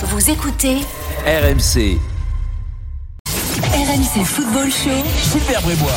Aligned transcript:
Vous 0.00 0.30
écoutez 0.30 0.76
RMC. 1.26 1.98
RMC 3.26 4.24
Football 4.24 4.70
Show. 4.70 4.90
Super 5.32 5.60
Brébois. 5.60 5.90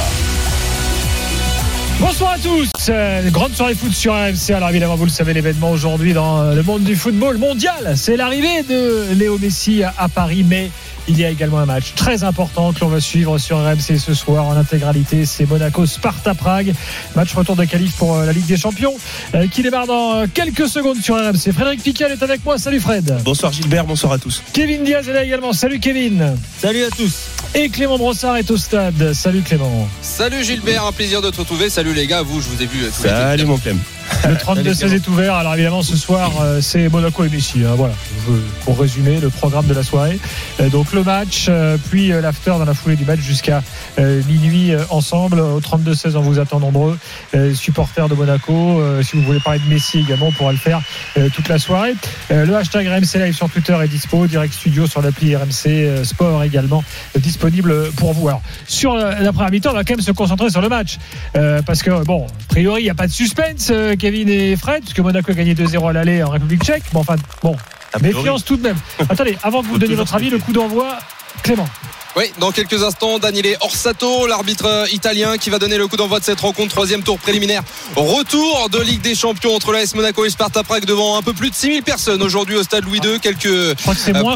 Bonsoir 2.00 2.32
à 2.32 2.40
tous. 2.40 2.72
Euh, 2.90 3.29
grande 3.29 3.53
soirée 3.53 3.75
foot 3.75 3.92
sur 3.93 4.14
RMC. 4.14 4.56
Alors 4.56 4.69
évidemment, 4.69 4.95
vous 4.95 5.06
le 5.06 5.11
savez, 5.11 5.35
l'événement 5.35 5.69
aujourd'hui 5.69 6.14
dans 6.14 6.42
euh, 6.42 6.56
le 6.56 6.64
monde 6.64 6.83
du 6.83 6.95
football 6.95 7.37
mondial, 7.37 7.93
c'est 7.95 8.18
l'arrivée 8.18 8.64
de 8.64 9.14
Léo 9.14 9.38
Messi 9.38 9.84
à, 9.84 9.94
à 9.96 10.10
Paris. 10.10 10.44
Mais 10.48 10.72
il 11.08 11.20
y 11.20 11.26
a 11.26 11.30
également 11.30 11.60
un 11.60 11.66
match 11.66 11.94
très 11.96 12.24
important 12.24 12.74
que 12.74 12.80
l'on 12.82 12.88
va 12.88 13.00
suivre 13.00 13.38
sur 13.38 13.58
RMC 13.58 13.98
ce 13.98 14.14
soir 14.14 14.46
en 14.46 14.56
intégralité. 14.56 15.26
C'est 15.26 15.46
Monaco-Sparta 15.46 16.34
Prague. 16.34 16.74
Match 17.16 17.34
retour 17.34 17.56
de 17.56 17.66
qualif 17.66 17.96
pour 17.96 18.16
euh, 18.16 18.26
la 18.26 18.34
Ligue 18.34 18.46
des 18.46 18.58
Champions 18.58 18.94
euh, 19.36 19.48
qui 19.48 19.64
démarre 19.64 19.88
dans 19.88 20.16
euh, 20.16 20.26
quelques 20.32 20.68
secondes 20.68 20.98
sur 21.02 21.16
RMC. 21.16 21.52
Frédéric 21.54 21.84
Piquel 21.84 22.12
est 22.12 22.24
avec 22.24 22.44
moi. 22.46 22.58
Salut 22.58 22.80
Fred. 22.80 23.18
Bonsoir 23.24 23.52
Gilbert, 23.52 23.86
bonsoir 23.86 24.14
à 24.14 24.18
tous. 24.18 24.44
Kevin 24.54 24.84
Diaz 24.84 25.08
est 25.08 25.14
là 25.14 25.24
également. 25.24 25.54
Salut 25.54 25.80
Kevin. 25.80 26.36
Salut 26.59 26.84
à 26.84 26.90
tous. 26.90 27.14
Et 27.56 27.70
Clément 27.70 27.98
Brossard 27.98 28.38
est 28.38 28.50
au 28.52 28.58
stade. 28.58 29.14
Salut 29.14 29.42
Clément. 29.42 29.88
Salut 30.02 30.44
Gilbert, 30.44 30.86
un 30.86 30.92
plaisir 30.92 31.22
de 31.22 31.30
te 31.30 31.38
retrouver. 31.38 31.70
Salut 31.70 31.94
les 31.94 32.08
gars, 32.08 32.22
vous, 32.22 32.42
je 32.42 32.48
vous 32.48 32.62
ai 32.62 32.66
vu. 32.66 32.80
tous 32.80 33.04
les 33.04 33.09
deux. 33.09 33.16
Salut 33.16 33.45
mon 33.45 33.58
Clem. 33.58 33.80
Le 34.28 34.36
32-16 34.36 34.94
est 34.94 35.08
ouvert. 35.08 35.34
Alors 35.36 35.54
évidemment, 35.56 35.82
ce 35.82 35.98
soir, 35.98 36.32
euh, 36.42 36.62
c'est 36.62 36.90
Monaco 36.90 37.24
et 37.24 37.30
Messi. 37.30 37.64
hein, 37.66 37.74
voilà, 37.76 37.94
pour 38.66 38.80
résumer 38.80 39.20
le 39.20 39.30
programme 39.30 39.66
de 39.66 39.74
la 39.74 39.84
soirée. 39.84 40.20
Euh, 40.60 40.70
donc 40.70 40.94
le 40.94 41.04
match, 41.04 41.48
euh, 41.50 41.78
puis 41.90 42.10
l'after 42.10 42.52
dans 42.52 42.66
la 42.66 42.74
foulée 42.74 42.96
du 42.96 43.06
match 43.06 43.20
jusqu'à 43.20 43.64
minuit 43.98 44.72
ensemble. 44.90 45.40
Au 45.40 45.60
32-16, 45.60 46.16
on 46.16 46.22
vous 46.22 46.40
attend 46.40 46.60
nombreux. 46.60 46.98
Supporters 47.54 48.10
de 48.10 48.16
Monaco. 48.16 48.82
Si 49.04 49.16
vous 49.16 49.24
voulez 49.24 49.40
parler 49.40 49.60
de 49.60 49.74
Messi 49.74 50.00
également, 50.00 50.28
on 50.28 50.32
pourra 50.32 50.52
le 50.52 50.58
faire 50.58 50.82
toute 51.34 51.48
la 51.48 51.59
soirée. 51.59 51.94
Le 52.30 52.54
hashtag 52.56 52.88
RMC 52.88 53.20
Live 53.20 53.36
sur 53.36 53.50
Twitter 53.50 53.78
est 53.84 53.88
dispo. 53.88 54.28
Direct 54.28 54.54
Studio 54.54 54.88
sur 54.88 55.02
l'appli 55.02 55.36
RMC 55.36 56.04
Sport 56.04 56.44
également 56.44 56.84
disponible 57.18 57.92
pour 57.96 58.14
vous. 58.14 58.28
Alors 58.28 58.42
sur 58.68 58.96
la 58.96 59.31
première 59.34 59.52
mi-temps, 59.52 59.72
on 59.72 59.75
va 59.75 59.84
quand 59.84 59.94
même 59.94 60.02
se 60.02 60.12
concentrer 60.12 60.50
sur 60.50 60.62
le 60.62 60.70
match. 60.70 60.98
Parce 61.34 61.84
que, 61.84 62.03
bon, 62.03 62.25
a 62.25 62.53
priori, 62.53 62.81
il 62.81 62.86
n'y 62.86 62.90
a 62.90 62.96
pas 62.96 63.08
de 63.08 63.12
suspense, 63.12 63.72
Kevin 64.02 64.30
et 64.30 64.55
Fred, 64.55 64.81
puisque 64.81 64.99
Monaco 64.99 65.31
a 65.31 65.35
gagné 65.35 65.53
2-0 65.53 65.88
à 65.88 65.94
l'aller 65.94 66.23
en 66.23 66.31
République 66.31 66.63
tchèque. 66.63 66.85
Mais 66.91 66.99
enfin, 66.99 67.17
bon, 67.44 67.55
méfiance 68.02 68.44
tout 68.44 68.57
de 68.57 68.63
même. 68.63 68.77
Attendez, 69.07 69.38
avant 69.44 69.61
que 69.61 69.67
vous 69.67 69.77
donniez 69.77 69.94
votre 69.94 70.16
avis, 70.16 70.31
le 70.31 70.39
coup 70.39 70.53
d'envoi, 70.53 70.97
Clément. 71.44 71.67
Oui, 72.17 72.26
dans 72.40 72.52
quelques 72.52 72.84
instants, 72.84 73.20
Daniele 73.20 73.56
Orsato, 73.62 74.28
l'arbitre 74.28 74.66
euh, 74.66 74.86
italien 74.92 75.38
qui 75.38 75.50
va 75.50 75.59
donner 75.59 75.78
le 75.78 75.88
coup 75.88 75.95
d'envoi 75.95 76.20
de 76.20 76.26
cette 76.26 76.42
rencontre, 76.42 76.70
troisième 76.70 77.03
tour 77.03 77.18
préliminaire. 77.18 77.64
Retour 77.95 78.68
de 78.70 78.80
Ligue 78.80 79.02
des 79.02 79.16
Champions 79.16 79.56
entre 79.56 79.72
l'AS 79.72 79.95
Monaco 79.95 80.26
et 80.26 80.30
Sparta 80.30 80.62
Prague 80.64 80.84
devant 80.84 81.16
un 81.18 81.22
peu 81.22 81.31
plus 81.31 81.50
de 81.52 81.56
6000 81.56 81.84
personnes 81.84 82.22
aujourd'hui 82.22 82.58
au 82.58 82.64
stade 82.64 82.84
Louis 82.84 83.00
II. 83.02 83.22
Quelques, 83.22 83.45
Je 83.45 83.73
crois 83.76 83.95
que 83.95 84.02
c'est 84.02 84.12
Euh, 84.14 84.22
moins 84.22 84.36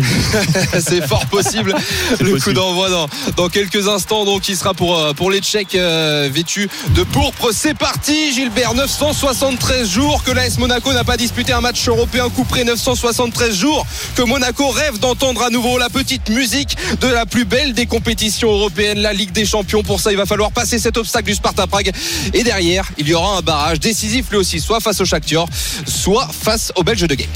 c'est 0.80 1.06
fort 1.06 1.26
possible. 1.26 1.74
le 2.20 2.40
coup 2.40 2.52
d'envoi 2.54 2.88
dans, 2.88 3.06
dans 3.36 3.48
quelques 3.50 3.88
instants, 3.88 4.24
donc 4.24 4.48
il 4.48 4.56
sera 4.56 4.72
pour, 4.72 4.98
euh, 4.98 5.12
pour 5.12 5.30
les 5.30 5.40
Tchèques 5.40 5.74
euh, 5.74 6.30
vêtus 6.32 6.70
de 6.94 7.02
pourpre. 7.02 7.50
C'est 7.52 7.74
parti, 7.74 8.32
Gilbert. 8.32 8.72
973 8.72 9.86
jours 9.86 10.24
que 10.24 10.30
l'AS 10.30 10.56
Monaco 10.56 10.90
n'a 10.94 11.04
pas 11.04 11.18
disputé 11.18 11.52
un 11.52 11.60
match 11.60 11.86
européen 11.86 12.30
coup 12.30 12.44
près. 12.44 12.64
973 12.64 13.54
jours 13.54 13.86
que 14.14 14.22
Monaco 14.22 14.68
rêve 14.70 14.98
d'entendre 14.98 15.42
à 15.42 15.50
nouveau 15.50 15.76
la 15.76 15.90
petite 15.90 16.29
musique 16.30 16.76
de 17.00 17.06
la 17.08 17.26
plus 17.26 17.44
belle 17.44 17.72
des 17.72 17.86
compétitions 17.86 18.50
européennes, 18.50 18.98
la 18.98 19.12
Ligue 19.12 19.32
des 19.32 19.44
Champions. 19.46 19.82
Pour 19.82 20.00
ça, 20.00 20.10
il 20.12 20.16
va 20.16 20.26
falloir 20.26 20.50
passer 20.52 20.78
cet 20.78 20.96
obstacle 20.96 21.26
du 21.26 21.34
Sparta 21.34 21.66
Prague. 21.66 21.90
Et 22.34 22.42
derrière, 22.42 22.84
il 22.98 23.08
y 23.08 23.14
aura 23.14 23.38
un 23.38 23.40
barrage 23.42 23.80
décisif 23.80 24.30
lui 24.30 24.36
aussi, 24.38 24.60
soit 24.60 24.80
face 24.80 25.00
au 25.00 25.04
Shakhtar, 25.04 25.46
soit 25.86 26.28
face 26.32 26.72
aux 26.76 26.82
Belges 26.82 27.06
de 27.06 27.14
Genk. 27.14 27.28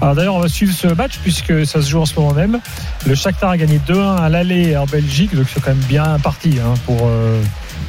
Alors 0.00 0.14
d'ailleurs, 0.16 0.34
on 0.34 0.40
va 0.40 0.48
suivre 0.48 0.74
ce 0.76 0.88
match 0.88 1.12
puisque 1.22 1.64
ça 1.66 1.80
se 1.80 1.88
joue 1.88 2.00
en 2.00 2.06
ce 2.06 2.14
moment 2.16 2.34
même. 2.34 2.60
Le 3.06 3.14
Shakhtar 3.14 3.50
a 3.50 3.56
gagné 3.56 3.80
2-1 3.88 4.16
à 4.16 4.28
l'aller 4.28 4.76
en 4.76 4.86
Belgique, 4.86 5.34
donc 5.34 5.46
c'est 5.52 5.60
quand 5.62 5.70
même 5.70 5.84
bien 5.88 6.18
parti 6.22 6.58
hein, 6.60 6.74
pour. 6.84 6.98
euh, 7.04 7.40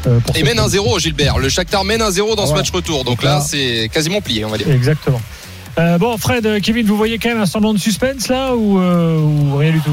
euh, 0.08 0.20
pour 0.20 0.36
Et 0.38 0.44
mène 0.44 0.58
match. 0.58 0.72
1-0 0.74 1.00
Gilbert. 1.00 1.40
Le 1.40 1.50
Shakhtar 1.50 1.84
mène 1.84 2.02
1-0 2.02 2.36
dans 2.36 2.44
Ah 2.44 2.46
ce 2.46 2.52
ouais. 2.52 2.58
match 2.58 2.70
retour. 2.72 3.00
Donc 3.04 3.16
Donc 3.18 3.24
là, 3.24 3.36
là- 3.36 3.42
c'est 3.42 3.90
quasiment 3.92 4.22
plié, 4.22 4.46
on 4.46 4.50
va 4.50 4.58
dire. 4.60 4.70
Exactement. 4.70 5.20
Euh, 5.80 5.98
bon, 5.98 6.16
Fred, 6.18 6.62
Kevin, 6.62 6.86
vous 6.86 6.96
voyez 6.96 7.18
quand 7.18 7.28
même 7.30 7.42
un 7.42 7.46
semblant 7.48 7.74
de 7.74 7.80
suspense 7.80 8.28
là 8.30 8.56
ou, 8.56 8.80
euh, 8.80 9.18
ou 9.20 9.58
rien 9.58 9.72
du 9.72 9.82
tout? 9.82 9.92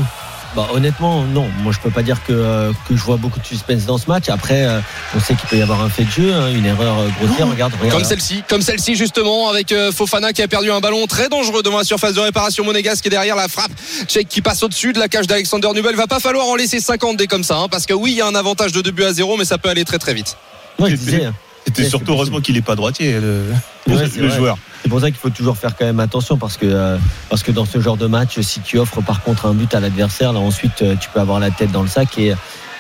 Bah, 0.54 0.68
honnêtement, 0.74 1.22
non. 1.22 1.48
Moi, 1.62 1.72
je 1.72 1.78
peux 1.78 1.90
pas 1.90 2.02
dire 2.02 2.18
que, 2.26 2.32
euh, 2.32 2.72
que 2.86 2.94
je 2.94 3.02
vois 3.02 3.16
beaucoup 3.16 3.40
de 3.40 3.46
suspense 3.46 3.86
dans 3.86 3.96
ce 3.96 4.06
match. 4.06 4.28
Après, 4.28 4.64
euh, 4.66 4.80
on 5.16 5.20
sait 5.20 5.34
qu'il 5.34 5.48
peut 5.48 5.56
y 5.56 5.62
avoir 5.62 5.80
un 5.80 5.88
fait 5.88 6.04
de 6.04 6.10
jeu, 6.10 6.34
hein, 6.34 6.50
une 6.54 6.66
erreur 6.66 6.98
euh, 6.98 7.08
grossière. 7.18 7.48
Regarde, 7.48 7.72
regarde. 7.80 7.92
Comme 7.98 8.04
celle-ci, 8.04 8.42
comme 8.48 8.60
celle-ci 8.60 8.94
justement, 8.94 9.48
avec 9.48 9.74
Fofana 9.94 10.32
qui 10.34 10.42
a 10.42 10.48
perdu 10.48 10.70
un 10.70 10.80
ballon 10.80 11.06
très 11.06 11.30
dangereux 11.30 11.62
devant 11.62 11.78
la 11.78 11.84
surface 11.84 12.12
de 12.14 12.20
réparation 12.20 12.64
monégasque 12.64 13.06
et 13.06 13.10
derrière 13.10 13.34
la 13.36 13.48
frappe 13.48 13.72
tchèque 14.06 14.28
qui 14.28 14.42
passe 14.42 14.62
au-dessus 14.62 14.92
de 14.92 14.98
la 14.98 15.08
cage 15.08 15.26
d'Alexander 15.26 15.68
Nubel. 15.74 15.96
Va 15.96 16.06
pas 16.06 16.20
falloir 16.20 16.46
en 16.46 16.54
laisser 16.54 16.80
50 16.80 17.16
des 17.16 17.26
comme 17.26 17.44
ça, 17.44 17.56
hein, 17.56 17.69
parce 17.70 17.86
que 17.86 17.94
oui, 17.94 18.10
il 18.12 18.16
y 18.19 18.20
a 18.20 18.26
un 18.26 18.34
avantage 18.34 18.72
de 18.72 18.82
2 18.82 18.90
buts 18.90 19.04
à 19.04 19.12
0, 19.14 19.36
mais 19.38 19.46
ça 19.46 19.56
peut 19.56 19.70
aller 19.70 19.84
très 19.86 19.98
très 19.98 20.12
vite. 20.12 20.36
Ouais, 20.78 20.90
je 20.90 20.96
disais. 20.96 21.28
C'était 21.64 21.88
surtout 21.88 22.12
heureusement 22.12 22.40
qu'il 22.40 22.56
n'est 22.56 22.60
pas 22.60 22.74
droitier, 22.74 23.12
le, 23.12 23.44
Ouais, 23.86 24.04
le- 24.16 24.28
vrai. 24.28 24.52
C'est 24.82 24.88
pour 24.88 25.00
ça 25.00 25.06
qu'il 25.10 25.19
faut 25.20 25.31
toujours 25.31 25.56
faire 25.56 25.76
quand 25.76 25.84
même 25.84 26.00
attention 26.00 26.37
parce 26.37 26.56
que, 26.56 26.66
euh, 26.66 26.98
parce 27.31 27.43
que 27.44 27.53
dans 27.53 27.65
ce 27.65 27.81
genre 27.81 27.97
de 27.97 28.06
match, 28.09 28.41
si 28.41 28.60
tu 28.60 28.78
offres 28.78 29.00
par 29.00 29.22
contre 29.22 29.47
un 29.47 29.54
but 29.54 29.72
à 29.75 29.81
l'adversaire, 29.81 30.32
là 30.32 30.41
ensuite 30.41 30.82
euh, 30.82 30.97
tu 31.00 31.09
peux 31.09 31.20
avoir 31.20 31.38
la 31.38 31.50
tête 31.50 31.70
dans 31.70 31.82
le 31.82 31.88
sac 31.88 32.19
et, 32.19 32.34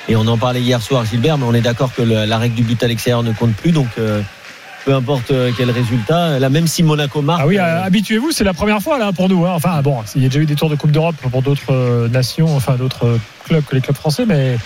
et 0.08 0.16
on 0.16 0.26
en 0.26 0.36
parlait 0.36 0.60
hier 0.60 0.82
soir, 0.82 1.04
Gilbert, 1.04 1.38
mais 1.38 1.44
on 1.46 1.54
est 1.54 1.60
d'accord 1.60 1.94
que 1.94 2.02
le- 2.02 2.24
la 2.24 2.38
règle 2.38 2.56
du 2.56 2.62
but 2.64 2.82
à 2.82 2.88
l'extérieur 2.88 3.22
ne 3.22 3.32
compte 3.32 3.52
plus, 3.54 3.70
donc 3.70 3.86
euh, 3.98 4.20
peu 4.84 4.92
importe 4.94 5.32
quel 5.56 5.70
résultat, 5.70 6.40
là 6.40 6.48
même 6.48 6.66
si 6.66 6.82
Monaco 6.82 7.22
marque, 7.22 7.40
Ah 7.44 7.46
oui, 7.46 7.56
euh, 7.58 7.84
habituez-vous, 7.84 8.32
c'est 8.32 8.42
la 8.42 8.52
première 8.52 8.82
fois 8.82 8.98
là 8.98 9.12
pour 9.12 9.28
nous. 9.28 9.46
hein. 9.46 9.52
Enfin 9.54 9.80
bon, 9.80 9.98
il 10.16 10.22
y 10.22 10.26
a 10.26 10.28
déjà 10.28 10.40
eu 10.40 10.46
des 10.46 10.56
tours 10.56 10.70
de 10.70 10.74
Coupe 10.74 10.90
d'Europe 10.90 11.14
pour 11.30 11.40
d'autres 11.40 12.08
nations, 12.08 12.56
enfin 12.56 12.74
d'autres 12.74 13.16
clubs 13.44 13.64
que 13.64 13.76
les 13.76 13.80
clubs 13.80 13.94
français, 13.96 14.26
mais 14.26 14.58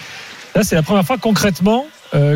là 0.54 0.62
c'est 0.64 0.74
la 0.74 0.82
première 0.82 1.04
fois 1.04 1.18
concrètement 1.18 1.84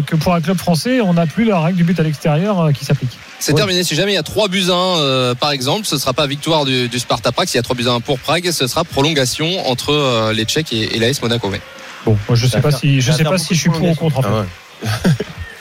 que 0.06 0.16
pour 0.16 0.34
un 0.34 0.40
club 0.40 0.58
français, 0.58 1.00
on 1.00 1.14
n'a 1.14 1.26
plus 1.26 1.44
la 1.44 1.60
règle 1.60 1.76
du 1.78 1.84
but 1.84 1.98
à 1.98 2.02
l'extérieur 2.02 2.60
euh, 2.60 2.72
qui 2.72 2.84
s'applique. 2.84 3.10
C'est 3.38 3.52
Ouais. 3.52 3.56
terminé. 3.58 3.82
Si 3.84 3.94
jamais 3.94 4.12
il 4.12 4.16
y 4.16 4.18
a 4.18 4.22
3 4.22 4.48
buts 4.48 4.64
à 4.68 4.74
1, 4.74 4.76
euh, 4.98 5.34
par 5.34 5.50
exemple, 5.52 5.86
ce 5.86 5.96
sera 5.96 6.12
pas 6.12 6.26
victoire 6.26 6.64
du, 6.64 6.88
du 6.88 6.98
Sparta 6.98 7.32
Prague. 7.32 7.48
S'il 7.48 7.56
y 7.56 7.60
a 7.60 7.62
3 7.62 7.74
buts 7.76 7.86
à 7.88 7.92
1 7.92 8.00
pour 8.00 8.18
Prague, 8.18 8.50
ce 8.50 8.66
sera 8.66 8.84
prolongation 8.84 9.68
entre 9.68 9.92
euh, 9.92 10.32
les 10.32 10.44
Tchèques 10.44 10.72
et, 10.72 10.96
et 10.96 10.98
l'AS 10.98 11.22
Monaco. 11.22 11.48
ouais. 11.48 11.60
Bon, 12.04 12.16
moi 12.28 12.36
je 12.36 12.46
Ça 12.46 12.56
sais 12.58 12.62
pas 12.62 12.72
si 12.72 13.00
je 13.00 13.12
sais 13.12 13.24
pas 13.24 13.36
si 13.38 13.54
je 13.54 13.60
suis 13.60 13.70
pour 13.70 13.88
ou 13.88 13.94
contre 13.94 14.18
en 14.18 14.22
fait. 14.22 14.28
Ah 14.30 14.40
ouais. 14.40 15.10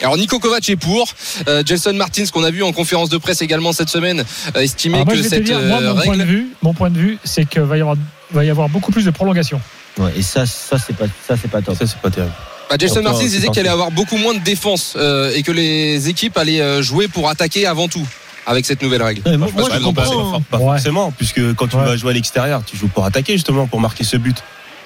Alors 0.02 0.16
Nico 0.16 0.38
Kovac 0.38 0.66
est 0.70 0.76
pour. 0.76 1.12
Euh, 1.48 1.62
Jelson 1.64 1.92
Martins, 1.92 2.24
qu'on 2.32 2.42
a 2.44 2.50
vu 2.50 2.62
en 2.62 2.72
conférence 2.72 3.10
de 3.10 3.18
presse 3.18 3.42
également 3.42 3.72
cette 3.74 3.90
semaine, 3.90 4.24
euh, 4.56 4.60
estimait 4.60 5.04
que 5.04 5.22
cette 5.22 5.42
dire, 5.44 5.60
moi, 5.60 5.78
euh, 5.82 5.92
mon 5.94 6.00
point 6.02 6.14
de 6.16 6.20
règle. 6.22 6.24
vue, 6.32 6.46
mon 6.62 6.72
point 6.74 6.90
de 6.90 6.98
vue, 6.98 7.18
c'est 7.24 7.44
qu'il 7.46 7.60
va 7.62 7.76
y 7.76 7.80
avoir 7.82 7.96
va 8.32 8.44
y 8.44 8.48
avoir 8.50 8.68
beaucoup 8.70 8.92
plus 8.92 9.04
de 9.04 9.10
prolongation. 9.10 9.60
ouais, 9.98 10.12
et 10.16 10.22
ça, 10.22 10.46
ça 10.46 10.78
c'est 10.78 10.96
pas, 10.96 11.04
ça 11.26 11.34
c'est 11.40 11.50
pas 11.50 11.60
top. 11.60 11.76
Ça, 11.76 11.86
c'est 11.86 11.98
pas 11.98 12.10
terrible. 12.10 12.32
Bah, 12.70 12.76
Jason 12.78 13.02
Martins 13.02 13.24
disait 13.26 13.48
qu'il 13.48 13.58
allait 13.60 13.68
avoir 13.68 13.90
beaucoup 13.90 14.16
moins 14.16 14.32
de 14.34 14.38
défense 14.38 14.94
euh, 14.96 15.32
et 15.34 15.42
que 15.42 15.50
les 15.52 16.08
équipes 16.08 16.36
allaient 16.38 16.60
euh, 16.60 16.82
jouer 16.82 17.08
pour 17.08 17.28
attaquer 17.28 17.66
avant 17.66 17.88
tout 17.88 18.06
avec 18.46 18.64
cette 18.64 18.80
nouvelle 18.82 19.02
règle. 19.02 19.22
Ouais, 19.28 19.36
moi, 19.36 19.48
je 19.54 19.60
moi, 19.60 19.68
pas- 19.68 19.78
comprends. 19.80 20.36
hein. 20.36 20.42
Pas 20.50 20.58
Ouais. 20.58 20.64
forcément, 20.64 21.10
puisque 21.16 21.54
quand 21.54 21.66
tu 21.66 21.76
Ouais. 21.76 21.84
vas 21.84 21.96
jouer 21.96 22.10
à 22.10 22.14
l'extérieur, 22.14 22.62
tu 22.64 22.76
joues 22.76 22.88
pour 22.88 23.04
attaquer 23.04 23.32
justement, 23.34 23.66
pour 23.66 23.80
marquer 23.80 24.04
ce 24.04 24.16
but. 24.16 24.36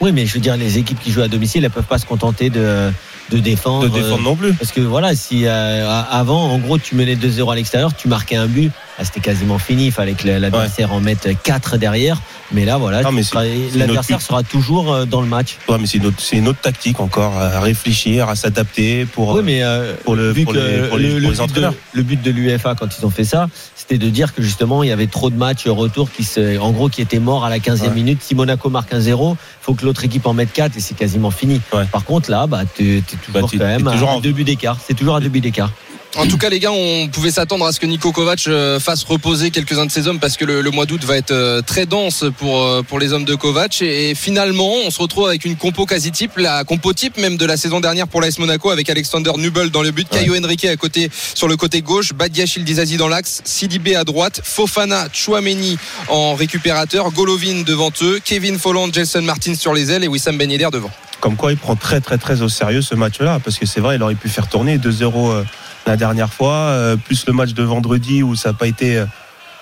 Oui, 0.01 0.13
mais 0.13 0.27
je 0.27 0.35
veux 0.35 0.41
dire, 0.41 0.57
les 0.57 0.77
équipes 0.79 0.99
qui 1.01 1.13
jouent 1.13 1.23
à 1.23 1.29
domicile, 1.29 1.65
elles 1.65 1.71
peuvent 1.71 1.85
pas 1.85 1.99
se 1.99 2.05
contenter 2.07 2.51
de, 2.51 2.91
de 3.31 3.39
défendre. 3.39 3.85
De 3.85 3.89
défendre 3.89 4.23
non 4.23 4.35
plus. 4.35 4.53
Parce 4.55 4.73
que 4.73 4.81
voilà, 4.81 5.15
si 5.15 5.47
euh, 5.47 6.03
avant, 6.11 6.51
en 6.51 6.59
gros, 6.59 6.79
tu 6.79 6.95
menais 6.97 7.15
2-0 7.17 7.53
à 7.53 7.55
l'extérieur, 7.55 7.95
tu 7.95 8.09
marquais 8.09 8.37
un 8.37 8.47
but, 8.47 8.73
ah, 8.99 9.05
c'était 9.05 9.21
quasiment 9.21 9.59
fini. 9.59 9.87
Il 9.87 9.93
fallait 9.93 10.15
que 10.15 10.27
l'adversaire 10.27 10.93
en 10.93 11.01
mette 11.01 11.29
4 11.43 11.77
derrière. 11.79 12.21
Mais 12.53 12.65
là, 12.65 12.77
voilà, 12.79 13.03
tu 13.03 13.79
l'adversaire 13.79 14.21
sera 14.21 14.43
toujours 14.43 14.93
euh, 14.93 15.05
dans 15.07 15.21
le 15.21 15.27
match. 15.27 15.57
Ouais, 15.69 15.77
mais 15.81 15.87
c'est 15.87 15.99
une, 15.99 16.07
autre- 16.07 16.21
c'est 16.21 16.37
une 16.37 16.47
autre 16.49 16.61
tactique 16.61 17.01
encore 17.01 17.37
à 17.37 17.61
réfléchir, 17.61 18.29
à 18.29 18.37
s'adapter 18.37 19.07
pour. 19.07 19.35
Oui, 19.35 19.43
mais 19.45 19.63
euh, 19.63 19.95
pour 20.05 20.15
le- 20.15 20.33
pour 20.35 20.53
les- 20.53 20.55
pour 20.55 20.55
les- 20.55 20.77
le, 20.83 20.89
pour 20.89 20.99
le 20.99 21.03
les 21.03 21.29
but 21.29 21.37
de, 21.37 21.41
entraîneurs. 21.41 21.75
le 21.93 22.03
but 22.03 22.23
de 22.23 22.31
l'UEFA 22.31 22.75
quand 22.75 22.87
ils 22.99 23.05
ont 23.07 23.11
fait 23.11 23.25
ça, 23.25 23.49
c'était 23.75 23.99
de 23.99 24.09
dire 24.09 24.35
que 24.35 24.43
justement 24.43 24.83
il 24.83 24.89
y 24.89 24.93
avait 24.93 25.07
trop 25.07 25.31
de 25.31 25.37
matchs 25.37 25.67
retour 25.67 26.11
qui 26.11 26.23
se, 26.25 26.59
en 26.59 26.71
gros 26.73 26.89
qui 26.89 27.01
étaient 27.03 27.19
morts 27.19 27.45
à 27.45 27.51
la 27.51 27.59
15e 27.59 27.89
Ouais. 27.89 27.95
minute. 27.95 28.23
Si 28.23 28.35
Monaco 28.35 28.69
marque 28.71 28.93
un 28.93 29.01
0, 29.01 29.37
faut 29.61 29.75
que 29.75 29.85
l'autre 29.85 30.05
équipe 30.05 30.27
en 30.27 30.35
mette 30.35 30.53
4 30.53 30.77
et 30.77 30.81
c'est 30.81 30.95
quasiment 30.95 31.31
fini. 31.31 31.61
Ouais. 31.73 31.85
Par 31.91 32.05
contre 32.05 32.31
là, 32.31 32.47
bah 32.47 32.63
t'es 32.67 33.03
t'es 33.07 33.17
toujours 33.17 33.41
Bah, 33.43 33.49
t'es- 33.51 33.59
quand 33.59 33.65
même 33.67 33.91
toujours 33.91 34.11
à 34.11 34.15
en- 34.17 34.21
deux 34.21 34.33
buts 34.33 34.45
d'écart. 34.45 34.77
C'est 34.87 34.95
toujours 34.95 35.17
à 35.17 35.21
deux 35.21 35.29
buts 35.31 35.41
d'écart. 35.41 35.71
En 36.17 36.29
tout 36.29 36.39
cas, 36.39 36.49
les 36.49 36.61
gars, 36.61 36.71
on 36.71 37.09
pouvait 37.09 37.33
s'attendre 37.33 37.67
à 37.67 37.73
ce 37.73 37.81
que 37.81 37.87
Nico 37.87 38.13
Kovac 38.13 38.47
euh, 38.47 38.79
fasse 38.79 39.03
reposer 39.03 39.51
quelques-uns 39.51 39.87
de 39.87 39.91
ses 39.91 40.07
hommes 40.07 40.21
parce 40.21 40.37
que 40.37 40.45
le, 40.45 40.61
le 40.61 40.71
mois 40.71 40.87
d'août 40.87 41.03
va 41.03 41.17
être 41.17 41.33
euh, 41.33 41.61
très 41.61 41.87
dense 41.87 42.25
pour, 42.39 42.63
euh, 42.63 42.83
pour 42.83 43.01
les 43.01 43.13
hommes 43.13 43.25
de 43.25 43.35
Kovac. 43.35 43.83
Et, 43.83 44.11
et 44.11 44.15
finalement, 44.15 44.75
on 44.87 44.91
se 44.91 45.03
retrouve 45.03 45.27
avec 45.27 45.45
une 45.45 45.57
compo 45.57 45.87
quasi 45.87 46.13
type, 46.13 46.37
la 46.37 46.63
compo 46.63 46.93
type 46.93 47.17
même 47.17 47.37
de 47.37 47.45
la 47.45 47.57
saison 47.57 47.81
dernière 47.81 48.07
pour 48.07 48.21
l'AS 48.21 48.39
Monaco 48.39 48.71
avec 48.71 48.89
Alexander 48.89 49.33
Nubel 49.37 49.71
dans 49.71 49.83
le 49.83 49.91
but, 49.91 50.09
Caio 50.09 50.37
Henrique 50.37 50.65
à 50.67 50.77
côté, 50.77 51.11
sur 51.35 51.49
le 51.49 51.57
côté 51.57 51.83
gauche, 51.83 52.13
Badia 52.13 52.47
Childizazi 52.47 52.97
dans 52.97 53.09
l'axe, 53.09 53.41
Sidibé 53.45 53.97
à 53.97 54.05
droite, 54.05 54.41
Fofana, 54.45 55.09
Chouameni 55.13 55.79
en 56.09 56.37
récupérateur, 56.37 57.11
Golovin 57.11 57.63
devant 57.67 57.91
eux, 58.03 58.21
Kevin 58.25 58.61
Folland, 58.61 58.95
Jelson 58.95 59.23
Martin 59.23 59.57
sur 59.57 59.75
les 59.75 59.91
ailes 59.91 60.05
et 60.05 60.09
Wissam 60.09 60.39
Ben 60.39 60.49
Yedder 60.49 60.69
devant. 60.73 60.91
Comme 61.21 61.37
quoi, 61.37 61.51
il 61.51 61.59
prend 61.59 61.75
très 61.75 62.01
très 62.01 62.19
très 62.19 62.43
au 62.43 62.49
sérieux 62.49 62.83
ce 62.83 62.95
match-là, 62.95 63.41
parce 63.43 63.59
que 63.59 63.67
c'est 63.67 63.81
vrai, 63.81 63.97
il 63.97 64.03
aurait 64.03 64.15
pu 64.15 64.29
faire 64.29 64.47
tourner 64.47 64.79
2-0 64.79 65.33
euh, 65.33 65.43
la 65.87 65.97
dernière 65.97 66.33
fois, 66.33 66.53
euh, 66.53 66.97
plus 66.97 67.27
le 67.27 67.33
match 67.33 67.53
de 67.53 67.63
vendredi 67.63 68.23
où 68.23 68.35
ça 68.37 68.51
n'a 68.51 68.55
pas 68.55 68.67
été 68.67 68.99
euh, 68.99 69.07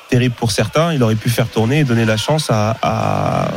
terrible 0.08 0.34
pour 0.34 0.50
certains. 0.50 0.92
Il 0.92 1.02
aurait 1.02 1.16
pu 1.16 1.30
faire 1.30 1.48
tourner 1.48 1.80
et 1.80 1.84
donner 1.84 2.04
la 2.04 2.16
chance 2.16 2.48
à, 2.50 2.76
à, 2.82 3.48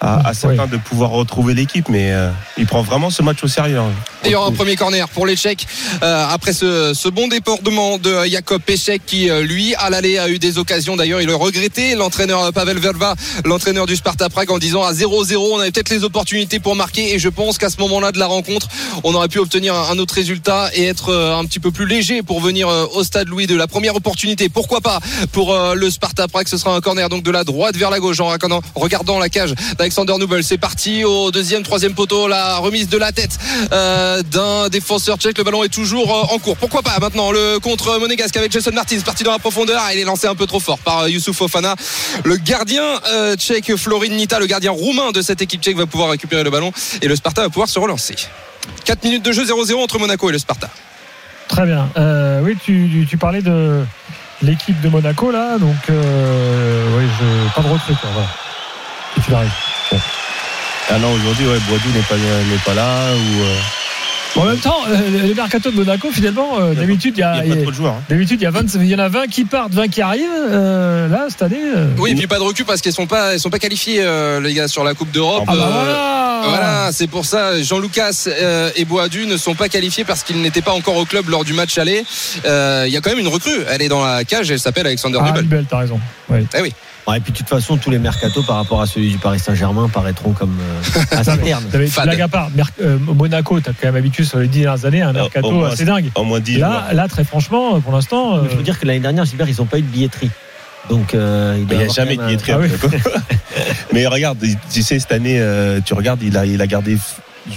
à, 0.00 0.28
à 0.28 0.34
certains 0.34 0.66
de 0.66 0.76
pouvoir 0.76 1.10
retrouver 1.10 1.54
l'équipe, 1.54 1.88
mais 1.88 2.12
euh, 2.12 2.30
il 2.56 2.66
prend 2.66 2.82
vraiment 2.82 3.10
ce 3.10 3.22
match 3.22 3.42
au 3.44 3.48
sérieux. 3.48 3.78
hein. 3.78 3.90
D'ailleurs, 4.24 4.44
un 4.44 4.52
premier 4.52 4.76
corner 4.76 5.08
pour 5.08 5.26
les 5.26 5.36
Tchèques 5.36 5.66
euh, 6.02 6.26
après 6.30 6.52
ce, 6.52 6.92
ce 6.94 7.08
bon 7.08 7.28
débordement 7.28 7.96
de 7.98 8.24
Jakob 8.26 8.60
Pechek 8.60 9.02
qui, 9.06 9.30
euh, 9.30 9.42
lui, 9.42 9.74
à 9.76 9.88
l'aller, 9.90 10.18
a 10.18 10.28
eu 10.28 10.38
des 10.38 10.58
occasions. 10.58 10.96
D'ailleurs, 10.96 11.20
il 11.22 11.26
le 11.26 11.34
regrettait, 11.34 11.94
l'entraîneur 11.94 12.42
euh, 12.44 12.50
Pavel 12.50 12.78
Verba, 12.78 13.14
l'entraîneur 13.44 13.86
du 13.86 13.96
Sparta 13.96 14.28
Prague, 14.28 14.50
en 14.50 14.58
disant 14.58 14.82
à 14.82 14.92
0-0, 14.92 15.36
on 15.36 15.58
avait 15.60 15.70
peut-être 15.70 15.90
les 15.90 16.04
opportunités 16.04 16.60
pour 16.60 16.76
marquer. 16.76 17.14
Et 17.14 17.18
je 17.18 17.28
pense 17.28 17.56
qu'à 17.58 17.70
ce 17.70 17.78
moment-là 17.80 18.12
de 18.12 18.18
la 18.18 18.26
rencontre, 18.26 18.68
on 19.04 19.14
aurait 19.14 19.28
pu 19.28 19.38
obtenir 19.38 19.74
un, 19.74 19.98
autre 19.98 20.14
résultat 20.14 20.70
et 20.74 20.84
être 20.84 21.14
un 21.14 21.44
petit 21.44 21.60
peu 21.60 21.70
plus 21.70 21.86
léger 21.86 22.22
pour 22.22 22.40
venir 22.40 22.68
au 22.94 23.04
stade 23.04 23.28
Louis 23.28 23.46
de 23.46 23.54
la 23.56 23.66
première 23.66 23.94
opportunité. 23.96 24.48
Pourquoi 24.48 24.80
pas 24.80 25.00
pour 25.32 25.54
le 25.74 25.90
Sparta 25.90 26.26
Prague? 26.28 26.48
Ce 26.48 26.56
sera 26.56 26.74
un 26.74 26.80
corner 26.80 27.08
donc 27.08 27.22
de 27.22 27.30
la 27.30 27.44
droite 27.44 27.76
vers 27.76 27.90
la 27.90 28.00
gauche 28.00 28.20
en 28.20 28.28
regardant- 28.28 28.62
regardant 28.74 29.18
la 29.18 29.28
cage 29.28 29.54
d'Alexander 29.90 30.18
Nubel. 30.18 30.44
C'est 30.44 30.56
parti 30.56 31.04
au 31.04 31.32
deuxième, 31.32 31.64
troisième 31.64 31.94
poteau, 31.94 32.28
la 32.28 32.58
remise 32.58 32.88
de 32.88 32.96
la 32.96 33.10
tête 33.10 33.36
euh, 33.72 34.22
d'un 34.22 34.68
défenseur 34.68 35.16
tchèque. 35.16 35.36
Le 35.36 35.42
ballon 35.42 35.64
est 35.64 35.68
toujours 35.68 36.14
euh, 36.14 36.34
en 36.34 36.38
cours. 36.38 36.56
Pourquoi 36.56 36.82
pas 36.82 36.96
maintenant 37.00 37.32
le 37.32 37.58
contre 37.58 37.98
monégasque 37.98 38.36
avec 38.36 38.52
Jason 38.52 38.70
Martins 38.72 39.00
parti 39.04 39.24
dans 39.24 39.32
la 39.32 39.40
profondeur. 39.40 39.82
Il 39.92 39.98
est 39.98 40.04
lancé 40.04 40.28
un 40.28 40.36
peu 40.36 40.46
trop 40.46 40.60
fort 40.60 40.78
par 40.78 41.00
euh, 41.00 41.10
Youssouf 41.10 41.36
Fofana. 41.36 41.74
Le 42.24 42.36
gardien 42.36 43.00
tchèque 43.36 43.74
Florin 43.74 44.10
Nita, 44.10 44.38
le 44.38 44.46
gardien 44.46 44.70
roumain 44.70 45.10
de 45.10 45.22
cette 45.22 45.42
équipe 45.42 45.60
tchèque 45.60 45.76
va 45.76 45.86
pouvoir 45.86 46.10
récupérer 46.10 46.44
le 46.44 46.50
ballon 46.50 46.72
et 47.02 47.08
le 47.08 47.16
Sparta 47.16 47.42
va 47.42 47.48
pouvoir 47.48 47.68
se 47.68 47.80
relancer. 47.80 48.14
4 48.84 49.02
minutes 49.02 49.24
de 49.24 49.32
jeu 49.32 49.44
0-0 49.44 49.74
entre 49.74 49.98
Monaco 49.98 50.28
et 50.28 50.32
le 50.32 50.38
Sparta. 50.38 50.68
Très 51.48 51.66
bien. 51.66 51.88
Oui, 52.44 52.56
tu, 52.64 53.16
parlais 53.18 53.42
de 53.42 53.82
l'équipe 54.42 54.80
de 54.80 54.88
Monaco 54.88 55.32
là, 55.32 55.58
donc 55.58 55.76
oui, 55.88 57.04
pas 57.56 57.62
de 57.62 57.68
recrue 57.68 57.94
quoi. 58.00 58.10
Si 59.16 59.22
tu 59.22 59.30
l'arrives. 59.32 59.50
Ah 60.92 60.98
non, 60.98 61.12
aujourd'hui, 61.12 61.46
ouais, 61.46 61.54
n'est 61.54 62.00
pas, 62.02 62.16
n'est 62.16 62.58
pas 62.64 62.74
là. 62.74 63.12
Ou, 63.14 63.42
euh, 63.42 64.40
En 64.42 64.44
même 64.44 64.58
temps, 64.58 64.78
euh, 64.88 65.26
le 65.28 65.34
mercato 65.34 65.70
de 65.70 65.76
Monaco, 65.76 66.08
finalement, 66.12 66.58
euh, 66.58 66.70
Il 66.72 66.74
y 66.74 66.78
a 66.78 66.80
d'habitude, 66.82 67.14
il 67.16 67.20
y 67.20 67.22
a, 67.22 67.42
n'y 67.44 67.52
a 67.52 67.54
pas 67.54 67.62
trop 67.62 67.70
de 67.70 67.76
joueurs. 67.76 67.92
hein. 67.94 68.02
d'habitude, 68.08 68.40
il 68.40 68.44
y 68.44 68.46
a 68.46 68.50
20, 68.50 68.74
il 68.74 68.86
y 68.88 68.94
en 68.94 68.98
a 68.98 69.08
20 69.08 69.26
qui 69.28 69.44
partent, 69.44 69.72
20 69.72 69.86
qui 69.88 70.02
arrivent. 70.02 70.24
Euh, 70.50 71.08
là, 71.08 71.26
cette 71.28 71.42
année. 71.42 71.60
euh, 71.76 71.86
Oui, 71.98 72.10
et 72.10 72.14
puis 72.16 72.26
pas 72.26 72.38
de 72.38 72.42
recul 72.42 72.64
parce 72.64 72.80
qu'ils 72.80 72.92
sont 72.92 73.06
pas, 73.06 73.34
ils 73.34 73.40
sont 73.40 73.50
pas 73.50 73.58
qualifiés 73.60 74.00
euh, 74.02 74.40
les 74.40 74.52
gars 74.54 74.66
sur 74.68 74.82
la 74.82 74.94
Coupe 74.94 75.10
d'Europe. 75.12 75.44
Ah 75.46 75.52
bah 75.54 75.62
Euh, 75.62 75.70
voilà. 75.72 76.20
Voilà, 76.42 76.90
c'est 76.92 77.06
pour 77.06 77.26
ça. 77.26 77.60
Jean-Lucas 77.62 78.26
et 78.74 78.84
Boadu 78.86 79.26
ne 79.26 79.36
sont 79.36 79.54
pas 79.54 79.68
qualifiés 79.68 80.04
parce 80.04 80.22
qu'ils 80.22 80.40
n'étaient 80.40 80.62
pas 80.62 80.72
encore 80.72 80.96
au 80.96 81.04
club 81.04 81.28
lors 81.28 81.44
du 81.44 81.52
match 81.52 81.76
aller. 81.76 82.02
Euh, 82.46 82.84
Il 82.86 82.92
y 82.92 82.96
a 82.96 83.00
quand 83.02 83.10
même 83.10 83.18
une 83.18 83.28
recrue. 83.28 83.58
Elle 83.68 83.82
est 83.82 83.88
dans 83.90 84.02
la 84.04 84.24
cage. 84.24 84.50
Elle 84.50 84.58
s'appelle 84.58 84.86
Alexander 84.86 85.18
Ah, 85.20 85.26
Nubel. 85.26 85.42
Nubel, 85.42 85.66
t'as 85.68 85.78
raison. 85.78 86.00
Oui. 86.30 86.38
Eh 86.56 86.62
oui. 86.62 86.72
Ouais, 87.08 87.16
et 87.16 87.20
puis 87.20 87.32
de 87.32 87.38
toute 87.38 87.48
façon, 87.48 87.76
tous 87.76 87.90
les 87.90 87.98
mercatos 87.98 88.44
par 88.46 88.56
rapport 88.56 88.80
à 88.80 88.86
celui 88.86 89.10
du 89.10 89.18
Paris 89.18 89.38
Saint-Germain 89.40 89.88
paraîtront 89.88 90.32
comme 90.32 90.56
euh, 90.60 91.00
assez 91.16 91.36
ternes. 91.38 91.64
Blague 92.04 92.20
à 92.20 92.28
part, 92.28 92.50
Mer- 92.54 92.70
euh, 92.82 92.98
Monaco, 92.98 93.58
t'as 93.58 93.72
quand 93.72 93.88
même 93.88 93.96
habitué 93.96 94.24
sur 94.24 94.38
les 94.38 94.46
10 94.48 94.60
dernières 94.60 94.84
années 94.84 95.02
un 95.02 95.08
Euh, 95.10 95.12
mercato 95.14 95.50
moins, 95.50 95.70
assez 95.70 95.84
dingue. 95.84 96.10
En 96.14 96.24
moins 96.24 96.40
10 96.40 96.56
joueurs. 96.58 96.70
Là, 96.70 96.92
là, 96.92 97.08
très 97.08 97.24
franchement, 97.24 97.80
pour 97.80 97.92
l'instant. 97.92 98.36
euh, 98.36 98.40
Il 98.50 98.56
faut 98.56 98.62
dire 98.62 98.78
que 98.78 98.86
l'année 98.86 99.00
dernière, 99.00 99.24
Gilbert, 99.24 99.48
ils 99.48 99.56
n'ont 99.58 99.66
pas 99.66 99.78
eu 99.78 99.82
de 99.82 99.86
billetterie. 99.88 100.30
Donc, 100.88 101.14
euh, 101.14 101.56
il 101.70 101.76
n'y 101.76 101.82
a 101.84 101.88
jamais 101.88 102.16
de 102.16 102.20
même 102.20 102.26
un- 102.26 102.26
billetterie. 102.28 102.52
Ah 102.52 102.56
à 102.56 102.58
oui. 102.58 102.68
Monaco. 102.68 102.88
Mais 103.92 104.06
regarde, 104.06 104.38
tu 104.72 104.82
sais, 104.82 104.98
cette 104.98 105.12
année, 105.12 105.38
euh, 105.40 105.80
tu 105.84 105.94
regardes, 105.94 106.22
il 106.22 106.36
a, 106.36 106.46
il 106.46 106.60
a 106.60 106.66
gardé 106.66 106.96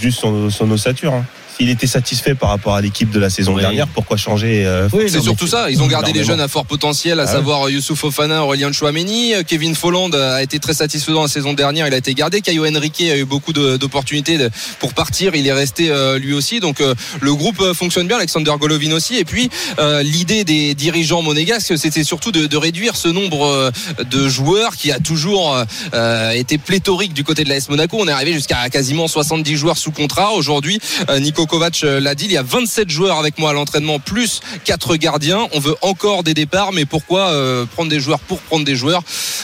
juste 0.02 0.20
son, 0.20 0.50
son 0.50 0.70
ossature. 0.72 1.14
hein. 1.14 1.26
S'il 1.58 1.70
était 1.70 1.88
satisfait 1.88 2.36
par 2.36 2.50
rapport 2.50 2.76
à 2.76 2.82
l'équipe 2.82 3.12
de 3.12 3.20
la 3.20 3.30
saison 3.30 3.54
Oui. 3.56 3.62
dernière, 3.62 3.88
pourquoi 3.88 4.18
changer 4.18 4.66
euh, 4.66 4.90
Oui, 4.92 5.06
C'est 5.08 5.22
surtout 5.22 5.48
ça. 5.48 5.70
Ils 5.70 5.82
ont 5.82 5.88
gardé 5.88 6.12
les 6.12 6.24
jeunes 6.24 6.42
à 6.42 6.48
fort 6.48 6.66
potentiel, 6.66 7.20
à 7.20 7.24
Ah 7.24 7.28
savoir 7.28 7.70
Youssouf 7.70 8.00
Fofana, 8.00 8.44
Aurélien 8.44 8.72
Chouameni. 8.72 9.34
Kevin 9.48 9.76
Folland 9.76 10.10
a 10.14 10.42
été 10.42 10.60
très 10.60 10.74
satisfaisant 10.74 11.22
la 11.22 11.28
saison 11.28 11.54
dernière. 11.54 11.88
Il 11.88 11.94
a 11.94 11.98
été 11.98 12.14
gardé. 12.14 12.42
Caio 12.42 12.66
Henrique 12.66 13.02
a 13.02 13.18
eu 13.18 13.26
beaucoup 13.26 13.54
d'opportunités 13.54 14.48
pour 14.80 14.94
partir. 14.94 15.36
Il 15.36 15.46
est 15.48 15.54
resté 15.54 15.90
euh, 15.92 16.18
lui 16.18 16.34
aussi. 16.34 16.60
Donc 16.60 16.82
euh, 16.82 16.96
le 17.22 17.34
groupe 17.36 17.60
euh, 17.62 17.74
fonctionne 17.74 18.08
bien. 18.08 18.18
Alexander 18.18 18.52
Golovin 18.60 18.92
aussi. 18.92 19.18
Et 19.18 19.26
puis 19.26 19.50
euh, 19.80 20.02
l'idée 20.02 20.44
des 20.44 20.74
dirigeants 20.74 21.22
monégasques, 21.22 21.78
c'était 21.78 22.04
surtout 22.04 22.32
de, 22.32 22.48
de 22.48 22.58
réduire 22.58 22.96
ce 22.96 23.08
nombre 23.10 23.46
euh, 23.46 23.72
de 24.10 24.28
joueurs 24.28 24.76
qui 24.76 24.92
a 24.92 25.00
toujours 25.00 25.56
euh, 25.56 25.64
euh, 25.94 26.32
été 26.32 26.58
pléthorique 26.58 27.14
du 27.14 27.24
côté 27.24 27.44
de 27.44 27.50
l'AS 27.50 27.70
Monaco. 27.70 27.98
On 28.00 28.08
est 28.08 28.12
arrivé 28.12 28.34
jusqu'à 28.34 28.70
quasiment 28.70 29.08
70 29.08 29.56
joueurs 29.56 29.78
sous 29.78 29.92
contrat. 29.92 30.32
Aujourd'hui, 30.32 30.80
euh, 31.10 31.20
Nico 31.44 31.58
Kovac 31.58 31.82
euh, 31.84 32.00
l'a 32.00 32.16
dit, 32.16 32.26
il 32.26 32.32
y 32.32 32.38
a 32.38 32.42
27 32.44 32.90
joueurs 32.90 33.20
avec 33.20 33.38
moi 33.38 33.50
à 33.50 33.54
l'entraînement, 33.54 34.00
plus 34.00 34.40
4 34.64 34.96
gardiens. 34.96 35.46
On 35.52 35.60
veut 35.60 35.76
encore 35.82 36.24
des 36.24 36.34
départs, 36.34 36.72
mais 36.72 36.86
pourquoi 36.86 37.28
euh, 37.32 37.66
prendre 37.66 37.90
des 37.90 38.00
joueurs 38.00 38.20
pour 38.20 38.40
prendre 38.40 38.64
des 38.64 38.76
joueurs? 38.78 39.02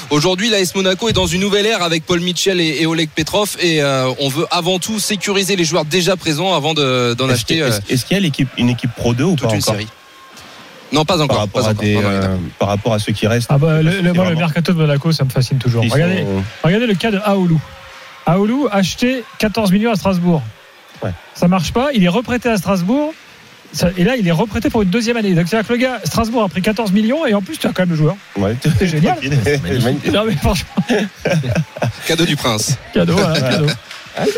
Aujourd'hui, 0.10 0.50
l'AS 0.50 0.74
Monaco 0.75 1.10
est 1.10 1.13
dans 1.13 1.28
une 1.28 1.42
nouvelle 1.42 1.66
ère 1.66 1.84
avec 1.84 2.06
Paul 2.06 2.22
Mitchell 2.22 2.62
et, 2.62 2.78
et 2.81 2.86
Oleg 2.86 3.10
Petrov, 3.13 3.57
et 3.60 3.81
euh, 3.84 4.10
on 4.19 4.30
veut 4.30 4.46
avant 4.50 4.80
tout 4.80 4.98
sécuriser 5.00 5.57
les 5.57 5.66
joueurs 5.66 5.84
déjà 5.84 6.16
présents 6.16 6.54
avant 6.54 6.74
de- 6.74 7.13
d'en 7.18 7.25
Est-ce 7.25 7.34
acheter 7.34 7.56
qu'il 7.56 7.63
est-ce- 7.63 7.81
est-ce 7.90 8.06
qu'il 8.06 8.16
y 8.16 8.18
a 8.18 8.22
l'équipe, 8.22 8.48
une 8.57 8.69
équipe 8.69 8.92
Pro 8.95 9.13
2 9.13 9.25
ou 9.25 9.36
toute 9.36 9.50
pas 9.50 9.56
une 9.56 9.62
encore? 9.62 9.74
série. 9.75 9.88
Non, 10.94 11.04
pas 11.04 11.16
par 11.18 11.25
encore. 11.25 11.38
rapport, 11.40 11.62
Pas 11.63 11.68
à 11.68 11.72
encore, 11.72 11.84
des, 11.84 11.98
euh, 11.98 12.38
par 12.60 12.69
rapport 12.69 12.94
à 12.94 13.00
ceux 13.00 13.12
qui 13.12 13.28
restent 13.28 13.50
Ah 13.52 13.57
bah, 13.57 13.81
le, 13.81 13.92
le- 13.92 14.02
moi, 14.02 14.24
le 14.24 14.30
vraiment- 14.31 14.40
mercato 14.40 14.72
de 14.72 14.78
Monaco, 14.78 15.12
ça 15.12 15.25
me 15.25 15.30
fascine 15.30 15.57
toujours. 15.57 15.84
ils 15.84 15.92
Regardez, 15.92 16.22
sont- 16.22 16.44
regardez 16.63 16.88
le 16.88 16.95
cas 16.95 17.12
de 17.12 17.19
Aoulou. 17.25 17.60
Aoulou 18.25 18.69
acheté 18.72 19.24
14 19.40 19.72
millions 19.74 19.92
à 19.92 19.95
Strasbourg. 19.95 20.42
Ouais. 21.04 21.12
Ça 21.34 21.48
marche 21.48 21.72
pas. 21.74 21.90
Il 21.94 22.04
est 22.04 22.07
reprêté 22.10 22.50
à 22.50 22.57
Strasbourg. 22.57 23.13
Ça- 23.72 23.90
et 23.98 24.04
là, 24.04 24.16
il 24.18 24.28
est 24.28 24.31
reprêté 24.31 24.69
pour 24.72 24.81
une 24.81 24.90
deuxième 24.90 25.16
année. 25.18 25.34
Donc, 25.36 25.48
c'est-à-dire 25.48 25.68
que 25.68 25.74
le 25.74 25.80
gars, 25.80 26.00
Strasbourg 26.04 26.44
a 26.44 26.50
pris 26.50 26.62
14 26.62 26.92
millions 26.92 27.25
et 27.28 27.34
en 27.36 27.42
plus, 27.42 27.57
tu 27.57 27.68
as 27.68 27.72
quand 27.72 27.84
même 27.84 27.92
le 27.92 27.96
joueur. 27.96 28.16
Ouais. 28.36 28.56
C'est 28.80 28.88
génial. 28.88 29.18
Magnifique. 29.63 30.12
Non, 30.12 30.24
mais 30.25 30.36
franchement, 30.36 30.72
Cadeau 32.07 32.25
du 32.25 32.36
prince. 32.36 32.78
cadeau, 32.94 33.13
voilà, 33.16 33.40
cadeau. 33.51 33.68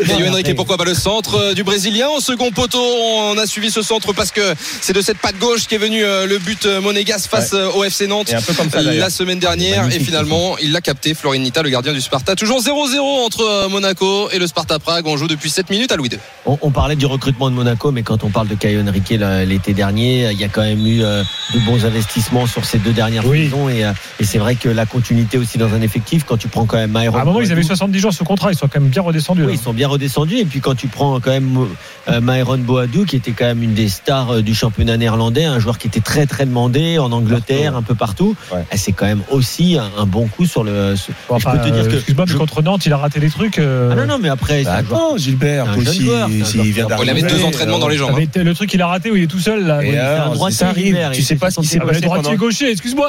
Caio 0.06 0.26
Henrique, 0.28 0.54
pourquoi 0.54 0.76
pas 0.76 0.84
le 0.84 0.94
centre 0.94 1.36
euh, 1.36 1.54
du 1.54 1.64
Brésilien 1.64 2.08
Au 2.08 2.20
second 2.20 2.50
poteau, 2.50 2.82
on 2.82 3.36
a 3.38 3.46
suivi 3.46 3.70
ce 3.70 3.82
centre 3.82 4.12
parce 4.12 4.30
que 4.30 4.54
c'est 4.80 4.92
de 4.92 5.00
cette 5.00 5.18
patte 5.18 5.38
gauche 5.38 5.66
qui 5.66 5.74
est 5.74 5.78
venu 5.78 6.02
euh, 6.04 6.26
le 6.26 6.38
but 6.38 6.66
euh, 6.66 6.80
monégasque 6.80 7.30
face 7.30 7.52
au 7.54 7.84
FC 7.84 8.06
Nantes 8.06 8.28
ça 8.28 8.82
la 8.82 9.10
semaine 9.10 9.38
dernière 9.38 9.86
et 9.88 9.98
finalement 10.00 10.56
il 10.58 10.72
l'a 10.72 10.80
capté 10.80 11.14
Florinita 11.14 11.62
le 11.62 11.70
gardien 11.70 11.92
du 11.92 12.00
Sparta 12.00 12.34
toujours 12.36 12.60
0-0 12.60 12.98
entre 13.24 13.68
Monaco 13.68 14.30
et 14.30 14.38
le 14.38 14.46
Sparta 14.46 14.78
Prague 14.78 15.06
on 15.06 15.16
joue 15.16 15.28
depuis 15.28 15.50
7 15.50 15.70
minutes 15.70 15.92
à 15.92 15.96
Louis 15.96 16.08
II 16.10 16.18
On, 16.46 16.58
on 16.62 16.70
parlait 16.70 16.96
du 16.96 17.06
recrutement 17.06 17.50
de 17.50 17.54
Monaco, 17.54 17.92
mais 17.92 18.02
quand 18.02 18.24
on 18.24 18.30
parle 18.30 18.48
de 18.48 18.54
Caio 18.54 18.80
Henrique 18.86 19.10
l'été 19.46 19.74
dernier, 19.74 20.30
il 20.32 20.40
y 20.40 20.44
a 20.44 20.48
quand 20.48 20.62
même 20.62 20.86
eu 20.86 20.98
de 20.98 21.58
bons 21.66 21.84
investissements 21.84 22.46
sur 22.46 22.64
ces 22.64 22.78
deux 22.78 22.92
dernières 22.92 23.26
Oui. 23.26 23.44
saisons. 23.44 23.68
Et, 23.68 23.80
et 24.20 24.24
c'est 24.24 24.38
vrai 24.38 24.54
que 24.56 24.68
la 24.68 24.86
continuité 24.86 25.38
aussi 25.38 25.58
dans 25.58 25.72
un 25.74 25.82
effectif, 25.82 26.24
quand 26.24 26.36
tu 26.36 26.48
prends 26.48 26.66
quand 26.66 26.76
même 26.76 26.92
Myron 26.92 27.16
À 27.16 27.22
un 27.22 27.24
moment, 27.24 27.40
ils 27.40 27.46
avaient 27.52 27.62
Boadou, 27.62 27.68
70 27.68 27.98
jours 27.98 28.12
sous 28.12 28.24
contrat. 28.24 28.52
Ils 28.52 28.58
sont 28.58 28.68
quand 28.68 28.80
même 28.80 28.90
bien 28.90 29.02
redescendus. 29.02 29.42
Oui, 29.42 29.48
là. 29.48 29.52
ils 29.54 29.62
sont 29.62 29.71
bien 29.72 29.88
redescendus. 29.88 30.38
Et 30.38 30.44
puis 30.44 30.60
quand 30.60 30.74
tu 30.74 30.86
prends 30.88 31.20
quand 31.20 31.30
même 31.30 31.66
euh, 32.08 32.20
Myron 32.22 32.58
Boadou, 32.58 33.04
qui 33.04 33.16
était 33.16 33.32
quand 33.32 33.44
même 33.46 33.62
une 33.62 33.74
des 33.74 33.88
stars 33.88 34.30
euh, 34.36 34.42
du 34.42 34.54
championnat 34.54 34.96
néerlandais, 34.96 35.44
un 35.44 35.58
joueur 35.58 35.78
qui 35.78 35.86
était 35.86 36.00
très 36.00 36.26
très 36.26 36.46
demandé 36.46 36.98
en 36.98 37.12
Angleterre, 37.12 37.72
Partout, 37.72 37.78
un 37.78 37.82
peu 37.82 37.94
partout, 37.94 38.36
Ouais. 38.52 38.64
eh, 38.72 38.76
c'est 38.76 38.92
quand 38.92 39.06
même 39.06 39.22
aussi 39.30 39.78
un, 39.78 39.90
un 40.00 40.06
bon 40.06 40.26
coup 40.26 40.46
sur 40.46 40.64
le. 40.64 40.96
sur- 40.96 41.12
Bon, 41.28 41.38
je 41.38 41.46
enfin, 41.46 41.56
peux 41.58 41.68
te 41.68 41.74
dire 41.74 41.84
euh, 41.84 41.88
que 41.88 41.94
Excuse-moi, 41.96 42.24
mais 42.26 42.32
je- 42.32 42.38
contre 42.38 42.62
Nantes, 42.62 42.86
il 42.86 42.92
a 42.92 42.96
raté 42.96 43.20
des 43.20 43.30
trucs. 43.30 43.58
euh, 43.58 43.90
Ah 43.92 43.94
non 43.96 44.06
non, 44.06 44.18
mais 44.20 44.28
après, 44.28 44.62
Bah, 44.64 44.74
Attends, 44.74 45.16
Gilbert, 45.16 45.68
un 45.68 45.76
aussi, 45.76 46.02
joueur, 46.04 46.28
s'il 46.28 46.44
joueur 46.72 46.88
vient 46.88 46.96
il 47.02 47.10
avait 47.10 47.22
deux 47.22 47.44
entraînements 47.44 47.78
dans 47.78 47.88
les 47.88 47.96
jambes 47.96 48.18
hein. 48.18 48.42
le 48.42 48.54
truc 48.54 48.70
qu'il 48.70 48.82
a 48.82 48.86
raté 48.86 49.10
où 49.10 49.16
il 49.16 49.24
est 49.24 49.26
tout 49.26 49.38
seul 49.38 49.66
là. 49.66 49.82
Et 49.84 49.96
alors, 49.96 50.32
un 50.32 50.34
droitier, 50.34 50.56
ça 50.58 50.68
arrive. 50.68 50.98
Tu 51.12 51.20
il 51.20 51.24
sais 51.24 51.34
fait 51.34 51.40
pas 51.40 51.50
ce 51.50 51.60
qui 51.60 51.66
s'est 51.66 51.78
passé 51.80 52.00
droitier 52.00 52.36
gaucher, 52.36 52.70
excuse-moi. 52.70 53.08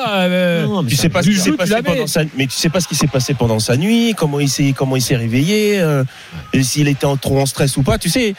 Tu 0.88 0.96
sais 0.96 1.10
pas 1.10 1.22
ce 1.24 1.30
qui 1.30 1.40
s'est 1.40 1.52
passé 1.54 1.76
pendant 1.84 2.08
sa, 2.08 2.22
mais 2.38 2.48
tu 2.48 2.56
sais 2.56 2.70
pas 2.70 2.80
ce 2.80 2.88
qui 2.88 2.96
s'est 2.96 3.08
passé 3.08 3.34
pendant 3.34 3.60
sa 3.60 3.78
nuit, 3.78 4.14
comment 4.18 4.40
il 4.40 4.50
s'est, 4.50 4.74
comment 4.76 4.96
il 4.96 5.02
s'est 5.02 5.16
réveillé, 5.16 5.80
euh, 5.80 6.04
et 6.54 6.64
s'il 6.64 6.88
était 6.88 7.06
en, 7.06 7.18
trop 7.18 7.40
en 7.40 7.46
stress 7.46 7.76
ou 7.78 7.84
pas. 7.84 7.98
Tu 7.98 8.10
sais, 8.10 8.34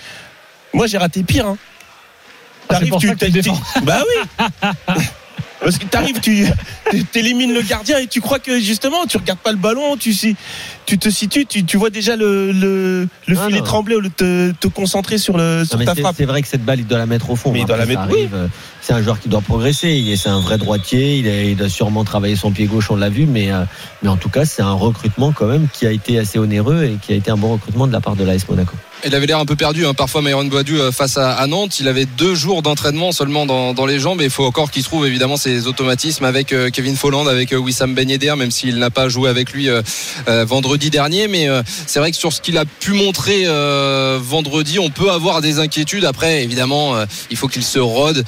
moi 0.72 0.86
j'ai 0.86 0.98
raté 0.98 1.22
pire. 1.22 1.46
Hein. 1.46 1.58
Ah, 2.68 2.80
tu 2.80 3.30
défends. 3.30 3.60
Bah 3.82 4.02
oui. 4.38 4.46
Parce 5.60 5.78
que 5.78 5.86
t'arrives, 5.86 6.20
tu 6.20 6.46
élimines 7.14 7.54
le 7.54 7.62
gardien 7.62 7.98
et 7.98 8.06
tu 8.06 8.20
crois 8.20 8.38
que 8.38 8.60
justement 8.60 9.06
tu 9.06 9.16
regardes 9.16 9.38
pas 9.38 9.50
le 9.52 9.56
ballon, 9.56 9.96
tu 9.96 10.14
tu 10.84 10.98
te 10.98 11.08
situes, 11.08 11.46
tu, 11.46 11.64
tu 11.64 11.78
vois 11.78 11.88
déjà 11.88 12.16
le, 12.16 12.52
le, 12.52 13.08
le 13.26 13.36
filet 13.36 13.58
non. 13.60 13.64
trembler 13.64 13.94
au 13.94 14.00
lieu 14.00 14.10
de 14.10 14.14
te, 14.14 14.52
te 14.52 14.66
concentrer 14.68 15.16
sur 15.16 15.38
le 15.38 15.64
sur 15.64 15.82
ta 15.82 15.94
c'est- 15.94 16.02
frappe. 16.02 16.16
C'est 16.18 16.26
vrai 16.26 16.42
que 16.42 16.48
cette 16.48 16.64
balle, 16.64 16.80
il 16.80 16.86
doit 16.86 16.98
la 16.98 17.06
mettre 17.06 17.30
au 17.30 17.36
fond. 17.36 17.50
Mais 17.50 17.60
il 17.60 17.62
Après, 17.62 17.76
doit 17.76 17.86
la 17.86 17.92
ça 17.94 18.00
mettre- 18.00 18.12
arrive, 18.14 18.34
euh, 18.34 18.46
C'est 18.86 18.92
un 18.92 19.00
joueur 19.00 19.18
qui 19.18 19.30
doit 19.30 19.40
progresser. 19.40 19.88
Est- 19.88 20.16
C'est 20.16 20.28
un 20.28 20.40
vrai 20.40 20.58
droitier. 20.58 21.16
Il 21.18 21.26
a, 21.28 21.42
il 21.42 21.62
a 21.62 21.70
sûrement 21.70 22.04
travaillé 22.04 22.36
son 22.36 22.50
pied 22.50 22.66
gauche, 22.66 22.90
on 22.90 22.96
l'a 22.96 23.08
vu. 23.08 23.24
Mais, 23.24 23.50
euh, 23.50 23.64
mais 24.02 24.10
en 24.10 24.16
tout 24.18 24.28
cas, 24.28 24.44
c'est 24.44 24.60
un 24.60 24.74
recrutement 24.74 25.32
quand 25.32 25.46
même 25.46 25.68
qui 25.72 25.86
a 25.86 25.90
été 25.90 26.18
assez 26.18 26.38
onéreux 26.38 26.84
et 26.84 26.98
qui 27.00 27.14
a 27.14 27.16
été 27.16 27.30
un 27.30 27.38
bon 27.38 27.52
recrutement 27.54 27.86
de 27.86 27.92
la 27.92 28.02
part 28.02 28.14
de 28.14 28.24
l'AS 28.24 28.46
Monaco. 28.46 28.74
Il 29.04 29.14
avait 29.14 29.26
l'air 29.26 29.38
un 29.38 29.44
peu 29.44 29.56
perdu 29.56 29.86
hein. 29.86 29.94
parfois 29.94 30.22
Myron 30.22 30.44
Boadu 30.44 30.78
euh, 30.78 30.92
face 30.92 31.16
à, 31.16 31.32
à 31.32 31.46
Nantes 31.46 31.80
il 31.80 31.88
avait 31.88 32.06
deux 32.06 32.34
jours 32.34 32.62
d'entraînement 32.62 33.12
seulement 33.12 33.46
dans, 33.46 33.74
dans 33.74 33.86
les 33.86 33.98
jambes 33.98 34.20
et 34.20 34.24
il 34.24 34.30
faut 34.30 34.44
encore 34.44 34.70
qu'il 34.70 34.82
trouve 34.82 35.06
évidemment 35.06 35.36
ses 35.36 35.66
automatismes 35.66 36.24
avec 36.24 36.52
euh, 36.52 36.70
Kevin 36.70 36.96
Folland 36.96 37.26
avec 37.26 37.52
euh, 37.52 37.56
Wissam 37.56 37.94
Ben 37.94 38.08
Yedder 38.08 38.34
même 38.36 38.50
s'il 38.50 38.78
n'a 38.78 38.90
pas 38.90 39.08
joué 39.08 39.28
avec 39.28 39.52
lui 39.52 39.68
euh, 39.68 39.82
vendredi 40.46 40.90
dernier 40.90 41.28
mais 41.28 41.48
c'est 41.86 41.98
vrai 41.98 42.10
que 42.10 42.16
sur 42.16 42.32
ce 42.32 42.40
qu'il 42.40 42.58
a 42.58 42.64
pu 42.64 42.92
montrer 42.92 43.44
vendredi 44.18 44.78
on 44.78 44.90
peut 44.90 45.10
avoir 45.10 45.40
des 45.40 45.58
inquiétudes 45.58 46.04
après 46.04 46.42
évidemment 46.42 46.94
il 47.30 47.36
faut 47.36 47.48
qu'il 47.48 47.64
se 47.64 47.78
rôde 47.78 48.24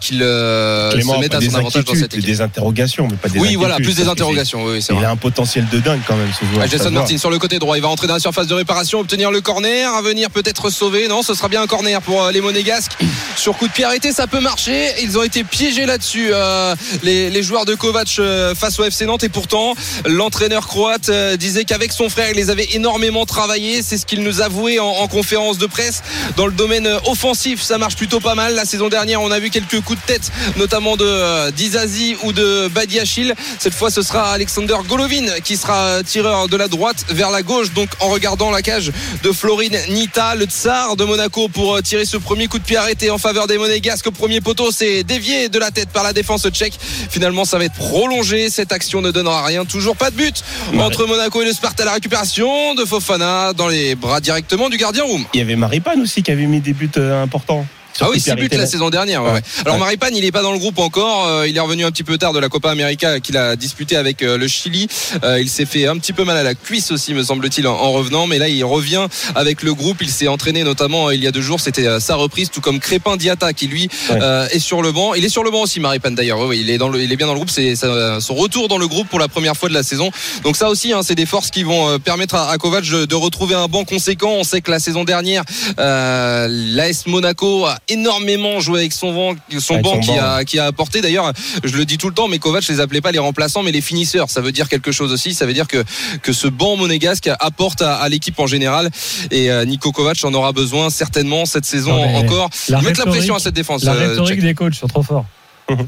qu'il 0.00 0.18
se 0.18 1.20
mette 1.20 1.34
à 1.34 1.40
son 1.40 1.54
avantage 1.54 1.84
dans 1.84 1.94
cette 1.94 2.14
équipe. 2.14 2.26
des 2.26 2.40
interrogations, 2.40 3.08
mais 3.10 3.16
pas 3.16 3.28
des 3.28 3.38
Oui, 3.38 3.54
voilà, 3.54 3.76
plus 3.76 3.94
des 3.94 4.08
interrogations. 4.08 4.64
Oui, 4.64 4.78
Il 4.88 4.94
vrai. 4.94 5.04
a 5.04 5.10
un 5.10 5.16
potentiel 5.16 5.66
de 5.70 5.78
dingue 5.78 6.00
quand 6.06 6.16
même 6.16 6.30
ce 6.32 6.44
joueur. 6.46 6.62
Ah, 6.62 6.66
Jason. 6.66 6.90
Martin 6.90 7.18
sur 7.18 7.30
le 7.30 7.38
côté 7.38 7.58
droit, 7.58 7.76
il 7.76 7.82
va 7.82 7.88
entrer 7.88 8.06
dans 8.06 8.14
la 8.14 8.20
surface 8.20 8.46
de 8.46 8.54
réparation, 8.54 9.00
obtenir 9.00 9.30
le 9.30 9.40
corner, 9.40 9.90
venir 10.06 10.30
peut-être 10.30 10.70
sauver. 10.70 11.08
Non, 11.08 11.22
ce 11.22 11.34
sera 11.34 11.48
bien 11.48 11.62
un 11.62 11.66
corner 11.66 12.00
pour 12.00 12.22
euh, 12.22 12.32
les 12.32 12.40
Monégasques. 12.40 12.96
Sur 13.36 13.56
coup 13.56 13.66
de 13.66 13.72
pied 13.72 13.84
arrêté, 13.84 14.12
ça 14.12 14.26
peut 14.26 14.40
marcher. 14.40 14.92
Ils 15.02 15.18
ont 15.18 15.22
été 15.22 15.44
piégés 15.44 15.84
là-dessus, 15.84 16.28
euh, 16.32 16.74
les, 17.02 17.28
les 17.28 17.42
joueurs 17.42 17.64
de 17.64 17.74
Kovac 17.74 18.08
euh, 18.18 18.54
face 18.54 18.78
au 18.78 18.84
FC 18.84 19.04
Nantes. 19.04 19.24
Et 19.24 19.28
pourtant, 19.28 19.74
l'entraîneur 20.06 20.66
croate 20.66 21.10
disait 21.36 21.64
qu'avec 21.64 21.92
son 21.92 22.08
frère, 22.08 22.28
il 22.30 22.36
les 22.36 22.50
avait 22.50 22.68
énormément 22.72 23.26
travaillé. 23.26 23.82
C'est 23.82 23.98
ce 23.98 24.06
qu'il 24.06 24.22
nous 24.22 24.40
avouait 24.40 24.78
en, 24.78 24.86
en 24.86 25.08
conférence 25.08 25.58
de 25.58 25.66
presse. 25.66 26.02
Dans 26.36 26.46
le 26.46 26.52
domaine 26.52 26.88
offensif, 27.06 27.60
ça 27.62 27.78
marche 27.78 27.96
plutôt 27.96 28.20
pas 28.20 28.34
mal. 28.34 28.54
La 28.54 28.64
saison 28.64 28.88
dernière, 28.88 29.20
on 29.20 29.30
a 29.30 29.38
vu 29.38 29.50
quelques 29.50 29.80
coups 29.80 30.00
de 30.00 30.06
tête, 30.06 30.30
notamment 30.56 30.96
de 30.96 31.50
Dizazi 31.50 32.16
ou 32.22 32.32
de 32.32 32.68
Badiachil. 32.68 33.34
Cette 33.58 33.74
fois, 33.74 33.90
ce 33.90 34.02
sera 34.02 34.32
Alexander 34.32 34.76
Golovin 34.88 35.26
qui 35.44 35.56
sera 35.56 36.02
tireur 36.04 36.48
de 36.48 36.56
la 36.56 36.68
droite 36.68 37.04
vers 37.08 37.30
la 37.30 37.42
gauche. 37.42 37.72
Donc, 37.72 37.90
en 38.00 38.08
regardant 38.08 38.50
la 38.50 38.62
cage 38.62 38.92
de 39.22 39.32
Florine 39.32 39.76
Nita, 39.96 40.34
le 40.34 40.44
tsar 40.44 40.94
de 40.96 41.04
Monaco 41.04 41.48
pour 41.48 41.76
euh, 41.76 41.80
tirer 41.80 42.04
ce 42.04 42.18
premier 42.18 42.48
coup 42.48 42.58
de 42.58 42.64
pied 42.64 42.76
arrêté 42.76 43.10
en 43.10 43.16
faveur 43.16 43.46
des 43.46 43.56
Monégasques. 43.56 44.10
Premier 44.10 44.42
poteau, 44.42 44.70
c'est 44.70 45.04
dévié 45.04 45.48
de 45.48 45.58
la 45.58 45.70
tête 45.70 45.88
par 45.88 46.04
la 46.04 46.12
défense 46.12 46.46
tchèque. 46.50 46.74
Finalement, 47.08 47.46
ça 47.46 47.56
va 47.56 47.64
être 47.64 47.72
prolongé. 47.76 48.50
Cette 48.50 48.72
action 48.72 49.00
ne 49.00 49.10
donnera 49.10 49.42
rien. 49.46 49.64
Toujours 49.64 49.96
pas 49.96 50.10
de 50.10 50.16
but 50.16 50.44
Ouais. 50.74 50.82
entre 50.82 51.06
Monaco 51.06 51.40
et 51.40 51.46
le 51.46 51.52
Sparta. 51.54 51.86
La 51.86 51.94
récupération 51.94 52.74
de 52.74 52.84
Fofana 52.84 53.54
dans 53.54 53.68
les 53.68 53.94
bras 53.94 54.20
directement 54.20 54.68
du 54.68 54.76
gardien 54.76 55.04
Room. 55.04 55.24
Il 55.32 55.38
y 55.38 55.42
avait 55.42 55.56
Maripane 55.56 56.02
aussi 56.02 56.22
qui 56.22 56.30
avait 56.30 56.44
mis 56.46 56.60
des 56.60 56.74
buts 56.74 56.90
euh, 56.98 57.22
importants. 57.22 57.64
Ah 58.00 58.08
oui, 58.10 58.20
Surtout 58.20 58.42
6 58.42 58.48
buts 58.48 58.56
la 58.56 58.66
saison 58.66 58.90
dernière. 58.90 59.22
ouais, 59.22 59.28
Ouais. 59.30 59.34
ouais. 59.36 59.42
Alors. 59.64 59.78
Maripane, 59.78 60.14
il 60.16 60.22
n'est 60.22 60.32
pas 60.32 60.42
dans 60.42 60.52
le 60.52 60.58
groupe 60.58 60.78
encore. 60.78 61.26
Euh, 61.26 61.48
il 61.48 61.56
est 61.56 61.60
revenu 61.60 61.84
un 61.84 61.90
petit 61.90 62.02
peu 62.04 62.18
tard 62.18 62.32
de 62.32 62.38
la 62.38 62.48
Copa 62.48 62.70
América 62.70 63.20
qu'il 63.20 63.36
a 63.36 63.56
disputé 63.56 63.96
avec 63.96 64.22
euh, 64.22 64.36
le 64.38 64.48
Chili. 64.48 64.86
Euh, 65.24 65.40
il 65.40 65.48
s'est 65.48 65.66
fait 65.66 65.86
un 65.86 65.96
petit 65.98 66.12
peu 66.12 66.24
mal 66.24 66.36
à 66.36 66.42
la 66.42 66.54
cuisse 66.54 66.90
aussi, 66.90 67.14
me 67.14 67.22
semble-t-il, 67.22 67.66
en, 67.66 67.74
en 67.74 67.92
revenant. 67.92 68.26
Mais 68.26 68.38
là, 68.38 68.48
il 68.48 68.64
revient 68.64 69.06
avec 69.34 69.62
le 69.62 69.74
groupe. 69.74 69.98
Il 70.02 70.10
s'est 70.10 70.28
entraîné 70.28 70.62
notamment 70.64 71.10
il 71.10 71.22
y 71.22 71.26
a 71.26 71.32
deux 71.32 71.40
jours. 71.42 71.60
C'était 71.60 72.00
sa 72.00 72.14
reprise, 72.16 72.50
tout 72.50 72.60
comme 72.60 72.80
Crépin 72.80 73.16
Diata 73.16 73.52
qui 73.52 73.66
lui 73.66 73.88
Ouais. 74.10 74.18
euh, 74.20 74.46
est 74.48 74.58
sur 74.58 74.82
le 74.82 74.92
banc. 74.92 75.14
Il 75.14 75.24
est 75.24 75.28
sur 75.28 75.42
le 75.44 75.50
banc 75.50 75.62
aussi, 75.62 75.80
Maripane 75.80 76.14
d'ailleurs. 76.14 76.38
Ouais, 76.46 76.58
il 76.58 76.70
est 76.70 76.78
dans 76.78 76.88
le, 76.88 77.00
il 77.02 77.12
est 77.12 77.16
bien 77.16 77.26
dans 77.26 77.32
le 77.34 77.38
groupe. 77.38 77.50
C'est 77.50 77.74
son 77.76 78.34
retour 78.34 78.68
dans 78.68 78.78
le 78.78 78.88
groupe 78.88 79.08
pour 79.08 79.18
la 79.18 79.28
première 79.28 79.56
fois 79.56 79.68
de 79.68 79.74
la 79.74 79.82
saison. 79.82 80.10
Donc 80.44 80.56
ça 80.56 80.68
aussi, 80.68 80.92
hein, 80.92 81.00
c'est 81.02 81.14
des 81.14 81.26
forces 81.26 81.50
qui 81.50 81.62
vont 81.62 81.98
permettre 81.98 82.34
à, 82.34 82.50
à 82.50 82.58
Kovac 82.58 82.84
de, 82.84 83.04
de 83.04 83.14
retrouver 83.14 83.54
un 83.54 83.66
banc 83.68 83.84
conséquent. 83.84 84.30
On 84.36 84.44
sait 84.44 84.60
que 84.60 84.70
la 84.70 84.78
saison 84.80 85.04
dernière, 85.04 85.42
euh, 85.78 86.48
l'AS 86.50 87.06
Monaco 87.06 87.64
a 87.66 87.78
énormément 87.88 88.60
joué 88.60 88.80
avec 88.80 88.92
son 88.92 89.12
banc, 89.12 89.36
son 89.58 89.74
Avec 89.74 89.84
banc 89.84 89.94
son 89.94 90.00
qui 90.00 90.08
banc, 90.08 90.20
a 90.20 90.44
qui 90.44 90.58
a 90.58 90.66
apporté. 90.66 91.00
D'ailleurs, 91.00 91.32
je 91.62 91.76
le 91.76 91.84
dis 91.84 91.98
tout 91.98 92.08
le 92.08 92.14
temps, 92.14 92.28
mais 92.28 92.38
Kovac 92.38 92.66
les 92.68 92.80
appelait 92.80 93.00
pas 93.00 93.12
les 93.12 93.18
remplaçants, 93.18 93.62
mais 93.62 93.72
les 93.72 93.80
finisseurs. 93.80 94.30
Ça 94.30 94.40
veut 94.40 94.52
dire 94.52 94.68
quelque 94.68 94.92
chose 94.92 95.12
aussi. 95.12 95.34
Ça 95.34 95.46
veut 95.46 95.52
dire 95.52 95.68
que 95.68 95.84
que 96.22 96.32
ce 96.32 96.48
banc 96.48 96.76
monégasque 96.76 97.30
apporte 97.40 97.82
à, 97.82 97.96
à 97.96 98.08
l'équipe 98.08 98.38
en 98.38 98.46
général. 98.46 98.90
Et 99.30 99.50
euh, 99.50 99.64
Nico 99.64 99.92
Kovac 99.92 100.18
en 100.24 100.34
aura 100.34 100.52
besoin 100.52 100.90
certainement 100.90 101.44
cette 101.46 101.64
saison 101.64 102.02
encore. 102.16 102.50
Mettre 102.82 103.04
la 103.04 103.06
pression 103.06 103.34
à 103.34 103.38
cette 103.38 103.54
défense. 103.54 103.84
La 103.84 103.92
euh, 103.92 104.08
rhétorique 104.10 104.40
des 104.40 104.54
coachs 104.54 104.74
sont 104.74 104.88
trop 104.88 105.02
forts. 105.02 105.26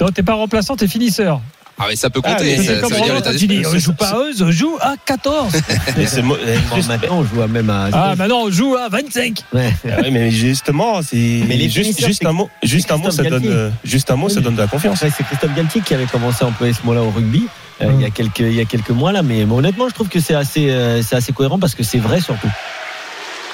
Non, 0.01 0.09
t'es 0.09 0.25
pas 0.25 0.35
remplaçant, 0.35 0.77
t'es 0.77 0.89
finisseur. 0.89 1.41
Ah 1.79 1.85
mais 1.89 1.97
ça 1.97 2.11
peut 2.11 2.21
Ah, 2.25 2.33
compter. 2.33 2.57
ça, 2.57 2.63
C'est 2.63 2.75
ça 2.75 2.81
comme 2.81 2.93
veut 2.93 3.01
dire 3.03 3.15
l'état 3.15 3.33
d'esprit. 3.33 3.65
on 3.67 3.79
joue 3.79 3.93
pas 3.93 4.09
à 4.09 4.17
11, 4.19 4.43
on 4.43 4.51
joue 4.51 4.77
à 4.81 4.95
14. 5.05 5.53
Mais 5.97 6.07
c'est 6.07 6.23
mo- 6.23 6.37
euh, 6.37 6.57
Bon, 6.71 6.77
juste- 6.77 6.89
maintenant, 6.89 7.19
on 7.19 7.25
joue 7.25 7.41
à 7.43 7.47
même 7.47 7.71
à. 7.71 7.89
Ah, 7.93 8.15
maintenant 8.17 8.41
on 8.47 8.51
joue 8.51 8.75
à 8.77 8.89
25. 8.89 9.43
Ouais. 9.53 9.73
Ah 9.91 10.03
mais 10.11 10.31
justement, 10.31 11.01
c'est 11.03 11.17
Mais 11.47 11.57
les 11.57 11.65
juste, 11.69 11.79
finisseurs, 11.79 12.09
juste 12.09 12.21
c'est- 12.23 12.27
un 12.29 12.33
mot, 12.33 12.51
juste 12.63 12.91
un 12.91 12.97
mot, 12.97 13.11
ça 13.11 13.23
donne, 13.23 13.47
euh, 13.47 13.71
juste 13.85 14.11
un 14.11 14.17
mot, 14.17 14.29
ça 14.29 14.41
donne 14.41 14.55
de 14.57 14.61
la 14.63 14.67
confiance. 14.67 15.01
Ouais, 15.03 15.11
c'est 15.17 15.25
Christophe 15.25 15.55
Galtier 15.55 15.81
qui 15.83 15.95
avait 15.95 16.07
commencé 16.07 16.45
à 16.45 16.49
employer 16.49 16.73
ce 16.73 16.85
mot-là 16.85 17.03
au 17.03 17.11
rugby 17.11 17.45
euh, 17.81 17.87
il, 17.95 18.01
y 18.01 18.05
a 18.05 18.11
quelques, 18.11 18.41
il 18.41 18.55
y 18.55 18.61
a 18.61 18.65
quelques 18.65 18.91
mois 18.91 19.13
là, 19.13 19.23
mais, 19.23 19.45
mais 19.47 19.55
honnêtement, 19.55 19.89
je 19.89 19.95
trouve 19.95 20.09
que 20.09 20.19
c'est 20.19 20.35
assez, 20.35 20.69
euh, 20.71 21.01
c'est 21.03 21.15
assez 21.15 21.33
cohérent 21.33 21.61
parce 21.61 21.77
que 21.77 21.85
c'est 21.85 21.99
vrai 21.99 22.21
surtout. 22.21 22.51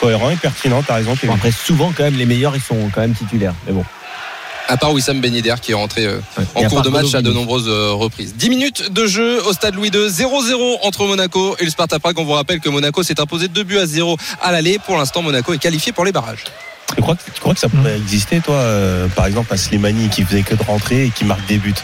Cohérent 0.00 0.30
et 0.30 0.36
pertinent, 0.36 0.82
t'as 0.82 0.94
raison, 0.94 1.14
Bon, 1.24 1.34
après, 1.34 1.50
souvent, 1.52 1.92
quand 1.96 2.02
même, 2.04 2.16
les 2.16 2.26
meilleurs, 2.26 2.56
ils 2.56 2.62
sont 2.62 2.90
quand 2.94 3.00
même 3.02 3.12
titulaires. 3.14 3.54
Mais 3.66 3.72
bon. 3.72 3.84
À 4.66 4.76
part 4.78 4.92
Wissam 4.92 5.20
Ben 5.20 5.34
Yedder 5.34 5.54
qui 5.60 5.72
est 5.72 5.74
rentré 5.74 6.06
euh, 6.06 6.18
Ouais. 6.38 6.44
en 6.54 6.60
Et 6.62 6.64
à 6.64 6.68
cours 6.68 6.82
de 6.82 6.88
match 6.88 7.14
à 7.14 7.20
de 7.22 7.30
nombreuses 7.32 7.68
euh, 7.68 7.92
reprises. 7.92 8.34
10 8.36 8.48
minutes 8.48 8.92
de 8.92 9.06
jeu 9.06 9.42
au 9.46 9.52
stade 9.52 9.74
Louis 9.74 9.88
II, 9.88 10.08
0-0 10.08 10.78
entre 10.82 11.04
Monaco 11.06 11.54
et 11.58 11.64
le 11.64 11.70
Sparta 11.70 11.98
Prague. 11.98 12.18
On 12.18 12.24
vous 12.24 12.32
rappelle 12.32 12.60
que 12.60 12.70
Monaco 12.70 13.02
s'est 13.02 13.20
imposé 13.20 13.48
2 13.48 13.62
buts 13.62 13.78
à 13.78 13.86
0 13.86 14.16
à 14.40 14.52
l'aller. 14.52 14.78
Pour 14.78 14.96
l'instant, 14.96 15.20
Monaco 15.22 15.52
est 15.52 15.58
qualifié 15.58 15.92
pour 15.92 16.04
les 16.06 16.12
barrages. 16.12 16.44
Tu 16.96 17.02
crois, 17.02 17.14
que- 17.14 17.30
tu 17.32 17.40
crois 17.40 17.54
que 17.54 17.60
ça 17.60 17.68
pourrait 17.68 17.96
exister, 17.96 18.40
toi, 18.40 18.54
euh, 18.56 19.08
par 19.08 19.26
exemple, 19.26 19.52
un 19.52 19.56
Slimani 19.56 20.08
qui 20.08 20.22
faisait 20.22 20.42
que 20.42 20.54
de 20.54 20.62
rentrer 20.62 21.06
et 21.06 21.10
qui 21.10 21.24
marque 21.24 21.44
des 21.46 21.58
buts? 21.58 21.74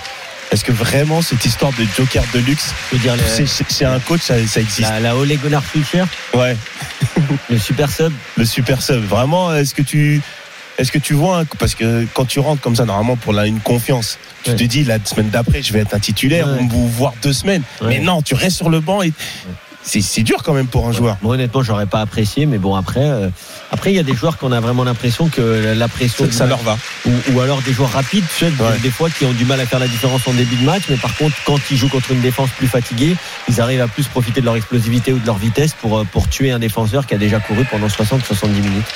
Est-ce 0.51 0.65
que 0.65 0.73
vraiment 0.73 1.23
cette 1.23 1.45
histoire 1.45 1.73
de 1.79 1.85
joker 1.97 2.25
de 2.35 2.39
luxe, 2.41 2.71
dire, 2.95 3.15
c'est- 3.37 3.85
un 3.85 4.01
coach, 4.01 4.21
ça, 4.23 4.35
ça 4.47 4.61
existe? 4.61 4.81
La, 4.89 5.01
la 5.01 5.17
Ole 5.17 5.37
Gunnar 5.37 5.63
Solskjaer, 5.73 6.07
Ouais, 6.35 6.57
le 7.49 7.59
super 7.59 7.91
sub. 7.91 8.13
le 8.37 8.45
super 8.45 8.83
sub. 8.83 9.05
Vraiment, 9.05 9.55
est-ce 9.55 9.75
que 9.75 9.83
tu. 9.83 10.21
Est-ce 10.81 10.91
que 10.93 10.99
tu 10.99 11.13
vois, 11.15 11.43
parce 11.59 11.75
que 11.75 12.07
quand 12.15 12.25
tu 12.25 12.41
rentres 12.41 12.63
comme 12.63 12.75
ça, 12.75 12.85
normalement 12.87 13.17
pour 13.17 13.33
la, 13.35 13.47
une 13.47 13.61
confiance, 13.61 14.19
tu 14.45 14.51
Ouais. 14.51 14.57
te 14.57 14.65
dis 14.65 14.83
la 14.85 14.97
semaine 15.05 15.29
d'après, 15.29 15.63
je 15.63 15.73
vais 15.75 15.81
être 15.81 15.93
un 15.95 15.99
titulaire, 15.99 16.49
Ouais. 16.49 16.63
ou 16.73 16.87
voire 16.89 17.13
deux 17.23 17.35
semaines. 17.35 17.63
Ouais. 17.83 17.89
Mais 17.89 17.99
non, 17.99 18.23
tu 18.23 18.35
restes 18.35 18.57
sur 18.57 18.71
le 18.71 18.81
banc 18.81 19.03
et 19.03 19.13
c'est 19.83 20.23
dur 20.23 20.43
quand 20.43 20.53
même 20.55 20.67
pour 20.69 20.87
un 20.89 20.93
joueur. 20.93 21.17
Moi, 21.23 21.35
honnêtement, 21.35 21.63
j'aurais 21.63 21.87
pas 21.87 22.01
apprécié, 22.01 22.47
mais 22.47 22.59
bon, 22.59 22.75
après, 22.77 23.01
euh, 23.03 23.29
après, 23.73 23.93
il 23.93 23.97
y 23.97 23.99
a 23.99 24.03
des 24.03 24.15
joueurs 24.15 24.37
qu'on 24.39 24.53
a 24.53 24.61
vraiment 24.61 24.85
l'impression 24.85 25.29
que 25.29 25.75
la 25.77 25.89
pression, 25.89 26.27
Ça, 26.31 26.47
leur 26.47 26.59
va. 26.63 26.79
ou, 27.07 27.11
ou 27.33 27.41
alors 27.41 27.61
des 27.63 27.73
joueurs 27.73 27.91
rapides, 27.93 28.25
tu 28.39 28.45
sais, 28.47 28.51
des- 28.51 28.63
Ouais. 28.63 28.79
des 28.83 28.91
fois 28.91 29.09
qui 29.11 29.25
ont 29.25 29.33
du 29.33 29.45
mal 29.47 29.59
à 29.61 29.67
faire 29.67 29.79
la 29.81 29.89
différence 29.89 30.27
en 30.29 30.33
début 30.33 30.57
de 30.57 30.65
match, 30.65 30.83
mais 30.91 30.97
par 30.97 31.15
contre, 31.17 31.35
quand 31.47 31.59
ils 31.71 31.77
jouent 31.77 31.89
contre 31.89 32.11
une 32.13 32.21
défense 32.21 32.51
plus 32.57 32.69
fatiguée, 32.69 33.17
ils 33.49 33.61
arrivent 33.61 33.81
à 33.83 33.89
plus 33.89 34.07
profiter 34.07 34.41
de 34.41 34.47
leur 34.47 34.57
explosivité 34.57 35.13
ou 35.13 35.19
de 35.19 35.27
leur 35.27 35.39
vitesse 35.39 35.73
pour, 35.73 35.99
euh, 35.99 36.05
pour 36.05 36.29
tuer 36.29 36.51
un 36.51 36.59
défenseur 36.59 37.07
qui 37.07 37.15
a 37.15 37.19
déjà 37.19 37.41
couru 37.41 37.65
pendant 37.65 37.89
60-70 37.89 38.61
minutes. 38.63 38.87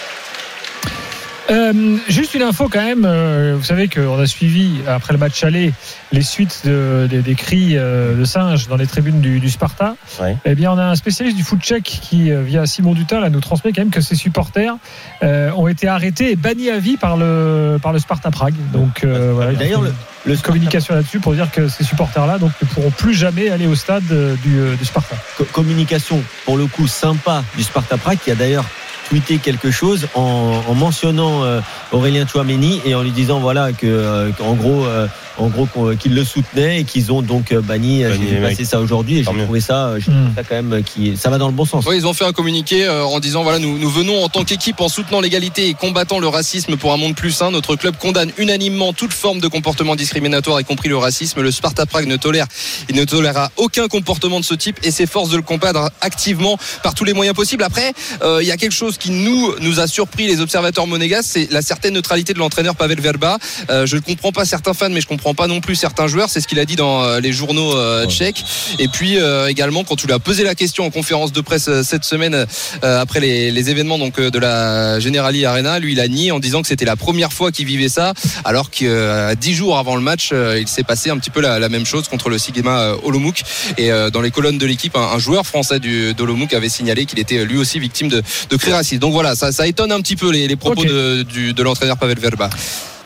Euh, 1.51 1.97
juste 2.09 2.35
une 2.35 2.43
info 2.43 2.69
quand 2.73 2.83
même. 2.83 3.05
euh, 3.05 3.55
vous 3.57 3.65
savez 3.65 3.89
qu'on 3.89 4.19
a 4.19 4.27
suivi 4.27 4.81
après 4.89 5.13
le 5.13 5.19
match 5.19 5.45
aller 5.45 5.73
les 6.11 6.23
suites 6.23 6.63
de- 6.65 7.07
des- 7.11 7.21
des 7.21 7.35
cris 7.35 7.77
euh, 7.77 8.19
de 8.19 8.25
singes 8.25 8.67
dans 8.67 8.77
les 8.77 8.87
tribunes 8.87 9.21
du, 9.21 9.41
du 9.41 9.51
Sparta. 9.51 9.95
Ouais. 10.23 10.37
Eh 10.47 10.55
bien, 10.55 10.73
on 10.73 10.79
a 10.79 10.85
un 10.85 10.95
spécialiste 10.95 11.37
du 11.37 11.43
foot 11.43 11.61
tchèque 11.61 11.85
qui, 11.85 12.31
via 12.31 12.65
Simon 12.65 12.95
Dutin, 12.95 13.21
là, 13.21 13.29
nous 13.29 13.41
transmet 13.41 13.73
quand 13.73 13.83
même 13.83 13.91
que 13.91 14.01
ses 14.01 14.15
supporters 14.15 14.75
ont 15.23 15.69
été 15.69 15.87
arrêtés 15.87 16.31
et 16.33 16.37
bannis 16.37 16.71
à 16.71 16.79
vie 16.79 16.97
par 16.97 17.17
le 17.19 17.79
par 17.83 17.93
le 17.93 17.99
Sparta 17.99 18.31
Prague. 18.31 18.55
Donc 18.73 19.05
voilà. 19.05 19.53
D'ailleurs, 19.53 19.83
le, 20.27 20.37
communication 20.39 20.95
là-dessus 20.95 21.21
pour 21.21 21.35
dire 21.35 21.51
que 21.51 21.69
ces 21.69 21.85
supporters-là 21.85 22.39
donc 22.39 22.53
ne 22.63 22.67
pourront 22.69 22.91
plus 22.91 23.13
jamais 23.15 23.51
aller 23.51 23.67
au 23.67 23.75
stade 23.75 24.05
du, 24.43 24.77
du 24.79 24.85
Sparta. 24.85 25.17
co- 25.37 25.45
communication, 25.53 26.23
pour 26.47 26.57
le 26.57 26.67
coup, 26.67 26.87
sympa 26.87 27.45
du 27.57 27.63
Sparta 27.63 27.99
Prague, 27.99 28.19
qui 28.25 28.31
a 28.31 28.35
d'ailleurs 28.35 28.65
tweeté 29.09 29.39
quelque 29.39 29.71
chose 29.71 30.07
en, 30.15 30.63
en 30.67 30.75
mentionnant 30.75 31.43
euh, 31.45 31.61
Aurélien 31.93 32.27
Chouameni 32.27 32.81
et 32.85 32.95
en 32.95 33.03
lui 33.03 33.11
disant 33.11 33.39
voilà 33.41 33.73
que 33.73 33.87
euh, 33.87 34.31
gros 34.39 34.85
euh, 34.85 35.07
en 35.37 35.49
gros 35.49 35.67
qu'on- 35.67 35.97
qu'ils 35.97 36.15
le 36.15 36.25
soutenaient 36.25 36.81
et 36.81 36.85
qu'ils 36.85 37.11
ont 37.13 37.21
donc 37.21 37.51
euh, 37.53 37.61
banni, 37.61 38.03
j'ai 38.03 38.39
mecs. 38.39 38.61
ça 38.65 38.81
aujourd'hui 38.81 39.19
et 39.19 39.25
j'ai 39.25 39.43
trouvé 39.45 39.61
ça 39.61 39.95
j'ai 39.99 40.05
trouvé 40.13 40.29
ça 40.37 40.43
quand 40.49 40.55
même 40.63 40.83
qui 40.85 41.17
ça 41.17 41.29
va 41.29 41.39
dans 41.39 41.49
le 41.49 41.53
bon 41.55 41.65
sens 41.65 41.85
Oui, 41.87 41.97
ils 41.97 42.07
ont 42.07 42.15
fait 42.15 42.25
un 42.25 42.33
communiqué 42.33 42.85
euh, 42.85 43.05
en 43.05 43.19
disant 43.21 43.43
voilà, 43.43 43.59
nous, 43.59 43.77
nous 43.79 43.91
venons 43.91 44.23
en 44.25 44.29
tant 44.29 44.45
qu'équipe 44.45 44.81
en 44.81 44.89
soutenant 44.89 45.21
l'égalité 45.21 45.69
et 45.69 45.75
combattant 45.75 46.19
le 46.21 46.29
racisme 46.29 46.77
pour 46.77 46.93
un 46.93 46.97
monde 46.97 47.15
plus 47.17 47.33
sain. 47.33 47.51
Notre 47.51 47.75
club 47.77 47.97
condamne 47.99 48.31
unanimement 48.39 48.93
toute 48.93 49.13
forme 49.13 49.41
de 49.41 49.49
comportement 49.49 49.97
discriminatoire, 49.97 50.61
y 50.61 50.65
compris 50.65 50.89
le 50.89 50.97
racisme. 50.97 51.43
Le 51.43 51.51
Sparta 51.51 51.85
Prague 51.85 52.07
ne 52.07 52.17
tolère, 52.17 52.47
il 52.89 52.95
ne 52.97 53.05
tolérera 53.05 53.51
aucun 53.57 53.89
comportement 53.89 54.39
de 54.41 54.45
ce 54.45 54.55
type 54.55 54.79
et 54.85 54.91
s'efforce 54.93 55.31
de 55.31 55.37
le 55.37 55.43
combattre 55.43 55.91
activement 56.01 56.57
par 56.83 56.95
tous 56.95 57.05
les 57.05 57.13
moyens 57.13 57.35
possibles. 57.37 57.65
Après, 57.65 57.93
euh, 58.23 58.39
il 58.41 58.47
y 58.47 58.53
a 58.53 58.57
quelque 58.57 58.73
chose 58.73 58.99
qui 58.99 59.04
qui 59.05 59.11
nous 59.11 59.55
nous 59.61 59.81
a 59.81 59.87
surpris 59.87 60.27
les 60.27 60.41
observateurs 60.41 60.87
monégas, 60.87 61.21
c'est 61.25 61.53
la 61.53 61.61
certaine 61.61 61.93
neutralité 61.93 62.33
de 62.33 62.39
l'entraîneur 62.39 62.75
Pavel 62.75 63.03
Verba. 63.03 63.37
Euh, 63.69 63.85
je 63.85 63.97
ne 63.97 64.01
comprends 64.01 64.33
pas 64.33 64.47
certains 64.47 64.73
fans, 64.73 64.89
mais 64.89 65.03
je 65.03 65.07
ne 65.07 65.11
comprends 65.11 65.35
pas 65.35 65.47
non 65.47 65.61
plus 65.61 65.75
certains 65.75 66.07
joueurs. 66.07 66.31
C'est 66.31 66.41
ce 66.41 66.49
qu'il 66.49 66.59
a 66.59 66.65
dit 66.65 66.75
dans 66.75 67.05
euh, 67.05 67.21
les 67.21 67.31
journaux 67.31 67.77
euh, 67.77 68.07
tchèques. 68.07 68.43
Et 68.79 68.89
puis 68.89 69.19
également 69.47 69.85
quand 69.85 69.97
tu 69.97 70.07
lui 70.07 70.15
as 70.15 70.19
posé 70.19 70.43
la 70.43 70.55
question 70.55 70.87
en 70.87 70.91
conférence 70.91 71.33
de 71.33 71.41
presse 71.43 71.69
cette 71.83 72.05
semaine 72.05 72.47
après 72.83 73.21
les, 73.21 73.71
événements 73.71 73.99
donc 73.99 74.21
de 74.21 74.39
la 74.39 75.01
Generali 75.01 75.45
Arena, 75.45 75.79
lui 75.79 75.93
il 75.93 76.01
a 76.01 76.09
nié 76.09 76.31
en 76.33 76.39
disant 76.39 76.63
que 76.63 76.69
c'était 76.69 76.85
la 76.85 76.97
première 76.97 77.33
fois 77.33 77.51
qu'il 77.51 77.67
vivait 77.67 77.89
ça, 77.89 78.13
alors 78.45 78.71
que 78.71 79.35
dix 79.35 79.55
jours 79.55 79.79
avant 79.79 79.97
le 79.97 80.03
match, 80.03 80.33
il 80.33 80.69
s'est 80.69 80.83
passé 80.83 81.11
un 81.11 81.19
petit 81.19 81.31
peu 81.31 81.41
la, 81.41 81.69
même 81.69 81.87
chose 81.87 82.09
contre 82.09 82.29
le 82.29 82.39
Sigema 82.39 82.95
Olomouc. 83.03 83.43
Et 83.79 83.91
dans 84.13 84.21
les 84.21 84.31
colonnes 84.31 84.59
de 84.59 84.67
l'équipe, 84.67 84.97
un, 84.97 85.19
joueur 85.19 85.47
français 85.47 85.79
du 85.79 86.15
d'Olomouc 86.15 86.53
avait 86.53 86.69
signalé 86.69 87.07
qu'il 87.07 87.19
était 87.19 87.45
lui 87.45 87.57
aussi 87.57 87.79
victime 87.79 88.09
de, 88.09 88.23
de 88.51 88.57
création 88.57 88.84
donc 88.99 89.13
voilà, 89.13 89.35
ça, 89.35 89.53
ça 89.53 89.67
étonne 89.67 89.93
un 89.93 90.01
petit 90.01 90.17
peu 90.17 90.31
les, 90.31 90.57
propos 90.57 90.85
de 90.85 91.63
l'entraîneur 91.63 91.97
Pavel 91.97 92.19
Verba. 92.19 92.51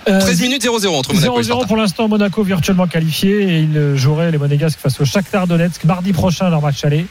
Euh, 0.09 0.21
13 0.21 0.41
minutes 0.41 0.65
0-0 0.65 0.89
entre 0.89 1.13
Monaco 1.13 1.39
et 1.39 1.43
0-0 1.43 1.45
Sparta. 1.45 1.67
pour 1.67 1.77
l'instant, 1.77 2.09
Monaco 2.09 2.43
virtuellement 2.43 2.87
qualifié 2.87 3.43
et 3.43 3.59
il 3.61 3.97
jouerait 3.97 4.31
les 4.31 4.39
Monégasques 4.39 4.79
face 4.79 5.01
au 5.01 5.05
Shakhtar 5.05 5.47
Donetsk 5.47 5.85
mardi 5.85 6.13
prochain 6.13 6.49
leur 6.49 6.63
match 6.63 6.85
aller 6.85 7.07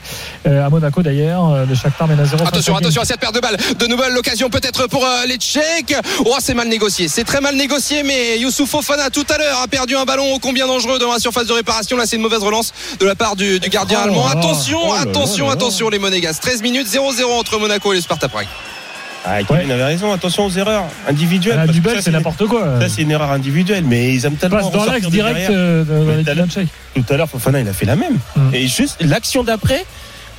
euh, 0.48 0.66
à 0.66 0.70
Monaco 0.70 1.02
d'ailleurs. 1.04 1.54
Euh, 1.54 1.66
Le 1.66 1.76
Shakhtar 1.76 2.08
mène 2.08 2.20
à 2.20 2.26
0. 2.26 2.44
Attention, 2.48 2.76
attention 2.76 3.02
à 3.02 3.06
cette 3.06 3.20
perte 3.20 3.36
de 3.36 3.40
balles. 3.40 3.58
De 3.78 3.88
nouvelles 3.88 4.14
l'occasion 4.14 4.50
peut-être 4.50 4.88
pour 4.88 5.06
euh, 5.06 5.26
les 5.28 5.38
Tchèques. 5.38 5.96
Oh, 6.26 6.36
c'est 6.40 6.54
mal 6.54 6.68
négocié. 6.70 7.08
C'est 7.08 7.24
très 7.24 7.42
mal 7.42 7.56
négocié, 7.56 8.04
mais 8.04 8.40
Youssouf 8.40 8.70
Fofana 8.70 9.10
tout 9.10 9.26
à 9.30 9.38
l'heure 9.38 9.62
a 9.62 9.68
perdu 9.68 9.96
un 9.96 10.06
ballon 10.06 10.34
ô 10.34 10.40
combien 10.40 10.66
dangereux 10.66 10.98
dans 10.98 11.12
la 11.12 11.20
surface 11.20 11.48
de 11.48 11.54
réparation. 11.54 11.98
Là, 11.98 12.06
c'est 12.06 12.16
une 12.16 12.22
mauvaise 12.22 12.42
relance 12.42 12.74
de 13.00 13.06
la 13.06 13.16
part 13.16 13.36
du, 13.36 13.60
du 13.60 13.70
gardien 13.70 14.00
Oh 14.02 14.06
allemand. 14.08 14.28
Attention, 14.28 14.80
Oh 14.84 14.94
attention, 14.94 15.50
attention, 15.50 15.90
les 15.90 16.00
Monégas. 16.00 16.40
13 16.42 16.62
minutes 16.62 16.88
0-0 16.88 17.24
entre 17.26 17.60
Monaco 17.60 17.92
et 17.94 17.98
le 17.98 18.02
Sparta 18.02 18.28
Prague. 18.28 18.48
Ah, 19.28 19.44
Kevin 19.44 19.72
avait 19.72 19.84
raison, 19.84 20.12
attention 20.14 20.46
aux 20.46 20.52
erreurs 20.52 20.86
individuelles. 21.08 21.70
Ça, 21.84 22.02
c'est 22.02 22.12
n'importe 22.12 22.46
quoi. 22.48 22.80
Ça, 22.80 22.90
c'est 22.90 23.02
une 23.02 23.12
erreur 23.12 23.32
individuelle, 23.32 23.84
mais 23.86 24.14
ils 24.14 24.26
aiment 24.26 24.36
tellement. 24.36 24.58
passe 24.58 24.72
dans 24.72 24.86
l'axe 24.86 25.08
direct 25.10 25.50
euh, 25.50 25.84
Ouais. 25.88 26.24
Tout 26.96 27.14
à 27.14 27.18
l'heure, 27.18 27.30
Fofana, 27.30 27.60
il 27.60 27.68
a 27.68 27.74
fait 27.74 27.86
la 27.86 27.96
même. 27.96 28.18
Mm. 28.36 28.54
Et 28.54 28.68
juste 28.68 28.98
l'action 29.02 29.44
d'après, 29.44 29.86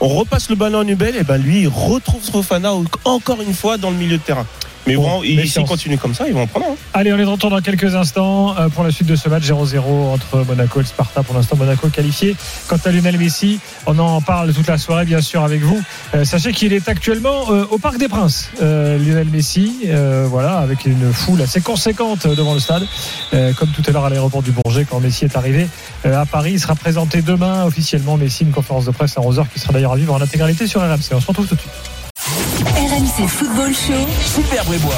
on 0.00 0.09
repasse 0.09 0.49
le 0.49 0.57
ballon 0.57 0.80
à 0.80 0.85
Nubel, 0.85 1.16
et 1.16 1.25
ben 1.25 1.37
lui, 1.37 1.62
il 1.62 1.68
retrouve 1.68 2.23
Fofana 2.23 2.73
encore 3.04 3.42
une 3.42 3.54
fois 3.54 3.76
dans 3.76 3.90
le 3.90 3.97
milieu 3.97 4.16
de 4.16 4.23
terrain. 4.23 4.47
Mais 4.88 4.97
Bon, 4.97 5.23
il- 5.23 5.49
s'ils 5.49 5.64
continuent 5.64 5.99
comme 5.99 6.14
ça, 6.14 6.25
ils 6.26 6.35
vont 6.35 6.42
en 6.42 6.47
prendre 6.47 6.66
un. 6.66 6.75
Allez, 6.95 7.12
on 7.12 7.16
est 7.18 7.25
de 7.25 7.28
retour 7.28 7.50
dans 7.50 7.61
quelques 7.61 7.95
instants 7.95 8.57
euh, 8.59 8.68
pour 8.68 8.85
la 8.85 8.90
suite 8.90 9.07
de 9.07 9.16
ce 9.16 9.28
match 9.28 9.45
0-0 9.45 10.12
entre 10.12 10.45
Monaco 10.47 10.80
et 10.80 10.83
le 10.83 10.88
Sparta. 10.88 11.23
Pour 11.23 11.35
l'instant, 11.35 11.57
Monaco 11.57 11.88
qualifié. 11.88 12.35
Quant 12.68 12.78
à 12.85 12.90
Lionel 12.90 13.18
Messi, 13.18 13.61
on 13.87 13.99
en 13.99 14.21
parle 14.21 14.52
toute 14.52 14.66
la 14.66 14.78
soirée, 14.78 15.04
bien 15.04 15.21
sûr, 15.21 15.45
avec 15.45 15.61
vous. 15.62 15.80
Euh, 16.14 16.25
sachez 16.25 16.52
qu'il 16.52 16.73
est 16.73 16.88
actuellement 16.88 17.50
euh, 17.50 17.64
au 17.71 17.78
Parc 17.78 17.99
des 17.99 18.09
Princes. 18.09 18.50
Euh, 18.62 18.99
Lionel 18.99 19.28
Messi, 19.28 19.87
voilà, 20.26 20.59
avec 20.59 20.85
une 20.87 21.12
foule 21.12 21.40
assez 21.42 21.61
conséquente 21.61 22.26
devant 22.26 22.54
le 22.54 22.61
stade. 22.61 22.87
Comme 23.30 23.68
tout 23.71 23.83
à 23.87 23.90
l'heure 23.92 24.04
à 24.07 24.11
l'aéroport 24.11 24.42
du 24.42 24.50
Bourget, 24.52 24.87
quand 24.88 25.00
Messi 25.00 25.25
est 25.25 25.37
arrivé 25.37 25.68
à 26.04 26.25
Paris, 26.26 26.52
il 26.54 26.61
sera 26.61 26.75
présenté 26.75 27.23
demain 27.23 27.64
officiellement. 27.64 28.16
Messi, 28.16 28.45
une 28.45 28.50
conférence 28.52 28.85
de 28.87 28.90
presse 28.90 29.16
à 29.16 29.21
11h 29.21 29.45
qui 29.52 29.59
sera 29.61 29.73
d'ailleurs 29.73 29.92
à 29.92 29.97
vivre 29.97 30.14
en 30.14 30.21
intégralité 30.21 30.66
sur 30.66 30.80
RMC. 30.80 31.12
On 31.14 31.21
se 31.21 31.26
retrouve 31.26 31.47
tout 31.47 31.54
de 31.54 31.61
suite. 31.61 32.77
Football 33.26 33.75
Show. 33.75 34.06
Super 34.25 34.64
Brébois. 34.64 34.94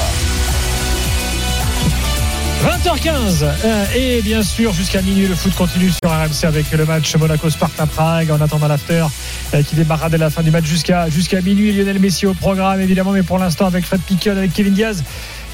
20h15 2.63 3.45
euh, 3.65 3.85
et 3.97 4.21
bien 4.21 4.43
sûr 4.43 4.75
jusqu'à 4.75 5.01
minuit 5.01 5.27
le 5.27 5.35
foot 5.35 5.55
continue 5.55 5.89
sur 5.89 6.11
RMC 6.11 6.45
avec 6.45 6.71
le 6.73 6.85
match 6.85 7.17
Monaco-Sparta 7.17 7.87
Prague 7.87 8.31
en 8.31 8.39
attendant 8.43 8.69
l'after 8.69 9.07
euh, 9.55 9.63
qui 9.63 9.75
démarrera 9.77 10.11
dès 10.11 10.19
la 10.19 10.29
fin 10.29 10.43
du 10.43 10.51
match 10.51 10.67
jusqu'à 10.67 11.09
jusqu'à 11.09 11.41
minuit 11.41 11.73
Lionel 11.73 11.99
Messi 11.99 12.27
au 12.27 12.35
programme 12.35 12.83
évidemment 12.83 13.13
mais 13.13 13.23
pour 13.23 13.39
l'instant 13.39 13.67
avec 13.67 13.87
Fred 13.87 14.03
Piquion 14.03 14.37
avec 14.37 14.53
Kevin 14.53 14.75
Diaz 14.75 15.03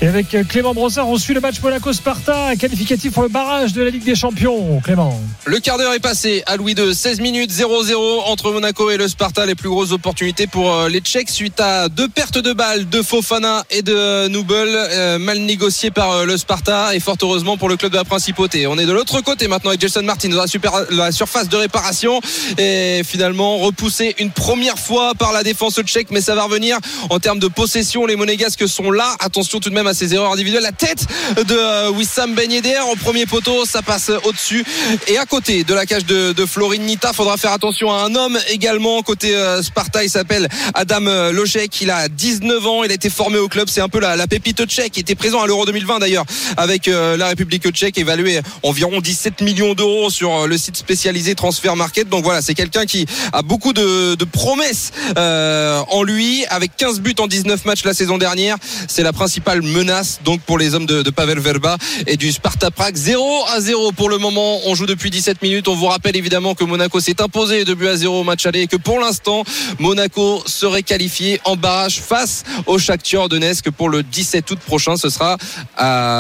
et 0.03 0.07
avec 0.07 0.35
euh, 0.35 0.45
Clément 0.45 0.75
Brossard 0.75 1.09
on 1.09 1.17
suit 1.17 1.33
le 1.33 1.41
match 1.41 1.61
Monaco-Sparta 1.63 2.55
qualificatif 2.57 3.13
pour 3.13 3.23
le 3.23 3.31
barrage 3.31 3.73
de 3.73 3.83
la 3.83 3.89
Ligue 3.89 4.05
des 4.05 4.15
Champions 4.15 4.81
Clément 4.85 5.19
Le 5.47 5.59
quart 5.59 5.79
d'heure 5.79 5.95
est 5.95 6.01
passé 6.01 6.43
à 6.47 6.57
Louis 6.57 6.75
II. 6.75 6.95
16 6.95 7.21
minutes 7.21 7.51
0-0 7.51 7.95
entre 8.27 8.53
Monaco 8.53 8.91
et 8.91 8.99
le 8.99 9.09
Sparta. 9.09 9.47
Les 9.47 9.55
plus 9.55 9.71
grosses 9.71 9.93
opportunités 9.93 10.47
pour 10.47 10.71
euh, 10.71 10.89
les 10.89 11.01
Tchèques 11.01 11.31
suite 11.31 11.61
à 11.61 11.89
deux 11.89 12.09
pertes 12.09 12.37
de 12.39 12.53
balles 12.53 12.89
de 12.89 13.01
Fofana 13.01 13.65
et 13.71 13.83
de 13.83 13.95
euh, 13.97 15.19
mal 15.19 15.39
négociées 15.39 15.91
par 15.91 16.27
le 16.27 16.37
Sparta 16.37 16.95
et 16.95 17.01
fort 17.01 17.17
heureusement 17.23 17.57
pour 17.57 17.69
le 17.69 17.77
club 17.77 17.93
de 17.93 17.97
la 17.97 18.05
Principauté. 18.05 18.67
On 18.67 18.77
est 18.79 18.87
de 18.87 18.93
l'autre 18.93 19.23
côté 19.23 19.49
maintenant 19.49 19.71
avec 19.71 19.81
Jason 19.81 20.03
Martin 20.03 20.29
dans 20.29 20.45
la, 20.45 20.85
la 20.91 21.13
surface 21.13 21.49
de 21.49 21.57
réparation 21.57 22.21
et 22.59 23.01
finalement 23.05 23.59
repoussé 23.59 24.15
une 24.19 24.31
première 24.31 24.79
fois 24.79 25.15
par 25.15 25.33
la 25.33 25.43
défense 25.43 25.81
tchèque, 25.81 26.09
mais 26.11 26.21
ça 26.21 26.35
va 26.35 26.45
revenir 26.45 26.79
en 27.09 27.19
termes 27.19 27.39
de 27.39 27.49
possession. 27.49 28.05
Les 28.05 28.17
Monégasques 28.17 28.69
sont 28.69 28.91
là. 28.91 29.17
Attention 29.21 29.59
tout 29.59 29.71
de 29.71 29.75
même 29.75 29.86
à 29.89 29.95
ces 29.95 30.15
erreurs 30.15 30.33
individuelles. 30.33 30.63
La 30.63 30.73
tête 30.73 31.07
de 31.37 31.55
euh, 31.55 31.91
Wissam 31.91 32.35
Ben 32.35 32.51
Yedder 32.51 32.81
au 32.93 32.97
premier 32.97 33.27
poteau, 33.27 33.65
ça 33.65 33.83
passe 33.83 34.11
au-dessus 34.25 34.65
et 35.09 35.19
à 35.19 35.27
côté 35.27 35.65
de 35.65 35.75
la 35.75 35.87
cage 35.87 36.05
de, 36.07 36.33
de 36.33 36.47
Florine 36.47 36.83
Nita. 36.83 37.13
Faudra 37.13 37.37
faire 37.37 37.53
attention 37.53 37.93
à 37.93 38.03
un 38.05 38.15
homme 38.15 38.39
également 38.49 39.03
côté 39.03 39.35
euh, 39.35 39.63
Sparta. 39.63 40.05
Il 40.05 40.11
s'appelle 40.11 40.49
Adam 40.75 41.07
euh, 41.07 41.33
Lojek. 41.33 41.81
Il 41.81 41.91
a 41.91 42.09
19 42.09 42.67
ans. 42.67 42.85
Il 42.85 42.91
a 42.91 42.95
été 42.95 43.11
formé 43.11 43.39
au 43.39 43.49
club. 43.49 43.69
C'est 43.69 43.81
un 43.81 43.89
peu 43.89 44.01
la, 44.01 44.27
pépite 44.27 44.65
tchèque. 44.67 44.97
Il 44.97 45.01
était 45.01 45.15
présent 45.15 45.41
à 45.41 45.47
l'Euro 45.47 45.67
2020 45.67 46.01
d'ailleurs 46.01 46.25
avec 46.57 46.87
la 46.87 47.29
République 47.29 47.69
tchèque, 47.71 47.99
évalué 47.99 48.41
environ 48.63 49.01
17 49.01 49.41
millions 49.43 49.75
d'euros 49.75 50.11
sur 50.11 50.47
le 50.47 50.59
site 50.59 50.77
spécialisé 50.77 51.35
Transfer 51.35 51.75
Market. 51.77 52.09
Donc 52.09 52.25
voilà, 52.25 52.43
c'est 52.43 52.55
quelqu'un 52.55 52.87
qui 52.87 53.07
a 53.33 53.43
beaucoup 53.43 53.73
de, 53.73 54.17
promesses 54.25 54.93
en 55.17 56.03
lui. 56.03 56.45
Avec 56.47 56.77
15 56.77 57.01
buts 57.01 57.15
en 57.19 57.27
19 57.27 57.65
matchs 57.65 57.85
la 57.85 57.95
saison 57.95 58.19
dernière, 58.19 58.57
c'est 58.89 59.03
la 59.03 59.13
principale 59.13 59.63
menace 59.77 60.21
donc 60.25 60.41
pour 60.41 60.59
les 60.59 60.75
hommes 60.75 60.87
de, 60.87 61.11
Pavel 61.11 61.39
Verba 61.39 61.77
et 62.07 62.17
du 62.17 62.33
Sparta 62.33 62.71
Prague. 62.71 62.97
0 62.97 63.45
à 63.55 63.61
0 63.61 63.93
pour 63.93 64.09
le 64.09 64.19
moment. 64.19 64.61
On 64.67 64.75
joue 64.75 64.87
depuis 64.87 65.11
17 65.11 65.43
minutes. 65.43 65.69
On 65.69 65.75
vous 65.75 65.87
rappelle 65.87 66.17
évidemment 66.17 66.55
que 66.55 66.65
Monaco 66.65 66.99
s'est 67.01 67.21
imposé 67.21 67.65
de 67.65 67.75
but 67.75 67.89
à 67.89 67.97
0 67.97 68.21
au 68.21 68.25
match 68.25 68.47
aller 68.47 68.63
et 68.63 68.67
que 68.67 68.77
pour 68.77 69.01
l'instant, 69.01 69.45
Monaco 69.79 70.43
serait 70.47 70.83
qualifié 70.83 71.41
en 71.45 71.57
barrage 71.57 72.01
face 72.01 72.45
au 72.67 72.79
Shakhtar 72.79 73.29
Donetsk 73.29 73.71
pour 73.71 73.89
le 73.91 74.03
17 74.03 74.51
août 74.51 74.59
prochain. 74.67 74.97
Ce 74.97 75.11
sera 75.11 75.37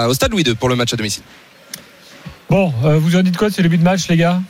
au 0.08 0.14
stade 0.14 0.32
Louis 0.32 0.42
II 0.42 0.54
pour 0.54 0.68
le 0.68 0.76
match 0.76 0.92
à 0.92 0.96
domicile. 0.96 1.22
bon 2.50 2.72
euh, 2.84 2.98
vous 2.98 3.16
en 3.16 3.22
dites 3.22 3.36
quoi 3.36 3.50
c'est 3.50 3.62
le 3.62 3.68
but 3.68 3.78
de 3.78 3.84
match 3.84 4.08
les 4.08 4.16
gars? 4.16 4.40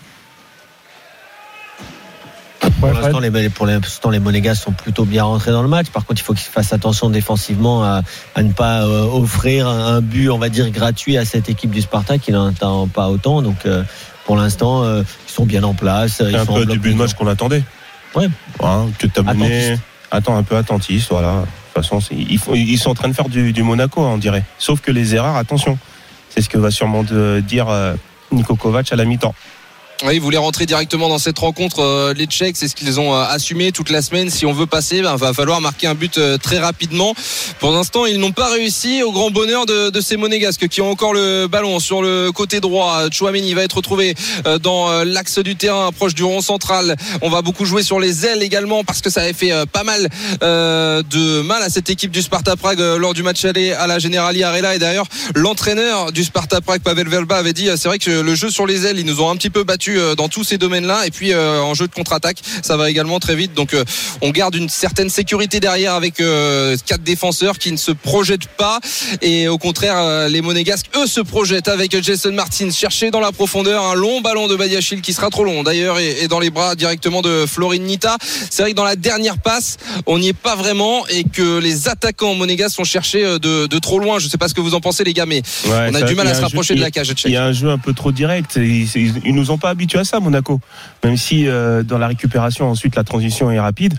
Pour 2.81 2.93
l'instant, 2.93 3.21
les, 3.21 3.49
pour 3.49 3.67
l'instant, 3.67 4.11
les 4.11 4.19
Monégas 4.19 4.57
sont 4.57 4.73
plutôt 4.73 5.05
bien 5.05 5.25
rentrés 5.25 5.51
dans 5.51 5.62
le 5.62 5.69
match. 5.69 5.89
Par 5.89 6.05
contre, 6.05 6.21
il 6.21 6.25
faut 6.25 6.35
qu'ils 6.35 6.51
fassent 6.51 6.73
attention 6.73 7.11
défensivement 7.11 7.83
à, 7.85 8.03
à 8.35 8.43
ne 8.43 8.53
pas 8.53 8.83
euh, 8.83 9.03
offrir 9.05 9.67
un, 9.69 9.97
un 9.97 10.01
but, 10.01 10.29
on 10.31 10.39
va 10.39 10.49
dire, 10.49 10.71
gratuit 10.71 11.17
à 11.17 11.25
cette 11.25 11.49
équipe 11.49 11.71
du 11.71 11.81
Sparta 11.81 12.19
qui 12.19 12.33
n'en 12.33 12.49
attend 12.49 12.87
pas 12.87 13.09
autant. 13.09 13.41
Donc, 13.43 13.65
euh, 13.65 13.83
pour 14.25 14.37
l'instant, 14.37 14.83
euh, 14.83 15.03
ils 15.29 15.33
sont 15.33 15.47
bien 15.47 15.62
en 15.62 15.75
place. 15.75 16.17
C'est 16.19 16.35
un 16.35 16.47
peu 16.47 16.67
du 16.67 16.79
but 16.79 16.93
de 16.93 16.97
match 16.99 17.15
qu'on 17.15 17.27
attendait. 17.27 17.62
Ouais. 18.15 18.29
Hein, 18.62 18.87
que. 18.99 19.07
Attends, 20.11 20.37
un 20.37 20.43
peu 20.43 20.57
attentiste, 20.57 21.09
voilà. 21.11 21.33
De 21.33 21.83
toute 21.83 21.85
façon, 21.85 21.99
ils, 22.11 22.79
sont 22.79 22.91
en 22.91 22.95
train 22.95 23.09
de 23.09 23.15
faire 23.15 23.29
du, 23.29 23.53
du 23.53 23.62
Monaco, 23.62 24.01
on 24.01 24.19
dirait. 24.19 24.45
Sauf 24.59 24.81
que 24.81 24.91
les 24.91 25.15
erreurs, 25.15 25.37
attention. 25.37 25.79
C'est 26.31 26.41
ce 26.43 26.49
que 26.49 26.59
va 26.59 26.71
sûrement 26.71 27.03
de- 27.03 27.43
dire 27.47 27.67
Niko 28.31 28.55
Kovac 28.57 28.93
à 28.93 28.97
la 28.97 29.05
mi-temps. 29.05 29.35
Oui, 30.05 30.17
ils 30.17 30.21
voulaient 30.21 30.37
rentrer 30.37 30.67
directement 30.67 31.09
dans 31.09 31.19
cette 31.19 31.39
rencontre. 31.39 31.81
euh, 31.81 32.13
les 32.13 32.27
Tchèques, 32.27 32.57
c'est 32.59 32.69
ce 32.69 32.75
qu'ils 32.75 33.01
ont 33.01 33.15
euh, 33.15 33.25
assumé 33.31 33.73
toute 33.73 33.89
la 33.89 34.03
semaine. 34.03 34.29
Si 34.29 34.45
on 34.45 34.53
veut 34.53 34.67
passer, 34.67 35.01
ben, 35.01 35.17
va 35.17 35.33
falloir 35.33 35.63
marquer 35.63 35.87
un 35.87 35.95
but 35.95 36.19
euh, 36.19 36.37
très 36.37 36.59
rapidement. 36.59 37.15
Pour 37.61 37.73
l'instant, 37.73 38.05
ils 38.05 38.21
n'ont 38.21 38.33
pas 38.33 38.51
réussi 38.51 39.03
au 39.03 39.11
grand 39.11 39.31
bonheur 39.31 39.65
de, 39.65 39.89
de 39.89 40.01
ces 40.03 40.19
Monégasques 40.19 40.69
qui 40.69 40.83
ont 40.83 40.91
encore 40.91 41.15
le 41.15 41.47
ballon 41.47 41.81
sur 41.81 42.03
le 42.03 42.31
côté 42.31 42.61
droit. 42.61 43.09
Chouameni 43.11 43.55
va 43.55 43.63
être 43.63 43.79
retrouvé 43.79 44.15
euh, 44.47 44.59
dans 44.59 44.91
euh, 44.91 45.05
l'axe 45.07 45.39
du 45.39 45.57
terrain, 45.57 45.91
proche 45.93 46.15
du 46.15 46.25
rond 46.25 46.43
central. 46.43 46.97
On 47.23 47.31
va 47.31 47.41
beaucoup 47.41 47.65
jouer 47.65 47.83
sur 47.83 47.99
les 47.99 48.27
ailes 48.27 48.43
également 48.43 48.85
parce 48.85 49.01
que 49.01 49.09
ça 49.09 49.23
avait 49.23 49.33
fait 49.33 49.53
euh, 49.53 49.65
pas 49.65 49.83
mal 49.83 50.11
de 50.43 51.41
mal 51.41 51.63
à 51.63 51.71
cette 51.71 51.89
équipe 51.89 52.11
du 52.11 52.21
Sparta 52.21 52.55
Prague 52.57 52.81
lors 52.99 53.15
du 53.15 53.23
match 53.23 53.47
aller 53.47 53.73
à 53.73 53.87
la 53.87 53.99
Generali 53.99 54.43
Arena. 54.43 54.75
Et 54.75 54.79
d'ailleurs, 54.79 55.07
l'entraîneur 55.35 56.13
du 56.13 56.23
Sparta 56.23 56.61
Prague, 56.61 56.83
Pavel 56.83 57.09
Verba, 57.09 57.37
avait 57.37 57.55
dit 57.55 57.69
c'est 57.77 57.89
vrai 57.89 57.99
que 57.99 58.11
le 58.11 58.35
jeu 58.35 58.51
sur 58.51 58.67
les 58.67 58.85
ailes, 58.85 58.99
ils 58.99 59.07
nous 59.07 59.23
ont 59.23 59.31
un 59.31 59.37
petit 59.37 59.51
peu 59.51 59.65
battus 59.65 59.86
euh, 59.94 60.14
dans 60.14 60.29
tous 60.29 60.44
ces 60.44 60.59
domaines-là. 60.59 61.07
Et 61.07 61.11
puis 61.11 61.33
euh, 61.33 61.61
en 61.61 61.75
jeu 61.75 61.87
de 61.87 61.92
contre-attaque, 61.92 62.38
ça 62.62 62.77
va 62.77 62.90
également 62.90 63.18
très 63.20 63.37
vite. 63.37 63.55
Donc 63.55 63.75
euh, 63.75 63.85
on 64.22 64.31
garde 64.31 64.55
une 64.55 64.68
certaine 64.68 65.11
sécurité 65.11 65.61
derrière 65.61 65.94
avec 65.94 66.14
quatre 66.87 67.03
défenseurs 67.03 67.59
qui 67.59 67.72
ne 67.72 67.77
se 67.77 67.92
projettent 67.92 68.49
pas. 68.49 68.81
Et 69.22 69.49
au 69.49 69.59
contraire, 69.59 70.29
les 70.29 70.40
Monégasques, 70.40 70.87
eux, 70.96 71.07
se 71.07 71.20
projettent 71.20 71.68
avec 71.68 72.01
Jason 72.03 72.33
Martins. 72.33 72.70
Chercher 72.70 73.11
dans 73.11 73.20
la 73.20 73.33
profondeur 73.33 73.85
un 73.85 73.94
long 73.94 74.20
ballon 74.20 74.49
de 74.49 74.57
Badiachil 74.57 75.01
qui 75.01 75.12
sera 75.12 75.31
trop 75.31 75.44
long 75.44 75.62
d'ailleurs 75.62 75.99
et, 75.99 76.29
dans 76.29 76.40
les 76.40 76.51
bras 76.51 76.75
directement 76.75 77.22
de 77.22 77.44
Florine 77.46 77.85
Nita. 77.85 78.16
C'est 78.51 78.62
vrai 78.62 78.72
que 78.72 78.77
dans 78.77 78.85
la 78.85 78.96
dernière 78.96 79.38
passe, 79.38 79.77
on 80.07 80.18
n'y 80.18 80.29
est 80.29 80.33
pas 80.33 80.57
vraiment 80.57 81.07
et 81.09 81.25
que 81.25 81.59
les 81.59 81.88
attaquants 81.88 82.35
monégasques 82.35 82.77
sont 82.77 82.85
cherchés 82.85 83.22
de, 83.22 83.66
de 83.66 83.79
trop 83.79 83.99
loin. 83.99 84.18
Je 84.18 84.29
sais 84.29 84.38
pas 84.38 84.49
ce 84.49 84.55
que 84.55 84.61
vous 84.61 84.75
en 84.75 84.81
pensez 84.81 85.05
les 85.05 85.14
gars, 85.14 85.27
mais 85.27 85.42
Ouais, 85.66 85.88
on 85.90 85.94
a 85.94 86.03
du 86.03 86.14
mal 86.14 86.27
à 86.27 86.35
se 86.35 86.40
rapprocher 86.42 86.75
jeu- 86.75 86.79
de 86.79 86.85
la 86.85 86.90
cage 86.90 87.12
Il 87.25 87.33
y 87.33 87.37
a 87.37 87.44
un 87.44 87.53
jeu 87.53 87.70
un 87.70 87.79
peu 87.79 87.92
trop 87.92 88.12
direct. 88.12 88.53
Ils, 88.57 88.88
ils, 88.94 89.14
ils 89.25 89.35
nous 89.35 89.51
ont 89.51 89.59
pas 89.59 89.70
habitués 89.77 89.99
à 90.01 90.05
ça, 90.05 90.19
Monaco. 90.21 90.61
Même 91.05 91.17
si 91.17 91.47
euh, 91.47 91.83
dans 91.83 91.99
la 91.99 92.07
récupération, 92.09 92.69
ensuite, 92.71 92.97
la 92.97 93.05
transition 93.05 93.51
est 93.51 93.61
rapide. 93.61 93.95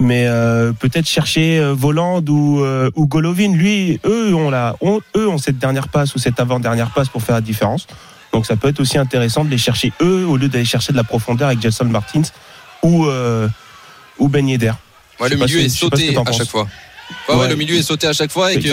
Mais 0.00 0.26
euh, 0.26 0.72
peut-être 0.72 1.06
chercher 1.06 1.58
euh, 1.58 1.72
Voland 1.74 2.22
ou, 2.28 2.62
ou 2.94 3.06
Golovin. 3.06 3.52
Lui, 3.54 3.98
eux 4.06 4.34
ont, 4.34 4.50
la, 4.50 4.76
ont, 4.80 5.00
eux 5.16 5.28
ont 5.28 5.38
cette 5.38 5.58
dernière 5.58 5.88
passe 5.88 6.14
ou 6.14 6.18
cette 6.18 6.38
avant-dernière 6.38 6.90
passe 6.90 7.08
pour 7.08 7.22
faire 7.22 7.34
la 7.34 7.40
différence. 7.40 7.86
Donc 8.32 8.46
ça 8.46 8.56
peut 8.56 8.68
être 8.68 8.80
aussi 8.80 8.98
intéressant 8.98 9.44
de 9.44 9.50
les 9.50 9.58
chercher 9.58 9.92
eux 10.02 10.26
au 10.26 10.36
lieu 10.36 10.48
d'aller 10.48 10.64
chercher 10.66 10.92
de 10.92 10.96
la 10.98 11.04
profondeur 11.04 11.48
avec 11.48 11.60
Jason 11.62 11.86
Martins 11.86 12.22
ou, 12.82 13.06
ou 14.18 14.28
Ben 14.28 14.46
Yedder. 14.46 14.72
Ouais, 15.18 15.30
le 15.30 15.36
milieu 15.36 15.60
si- 15.60 15.64
est 15.64 15.68
sauté 15.70 16.14
à 16.14 16.22
penses. 16.22 16.36
chaque 16.36 16.48
fois. 16.50 16.66
Ouais, 17.28 17.34
ouais, 17.34 17.40
Ouais. 17.42 17.48
le 17.48 17.56
milieu 17.56 17.76
est 17.76 17.82
sauté 17.82 18.06
à 18.06 18.12
chaque 18.12 18.30
fois 18.32 18.52
et, 18.52 18.58
que, 18.60 18.68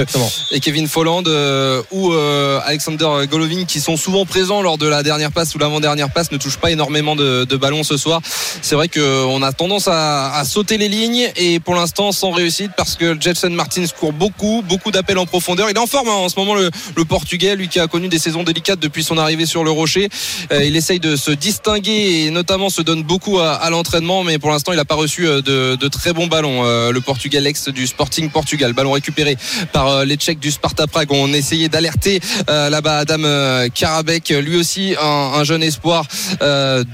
et 0.52 0.60
Kevin 0.60 0.88
Folland 0.88 1.24
euh, 1.28 1.82
ou 1.92 2.12
euh, 2.14 2.60
Alexander 2.66 3.08
Golovin 3.30 3.66
qui 3.66 3.80
sont 3.80 3.98
souvent 3.98 4.26
présents 4.26 4.62
lors 4.62 4.78
de 4.78 4.88
la 4.88 5.04
dernière 5.04 5.32
passe 5.32 5.54
ou 5.54 5.60
l'avant-dernière 5.60 6.12
passe 6.12 6.32
ne 6.32 6.38
touchent 6.38 6.58
pas 6.58 6.72
énormément 6.72 7.16
de, 7.16 7.46
de 7.46 7.58
ballons 7.58 7.84
ce 7.84 7.98
soir. 7.98 8.22
C'est 8.62 8.76
vrai 8.76 8.88
qu'on 8.88 9.42
a 9.44 9.52
tendance 9.54 9.88
à, 9.88 10.34
à 10.36 10.46
sauter 10.46 10.78
les 10.78 10.88
lignes 10.88 11.30
et 11.36 11.60
pour 11.60 11.76
l'instant 11.76 12.12
sans 12.12 12.32
réussite 12.32 12.72
parce 12.78 12.96
que 12.96 13.14
Jefferson 13.20 13.50
Martins 13.52 13.86
court 14.00 14.14
beaucoup, 14.14 14.64
beaucoup 14.68 14.92
d'appels 14.92 15.18
en 15.20 15.26
profondeur. 15.26 15.70
Il 15.70 15.76
est 15.76 15.80
en 15.80 15.88
forme 15.88 16.08
hein, 16.10 16.14
en 16.14 16.30
ce 16.30 16.40
moment 16.40 16.56
le, 16.56 16.72
le 16.96 17.06
Portugais, 17.06 17.56
lui 17.56 17.68
qui 17.68 17.80
a 17.80 17.88
connu 17.88 18.08
des 18.08 18.20
saisons 18.20 18.44
délicates 18.44 18.80
depuis 18.80 19.04
son 19.04 19.18
arrivée 19.18 19.46
sur 19.46 19.64
le 19.64 19.72
rocher. 19.72 20.10
Euh, 20.52 20.64
il 20.64 20.76
essaye 20.76 21.00
de 21.00 21.16
se 21.16 21.32
distinguer 21.32 22.26
et 22.26 22.32
notamment 22.32 22.70
se 22.70 22.82
donne 22.82 23.04
beaucoup 23.04 23.40
à, 23.40 23.54
à 23.54 23.70
l'entraînement 23.70 24.24
mais 24.24 24.40
pour 24.40 24.50
l'instant 24.52 24.72
il 24.72 24.78
n'a 24.78 24.86
pas 24.86 24.96
reçu 24.96 25.26
de, 25.26 25.76
de 25.76 25.88
très 25.88 26.14
bons 26.14 26.28
ballons. 26.28 26.64
Le 26.64 27.00
Portugais, 27.02 27.40
l'ex 27.42 27.68
du 27.70 27.88
Sporting 27.88 28.23
Portugal, 28.30 28.74
ballon 28.74 28.92
récupéré 28.92 29.38
par 29.72 29.88
euh, 29.88 30.06
les 30.06 30.16
Tchèques 30.16 30.40
du 30.40 30.52
Sparta 30.52 30.88
Prague. 30.88 31.12
On 31.12 31.32
essayait 31.34 31.70
d'alerter 31.70 32.20
euh, 32.50 32.70
là-bas 32.70 33.00
Adam 33.00 33.24
euh, 33.24 33.70
Karabek, 33.74 34.30
lui 34.30 34.58
aussi 34.58 34.96
un, 35.02 35.06
un 35.06 35.44
jeune 35.44 35.64
espoir 35.64 36.06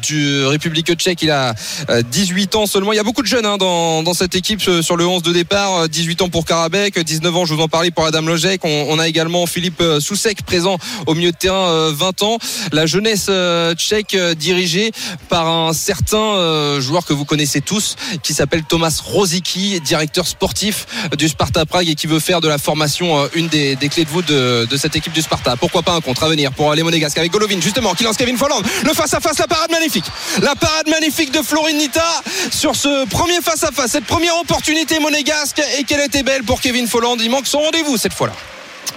du 0.02 0.46
République 0.46 0.90
tchèque. 0.96 1.22
Il 1.22 1.32
a 1.32 1.54
euh, 1.90 2.02
18 2.02 2.56
ans 2.56 2.66
seulement. 2.66 2.94
Il 2.94 2.96
y 2.96 3.00
a 3.00 3.04
beaucoup 3.04 3.22
de 3.22 3.28
jeunes 3.28 3.46
hein, 3.46 3.58
dans, 3.58 4.14
cette 4.14 4.36
équipe 4.36 4.62
sur 4.62 4.98
le 4.98 5.06
11 5.06 5.22
de 5.24 5.32
départ. 5.32 5.76
Euh, 5.76 5.88
18 5.88 6.22
ans 6.24 6.30
pour 6.30 6.46
Karabek, 6.46 7.00
19 7.00 7.36
ans, 7.36 7.46
je 7.46 7.54
vous 7.54 7.62
en 7.62 7.68
parlais 7.68 7.92
pour 7.92 8.06
Adam 8.06 8.22
Lojek. 8.22 8.64
On, 8.64 8.88
on 8.90 9.00
a 9.00 9.08
également 9.08 9.46
Philippe 9.46 9.82
Soussek 10.00 10.44
présent 10.44 10.78
au 11.08 11.14
milieu 11.14 11.32
de 11.32 11.38
terrain, 11.38 11.70
euh, 11.70 11.92
20 11.94 12.24
ans. 12.24 12.38
La 12.72 12.86
jeunesse 12.86 13.30
tchèque 13.76 14.16
dirigée 14.38 14.92
par 15.30 15.48
un 15.48 15.74
certain 15.74 16.80
joueur 16.80 17.06
que 17.06 17.14
vous 17.14 17.26
connaissez 17.26 17.62
tous 17.62 17.96
qui 18.24 18.34
s'appelle 18.34 18.64
Thomas 18.64 19.00
Rosicky, 19.04 19.80
directeur 19.82 20.28
sportif 20.28 20.88
du 21.20 21.28
Sparta 21.28 21.66
Prague 21.66 21.90
et 21.90 21.96
qui 21.96 22.08
veut 22.08 22.20
faire 22.20 22.40
de 22.40 22.48
la 22.48 22.58
formation 22.58 23.20
euh, 23.20 23.28
une 23.34 23.50
des, 23.50 23.76
clés 23.92 24.06
de 24.06 24.10
voûte 24.10 24.26
de, 24.26 24.78
cette 24.78 24.96
équipe 24.96 25.12
du 25.12 25.22
Sparta. 25.22 25.58
Pourquoi 25.58 25.84
pas 25.84 25.92
un 25.92 26.02
contre 26.02 26.24
à 26.24 26.30
venir 26.30 26.52
pour 26.54 26.74
les 26.74 26.82
Monégasques 26.82 27.18
avec 27.18 27.32
Golovin 27.32 27.60
justement 27.60 27.94
qui 27.94 28.06
lance 28.06 28.16
Kevin 28.18 28.38
Folland. 28.38 28.62
Le 28.84 28.94
face 28.94 29.14
à 29.14 29.20
face, 29.20 29.38
la 29.38 29.48
parade 29.48 29.70
magnifique. 29.70 30.06
La 30.42 30.56
parade 30.56 30.88
magnifique 30.88 31.32
de 31.32 31.42
Florin 31.42 31.74
Nita 31.74 32.24
sur 32.52 32.76
ce 32.76 33.06
premier 33.08 33.42
face 33.42 33.64
à 33.64 33.72
face, 33.72 33.92
cette 33.92 34.06
première 34.06 34.38
opportunité 34.38 35.00
monégasque 35.00 35.62
et 35.78 35.84
qu'elle 35.84 36.02
était 36.02 36.24
belle 36.24 36.44
pour 36.44 36.62
Kevin 36.62 36.88
Folland. 36.88 37.18
Il 37.20 37.30
manque 37.30 37.48
son 37.48 37.60
rendez-vous 37.60 37.98
cette 37.98 38.14
fois-là. 38.14 38.34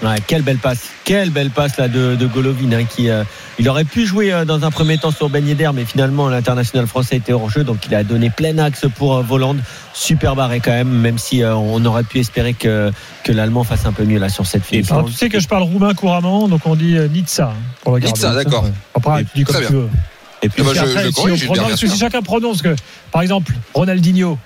Ouais, 0.02 0.16
quelle 0.26 0.42
belle 0.42 0.58
passe, 0.58 0.88
quelle 1.04 1.30
belle 1.30 1.50
passe 1.50 1.76
là 1.76 1.86
de, 1.86 2.16
de 2.16 2.26
Golovin 2.26 2.72
hein, 2.72 2.84
qui 2.84 3.08
euh, 3.08 3.22
il 3.60 3.68
aurait 3.68 3.84
pu 3.84 4.04
jouer 4.04 4.32
euh, 4.32 4.44
dans 4.44 4.64
un 4.64 4.70
premier 4.72 4.98
temps 4.98 5.12
sur 5.12 5.28
Ben 5.28 5.46
Yedder 5.46 5.70
mais 5.72 5.84
finalement 5.84 6.28
l'international 6.28 6.88
français 6.88 7.16
était 7.18 7.32
hors 7.32 7.48
jeu 7.50 7.62
donc 7.62 7.86
il 7.86 7.94
a 7.94 8.02
donné 8.02 8.28
plein 8.28 8.58
axe 8.58 8.86
pour 8.96 9.14
euh, 9.16 9.22
Voland 9.22 9.54
super 9.94 10.34
barré 10.34 10.58
quand 10.58 10.72
même 10.72 10.88
même 10.88 11.18
si 11.18 11.44
euh, 11.44 11.54
on 11.54 11.84
aurait 11.84 12.02
pu 12.02 12.18
espérer 12.18 12.52
que, 12.52 12.90
que 13.22 13.30
l'allemand 13.30 13.62
fasse 13.62 13.86
un 13.86 13.92
peu 13.92 14.02
mieux 14.04 14.18
là 14.18 14.28
sur 14.28 14.44
cette 14.44 14.64
finition. 14.64 14.96
Alors, 14.96 15.06
tu 15.08 15.12
sais 15.14 15.28
que 15.28 15.38
je 15.38 15.46
parle 15.46 15.62
roumain 15.62 15.94
couramment, 15.94 16.48
donc 16.48 16.62
on 16.66 16.74
dit 16.74 16.96
euh, 16.96 17.06
Nitsa 17.06 17.50
hein, 17.50 17.54
pour 17.84 17.92
le 17.94 18.00
garder. 18.00 18.12
Nitsa, 18.18 18.34
d'accord. 18.34 18.66
Après, 18.94 19.22
tu 19.22 19.30
dis 19.36 19.44
comme 19.44 19.56
tu 19.64 19.72
veux. 19.72 19.88
Et 20.44 20.48
puis, 20.48 20.64
Parce 20.64 20.74
je- 20.74 20.86
je 20.86 21.06
si 21.06 21.12
corrige, 21.12 21.32
on 21.34 21.36
Gilbert, 21.36 21.36
prononce- 21.36 21.52
bien 21.54 21.62
parce 21.68 21.72
que 21.80 21.86
sûr. 21.86 21.90
si 21.94 21.98
chacun 22.00 22.22
prononce 22.22 22.62
que, 22.62 22.74
par 23.12 23.22
exemple, 23.22 23.52
Ronaldinho, 23.74 24.36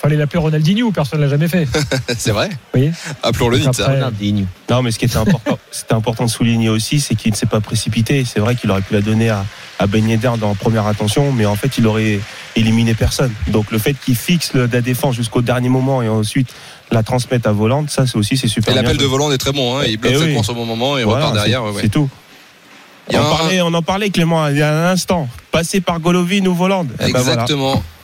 fallait 0.00 0.16
l'appeler 0.16 0.38
Ronaldinho, 0.40 0.90
personne 0.92 1.20
ne 1.20 1.24
l'a 1.24 1.30
jamais 1.30 1.48
fait. 1.48 1.68
C'est 2.18 2.30
vrai. 2.32 2.48
voyez 2.72 2.90
Appelons-le 3.22 3.58
Nitsa. 3.58 3.82
après, 3.84 3.94
Ronaldinho. 3.96 4.46
Non, 4.70 4.82
mais 4.82 4.90
ce 4.92 4.98
qui 4.98 5.04
était 5.04 5.16
important, 5.18 5.58
c'était 5.70 5.94
important 5.94 6.24
de 6.24 6.30
souligner 6.30 6.68
aussi, 6.70 7.00
c'est 7.00 7.14
qu'il 7.14 7.30
ne 7.32 7.36
s'est 7.36 7.46
pas 7.46 7.60
précipité. 7.60 8.24
C'est 8.24 8.40
vrai 8.40 8.54
qu'il 8.56 8.70
aurait 8.70 8.80
pu 8.82 8.94
la 8.94 9.02
donner 9.02 9.28
à, 9.28 9.44
à 9.78 9.86
Ben 9.86 10.08
Yedder 10.08 10.30
dans 10.40 10.48
la 10.48 10.54
première 10.54 10.86
intention, 10.86 11.32
mais 11.32 11.44
en 11.46 11.54
fait, 11.56 11.76
il 11.78 11.86
aurait 11.86 12.18
éliminé 12.56 12.94
personne. 12.94 13.32
Donc, 13.48 13.70
le 13.70 13.78
fait 13.78 13.94
qu'il 13.94 14.16
fixe 14.16 14.54
le- 14.54 14.66
la 14.72 14.80
défense 14.80 15.14
jusqu'au 15.16 15.42
dernier 15.42 15.68
moment 15.68 16.00
et 16.02 16.08
ensuite 16.08 16.48
la 16.90 17.02
transmette 17.02 17.46
à 17.46 17.52
Volante, 17.52 17.90
ça, 17.90 18.06
c'est 18.06 18.16
aussi, 18.16 18.36
c'est 18.36 18.48
super 18.48 18.70
Et 18.70 18.74
bien 18.74 18.82
l'appel 18.82 18.96
de 18.96 19.02
joué. 19.02 19.10
volant 19.10 19.30
est 19.30 19.38
très 19.38 19.52
bon. 19.52 19.76
Hein. 19.78 19.82
Il 19.86 19.96
bloque 19.98 20.12
Eh 20.16 20.18
sa 20.18 20.24
oui. 20.24 20.36
au 20.48 20.54
bon 20.54 20.64
moment 20.66 20.96
et 20.98 21.04
Voilà, 21.04 21.26
repart 21.26 21.34
derrière. 21.34 21.62
c'est- 21.74 21.82
ouais, 21.82 21.88
tout. 21.88 22.08
On, 23.12 23.16
un- 23.18 23.20
en 23.22 23.30
parlait, 23.36 23.60
on 23.60 23.74
en 23.74 23.82
parlait, 23.82 24.10
Clément, 24.10 24.46
il 24.48 24.56
y 24.56 24.62
a 24.62 24.72
un 24.72 24.92
instant. 24.92 25.28
Passer 25.52 25.80
par 25.80 26.00
Golovin 26.00 26.46
ou 26.46 26.54
Volante. 26.54 26.88
Eh 27.00 27.12
ben 27.12 27.20
voilà. 27.20 27.44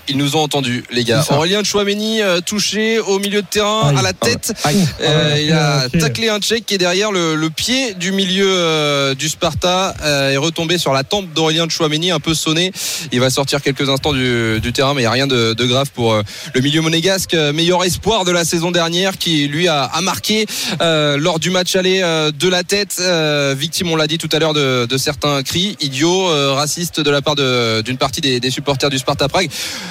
Ils 0.09 0.17
nous 0.17 0.37
ont 0.37 0.41
entendus, 0.41 0.85
les 0.93 1.05
gars. 1.05 1.25
Aurélien 1.31 1.65
Chouameni 1.65 2.23
euh, 2.23 2.41
touché 2.41 2.99
au 3.01 3.19
milieu 3.19 3.43
de 3.43 3.47
terrain, 3.47 3.89
Aïe. 3.89 3.97
à 3.99 4.03
la 4.03 4.13
tête. 4.13 4.53
Aïe. 4.65 4.87
Euh, 5.01 5.31
Ah 5.35 5.41
il 5.41 5.53
a 5.53 5.87
ok. 5.87 5.99
taclé 5.99 6.29
un 6.29 6.39
tchèque 6.39 6.65
qui 6.67 6.75
est 6.75 6.79
derrière 6.79 7.11
le, 7.13 7.35
le 7.35 7.51
pied 7.51 7.95
du 7.95 8.13
milieu 8.13 8.47
euh, 8.49 9.15
du 9.15 9.29
Sparta 9.29 9.95
euh, 10.03 10.31
est 10.31 10.37
retombé 10.37 10.79
sur 10.79 10.93
la 10.93 11.03
tempe 11.05 11.33
d'Aurélien 11.35 11.69
Chouameni 11.69 12.11
un 12.11 12.21
peu 12.21 12.35
sonné 12.35 12.73
il 13.13 13.21
va 13.21 13.31
sortir 13.31 13.61
quelques 13.63 13.89
instants 13.89 14.13
du, 14.13 14.61
du 14.61 14.73
terrain 14.73 14.95
mais 14.95 15.01
il 15.01 15.05
n'y 15.05 15.09
a 15.09 15.11
rien 15.11 15.27
de, 15.27 15.55
de 15.55 15.65
grave 15.65 15.91
pour 15.93 16.13
euh, 16.13 16.23
le 16.55 16.61
milieu 16.61 16.81
monégasque 16.81 17.35
euh, 17.35 17.53
meilleur 17.53 17.83
espoir 17.85 18.25
de 18.25 18.31
la 18.33 18.45
saison 18.45 18.71
dernière 18.71 19.19
qui 19.19 19.49
lui 19.49 19.69
a, 19.69 19.85
a 19.85 20.01
marqué 20.01 20.47
euh, 20.81 21.17
lors 21.19 21.39
du 21.39 21.51
match 21.51 21.75
aller 21.77 22.01
euh, 22.03 22.31
de 22.31 22.49
la 22.49 22.63
tête 22.63 22.97
euh, 23.01 23.55
victime 23.59 23.91
on 23.91 23.97
l'a 23.97 24.07
dit 24.07 24.19
tout 24.19 24.29
à 24.33 24.39
l'heure 24.39 24.55
de, 24.55 24.87
de 24.87 24.99
certains 24.99 25.43
cris 25.43 25.77
idiots 25.81 26.29
euh, 26.31 26.53
racistes 26.55 27.01
de 27.01 27.11
la 27.11 27.23
part 27.23 27.35
de- 27.35 27.83
d'une 27.83 27.99
partie 27.99 28.21
des, 28.21 28.41
des 28.41 28.51
supporters 28.51 28.91
du 28.91 28.99
Sparta 28.99 29.29
Prague 29.29 29.51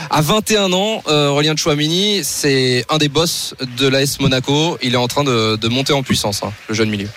à 0.10 0.22
21 0.22 0.74
ans 0.74 1.04
euh, 1.08 1.30
Aurélien 1.30 1.56
Chouamini 1.56 2.24
c'est 2.24 2.86
un 2.89 2.98
des 2.98 3.10
boss 3.10 3.56
de 3.78 3.88
l'AS 3.88 4.20
Monaco 4.20 4.78
il 4.82 4.94
est 4.94 4.98
en 4.98 5.08
train 5.08 5.24
de, 5.24 5.56
de 5.56 5.68
monter 5.68 5.94
en 5.94 6.04
puissance 6.04 6.44
hein, 6.44 6.52
le 6.70 6.76
jeune 6.76 6.89
milieu 6.89 7.10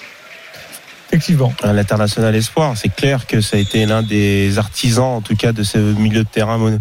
Effectivement. 1.11 1.55
À 1.63 1.73
L'international 1.73 2.35
espoir, 2.37 2.77
c'est 2.77 2.95
clair 2.95 3.27
que 3.27 3.41
ça 3.41 3.57
a 3.57 3.61
été 3.61 3.87
l'un 3.87 4.03
des 4.03 4.59
artisans, 4.59 5.07
en 5.07 5.21
tout 5.23 5.37
cas, 5.37 5.53
de 5.53 5.63
ce 5.63 5.79
milieu 5.79 6.23
de 6.23 6.29
terrain 6.29 6.79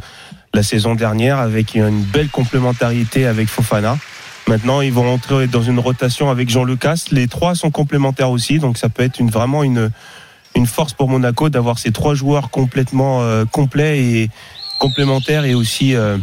la 0.53 0.63
saison 0.63 0.95
dernière, 0.95 1.37
avec 1.37 1.75
une 1.75 2.01
belle 2.01 2.27
complémentarité 2.27 3.25
avec 3.25 3.47
Fofana. 3.47 3.97
Maintenant, 4.47 4.81
ils 4.81 4.91
vont 4.91 5.11
entrer 5.13 5.47
dans 5.47 5.61
une 5.61 5.79
rotation 5.79 6.29
avec 6.29 6.49
Jean 6.49 6.63
Lucas. 6.63 7.05
Les 7.11 7.27
trois 7.27 7.55
sont 7.55 7.71
complémentaires 7.71 8.29
aussi, 8.29 8.59
donc 8.59 8.77
ça 8.77 8.89
peut 8.89 9.03
être 9.03 9.19
une, 9.19 9.29
vraiment 9.29 9.63
une, 9.63 9.91
une 10.55 10.65
force 10.65 10.93
pour 10.93 11.09
Monaco 11.09 11.49
d'avoir 11.49 11.79
ces 11.79 11.91
trois 11.91 12.13
joueurs 12.13 12.49
complètement 12.49 13.21
euh, 13.21 13.45
complets 13.45 13.99
et 13.99 14.29
complémentaires 14.77 15.45
et 15.45 15.55
aussi 15.55 15.95
euh, 15.95 16.17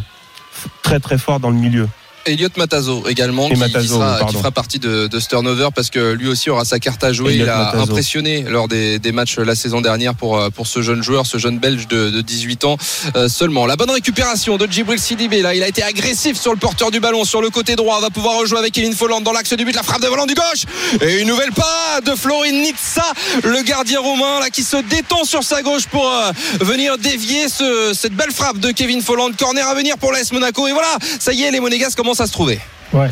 très 0.82 1.00
très 1.00 1.18
forts 1.18 1.40
dans 1.40 1.50
le 1.50 1.56
milieu. 1.56 1.88
Elliot 2.26 2.48
Matazo 2.56 3.06
également 3.08 3.48
qui, 3.48 3.54
qui 3.54 3.60
Matazo, 3.60 3.94
sera, 3.94 4.16
pardon. 4.18 4.26
qui 4.26 4.36
fera 4.38 4.50
partie 4.50 4.78
de, 4.78 5.06
de 5.06 5.20
ce 5.20 5.28
turnover 5.28 5.68
parce 5.74 5.90
que 5.90 6.12
lui 6.12 6.28
aussi 6.28 6.50
aura 6.50 6.64
sa 6.64 6.78
carte 6.78 7.02
à 7.04 7.12
jouer. 7.12 7.32
Elliot 7.34 7.44
il 7.44 7.48
a 7.50 7.58
Matazo. 7.66 7.82
impressionné 7.90 8.42
lors 8.48 8.68
des, 8.68 8.98
des 8.98 9.12
matchs 9.12 9.38
la 9.38 9.54
saison 9.54 9.80
dernière 9.80 10.14
pour, 10.14 10.38
euh, 10.38 10.50
pour 10.50 10.66
ce 10.66 10.82
jeune 10.82 11.02
joueur, 11.02 11.26
ce 11.26 11.38
jeune 11.38 11.58
belge 11.58 11.86
de, 11.88 12.10
de 12.10 12.20
18 12.20 12.64
ans 12.64 12.76
euh, 13.16 13.28
seulement. 13.28 13.66
La 13.66 13.76
bonne 13.76 13.90
récupération 13.90 14.56
de 14.56 14.66
Djibril 14.66 14.98
Sidibé 14.98 15.42
là, 15.42 15.54
il 15.54 15.62
a 15.62 15.68
été 15.68 15.82
agressif 15.82 16.40
sur 16.40 16.52
le 16.52 16.58
porteur 16.58 16.90
du 16.90 17.00
ballon 17.00 17.24
sur 17.24 17.40
le 17.42 17.50
côté 17.50 17.76
droit, 17.76 18.00
va 18.00 18.10
pouvoir 18.10 18.38
rejouer 18.38 18.58
avec 18.58 18.72
Kevin 18.72 18.94
Folland 18.94 19.20
dans 19.22 19.32
l'axe 19.32 19.52
du 19.52 19.64
but, 19.64 19.74
la 19.74 19.82
frappe 19.82 20.02
de 20.02 20.06
volant 20.08 20.26
du 20.26 20.34
gauche 20.34 20.64
et 21.00 21.20
une 21.20 21.28
nouvelle 21.28 21.52
pas 21.52 22.00
de 22.04 22.14
Florin 22.14 22.50
Nitsa, 22.52 23.04
le 23.42 23.62
gardien 23.62 24.00
roumain 24.00 24.40
là 24.40 24.50
qui 24.50 24.62
se 24.62 24.76
détend 24.76 25.24
sur 25.24 25.42
sa 25.42 25.62
gauche 25.62 25.86
pour 25.86 26.08
euh, 26.08 26.30
venir 26.60 26.98
dévier 26.98 27.48
ce, 27.48 27.92
cette 27.94 28.14
belle 28.14 28.32
frappe 28.32 28.58
de 28.58 28.70
Kevin 28.70 29.02
Folland. 29.02 29.32
Corner 29.38 29.66
à 29.66 29.74
venir 29.74 29.98
pour 29.98 30.12
l'AS 30.12 30.32
Monaco 30.32 30.66
et 30.66 30.72
voilà, 30.72 30.96
ça 31.18 31.32
y 31.32 31.42
est, 31.42 31.50
les 31.50 31.60
Monégasques 31.60 31.96
commencent 31.96 32.13
à 32.20 32.26
se 32.26 32.32
trouver. 32.32 32.60
Ouais. 32.92 33.10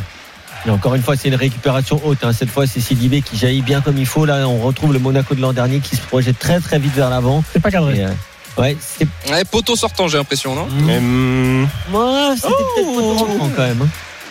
Et 0.67 0.71
encore 0.71 0.95
une 0.95 1.03
fois, 1.03 1.17
c'est 1.17 1.29
une 1.29 1.35
récupération 1.35 2.01
haute. 2.05 2.23
hein. 2.23 2.33
Cette 2.33 2.51
fois, 2.51 2.67
c'est 2.69 2.81
Sidibé 2.81 3.21
qui 3.21 3.37
jaillit 3.37 3.63
bien 3.63 3.81
comme 3.81 3.99
il 3.99 4.07
faut. 4.07 4.25
Là, 4.25 4.47
on 4.49 4.59
retrouve 4.61 4.93
le 4.93 4.99
Monaco 5.01 5.35
de 5.35 5.41
l'an 5.41 5.53
dernier 5.53 5.81
qui 5.81 5.97
se 5.97 6.03
projette 6.03 6.39
très 6.39 6.61
très 6.61 6.79
vite 6.79 6.95
vers 6.95 7.11
l'avant. 7.11 7.43
C'est 7.53 7.61
pas 7.61 7.71
cadré. 7.73 7.97
Et, 7.99 8.05
euh, 8.05 8.11
ouais, 8.59 8.77
c'est. 8.81 9.09
Ouais, 9.31 9.45
poteau 9.45 9.75
sortant, 9.75 10.07
j'ai 10.09 10.19
l'impression, 10.19 10.55
non 10.55 10.69
Mais, 10.71 10.99
hum, 10.99 11.69
Ouais, 11.93 12.35
c'était 12.37 12.49
peut-être 12.49 12.95
pas 12.95 13.01
trop 13.03 13.15
rentrant, 13.27 13.51
quand 13.57 13.63
même. 13.63 13.83
hein. 13.83 13.89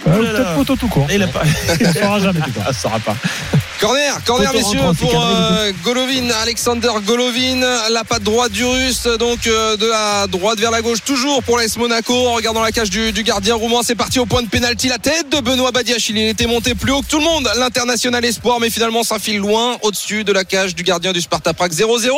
Ouais, 0.10 0.14
Oh 0.18 0.22
là 0.24 0.30
Peut-être 0.32 0.56
poteau 0.56 0.76
tout 0.78 0.88
court. 0.88 1.08
il 1.14 1.22
a 1.22 1.28
pas. 1.28 1.42
Il 1.80 1.88
ne 1.88 1.94
saura 1.94 2.20
jamais 2.20 2.40
tout 2.40 2.50
Ah, 2.66 2.72
ça 2.74 2.74
sera 2.74 3.00
pas. 3.00 3.16
Corner, 3.82 4.24
corner 4.26 4.54
messieurs 4.54 4.80
pour 5.00 5.12
euh, 5.16 5.72
Golovin, 5.84 6.30
Alexander 6.44 6.92
Golovin, 7.04 7.62
la 7.90 8.04
patte 8.04 8.22
droite 8.22 8.52
du 8.52 8.64
russe, 8.64 9.08
donc 9.18 9.48
euh, 9.48 9.76
de 9.76 9.88
la 9.88 10.28
droite 10.28 10.60
vers 10.60 10.70
la 10.70 10.84
gauche, 10.84 11.00
toujours 11.04 11.42
pour 11.42 11.58
l'AS 11.58 11.78
Monaco, 11.78 12.14
en 12.14 12.34
regardant 12.34 12.62
la 12.62 12.72
cage 12.72 12.92
du, 12.92 13.12
du 13.12 13.24
gardien 13.24 13.56
roumain, 13.56 13.80
c'est 13.84 13.96
parti 13.96 14.20
au 14.20 14.28
point 14.28 14.44
de 14.44 14.50
pénalty, 14.50 14.88
la 14.88 15.00
tête 15.00 15.30
de 15.30 15.40
Benoît 15.40 15.72
Badiachil, 15.72 16.16
il 16.16 16.28
était 16.28 16.46
monté 16.46 16.76
plus 16.76 16.92
haut 16.92 17.02
que 17.02 17.08
tout 17.08 17.18
le 17.18 17.24
monde, 17.24 17.50
l'international 17.58 18.24
espoir, 18.24 18.60
mais 18.60 18.70
finalement 18.70 19.02
ça 19.02 19.18
file 19.18 19.40
loin, 19.40 19.78
au-dessus 19.82 20.24
de 20.24 20.32
la 20.32 20.44
cage 20.44 20.76
du 20.76 20.84
gardien 20.84 21.12
du 21.12 21.20
Sparta 21.20 21.56
Prague 21.56 21.74
0-0, 21.74 22.12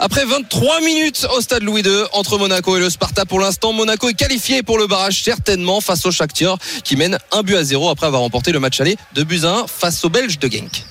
après 0.00 0.24
23 0.24 0.80
minutes 0.80 1.28
au 1.36 1.40
stade 1.40 1.62
Louis 1.62 1.82
II, 1.82 2.02
entre 2.12 2.38
Monaco 2.38 2.76
et 2.76 2.80
le 2.80 2.90
Sparta 2.90 3.24
pour 3.24 3.38
l'instant, 3.38 3.72
Monaco 3.72 4.08
est 4.08 4.14
qualifié 4.14 4.64
pour 4.64 4.78
le 4.78 4.88
barrage 4.88 5.22
certainement 5.22 5.80
face 5.80 6.04
au 6.06 6.10
Shakhtar, 6.10 6.58
qui 6.82 6.96
mène 6.96 7.20
un 7.30 7.42
but 7.42 7.54
à 7.54 7.62
zéro 7.62 7.88
après 7.88 8.08
avoir 8.08 8.22
remporté 8.22 8.50
le 8.50 8.58
match 8.58 8.80
aller 8.80 8.96
de 9.14 9.22
Buzyn 9.22 9.66
face 9.68 10.04
aux 10.04 10.08
Belges 10.08 10.40
de 10.40 10.48
Genk. 10.48 10.84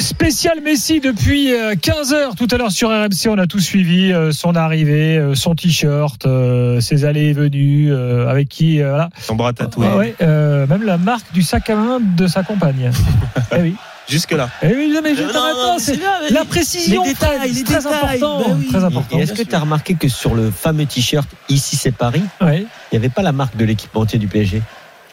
Spécial 0.00 0.60
Messi 0.60 1.00
depuis 1.00 1.48
15h 1.52 2.34
tout 2.36 2.48
à 2.50 2.56
l'heure 2.58 2.72
sur 2.72 2.90
RMC. 2.90 3.28
On 3.28 3.38
a 3.38 3.46
tout 3.46 3.60
suivi 3.60 4.12
euh, 4.12 4.32
son 4.32 4.54
arrivée, 4.56 5.16
euh, 5.16 5.34
son 5.34 5.54
t-shirt, 5.54 6.26
euh, 6.26 6.80
ses 6.80 7.04
allées 7.04 7.26
et 7.26 7.32
venues, 7.32 7.92
euh, 7.92 8.28
avec 8.28 8.48
qui 8.48 8.82
euh, 8.82 8.88
voilà. 8.90 9.08
Son 9.20 9.36
bras 9.36 9.52
tatoué. 9.52 9.86
Ah 9.90 9.96
ouais, 9.96 10.14
euh, 10.20 10.66
même 10.66 10.82
la 10.82 10.98
marque 10.98 11.32
du 11.32 11.42
sac 11.42 11.70
à 11.70 11.76
main 11.76 12.00
de 12.00 12.26
sa 12.26 12.42
compagne. 12.42 12.90
eh 13.56 13.60
oui. 13.60 13.76
Jusque-là. 14.08 14.50
Eh 14.62 14.66
oui, 14.66 14.90
non, 14.92 15.00
mais 15.02 15.14
je 15.14 15.22
Non, 15.22 15.32
t'arrête 15.32 15.54
non, 15.54 15.62
pas, 15.68 15.74
mais 15.76 15.80
c'est 15.82 15.96
là, 15.96 16.18
la 16.30 16.44
précision. 16.44 17.02
les 17.04 17.10
détails, 17.14 17.38
les 17.48 17.54
c'est 17.54 17.64
très 17.64 17.76
détails, 17.78 18.16
important. 18.16 18.38
bah 18.50 18.56
oui. 18.58 18.66
Très 18.68 18.84
important. 18.84 19.18
Et 19.18 19.22
est-ce 19.22 19.32
que 19.32 19.42
tu 19.42 19.54
as 19.54 19.60
remarqué 19.60 19.94
que 19.94 20.08
sur 20.08 20.34
le 20.34 20.50
fameux 20.50 20.84
t-shirt 20.84 21.26
Ici 21.48 21.76
c'est 21.76 21.92
Paris, 21.92 22.22
Ouais. 22.42 22.66
il 22.92 22.98
n'y 22.98 22.98
avait 22.98 23.08
pas 23.14 23.22
la 23.22 23.32
marque 23.32 23.56
de 23.56 23.64
l'équipementier 23.64 24.18
du 24.18 24.26
PSG 24.26 24.60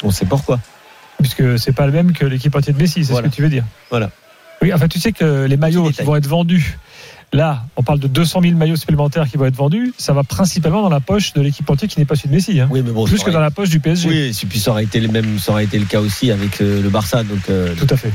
On 0.04 0.12
sait 0.12 0.26
pourquoi. 0.26 0.60
puisque 1.20 1.58
c'est 1.60 1.72
pas 1.72 1.86
le 1.86 1.92
même 1.94 2.12
que 2.14 2.26
l'équipe 2.26 2.54
entière 2.56 2.76
de 2.76 2.82
Messi, 2.82 3.06
c'est 3.06 3.12
Voilà. 3.14 3.28
ce 3.28 3.32
que 3.32 3.36
tu 3.38 3.42
veux 3.44 3.50
dire. 3.50 3.64
Voilà. 3.92 4.10
Oui, 4.62 4.72
enfin, 4.74 4.88
tu 4.88 5.00
sais 5.00 5.12
que 5.12 5.46
les 5.46 5.58
maillots 5.58 5.90
qui 5.90 6.04
vont 6.04 6.16
être 6.16 6.28
vendus, 6.28 6.78
là, 7.34 7.64
on 7.78 7.84
parle 7.84 8.00
de 8.00 8.08
200 8.08 8.42
000 8.42 8.56
maillots 8.56 8.76
supplémentaires 8.76 9.28
qui 9.30 9.38
vont 9.38 9.46
être 9.46 9.56
vendus, 9.56 9.94
ça 9.98 10.12
va 10.14 10.24
principalement 10.24 10.82
dans 10.82 10.90
la 10.90 11.00
poche 11.00 11.34
de 11.34 11.42
l'équipe 11.42 11.70
entière 11.70 11.90
qui 11.90 12.00
n'est 12.00 12.06
pas 12.06 12.16
celui 12.16 12.30
de 12.30 12.36
Messi, 12.36 12.60
hein. 12.60 12.68
Oui, 12.72 12.82
mais 12.86 12.92
bon, 12.92 13.06
plus 13.06 13.18
que 13.18 13.24
aurait- 13.24 13.32
dans 13.32 13.40
la 13.40 13.52
poche 13.52 13.70
du 13.70 13.80
PSG. 13.80 14.10
Oui, 14.10 14.16
et 14.44 14.46
puis 14.48 14.60
ça 14.60 14.72
aurait 14.72 14.84
été 14.84 15.00
le 15.00 15.08
même, 15.08 15.40
ça 15.40 15.52
aurait 15.54 15.64
été 15.64 15.80
le 15.80 15.86
cas 15.86 16.00
aussi 16.02 16.30
avec 16.32 16.60
euh, 16.62 16.82
le 16.82 16.90
Barça. 16.90 17.24
Donc, 17.24 17.40
euh, 17.50 17.74
Tout 17.76 17.88
à 17.90 17.96
fait. 17.98 18.12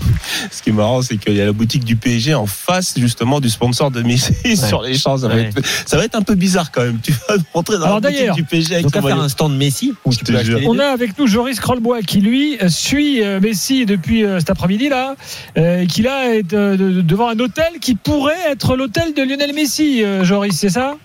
Ce 0.51 0.63
qui 0.63 0.71
est 0.71 0.73
marrant, 0.75 1.01
c'est 1.03 1.17
qu'il 1.17 1.35
y 1.35 1.41
a 1.41 1.47
la 1.47 1.53
boutique 1.53 1.85
du 1.85 1.97
PSG 1.97 2.35
en 2.35 2.47
face 2.47 2.95
justement 2.99 3.41
du 3.41 3.49
sponsor 3.49 3.91
de 3.91 4.03
Messi 4.03 4.35
sur 4.57 4.83
les 4.83 4.97
champs. 4.99 5.17
Ça, 5.17 5.29
va 5.29 5.35
Ouais. 5.37 5.43
être, 5.45 5.61
ça 5.87 5.97
va 5.97 6.05
être 6.05 6.15
un 6.17 6.23
peu 6.23 6.35
bizarre 6.35 6.71
quand 6.71 6.83
même. 6.83 6.99
Tu 7.03 7.13
vas 7.13 7.37
rentrer 7.55 7.79
dans 7.79 7.85
Alors, 7.87 8.01
la 8.01 8.11
boutique 8.11 8.33
du 8.33 8.45
PSG 8.45 8.75
avec 8.75 8.85
donc 8.87 8.93
ton 8.93 9.03
faire 9.03 9.19
un 9.21 9.29
stand 9.29 9.57
Messi 9.57 9.95
où 10.05 10.15
tu 10.15 10.25
peux 10.25 10.35
On 10.67 10.75
deux. 10.75 10.81
a 10.81 10.91
avec 10.93 11.19
nous 11.19 11.27
Joris 11.27 11.59
Krollbois 11.61 12.03
qui 12.03 12.21
lui 12.21 12.59
euh, 12.63 12.69
suit 12.69 13.23
Messi 13.41 13.87
depuis 13.87 14.25
cet 14.39 14.51
après-midi 14.51 14.89
là, 14.91 15.15
et 15.57 15.87
qui 15.87 16.03
là 16.03 16.35
est 16.35 16.43
de- 16.43 17.01
devant 17.01 17.29
un 17.31 17.39
hôtel 17.39 17.65
qui 17.81 17.95
pourrait 17.95 18.35
être 18.51 18.77
l'hôtel 18.77 19.06
de 19.15 19.23
Lionel 19.23 19.53
Messi. 19.55 20.03
euh, 20.03 20.25
Joris, 20.25 20.57
c'est 20.59 20.69
ça? 20.71 20.97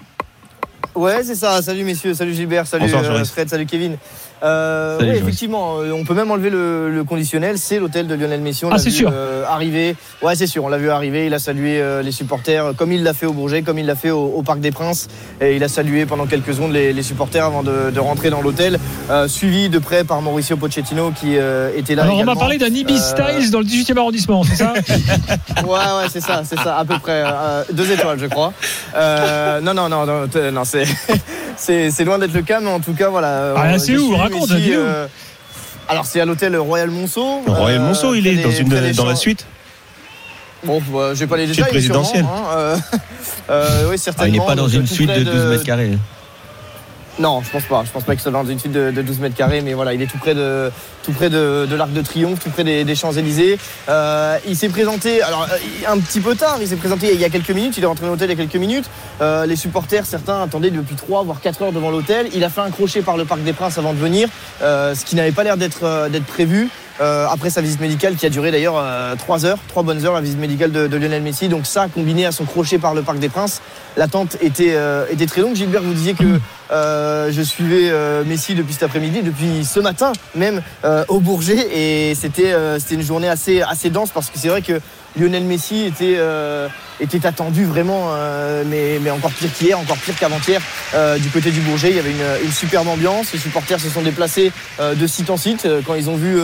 Ouais, 0.96 1.24
c'est 1.24 1.36
ça. 1.36 1.62
Salut 1.62 1.84
messieurs, 1.84 2.14
salut 2.14 2.34
Gilbert, 2.34 2.68
salut 2.68 2.86
Bonsoir, 2.86 3.04
euh. 3.16 3.24
Fred, 3.24 3.50
salut 3.50 3.66
Kevin. 3.66 3.98
Euh, 4.44 5.00
Joris. 5.00 5.22
effectivement, 5.22 5.78
euh, 5.80 5.92
on 5.92 6.04
peut 6.04 6.14
même 6.14 6.32
enlever 6.32 6.50
le, 6.50 6.90
le 6.92 7.04
conditionnel. 7.04 7.58
C'est 7.58 7.80
l'hôtel 7.80 8.08
de 8.08 8.16
Lionel 8.16 8.42
Messi. 8.42 8.66
On 8.66 8.72
Ah, 8.72 8.78
c'est 8.80 8.90
sûr. 8.90 9.10
euh, 9.14 9.44
arriver. 9.48 9.96
Ouais, 10.22 10.36
c'est 10.36 10.48
sûr. 10.48 10.64
On 10.64 10.70
l'a 10.70 10.78
vu 10.78 10.90
arriver. 10.90 11.28
Il 11.28 11.34
a 11.34 11.40
salué 11.40 11.80
euh, 11.80 12.02
les 12.02 12.12
supporters 12.12 12.66
euh, 12.68 12.74
comme 12.74 12.92
il 12.92 13.04
l'a 13.04 13.14
fait 13.14 13.26
au 13.26 13.34
Bourget, 13.34 13.62
comme 13.62 13.78
il 13.80 13.86
l'a 13.86 13.96
fait 13.96 14.10
au, 14.12 14.26
au 14.36 14.42
Parc 14.42 14.60
des 14.60 14.72
Princes. 14.72 15.08
Et 15.42 15.56
il 15.56 15.64
a 15.64 15.68
salué 15.68 16.06
pendant 16.06 16.26
quelques 16.26 16.54
secondes 16.54 16.72
les, 16.74 16.92
les 16.94 17.04
supporters 17.04 17.46
avant 17.46 17.62
de, 17.64 17.92
de 17.94 18.00
rentrer 18.00 18.30
dans 18.30 18.42
l'hôtel, 18.42 18.80
euh, 19.10 19.28
suivi 19.28 19.70
de 19.70 19.80
près 19.80 20.04
par 20.04 20.22
Mauricio 20.22 20.58
Pochettino 20.58 21.12
qui 21.12 21.38
euh, 21.38 21.72
était 21.76 21.96
là. 21.96 22.04
Alors 22.04 22.18
on 22.20 22.24
m'a 22.24 22.36
parlé 22.36 22.58
d'un 22.58 22.68
Ibis 22.74 23.00
Styles 23.00 23.52
dans 23.52 23.60
le 23.60 23.66
18e 23.66 23.98
arrondissement, 23.98 24.44
c'est 24.44 24.56
ça 24.56 24.74
Ouais, 25.64 25.70
ouais, 25.70 26.10
c'est 26.12 26.22
ça, 26.22 26.42
c'est 26.44 26.58
ça, 26.60 26.78
à 26.78 26.86
peu 26.86 26.98
près. 27.00 27.24
euh, 27.26 27.64
deux 27.74 27.92
étoiles, 27.92 28.20
je 28.20 28.26
crois. 28.26 28.54
Euh, 28.96 29.62
non, 29.62 29.74
non, 29.74 29.88
non, 29.90 30.06
non, 30.06 30.28
non, 30.52 30.64
c'est, 31.58 32.04
loin 32.04 32.18
d'être 32.20 32.34
le 32.34 32.42
cas, 32.42 32.60
mais 32.60 32.70
en 32.70 32.80
tout 32.80 32.94
cas, 32.94 33.10
voilà. 33.10 33.54
Ah, 33.56 33.74
c'est 33.78 33.86
suivi 33.86 34.00
Raconte, 34.34 34.52
euh, 34.52 35.08
alors, 35.88 36.06
c'est 36.06 36.22
à 36.22 36.26
l'hôtel 36.26 36.56
Royal 36.58 36.90
Monceau. 36.90 37.42
Le 37.46 37.52
Royal 37.52 37.82
euh, 37.82 37.86
Monceau, 37.86 38.14
il 38.16 38.26
est 38.28 38.36
des- 38.36 38.44
dans, 38.44 38.52
une, 38.52 38.70
la 39.06 39.16
suite. 39.16 39.46
Bon, 40.64 40.82
bah, 40.94 41.14
j'ai 41.16 41.28
pas 41.28 41.38
les 41.38 41.46
Suite 41.48 41.58
détails. 41.58 41.72
mais 41.74 41.82
sûrement, 41.82 42.02
présidentielle. 42.04 42.26
hein, 42.26 42.56
euh, 42.56 42.78
euh, 43.50 43.84
oui, 43.90 43.96
Ah, 43.96 43.98
certainement. 43.98 44.34
il 44.34 44.40
n'est 44.40 44.46
pas 44.46 44.56
dans 44.56 44.68
une 44.68 44.88
suite 44.88 45.10
de 45.10 45.24
12 45.24 45.46
mètres 45.48 45.64
carrés. 45.64 45.98
Non, 47.22 47.42
je 47.44 47.52
pense 47.52 47.66
pas. 47.66 47.84
Je 47.86 47.92
pense 47.92 48.04
pas 48.04 48.14
qu'il 48.14 48.22
soit 48.22 48.32
dans 48.32 48.44
une 48.44 48.58
suite 48.58 48.72
de, 48.72 48.90
de 48.90 49.02
12 49.04 49.20
mètres 49.20 49.36
carrés, 49.36 49.62
mais 49.62 49.74
voilà, 49.74 49.94
il 49.94 50.02
est 50.02 50.08
tout 50.08 50.18
près 50.18 50.34
de, 50.34 50.72
tout 51.04 51.12
près 51.12 51.30
de, 51.30 51.68
de 51.70 51.76
l'Arc 51.76 51.94
de 51.94 52.02
Triomphe, 52.02 52.40
tout 52.40 52.50
près 52.50 52.64
des, 52.64 52.84
des 52.84 52.96
Champs-Élysées. 52.96 53.60
Euh, 53.90 54.40
il 54.48 54.58
s'est 54.58 54.70
présenté, 54.70 55.22
alors 55.22 55.44
euh, 55.44 55.88
un 55.88 56.00
petit 56.00 56.20
peu 56.20 56.34
tard, 56.34 56.58
il 56.60 56.68
s'est 56.68 56.78
présenté 56.78 57.14
il 57.14 57.22
y 57.22 57.26
a 57.26 57.30
quelques 57.30 57.52
minutes, 57.52 57.78
il 57.78 57.84
est 57.84 57.88
rentré 57.88 58.08
dans 58.08 58.14
l'hôtel 58.14 58.32
il 58.32 58.38
y 58.38 58.42
a 58.42 58.44
quelques 58.44 58.60
minutes. 58.60 58.90
Euh, 59.22 59.46
les 59.46 59.56
supporters, 59.56 60.08
certains 60.08 60.42
attendaient 60.42 60.72
depuis 60.72 60.96
3 60.96 61.24
voire 61.24 61.42
4 61.42 61.62
heures 61.62 61.72
devant 61.72 61.92
l'hôtel. 61.92 62.28
Il 62.34 62.44
a 62.44 62.50
fait 62.50 62.62
un 62.62 62.72
crochet 62.72 63.04
par 63.04 63.18
le 63.18 63.26
Parc 63.26 63.44
des 63.44 63.54
Princes 63.54 63.78
avant 63.78 63.94
de 63.94 64.00
venir, 64.00 64.28
euh, 64.64 64.96
ce 64.96 65.06
qui 65.06 65.16
n'avait 65.16 65.32
pas 65.32 65.44
l'air 65.44 65.58
d'être 65.58 65.84
euh, 65.84 66.10
prévu. 66.28 66.70
Euh, 67.00 67.26
après 67.32 67.50
sa 67.50 67.62
visite 67.62 67.80
médicale 67.80 68.16
qui 68.16 68.28
a 68.28 68.30
duré 68.30 68.52
d'ailleurs 68.52 68.84
3 69.18 69.46
heures, 69.46 69.58
3 69.70 69.82
bonnes 69.82 70.06
heures, 70.06 70.14
la 70.14 70.22
visite 70.22 70.38
médicale 70.38 70.72
de, 70.72 70.88
de 70.88 70.98
Lionel 70.98 71.24
Messi. 71.24 71.48
Donc 71.50 71.66
ça, 71.66 71.88
combiné 71.88 72.26
à 72.26 72.32
son 72.32 72.46
crochet 72.46 72.78
par 72.78 72.94
le 72.94 73.02
Parc 73.02 73.18
des 73.18 73.30
Princes, 73.30 73.62
l'attente 73.98 74.38
était, 74.42 74.74
euh, 74.76 75.06
était 75.10 75.26
très 75.26 75.42
longue. 75.42 75.56
Gilbert, 75.56 75.82
vous 75.82 75.94
disiez 75.94 76.14
que 76.14 76.40
euh, 76.72 77.32
je 77.32 77.42
suivais 77.42 77.90
euh, 77.90 78.24
Messi 78.24 78.56
depuis 78.56 78.74
cet 78.74 78.84
après-midi, 78.84 79.22
depuis 79.24 79.66
ce 79.66 79.80
matin 79.80 80.14
même 80.36 80.62
euh, 80.86 81.04
au 81.10 81.20
Bourget, 81.20 81.68
et 81.74 82.16
c'était 82.16 82.54
une 82.92 83.02
journée 83.02 83.28
assez, 83.28 83.62
assez 83.62 83.90
dense 83.90 84.12
parce 84.12 84.30
que 84.30 84.38
c'est 84.38 84.48
vrai 84.48 84.62
que 84.62 84.80
Lionel 85.20 85.44
Messi 85.44 85.88
était, 85.88 86.18
était 87.02 87.26
attendu 87.26 87.66
vraiment, 87.66 88.12
mais, 88.66 88.98
mais 89.02 89.12
encore 89.12 89.32
pire 89.32 89.50
qu'hier, 89.54 89.78
encore 89.78 89.98
pire 89.98 90.16
qu'avant-hier. 90.18 90.62
Du 91.20 91.28
côté 91.30 91.52
du 91.52 91.60
Bourget, 91.60 91.90
il 91.90 91.98
y 91.98 92.00
avait 92.00 92.12
une, 92.12 92.46
une 92.46 92.52
superbe 92.52 92.88
ambiance. 92.88 93.34
Les 93.34 93.40
supporters 93.40 93.82
se 93.82 93.90
sont 93.90 94.04
déplacés 94.04 94.54
de 94.80 95.08
site 95.08 95.30
en 95.30 95.36
site. 95.36 95.68
Quand 95.86 95.96
ils 95.96 96.10
ont 96.10 96.16
vu 96.16 96.38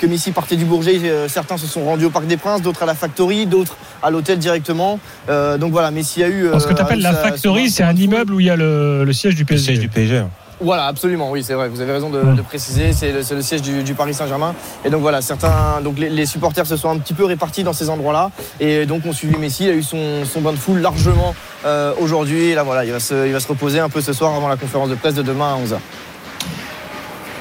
que 0.00 0.06
Messi 0.08 0.32
partait 0.32 0.56
du 0.56 0.64
Bourget, 0.64 1.00
certains 1.28 1.56
se 1.56 1.68
sont 1.68 1.84
rendus 1.84 2.06
au 2.06 2.10
Parc 2.10 2.26
des 2.26 2.36
Princes, 2.36 2.62
d'autres 2.62 2.82
à 2.82 2.86
la 2.86 2.96
Factory, 2.96 3.46
d'autres 3.46 3.76
à 4.02 4.10
l'hôtel 4.10 4.40
directement. 4.40 4.98
Donc 5.28 5.70
voilà, 5.70 5.92
Messi 5.92 6.24
a 6.24 6.28
eu. 6.28 6.48
Ce 6.58 6.66
que 6.66 6.74
tu 6.74 6.82
appelles 6.82 7.02
la 7.02 7.14
factory, 7.14 7.70
c'est 7.70 7.84
un 7.84 7.94
immeuble 7.94 8.34
où 8.34 8.40
il 8.40 8.46
y 8.46 8.50
a 8.50 8.56
le, 8.56 9.04
le 9.04 9.12
siège 9.12 9.36
du 9.36 9.44
PSG. 9.44 9.59
Siège 9.60 9.78
du 9.78 9.88
PSG. 9.88 10.24
Voilà, 10.62 10.86
absolument, 10.86 11.30
oui, 11.30 11.42
c'est 11.42 11.54
vrai. 11.54 11.70
Vous 11.70 11.80
avez 11.80 11.92
raison 11.92 12.10
de, 12.10 12.20
de 12.20 12.42
préciser. 12.42 12.92
C'est 12.92 13.12
le, 13.12 13.42
siège 13.42 13.62
du, 13.62 13.82
du 13.82 13.94
Paris 13.94 14.12
Saint-Germain. 14.12 14.54
Et 14.84 14.90
donc 14.90 15.00
voilà, 15.00 15.22
certains, 15.22 15.80
donc 15.82 15.98
les, 15.98 16.10
les 16.10 16.26
supporters 16.26 16.66
se 16.66 16.76
sont 16.76 16.90
un 16.90 16.98
petit 16.98 17.14
peu 17.14 17.24
répartis 17.24 17.62
dans 17.62 17.72
ces 17.72 17.88
endroits-là. 17.88 18.30
Et 18.60 18.84
donc 18.84 19.02
on 19.06 19.12
suivi 19.12 19.36
Messi. 19.38 19.64
Il 19.64 19.70
a 19.70 19.72
eu 19.72 19.82
son, 19.82 20.24
son 20.26 20.42
bain 20.42 20.52
de 20.52 20.58
foule 20.58 20.80
largement 20.80 21.34
euh, 21.64 21.94
aujourd'hui. 21.98 22.50
Et 22.50 22.54
là, 22.54 22.62
voilà, 22.62 22.84
il 22.84 22.92
va, 22.92 23.00
se, 23.00 23.26
il 23.26 23.32
va 23.32 23.40
se 23.40 23.48
reposer 23.48 23.80
un 23.80 23.88
peu 23.88 24.02
ce 24.02 24.12
soir 24.12 24.34
avant 24.34 24.48
la 24.48 24.56
conférence 24.56 24.90
de 24.90 24.96
presse 24.96 25.14
de 25.14 25.22
demain 25.22 25.54
à 25.54 25.58
11h. 25.58 25.78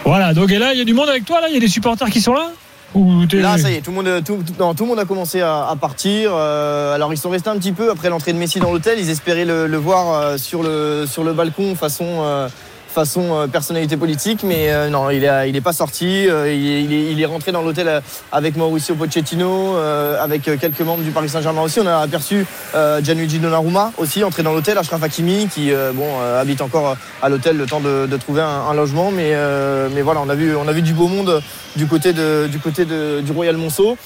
Voilà, 0.05 0.33
donc 0.33 0.49
et 0.51 0.57
là, 0.57 0.73
il 0.73 0.79
y 0.79 0.81
a 0.81 0.85
du 0.85 0.93
monde 0.93 1.09
avec 1.09 1.25
toi, 1.25 1.41
là 1.41 1.47
Il 1.49 1.53
y 1.53 1.57
a 1.57 1.59
des 1.59 1.67
supporters 1.67 2.09
qui 2.09 2.21
sont 2.21 2.33
là? 2.33 2.51
Ou 2.95 3.21
Là, 3.33 3.57
ça 3.59 3.69
y 3.69 3.75
est, 3.75 3.81
tout 3.81 3.91
le 3.91 3.97
monde, 3.97 4.23
tout, 4.25 4.37
tout- 4.37 4.53
non, 4.59 4.73
tout 4.73 4.83
le 4.83 4.89
monde 4.89 4.99
a 4.99 5.05
commencé 5.05 5.41
à, 5.41 5.67
à 5.67 5.75
partir. 5.75 6.31
Euh, 6.33 6.95
alors, 6.95 7.13
ils 7.13 7.17
sont 7.17 7.29
restés 7.29 7.49
un 7.49 7.57
petit 7.57 7.71
peu 7.71 7.91
après 7.91 8.09
l'entrée 8.09 8.33
de 8.33 8.37
Messi 8.39 8.59
dans 8.59 8.71
l'hôtel. 8.71 8.97
Ils 8.99 9.09
espéraient 9.11 9.45
le, 9.45 9.67
le 9.67 9.77
voir 9.77 10.13
euh, 10.13 10.37
sur, 10.37 10.63
le, 10.63 11.05
sur 11.07 11.23
le 11.23 11.33
balcon 11.33 11.75
façon, 11.75 12.05
euh, 12.23 12.49
façon 12.89 13.33
euh, 13.33 13.47
personnalité 13.47 13.97
politique, 13.97 14.41
mais 14.43 14.71
euh, 14.71 14.89
non, 14.89 15.09
il 15.09 15.21
n'est 15.21 15.49
il 15.49 15.61
pas 15.61 15.73
sorti. 15.73 16.27
Euh, 16.29 16.51
il, 16.53 16.67
est, 16.67 16.83
il 16.83 16.93
est- 16.93 17.11
il 17.11 17.21
est 17.21 17.25
rentré 17.25 17.51
dans 17.51 17.61
l'hôtel 17.61 18.01
avec 18.31 18.55
Mauricio 18.55 18.95
Pochettino, 18.95 19.75
avec 19.75 20.43
quelques 20.43 20.81
membres 20.81 21.03
du 21.03 21.11
Paris 21.11 21.29
Saint-Germain 21.29 21.61
aussi. 21.61 21.79
On 21.79 21.87
a 21.87 21.97
aperçu 21.97 22.45
Gianluigi 23.01 23.39
Donnarumma 23.39 23.91
aussi 23.97 24.23
entré 24.23 24.43
dans 24.43 24.53
l'hôtel. 24.53 24.77
Achraf 24.77 25.01
Hakimi 25.03 25.47
qui 25.47 25.71
bon 25.93 26.07
habite 26.39 26.61
encore 26.61 26.95
à 27.21 27.29
l'hôtel 27.29 27.57
le 27.57 27.65
temps 27.65 27.79
de, 27.79 28.05
de 28.05 28.17
trouver 28.17 28.41
un, 28.41 28.47
un 28.69 28.73
logement, 28.73 29.11
mais, 29.11 29.33
mais 29.93 30.01
voilà, 30.01 30.21
on 30.25 30.29
a 30.29 30.35
vu, 30.35 30.55
on 30.55 30.67
a 30.67 30.71
vu 30.71 30.81
du 30.81 30.93
beau 30.93 31.07
monde 31.07 31.41
du 31.75 31.87
côté, 31.87 32.13
de, 32.13 32.47
du, 32.47 32.59
côté 32.59 32.85
de- 32.85 33.21
du 33.21 33.31
Royal 33.31 33.57
Monceau. 33.57 33.97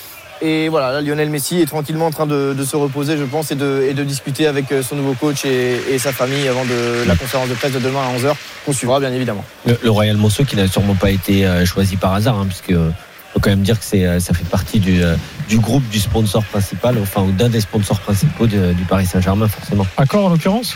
Et 0.46 0.68
voilà, 0.68 0.92
là, 0.92 1.02
Lionel 1.02 1.30
Messi 1.30 1.62
est 1.62 1.66
tranquillement 1.66 2.08
en 2.08 2.12
train 2.12 2.26
de, 2.28 2.54
de 2.54 2.66
se 2.66 2.76
reposer, 2.76 3.18
je 3.18 3.24
pense, 3.24 3.52
et 3.52 3.56
de, 3.56 3.86
et 3.90 3.94
de 3.94 4.04
discuter 4.04 4.46
avec 4.46 4.72
euh, 4.74 4.84
son 4.84 4.98
nouveau 4.98 5.14
coach 5.14 5.46
et, 5.46 5.78
et 5.90 5.98
sa 5.98 6.12
famille 6.12 6.46
avant 6.50 6.66
de 6.66 7.08
la 7.08 7.16
conférence 7.16 7.48
de 7.48 7.54
presse 7.54 7.72
de 7.72 7.80
demain 7.80 8.02
à 8.02 8.18
11h, 8.20 8.34
qu'on 8.66 8.74
suivra 8.74 9.00
bien 9.00 9.14
évidemment. 9.14 9.46
Le, 9.66 9.78
le 9.82 9.90
Royal 9.90 10.18
Monceau 10.18 10.44
qui 10.44 10.58
n'a 10.58 10.68
sûrement 10.68 10.96
pas 10.96 11.12
été 11.12 11.46
euh, 11.46 11.66
choisi 11.66 11.96
par 11.96 12.14
hasard, 12.14 12.38
hein, 12.38 12.46
puisque 12.46 12.72
euh, 12.72 12.90
faut 13.34 13.40
quand 13.40 13.52
même 13.52 13.62
dire 13.62 13.80
que 13.80 13.86
c'est, 13.86 14.20
ça 14.20 14.34
fait 14.34 14.44
partie 14.50 14.80
du, 14.80 15.02
du 15.48 15.58
groupe 15.60 15.88
du 15.90 16.00
sponsor 16.02 16.44
principal, 16.44 16.98
enfin 17.02 17.22
ou 17.22 17.32
d'un 17.32 17.48
des 17.50 17.62
sponsors 17.62 18.00
principaux 18.02 18.46
de- 18.46 18.74
du 18.74 18.84
Paris 18.84 19.06
Saint-Germain, 19.06 19.48
forcément. 19.48 19.88
Accord 19.98 20.26
en 20.26 20.30
l'occurrence? 20.30 20.76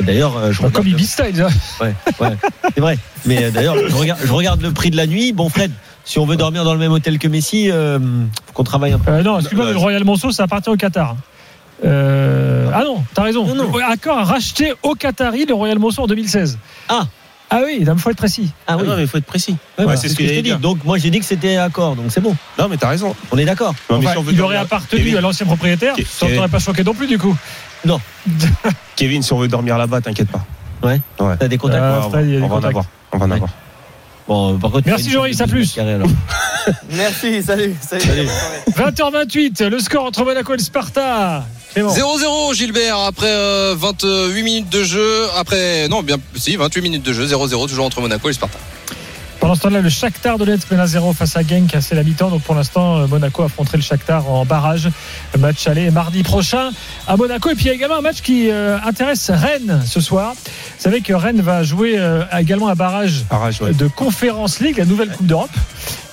D'ailleurs, 0.00 0.36
euh, 0.36 0.52
je 0.52 0.58
Comme 0.58 0.66
regarde 0.68 0.84
le- 0.86 0.90
Ibis 0.92 1.06
Styles. 1.06 1.40
hein. 1.42 1.48
Ouais, 1.80 1.94
ouais, 2.20 2.36
c'est 2.74 2.80
vrai. 2.80 2.98
Mais 3.26 3.50
d'ailleurs, 3.50 3.76
je 3.88 3.94
regarde, 3.94 4.20
je 4.24 4.32
regarde 4.32 4.62
le 4.62 4.72
prix 4.72 4.90
de 4.90 4.96
la 4.96 5.06
nuit. 5.06 5.32
Bon, 5.32 5.48
Fred, 5.48 5.70
si 6.04 6.18
on 6.18 6.26
veut 6.26 6.36
dormir 6.36 6.64
dans 6.64 6.72
le 6.72 6.78
même 6.78 6.92
hôtel 6.92 7.18
que 7.18 7.28
Messi, 7.28 7.70
euh, 7.70 7.98
faut 8.46 8.52
qu'on 8.54 8.64
travaille 8.64 8.92
un 8.92 8.98
peu. 8.98 9.10
Euh, 9.10 9.22
non, 9.22 9.38
excuse-moi, 9.38 9.64
Non, 9.64 9.68
mais 9.70 9.74
le 9.74 9.78
non, 9.78 9.80
Royal 9.82 10.04
Monceau, 10.04 10.32
ça 10.32 10.44
appartient 10.44 10.70
au 10.70 10.76
Qatar. 10.76 11.16
Euh, 11.84 12.70
ah 12.72 12.84
non, 12.84 13.02
t'as 13.14 13.22
raison. 13.22 13.46
Non, 13.46 13.54
non. 13.54 13.72
Accor 13.78 14.18
a 14.18 14.24
racheté 14.24 14.72
au 14.82 14.94
Qatari 14.94 15.46
le 15.46 15.54
Royal 15.54 15.78
Monceau 15.78 16.02
en 16.02 16.06
2016. 16.06 16.58
Ah. 16.88 17.06
Ah 17.54 17.60
oui, 17.66 17.78
il 17.80 17.98
faut 17.98 18.08
être 18.08 18.16
précis. 18.16 18.50
Ah 18.66 18.76
Ah 18.78 18.82
non, 18.82 18.96
mais 18.96 19.02
il 19.02 19.08
faut 19.08 19.18
être 19.18 19.26
précis. 19.26 19.56
Ouais, 19.78 19.84
Ouais, 19.84 19.92
bah, 19.92 19.96
c'est 19.96 20.08
ce 20.08 20.14
que 20.14 20.26
je 20.26 20.32
dit. 20.32 20.42
dire. 20.42 20.58
Donc 20.58 20.84
moi 20.84 20.96
j'ai 20.96 21.10
dit 21.10 21.18
que 21.20 21.26
c'était 21.26 21.56
accord, 21.56 21.96
donc 21.96 22.06
c'est 22.08 22.22
bon. 22.22 22.34
Non, 22.58 22.66
mais 22.68 22.78
t'as 22.78 22.88
raison. 22.88 23.14
On 23.30 23.36
est 23.36 23.44
d'accord. 23.44 23.74
Non, 23.90 23.98
Enfin, 23.98 24.14
si 24.26 24.32
il 24.34 24.40
aurait 24.40 24.56
appartenu 24.56 25.00
Kevin, 25.00 25.18
à 25.18 25.20
l'ancien 25.20 25.44
propriétaire. 25.44 25.94
Ça 26.08 26.26
t'aurait 26.34 26.48
pas 26.48 26.58
choqué 26.60 26.82
non 26.82 26.94
plus 26.94 27.06
du 27.06 27.18
coup. 27.18 27.36
Kevin, 28.96 29.22
si 29.22 29.32
on 29.34 29.38
veut 29.38 29.48
dormir 29.48 29.76
là-bas, 29.76 30.00
t'inquiète 30.00 30.30
pas. 30.30 30.44
T'as 31.18 31.48
des 31.48 31.58
contacts. 31.58 31.82
Euh, 31.82 32.00
on 32.04 32.08
va, 32.08 32.22
des 32.22 32.40
on 32.40 32.48
va 32.48 32.56
en 32.56 32.62
avoir. 32.62 32.84
On 33.12 33.18
va 33.18 33.26
en 33.26 33.30
Ouais. 33.30 33.40
Avoir. 34.28 34.52
Bon, 34.52 34.58
par 34.58 34.70
contre, 34.70 34.86
Merci, 34.86 35.10
Joris, 35.10 35.40
à 35.40 35.46
plus. 35.46 35.60
12 35.60 35.60
mètres 35.60 35.74
carrés, 35.76 35.94
alors. 35.94 36.08
Merci, 36.90 37.42
salut, 37.42 37.74
salut. 37.80 38.04
Salut. 38.04 38.28
20h28, 38.76 39.64
le 39.66 39.78
score 39.80 40.04
entre 40.04 40.24
Monaco 40.24 40.54
et 40.54 40.56
le 40.56 40.62
Sparta. 40.62 41.44
Clément. 41.72 41.92
0-0 41.94 42.54
Gilbert 42.54 42.98
après 42.98 43.30
euh, 43.30 43.74
28 43.78 44.42
minutes 44.42 44.68
de 44.68 44.84
jeu 44.84 45.26
après 45.38 45.88
non 45.88 46.02
bien 46.02 46.18
si 46.36 46.54
28 46.54 46.82
minutes 46.82 47.02
de 47.02 47.14
jeu 47.14 47.24
0-0 47.24 47.66
toujours 47.66 47.86
entre 47.86 48.02
Monaco 48.02 48.28
et 48.28 48.34
Sparta. 48.34 48.58
Pendant 49.42 49.56
ce 49.56 49.62
temps-là, 49.62 49.80
le 49.80 49.88
Shakhtar 49.88 50.38
Donetsk 50.38 50.70
mène 50.70 50.78
à 50.78 50.86
0 50.86 51.12
face 51.14 51.36
à 51.36 51.42
Genk, 51.42 51.76
c'est 51.80 51.96
la 51.96 52.04
mi-temps. 52.04 52.30
Donc 52.30 52.42
pour 52.42 52.54
l'instant, 52.54 52.98
euh, 52.98 53.06
Monaco 53.08 53.42
affronterait 53.42 53.76
le 53.76 53.82
Shakhtar 53.82 54.30
en 54.30 54.44
barrage. 54.44 54.88
Match 55.36 55.66
aller 55.66 55.90
mardi 55.90 56.22
prochain 56.22 56.70
à 57.08 57.16
Monaco. 57.16 57.50
Et 57.50 57.56
puis 57.56 57.64
il 57.64 57.66
y 57.66 57.70
a 57.70 57.74
également 57.74 57.96
un 57.96 58.02
match 58.02 58.20
qui 58.20 58.52
euh, 58.52 58.78
intéresse 58.86 59.32
Rennes 59.32 59.82
ce 59.84 60.00
soir. 60.00 60.34
Vous 60.34 60.40
savez 60.78 61.00
que 61.00 61.12
Rennes 61.12 61.40
va 61.40 61.64
jouer 61.64 61.96
euh, 61.98 62.22
également 62.38 62.68
un 62.68 62.76
barrage 62.76 63.24
ouais. 63.60 63.74
de 63.74 63.88
Conference 63.88 64.60
League, 64.60 64.78
la 64.78 64.84
nouvelle 64.84 65.10
Coupe 65.10 65.26
d'Europe. 65.26 65.50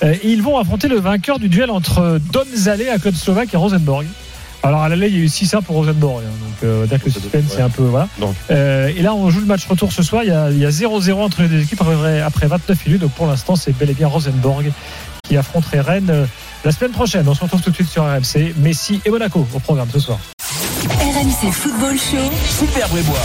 Euh, 0.02 0.12
et 0.12 0.28
ils 0.28 0.42
vont 0.42 0.58
affronter 0.58 0.88
le 0.88 0.98
vainqueur 0.98 1.38
du 1.38 1.48
duel 1.48 1.70
entre 1.70 2.18
Domzale, 2.32 2.82
un 2.92 2.98
club 2.98 3.14
slovaque, 3.14 3.54
et 3.54 3.56
Rosenborg. 3.56 4.06
Alors 4.62 4.82
à 4.82 4.88
l'aller, 4.88 5.08
il 5.08 5.14
y 5.16 5.20
a 5.20 5.22
eu 5.22 5.26
6-1 5.26 5.62
pour 5.62 5.76
Rosenborg. 5.76 6.22
hein. 6.24 6.30
donc 6.44 6.54
euh, 6.64 6.78
on 6.78 6.80
va 6.82 6.86
dire 6.86 6.98
que 7.00 7.06
le 7.06 7.12
suspense, 7.12 7.44
c'est 7.48 7.62
un 7.62 7.70
peu. 7.70 7.84
Voilà. 7.84 8.08
Donc. 8.18 8.34
Euh, 8.50 8.88
et 8.94 9.00
là, 9.02 9.14
on 9.14 9.30
joue 9.30 9.40
le 9.40 9.46
match 9.46 9.64
retour 9.66 9.92
ce 9.92 10.02
soir. 10.02 10.22
Il 10.22 10.28
y 10.28 10.32
a, 10.32 10.50
il 10.50 10.58
y 10.58 10.66
a 10.66 10.70
0-0 10.70 11.12
entre 11.14 11.42
les 11.42 11.48
deux 11.48 11.60
équipes 11.62 11.80
après, 11.80 12.20
après 12.20 12.46
29 12.46 12.86
minutes. 12.86 13.00
Donc 13.02 13.12
pour 13.12 13.26
l'instant, 13.26 13.56
c'est 13.56 13.72
bel 13.76 13.88
et 13.90 13.94
bien 13.94 14.08
Rosenborg 14.08 14.70
qui 15.22 15.36
affronterait 15.36 15.80
Rennes 15.80 16.10
euh, 16.10 16.26
la 16.64 16.72
semaine 16.72 16.90
prochaine. 16.92 17.26
On 17.28 17.34
se 17.34 17.40
retrouve 17.40 17.62
tout 17.62 17.70
de 17.70 17.74
suite 17.74 17.88
sur 17.88 18.04
RMC. 18.04 18.54
Messi 18.58 19.00
et 19.04 19.10
Monaco 19.10 19.46
au 19.54 19.58
programme 19.60 19.88
ce 19.92 20.00
soir. 20.00 20.18
RMC 20.84 21.50
Football 21.52 21.96
Show. 21.98 22.30
Super 22.58 22.88
Brébois. 22.88 23.16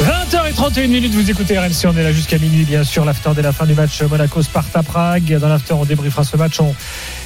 20h31 0.00 0.86
minutes, 0.86 1.12
vous 1.12 1.28
écoutez 1.28 1.58
RMC, 1.58 1.86
on 1.86 1.96
est 1.96 2.04
là 2.04 2.12
jusqu'à 2.12 2.38
minuit, 2.38 2.62
bien 2.62 2.84
sûr, 2.84 3.04
l'after 3.04 3.30
dès 3.34 3.42
la 3.42 3.50
fin 3.52 3.66
du 3.66 3.74
match 3.74 4.00
Monaco-Sparta-Prague. 4.02 5.38
Dans 5.40 5.48
l'after, 5.48 5.72
on 5.74 5.84
débriefera 5.84 6.22
ce 6.22 6.36
match, 6.36 6.60
on 6.60 6.72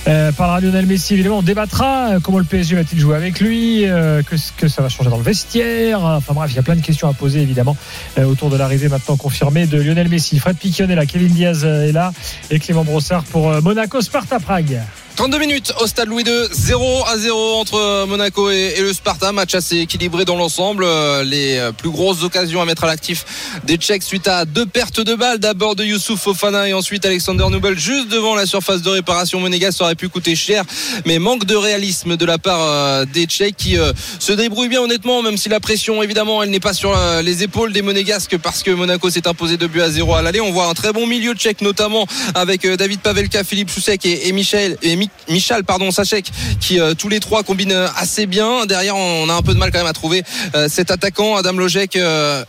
euh, 0.08 0.32
parlera 0.32 0.60
Lionel 0.60 0.86
Messi, 0.86 1.14
évidemment, 1.14 1.38
on 1.38 1.42
débattra 1.42 2.08
euh, 2.08 2.20
comment 2.20 2.38
le 2.38 2.44
PSG 2.44 2.74
va-t-il 2.74 2.98
jouer 2.98 3.14
avec 3.16 3.38
lui, 3.40 3.88
euh, 3.88 4.22
que, 4.22 4.34
que 4.56 4.66
ça 4.66 4.82
va 4.82 4.88
changer 4.88 5.10
dans 5.10 5.16
le 5.16 5.22
vestiaire. 5.22 6.04
Enfin 6.04 6.32
bref, 6.34 6.50
il 6.52 6.56
y 6.56 6.58
a 6.58 6.62
plein 6.62 6.74
de 6.74 6.80
questions 6.80 7.08
à 7.08 7.12
poser, 7.12 7.40
évidemment, 7.40 7.76
euh, 8.18 8.24
autour 8.24 8.50
de 8.50 8.56
l'arrivée 8.56 8.88
maintenant 8.88 9.16
confirmée 9.16 9.66
de 9.66 9.80
Lionel 9.80 10.08
Messi. 10.08 10.38
Fred 10.38 10.56
Piquion 10.56 10.88
est 10.88 10.94
là, 10.94 11.06
Kevin 11.06 11.28
Diaz 11.28 11.64
est 11.64 11.92
là, 11.92 12.12
et 12.50 12.58
Clément 12.58 12.84
Brossard 12.84 13.22
pour 13.24 13.50
euh, 13.50 13.60
Monaco-Sparta-Prague. 13.60 14.80
32 15.14 15.38
minutes 15.38 15.74
au 15.78 15.86
stade 15.86 16.08
Louis 16.08 16.24
II, 16.24 16.32
0 16.50 17.04
à 17.06 17.18
0 17.18 17.60
entre 17.60 18.06
Monaco 18.06 18.48
et, 18.50 18.80
le 18.80 18.94
Sparta. 18.94 19.30
Match 19.30 19.54
assez 19.54 19.76
équilibré 19.76 20.24
dans 20.24 20.36
l'ensemble. 20.36 20.86
Les 21.26 21.70
plus 21.76 21.90
grosses 21.90 22.22
occasions 22.22 22.62
à 22.62 22.64
mettre 22.64 22.84
à 22.84 22.86
l'actif 22.86 23.60
des 23.64 23.76
Tchèques 23.76 24.04
suite 24.04 24.26
à 24.26 24.46
deux 24.46 24.64
pertes 24.64 25.02
de 25.02 25.14
balles. 25.14 25.38
D'abord 25.38 25.76
de 25.76 25.84
Youssouf 25.84 26.18
Fofana 26.18 26.66
et 26.66 26.72
ensuite 26.72 27.04
Alexander 27.04 27.44
Nubel 27.50 27.78
juste 27.78 28.08
devant 28.08 28.34
la 28.34 28.46
surface 28.46 28.80
de 28.80 28.88
réparation 28.88 29.38
monégasque. 29.38 29.82
Pu 29.94 30.08
coûter 30.08 30.34
cher, 30.34 30.64
mais 31.04 31.18
manque 31.18 31.44
de 31.44 31.54
réalisme 31.54 32.16
de 32.16 32.24
la 32.24 32.38
part 32.38 32.60
euh, 32.62 33.04
des 33.04 33.26
Tchèques 33.26 33.56
qui 33.58 33.76
euh, 33.78 33.92
se 34.18 34.32
débrouillent 34.32 34.68
bien 34.70 34.80
honnêtement, 34.80 35.22
même 35.22 35.36
si 35.36 35.48
la 35.48 35.60
pression 35.60 36.02
évidemment 36.02 36.42
elle 36.42 36.50
n'est 36.50 36.60
pas 36.60 36.72
sur 36.72 36.96
euh, 36.96 37.20
les 37.22 37.42
épaules 37.42 37.72
des 37.72 37.82
monégasques 37.82 38.38
parce 38.38 38.62
que 38.62 38.70
Monaco 38.70 39.10
s'est 39.10 39.28
imposé 39.28 39.56
2 39.58 39.66
buts 39.68 39.82
à 39.82 39.90
0 39.90 40.14
à 40.14 40.22
l'aller. 40.22 40.40
On 40.40 40.50
voit 40.50 40.66
un 40.66 40.74
très 40.74 40.92
bon 40.92 41.06
milieu 41.06 41.34
tchèque 41.34 41.60
notamment 41.60 42.06
avec 42.34 42.66
David 42.66 43.00
Pavelka, 43.00 43.44
Philippe 43.44 43.70
Soucek 43.70 44.04
et, 44.06 44.32
Michel 44.32 44.76
et 44.82 44.96
Mi- 44.96 45.10
Michal 45.28 45.62
pardon 45.64 45.90
Sachek 45.90 46.24
qui 46.60 46.78
tous 46.98 47.08
les 47.08 47.20
trois 47.20 47.42
combinent 47.42 47.86
assez 47.96 48.26
bien. 48.26 48.64
Derrière 48.66 48.96
on 48.96 49.28
a 49.28 49.34
un 49.34 49.42
peu 49.42 49.52
de 49.54 49.58
mal 49.58 49.70
quand 49.70 49.78
même 49.78 49.86
à 49.86 49.92
trouver 49.92 50.22
cet 50.68 50.90
attaquant 50.90 51.36
Adam 51.36 51.52
Lojek, 51.52 51.98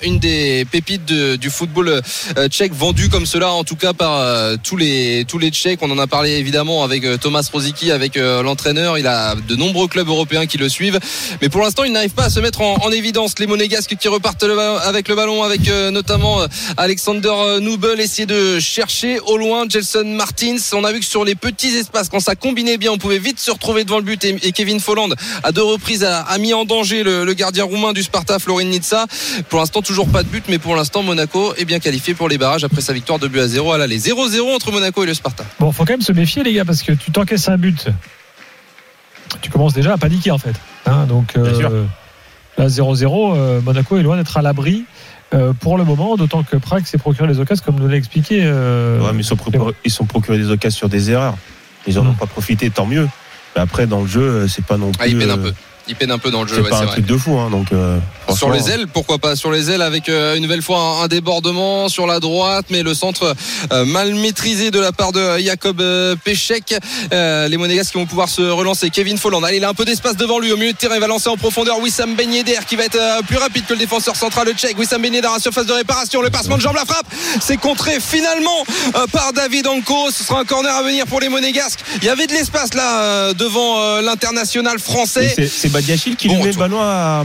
une 0.02 0.20
des 0.20 0.66
pépites 0.72 1.06
de- 1.06 1.36
du 1.36 1.50
football 1.50 2.02
tchèque 2.50 2.74
vendu 2.74 3.10
comme 3.10 3.26
cela 3.26 3.52
en 3.52 3.64
tout 3.64 3.76
cas 3.76 3.94
par 3.94 4.14
tous 4.64 4.78
les 4.78 5.26
tous 5.28 5.38
les 5.40 5.50
Tchèques. 5.50 5.80
On 5.82 5.92
en 5.92 5.98
a 6.00 6.08
parlé 6.08 6.32
évidemment 6.32 6.84
avec 6.84 7.04
euh, 7.06 7.18
Thomas 7.34 7.50
Rosicky, 7.52 7.90
avec 7.90 8.16
euh, 8.16 8.44
l'entraîneur. 8.44 9.00
Il 9.00 9.08
a 9.08 9.34
de 9.34 9.56
nombreux 9.56 9.88
clubs 9.88 10.08
européens 10.08 10.46
qui 10.46 10.60
le 10.60 10.70
suivent, 10.70 11.00
mais 11.42 11.50
pour 11.50 11.62
l'instant 11.62 11.84
il 11.84 11.92
n'arrive 11.92 12.12
pas 12.12 12.26
à 12.26 12.30
se 12.30 12.40
mettre 12.40 12.62
en, 12.62 12.76
en 12.76 12.92
évidence. 12.92 13.40
Les 13.40 13.48
Monégasques 13.48 13.96
qui 13.96 14.08
repartent 14.08 14.44
avec 14.44 15.08
le 15.08 15.16
ballon, 15.16 15.42
avec 15.42 15.68
euh, 15.68 15.90
notamment 15.90 16.42
euh, 16.42 16.48
Alexander 16.78 17.34
Nubel 17.60 18.00
essayer 18.00 18.28
de 18.28 18.60
chercher 18.60 19.20
au 19.22 19.38
loin 19.38 19.66
Jelson 19.68 20.04
Martins. 20.06 20.58
On 20.74 20.84
a 20.84 20.92
vu 20.92 21.00
que 21.00 21.08
sur 21.08 21.26
les 21.26 21.34
petits 21.34 21.76
espaces, 21.76 22.08
quand 22.10 22.20
ça 22.20 22.36
combinait 22.36 22.78
bien, 22.78 22.92
on 22.92 23.00
pouvait 23.00 23.18
vite 23.18 23.40
se 23.40 23.50
retrouver 23.50 23.84
devant 23.84 23.98
le 23.98 24.04
but. 24.04 24.24
Et, 24.24 24.52
Kevin 24.52 24.80
Folland, 24.80 25.16
à 25.42 25.52
deux 25.52 25.64
reprises, 25.64 26.04
a, 26.04 26.38
mis 26.38 26.54
en 26.54 26.66
danger 26.66 27.02
le, 27.02 27.34
gardien 27.34 27.64
roumain 27.64 27.94
du 27.94 28.04
Sparta, 28.04 28.38
Florin 28.38 28.66
Nitsa. 28.66 29.08
Pour 29.50 29.60
l'instant, 29.60 29.82
toujours 29.82 30.08
pas 30.08 30.22
de 30.22 30.28
but, 30.28 30.44
mais 30.50 30.60
pour 30.60 30.76
l'instant, 30.76 31.02
Monaco 31.02 31.56
est 31.58 31.66
bien 31.66 31.80
qualifié 31.80 32.14
pour 32.14 32.30
les 32.30 32.38
barrages 32.38 32.64
après 32.64 32.82
sa 32.82 32.94
victoire 32.94 33.18
de 33.18 33.28
but 33.28 33.40
à 33.40 33.48
0 33.48 33.72
à 33.72 33.80
l'aller. 33.80 33.98
0-0 33.98 34.54
entre 34.54 34.72
Monaco 34.72 35.02
et 35.02 35.08
le 35.08 35.16
Sparta. 35.16 35.44
Bon, 35.60 35.72
faut 35.72 35.84
quand 35.86 35.94
même 35.94 36.02
se 36.02 36.12
méfier, 36.12 36.44
les 36.44 36.54
gars, 36.54 36.66
parce 36.66 36.84
que 36.84 36.92
tu 36.92 37.10
t'encaisses 37.26 37.50
un 37.50 37.58
but. 37.58 37.88
Tu 39.42 39.50
commences 39.50 39.74
déjà 39.74 39.94
à 39.94 39.98
paniquer, 39.98 40.32
en 40.32 40.38
fait. 40.38 40.56
Hein, 40.86 41.06
donc, 41.08 41.34
sûr. 41.34 41.72
là, 42.58 42.68
0-0, 42.68 43.36
euh, 43.36 43.62
Monaco 43.62 43.98
est 43.98 44.04
loin 44.04 44.18
d'être 44.18 44.38
à 44.38 44.42
l'abri 44.42 44.86
euh, 45.34 45.54
pour 45.54 45.78
le 45.78 45.84
moment, 45.84 46.16
d'autant 46.16 46.44
que 46.44 46.58
Prague 46.58 46.86
s'est 46.86 46.98
procuré 46.98 47.28
les 47.28 47.40
occasions, 47.40 47.64
comme 47.66 47.80
nous 47.80 47.88
l'a 47.88 47.96
expliqué. 47.98 48.42
euh, 48.44 49.00
Ouais, 49.02 49.14
mais 49.14 49.22
ils 49.22 49.26
sont, 49.26 49.36
procurés, 49.36 49.74
ils 49.84 49.92
sont 49.92 50.06
procurés 50.06 50.38
des 50.38 50.50
occasions 50.52 50.78
sur 50.78 50.90
des 50.90 51.10
erreurs. 51.12 51.36
Ils 51.88 51.98
en 52.00 52.06
ont 52.06 52.12
Mm. 52.12 52.18
pas 52.18 52.28
profité, 52.28 52.70
tant 52.70 52.86
mieux. 52.86 53.08
Mais 53.56 53.62
après, 53.62 53.88
dans 53.88 54.02
le 54.02 54.08
jeu, 54.08 54.22
euh, 54.22 54.48
c'est 54.48 54.66
pas 54.66 54.78
non 54.78 54.92
plus. 54.92 55.00
Ah, 55.02 55.08
il 55.08 55.18
peine 55.18 55.30
un 55.32 55.40
euh, 55.40 55.44
peu. 55.52 55.54
Il 55.88 55.96
peine 55.96 56.12
un 56.12 56.18
peu 56.18 56.32
dans 56.32 56.44
le 56.44 56.48
jeu, 56.48 56.56
C'est 56.56 56.62
ouais, 56.62 56.70
pas 56.70 56.78
un 56.80 56.86
vrai. 56.86 56.94
truc 56.94 57.06
de 57.06 57.18
fou, 57.18 57.38
hein, 57.38 57.50
donc. 57.50 57.68
euh, 57.74 58.00
Sur 58.36 58.50
les 58.52 58.70
ailes, 58.70 58.88
pourquoi 58.88 59.18
pas 59.18 59.36
Sur 59.36 59.52
les 59.52 59.70
ailes 59.70 59.82
avec 59.82 60.08
euh, 60.08 60.36
une 60.36 60.44
nouvelle 60.44 60.62
fois 60.62 60.80
un, 60.80 61.04
un 61.04 61.08
débordement 61.08 61.90
sur 61.90 62.08
la 62.08 62.22
droite, 62.22 62.68
mais 62.70 62.84
le 62.84 62.94
centre 62.94 63.36
euh, 63.74 63.84
mal 63.86 64.16
maîtrisé 64.16 64.72
de 64.72 64.80
la 64.80 64.94
part 64.94 65.12
de 65.12 65.38
Jacob 65.40 65.82
euh, 65.82 66.16
Pechek. 66.24 66.76
Euh, 67.12 67.50
les 67.50 67.58
Monégasques 67.58 67.92
qui 67.92 67.98
vont 67.98 68.06
pouvoir 68.06 68.30
se 68.30 68.42
relancer. 68.42 68.90
Kevin 68.92 69.18
Folland, 69.18 69.44
allez, 69.44 69.58
il 69.58 69.66
a 69.66 69.70
un 69.70 69.74
peu 69.74 69.84
d'espace 69.84 70.16
devant 70.16 70.40
lui 70.40 70.54
au 70.54 70.58
milieu 70.58 70.72
de 70.72 70.78
terrain. 70.78 70.96
Il 70.96 71.02
va 71.02 71.08
lancer 71.08 71.28
en 71.28 71.36
profondeur 71.36 71.80
Wissam 71.80 72.16
Ben 72.16 72.32
Yedder 72.32 72.60
qui 72.66 72.78
va 72.78 72.86
être 72.86 72.96
euh, 72.96 73.22
plus 73.22 73.38
rapide 73.38 73.66
que 73.66 73.74
le 73.74 73.80
défenseur 73.80 74.16
central 74.16 74.48
le 74.48 74.54
tchèque. 74.54 74.80
Wissam 74.80 75.02
Ben 75.02 75.14
Yedder 75.14 75.28
à 75.36 75.40
surface 75.40 75.66
de 75.66 75.74
réparation. 75.74 76.22
Le 76.22 76.30
passement 76.30 76.56
de 76.56 76.62
jambe, 76.62 76.76
la 76.76 76.86
frappe. 76.86 77.08
C'est 77.42 77.58
contré 77.58 77.98
finalement 78.00 78.64
euh, 78.96 79.06
par 79.12 79.34
David 79.34 79.68
Anko. 79.68 80.12
Ce 80.12 80.24
sera 80.24 80.40
un 80.40 80.46
corner 80.46 80.74
à 80.74 80.82
venir 80.82 81.06
pour 81.08 81.20
les 81.20 81.28
Monégasques. 81.28 81.80
Il 82.02 82.06
y 82.06 82.10
avait 82.10 82.28
de 82.28 82.32
l'espace 82.34 82.74
là 82.74 83.02
euh, 83.04 83.34
devant 83.34 83.82
euh, 83.82 84.02
l'international 84.02 84.80
français. 84.80 85.36
C'est 85.36 85.73
Badiachil 85.74 86.16
qui 86.16 86.28
Bon, 86.28 86.36
lui 86.38 86.44
met 86.44 86.52
le 86.52 86.58
ballon 86.58 86.80
à. 86.82 87.24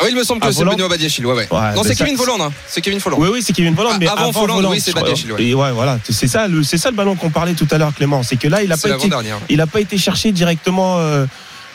Ah 0.00 0.04
oui, 0.04 0.10
il 0.12 0.16
me 0.16 0.22
semble 0.22 0.40
que 0.40 0.46
c'est 0.52 0.58
Voland 0.58 0.72
Benoît 0.74 0.88
Badiachil. 0.88 1.26
Ouais, 1.26 1.34
ouais. 1.34 1.48
Ouais, 1.50 1.74
non, 1.74 1.82
c'est 1.82 1.96
Kevin 1.96 2.16
Folland. 2.16 2.40
hein. 2.40 2.52
C'est 2.68 2.80
Kevin 2.80 3.00
Folland. 3.00 3.18
Oui, 3.20 3.28
oui, 3.32 3.42
c'est 3.44 3.52
Kevin 3.52 3.74
Voland, 3.74 3.90
Ah, 3.94 3.96
mais 3.98 4.06
avant 4.06 4.22
avant, 4.28 4.32
Folland, 4.32 4.54
Voland, 4.56 4.70
oui, 4.70 4.80
c'est. 4.80 4.94
Badiachil, 4.94 5.32
ouais. 5.32 5.42
Et 5.44 5.54
ouais, 5.54 5.72
voilà, 5.72 5.98
c'est 6.08 6.28
ça, 6.28 6.46
le, 6.46 6.62
c'est 6.62 6.78
ça 6.78 6.90
le 6.90 6.96
ballon 6.96 7.16
qu'on 7.16 7.30
parlait 7.30 7.54
tout 7.54 7.66
à 7.70 7.78
l'heure, 7.78 7.92
Clément. 7.94 8.22
C'est 8.22 8.36
que 8.36 8.46
là, 8.48 8.62
il 8.62 8.70
a 8.72 8.76
C'est 8.76 8.88
pas 8.90 8.94
été, 8.96 9.10
il 9.48 9.60
a 9.60 9.66
pas 9.66 9.80
été 9.80 9.98
cherché 9.98 10.30
directement 10.30 10.98
euh, 10.98 11.26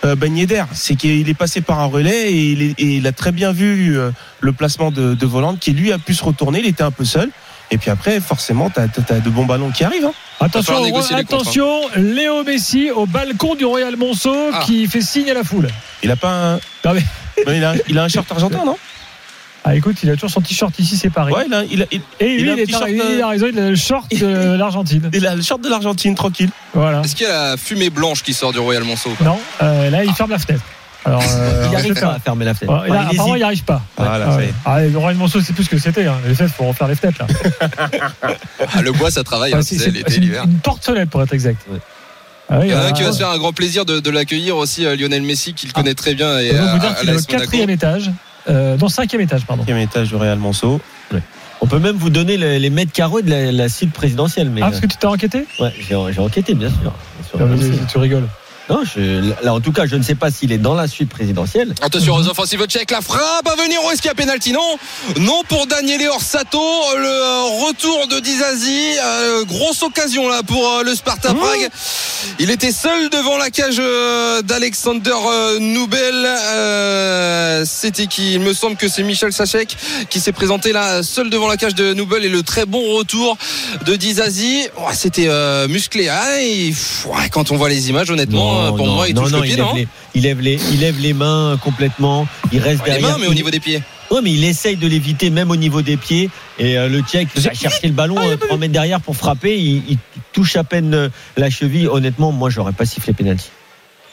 euh, 0.05 0.15
Ben. 0.15 0.33
C'est 0.73 0.95
qu'il 0.95 1.27
est 1.27 1.33
passé 1.33 1.59
par 1.59 1.79
un 1.81 1.85
relais 1.85 2.31
et 2.31 2.51
il, 2.51 2.61
est- 2.61 2.79
et 2.79 2.85
il 2.95 3.07
a 3.07 3.11
très 3.11 3.33
bien 3.33 3.51
vu 3.51 3.97
euh, 3.97 4.11
le 4.39 4.53
placement 4.53 4.89
de, 4.91 5.15
de 5.15 5.25
Voland 5.25 5.55
qui 5.59 5.71
lui 5.71 5.91
a 5.91 5.97
pu 5.97 6.13
se 6.13 6.23
retourner. 6.23 6.59
Il 6.59 6.65
était 6.67 6.83
un 6.83 6.91
peu 6.91 7.03
seul. 7.05 7.29
Et 7.73 7.77
puis 7.79 7.89
après, 7.89 8.19
forcément, 8.19 8.69
t'as 8.69 8.83
as, 8.83 9.19
de 9.19 9.29
bons 9.31 9.45
ballons 9.45 9.71
qui 9.71 9.83
arrivent. 9.83 10.05
hein. 10.05 10.13
Attention, 10.39 10.75
attention, 11.17 11.81
Léo 11.95 12.43
Messi 12.43 12.91
au 12.91 13.07
balcon 13.07 13.55
du 13.55 13.65
Royal 13.65 13.95
Monceau 13.97 14.35
Ah. 14.53 14.61
qui 14.63 14.85
fait 14.87 15.01
signe 15.01 15.31
à 15.31 15.33
la 15.33 15.43
foule. 15.43 15.67
Il 16.03 16.11
a 16.11 16.15
pas 16.15 16.29
un, 16.29 16.53
Non, 16.85 16.93
mais- 16.93 17.03
Ben, 17.47 17.55
il, 17.55 17.63
a, 17.63 17.73
il 17.89 17.97
a 17.97 18.03
un 18.03 18.07
short 18.09 18.31
argentin, 18.31 18.63
non? 18.63 18.77
Ah 19.65 19.75
écoute, 19.75 19.95
il 20.03 20.09
a 20.11 20.13
toujours 20.13 20.29
son 20.29 20.41
t-shirt 20.41 20.77
ici, 20.77 20.97
c'est 20.97 21.09
Paris. 21.09 21.33
Ouais, 21.33 21.45
il 21.47 21.53
a, 21.53 21.63
il 21.63 21.81
a- 21.81 21.85
il- 21.91 22.01
Et 22.19 22.35
il 22.35 22.43
lui, 22.43 22.51
a 22.51 22.53
il, 22.53 22.61
un 22.61 22.65
t-shirt, 22.65 22.83
arrivé, 22.83 23.01
euh, 23.01 23.15
il 23.15 23.21
a 23.21 23.27
raison, 23.29 23.47
il 23.51 23.57
a 23.59 23.69
le 23.69 23.75
short 23.75 24.11
de 24.19 24.55
l'Argentine. 24.57 25.09
il 25.13 25.25
a 25.25 25.33
le 25.35 25.41
short 25.41 25.61
de 25.61 25.69
l'Argentine, 25.69 26.13
tranquille. 26.13 26.49
Voilà. 26.75 27.01
Est-ce 27.03 27.15
qu'il 27.15 27.25
y 27.25 27.29
a 27.29 27.51
la 27.51 27.57
fumée 27.57 27.89
blanche 27.89 28.21
qui 28.21 28.33
sort 28.35 28.51
du 28.51 28.59
Royal 28.59 28.83
Monceau? 28.83 29.09
Non, 29.23 29.39
euh, 29.63 29.89
là, 29.89 30.03
il 30.03 30.13
ferme 30.13 30.29
la 30.31 30.37
fenêtre. 30.37 30.63
Alors, 31.05 31.21
euh, 31.27 31.63
Il 31.65 31.71
n'arrive 31.71 31.99
pas 31.99 32.13
à 32.13 32.19
fermer 32.19 32.45
la 32.45 32.53
fenêtre. 32.53 32.73
Là, 32.73 32.79
Enfin, 32.79 32.87
il 32.87 33.15
apparemment, 33.15 33.35
il 33.35 33.39
n'y 33.39 33.43
arrive 33.43 33.63
pas. 33.63 33.81
Voilà, 33.97 34.27
Ah, 34.29 34.37
ouais. 34.37 34.53
Ah, 34.65 34.81
le 34.81 34.97
Royal 34.97 35.17
Monceau, 35.17 35.41
c'est 35.41 35.53
plus 35.53 35.65
ce 35.65 35.69
que 35.69 35.77
c'était. 35.77 36.05
Hein. 36.05 36.15
Les 36.27 36.33
fenêtres, 36.35 36.53
pour 36.55 36.67
refaire 36.67 36.87
les 36.87 36.95
fenêtres. 36.95 37.19
Là. 37.19 37.87
Ah, 38.73 38.81
Le 38.81 38.91
bois, 38.91 39.11
ça 39.11 39.23
travaille. 39.23 39.51
Ouais, 39.53 39.59
hein, 39.59 39.63
c'est 39.63 39.91
l'été, 39.91 40.15
une, 40.15 40.21
l'hiver. 40.21 40.43
une 40.45 40.59
porte-fenêtre, 40.59 41.11
pour 41.11 41.21
être 41.21 41.33
exact. 41.33 41.65
Ouais. 41.69 41.79
Ah 42.49 42.59
oui, 42.59 42.67
Il 42.67 42.71
y 42.71 42.75
en 42.75 42.77
a 42.77 42.81
ah, 42.83 42.87
un 42.87 42.91
qui 42.91 43.03
va 43.03 43.09
ah, 43.09 43.11
se 43.13 43.17
faire 43.17 43.29
un 43.29 43.37
grand 43.37 43.53
plaisir 43.53 43.85
de, 43.85 43.99
de 43.99 44.09
l'accueillir 44.09 44.55
aussi, 44.57 44.85
euh, 44.85 44.95
Lionel 44.95 45.23
Messi, 45.23 45.53
qu'il 45.53 45.73
connaît 45.73 45.93
très 45.93 46.13
bien. 46.13 46.39
Et 46.39 46.47
Je 46.49 46.53
peux 46.53 46.59
à, 46.59 46.73
vous 46.73 46.79
dire 46.79 46.95
qu'il 46.95 47.09
est 47.09 47.17
au 47.17 47.21
quatrième 47.21 47.69
étage. 47.69 48.11
Euh, 48.49 48.77
non, 48.77 48.87
cinquième 48.89 49.21
étage, 49.21 49.45
pardon. 49.45 49.63
Quatrième 49.63 49.83
étage 49.87 50.09
du 50.09 50.15
Real 50.15 50.37
Monceau. 50.39 50.79
On 51.61 51.67
peut 51.67 51.79
même 51.79 51.95
vous 51.95 52.09
donner 52.09 52.35
les, 52.35 52.59
les 52.59 52.69
mètres 52.69 52.91
carrés 52.91 53.21
de 53.21 53.29
la, 53.29 53.51
la 53.53 53.69
suite 53.69 53.93
présidentielle. 53.93 54.49
Mais 54.49 54.61
Ah, 54.61 54.65
parce 54.69 54.81
que 54.81 54.85
tu 54.87 54.97
t'es 54.97 55.05
enquêté? 55.05 55.45
Euh, 55.61 55.63
ouais, 55.63 55.73
j'ai 56.13 56.19
enquêté, 56.19 56.55
bien 56.55 56.67
sûr. 56.67 56.81
Bien 56.81 56.91
sûr, 57.29 57.39
Non, 57.39 57.45
mais 57.45 57.55
bien 57.55 57.77
sûr. 57.77 57.87
Tu 57.87 57.97
rigoles. 57.99 58.27
Non, 58.69 58.81
je- 58.85 59.33
là, 59.43 59.53
en 59.53 59.59
tout 59.59 59.73
cas, 59.73 59.85
je 59.85 59.97
ne 59.97 60.03
sais 60.03 60.15
pas 60.15 60.31
s'il 60.31 60.53
est 60.53 60.57
dans 60.57 60.73
la 60.73 60.87
suite 60.87 61.09
présidentielle. 61.09 61.75
Attention 61.81 62.15
aux 62.15 62.29
offensives 62.29 62.65
tchèques, 62.65 62.91
la 62.91 63.01
frappe 63.01 63.45
à 63.45 63.55
venir, 63.61 63.77
est-ce 63.91 64.01
qu'il 64.01 64.07
y 64.07 64.11
a 64.11 64.15
pénalty 64.15 64.53
Non, 64.53 64.77
non 65.19 65.43
pour 65.49 65.67
Daniele 65.67 66.07
Orsato, 66.07 66.61
le 66.97 67.05
euh, 67.05 67.41
retour 67.67 68.07
de 68.07 68.21
Dizazi, 68.21 68.95
euh, 69.03 69.43
grosse 69.43 69.83
occasion 69.83 70.29
là 70.29 70.43
pour 70.43 70.65
euh, 70.65 70.83
le 70.83 70.95
Sparta 70.95 71.33
Prague. 71.33 71.67
Il 72.39 72.49
était 72.51 72.71
seul 72.71 73.09
devant 73.09 73.37
la 73.37 73.49
cage 73.49 73.75
euh, 73.79 74.41
d'Alexander. 74.41 75.11
Euh, 75.27 75.59
C'était 77.65 78.07
qui 78.07 78.33
Il 78.35 78.39
me 78.39 78.53
semble 78.53 78.77
que 78.77 78.87
c'est 78.87 79.03
Michel 79.03 79.33
Sachek 79.33 79.75
qui 80.09 80.19
s'est 80.21 80.31
présenté 80.31 80.71
là 80.71 81.03
seul 81.03 81.29
devant 81.29 81.47
la 81.49 81.57
cage 81.57 81.75
de 81.75 81.93
Nubel 81.93 82.23
et 82.25 82.29
le 82.29 82.43
très 82.43 82.65
bon 82.65 82.95
retour 82.97 83.37
de 83.85 83.95
Dizazi. 83.97 84.67
Ouais, 84.77 84.93
C'était 84.93 85.27
musclé. 85.67 86.09
Et, 86.41 86.69
pff, 86.69 87.05
ouais, 87.07 87.27
quand 87.29 87.51
on 87.51 87.57
voit 87.57 87.67
les 87.69 87.89
images, 87.89 88.09
honnêtement, 88.09 88.52
euh, 88.59 88.71
pour 88.71 88.87
moi, 88.87 89.07
il 89.07 89.13
touche 89.15 89.31
le 89.31 89.41
pied, 89.41 89.53
il, 89.53 89.57
non 89.59 89.73
lève 89.73 89.75
les, 89.75 89.87
il, 90.15 90.21
lève 90.23 90.39
les, 90.41 90.59
il 90.73 90.79
lève 90.79 90.99
les 90.99 91.13
mains 91.13 91.57
complètement. 91.63 92.27
Il 92.51 92.59
reste 92.59 92.83
Les 92.85 92.91
derrière. 92.91 93.09
mains, 93.11 93.17
mais 93.19 93.27
au 93.27 93.31
Il- 93.31 93.35
niveau 93.35 93.49
des 93.51 93.59
pieds. 93.59 93.81
Ouais, 94.11 94.19
mais 94.23 94.31
il 94.31 94.43
essaye 94.43 94.75
de 94.75 94.87
l'éviter 94.87 95.29
même 95.31 95.49
au 95.49 95.55
niveau 95.55 95.81
des 95.81 95.97
pieds. 95.97 96.29
Et 96.59 96.77
euh, 96.77 96.87
le 96.87 97.01
Tchèque 97.01 97.29
va 97.35 97.53
chercher 97.53 97.87
le 97.87 97.93
ballon 97.93 98.17
euh, 98.19 98.35
3 98.35 98.57
mètres 98.57 98.73
derrière 98.73 99.01
pour 99.01 99.15
frapper. 99.15 99.57
Il, 99.57 99.81
il 99.89 99.97
touche 100.33 100.55
à 100.55 100.63
peine 100.63 100.93
euh, 100.93 101.09
la 101.35 101.49
cheville. 101.49 101.87
Honnêtement, 101.87 102.31
moi, 102.31 102.49
j'aurais 102.51 102.73
pas 102.73 102.85
sifflé 102.85 103.13
pénalty. 103.13 103.49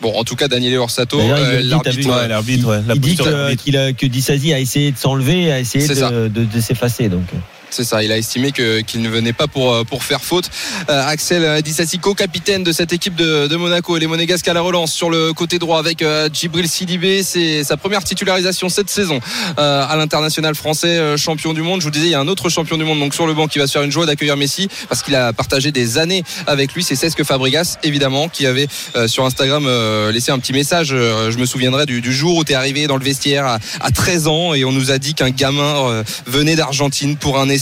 Bon, 0.00 0.14
en 0.18 0.24
tout 0.24 0.37
cas, 0.37 0.48
Daniel 0.48 0.79
Orsato, 0.79 1.20
euh, 1.20 1.61
l'arbitre. 1.62 2.09
euh, 2.11 2.22
Ouais, 2.22 2.29
l'arbitre, 2.29 2.68
ouais. 2.70 2.81
Il 2.94 3.00
dit 3.00 3.16
que, 3.16 3.55
qu'il 3.57 3.76
a- 3.76 3.92
que 3.92 4.07
Dissasi 4.07 4.55
a 4.55 4.59
essayé 4.59 4.92
de 4.92 4.96
s'enlever, 4.96 5.53
a 5.53 5.61
essayé 5.61 5.87
de, 5.87 6.29
de- 6.29 6.44
de 6.44 6.61
s'effacer. 6.61 7.11
Donc, 7.11 7.24
euh. 7.35 7.38
C'est 7.72 7.85
ça, 7.85 8.02
il 8.02 8.11
a 8.11 8.18
estimé 8.18 8.50
que- 8.50 8.80
qu'il 8.80 9.00
ne 9.00 9.09
venait 9.09 9.33
pas 9.33 9.46
pour, 9.46 9.72
euh, 9.72 9.85
pour 9.85 10.02
faire 10.02 10.22
faute. 10.24 10.50
Euh, 10.88 11.06
Axel 11.06 11.62
Dissasico, 11.62 12.14
capitaine 12.14 12.64
de 12.64 12.72
cette 12.72 12.92
équipe 12.92 13.14
de, 13.14 13.46
de 13.46 13.56
Monaco 13.56 13.96
les 13.96 14.09
Monégasques 14.09 14.48
à 14.48 14.52
la 14.52 14.61
relance 14.61 14.92
sur 14.92 15.09
le 15.09 15.33
côté 15.33 15.61
droit 15.61 15.78
avec 15.78 16.02
euh, 16.02 16.28
Djibril 16.33 16.68
Sidibé. 16.68 17.22
C'est 17.22 17.62
sa 17.62 17.76
première 17.76 18.02
titularisation 18.02 18.68
cette 18.68 18.90
saison 18.90 19.20
euh, 19.59 19.86
à 19.88 19.94
l'international 19.97 20.57
français, 20.57 20.88
euh, 20.99 21.16
champion 21.16 21.53
du 21.55 21.62
monde. 21.62 21.80
Je 21.80 21.84
vous 21.84 21.92
disais, 21.92 22.07
il 22.07 22.11
y 22.11 22.14
a 22.16 22.20
un 22.20 22.26
autre 22.26 22.49
champion 22.49 22.76
du 22.76 22.82
monde 22.84 22.99
donc 22.99 23.14
sur 23.14 23.26
le 23.28 23.34
banc 23.34 23.47
qui 23.47 23.61
va 23.61 23.68
se 23.68 23.72
faire 23.72 23.82
une 23.82 23.92
joie 23.92 24.05
d'accueillir 24.05 24.36
Messi 24.36 24.68
parce 24.88 25.03
qu'il 25.05 25.14
a 25.14 25.32
partagé 25.32 25.70
des 25.70 25.97
années 25.97 26.24
avec 26.49 26.72
lui. 26.74 26.82
C'est 26.82 26.97
Cesc 26.97 27.22
Fabregas, 27.22 27.76
évidemment, 27.84 28.28
qui 28.28 28.47
avait 28.47 28.66
euh, 28.97 29.07
sur 29.07 29.24
Instagram 29.24 29.64
euh, 29.68 30.11
laissé 30.11 30.32
un 30.32 30.40
petit 30.40 30.53
message. 30.53 30.88
Euh, 30.92 31.30
je 31.30 31.38
me 31.38 31.47
souviendrai 31.47 31.86
du, 31.86 32.01
du 32.01 32.12
jour 32.12 32.36
où 32.36 32.44
tu 32.44 32.51
es 32.51 32.57
arrivé 32.57 32.88
dans 32.88 32.97
le 32.97 33.05
vestiaire 33.05 33.47
à, 33.47 33.59
à 33.80 33.90
13 33.92 34.26
ans 34.26 34.55
et 34.55 34.64
on 34.64 34.72
nous 34.72 34.90
a 34.90 34.99
dit 34.99 35.14
qu'un 35.14 35.30
gamin 35.30 35.88
euh, 35.88 36.03
venait 36.26 36.57
d'Argentine 36.57 37.16
pour 37.16 37.38
un 37.38 37.49
essai 37.49 37.59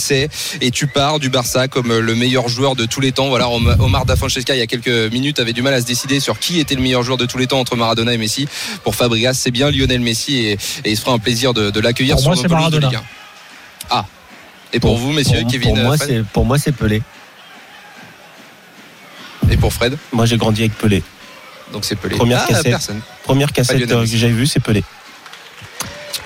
et 0.61 0.71
tu 0.71 0.87
pars 0.87 1.19
du 1.19 1.29
Barça 1.29 1.67
comme 1.67 1.97
le 1.97 2.15
meilleur 2.15 2.47
joueur 2.47 2.75
de 2.75 2.85
tous 2.85 3.01
les 3.01 3.11
temps. 3.11 3.29
Voilà, 3.29 3.49
Om- 3.49 3.75
Omar 3.79 4.05
Da 4.05 4.15
il 4.49 4.55
y 4.55 4.61
a 4.61 4.67
quelques 4.67 5.11
minutes, 5.11 5.39
avait 5.39 5.53
du 5.53 5.61
mal 5.61 5.73
à 5.73 5.81
se 5.81 5.85
décider 5.85 6.19
sur 6.19 6.39
qui 6.39 6.59
était 6.59 6.75
le 6.75 6.81
meilleur 6.81 7.03
joueur 7.03 7.17
de 7.17 7.25
tous 7.25 7.37
les 7.37 7.47
temps 7.47 7.59
entre 7.59 7.75
Maradona 7.75 8.13
et 8.13 8.17
Messi. 8.17 8.47
Pour 8.83 8.95
Fabregas, 8.95 9.33
c'est 9.33 9.51
bien 9.51 9.71
Lionel 9.71 10.01
Messi 10.01 10.37
et, 10.37 10.51
et 10.53 10.91
il 10.91 10.95
se 10.97 11.01
fera 11.01 11.13
un 11.13 11.19
plaisir 11.19 11.53
de, 11.53 11.69
de 11.69 11.79
l'accueillir 11.79 12.17
sur 12.19 12.31
moi, 12.33 12.41
pelouses 12.41 12.71
de. 12.71 12.79
Ligue 12.79 12.95
1. 12.95 13.03
Ah. 13.89 14.05
Et 14.73 14.79
pour, 14.79 14.97
vous, 14.97 15.11
messieurs, 15.11 15.41
pour, 15.41 15.51
Kevin 15.51 15.73
pour 15.73 15.77
moi, 15.83 15.97
c'est 15.97 16.23
pour 16.23 16.45
moi 16.45 16.57
c'est 16.59 16.71
Pelé. 16.71 17.01
et 19.49 19.57
pour 19.57 19.73
Fred, 19.73 19.97
Moi, 20.11 20.25
j'ai 20.25 20.37
grandi 20.37 20.61
avec 20.61 20.77
Pelé. 20.77 21.03
donc 21.73 21.85
c'est 21.85 21.95
Pelé. 21.95 22.15
Première 22.15 22.41
ah, 22.43 22.47
cassette. 22.47 22.71
personne. 22.71 23.01
Première 23.23 23.51
cassette 23.51 23.91
euh, 23.91 24.01
que 24.01 24.05
j'ai 24.05 24.29
vue, 24.29 24.45
c'est 24.45 24.59
Pelé. 24.59 24.83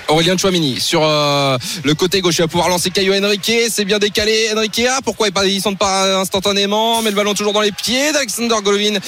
Aurélien 0.08 0.36
Chouamini 0.36 0.80
sur 0.80 1.02
euh, 1.02 1.56
le 1.82 1.94
côté 1.94 2.20
gauche, 2.20 2.36
il 2.38 2.42
va 2.42 2.48
pouvoir 2.48 2.68
lancer 2.68 2.90
Caio 2.90 3.14
Henrique, 3.14 3.50
c'est 3.70 3.84
bien 3.84 3.98
décalé. 3.98 4.50
Henrique, 4.54 4.82
ah, 4.88 4.98
pourquoi 5.04 5.28
il 5.28 5.50
il 5.50 5.60
centre 5.60 5.78
pas 5.78 6.18
instantanément, 6.20 7.02
mais 7.02 7.10
le 7.10 7.16
ballon 7.16 7.34
toujours 7.34 7.52
dans 7.52 7.60
les 7.60 7.72
pieds 7.72 8.12
d'Alexander 8.12 8.56
Golovin. 8.62 8.98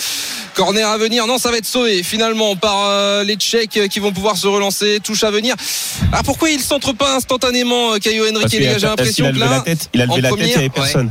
Corner 0.55 0.89
à 0.89 0.97
venir, 0.97 1.27
non, 1.27 1.37
ça 1.37 1.51
va 1.51 1.59
être 1.59 1.67
sauvé 1.67 2.03
finalement 2.03 2.57
par 2.57 2.87
euh, 2.87 3.25
les 3.25 3.37
Tchèques 3.37 3.89
qui 3.91 3.99
vont 4.01 4.13
pouvoir 4.13 4.39
se 4.39 4.47
relancer. 4.47 5.01
Touche 5.05 5.23
à 5.23 5.31
venir. 5.31 5.55
Ah, 6.13 6.23
pourquoi 6.25 6.49
il 6.49 6.61
centre 6.61 6.95
pas 6.95 7.15
instantanément 7.15 7.93
euh, 7.93 7.99
Caio 7.99 8.25
Henrique 8.25 8.53
Les 8.53 8.61
gars, 8.61 8.79
j'ai 8.79 8.87
l'impression 8.87 9.27
a 9.27 9.29
que 9.29 9.35
levé 9.35 9.45
là, 9.45 9.51
la 9.51 9.61
tête, 9.61 9.91
il 9.93 10.01
a 10.01 10.07
levé 10.07 10.21
la 10.23 10.31
tête, 10.31 10.39
il 10.41 10.47
n'y 10.47 10.55
avait 10.55 10.69
personne. 10.71 11.11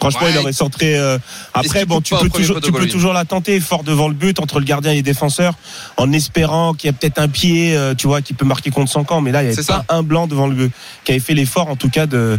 Franchement, 0.00 0.22
Ouais. 0.22 0.32
il 0.32 0.38
aurait 0.38 0.52
centré. 0.52 0.96
euh, 0.98 1.18
après, 1.54 1.84
bon, 1.84 2.00
tu 2.00 2.14
peux 2.16 2.28
toujours, 2.30 2.56
poteau 2.56 2.66
tu 2.66 2.72
peux 2.72 2.78
Golovin 2.78 2.92
toujours 2.92 3.12
la 3.12 3.24
tenter 3.24 3.60
fort 3.60 3.84
devant 3.84 4.08
le 4.08 4.14
but 4.14 4.40
entre 4.40 4.58
le 4.58 4.64
gardien 4.64 4.92
et 4.92 4.96
les 4.96 5.02
défenseurs, 5.02 5.54
en 5.96 6.10
espérant 6.12 6.72
qu'il 6.74 6.88
y 6.88 6.90
a 6.90 6.92
peut-être 6.94 7.18
un 7.18 7.28
pied, 7.28 7.76
euh, 7.76 7.94
tu 7.94 8.06
vois, 8.06 8.22
qui 8.22 8.32
peut 8.34 8.44
marquer 8.46 8.70
contre 8.70 8.90
son 8.90 9.04
camp. 9.04 9.20
Mais 9.20 9.30
là, 9.32 9.42
il 9.42 9.50
y 9.50 9.54
C'est 9.54 9.60
avait 9.60 9.66
ça. 9.80 9.84
un 9.90 10.02
blanc 10.02 10.26
devant 10.26 10.46
le 10.46 10.54
but 10.54 10.72
qui 11.04 11.12
avait 11.12 11.20
fait 11.20 11.34
l'effort, 11.34 11.68
en 11.68 11.76
tout 11.76 11.90
cas, 11.90 12.06
de 12.06 12.38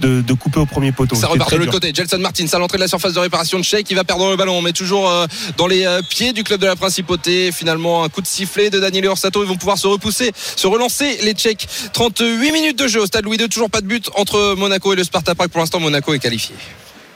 de, 0.00 0.22
de 0.22 0.32
couper 0.32 0.58
au 0.58 0.64
premier 0.64 0.90
poteau. 0.90 1.14
Ça 1.16 1.26
repart 1.26 1.52
de 1.52 1.56
l'autre 1.58 1.72
côté. 1.72 1.92
Gelson 1.94 2.16
Martins 2.16 2.46
à 2.50 2.58
l'entrée 2.58 2.78
de 2.78 2.82
la 2.82 2.88
surface 2.88 3.12
de 3.12 3.18
réparation 3.18 3.58
de 3.58 3.62
Tchèque. 3.62 3.90
Il 3.90 3.94
va 3.94 4.04
perdre 4.04 4.30
le 4.30 4.36
ballon, 4.36 4.62
mais 4.62 4.72
toujours 4.72 5.06
euh, 5.10 5.26
dans 5.58 5.66
les 5.66 5.84
euh, 5.84 6.00
pieds 6.08 6.32
du 6.32 6.44
club 6.44 6.62
de 6.62 6.66
la 6.66 6.76
Principauté. 6.76 7.52
Finalement, 7.52 8.02
un 8.02 8.08
coup 8.08 8.22
de 8.22 8.26
sifflet 8.26 8.70
de 8.70 8.80
Daniel 8.80 9.06
Orsato. 9.08 9.42
Ils 9.44 9.48
vont 9.50 9.56
pouvoir 9.58 9.76
se 9.76 9.86
repousser, 9.86 10.32
se 10.56 10.66
relancer 10.66 11.18
les 11.24 11.34
Tchèques. 11.34 11.68
38 11.92 12.52
minutes 12.52 12.78
de 12.78 12.88
jeu 12.88 13.02
au 13.02 13.06
stade 13.06 13.24
Louis 13.26 13.36
II. 13.36 13.50
Toujours 13.50 13.68
pas 13.68 13.82
de 13.82 13.86
but 13.86 14.08
entre 14.16 14.54
Monaco 14.56 14.94
et 14.94 14.96
le 14.96 15.04
Sparta 15.04 15.34
Prague. 15.34 15.50
Pour 15.50 15.60
l'instant, 15.60 15.78
Monaco 15.78 16.14
est 16.14 16.18
qualifié. 16.20 16.54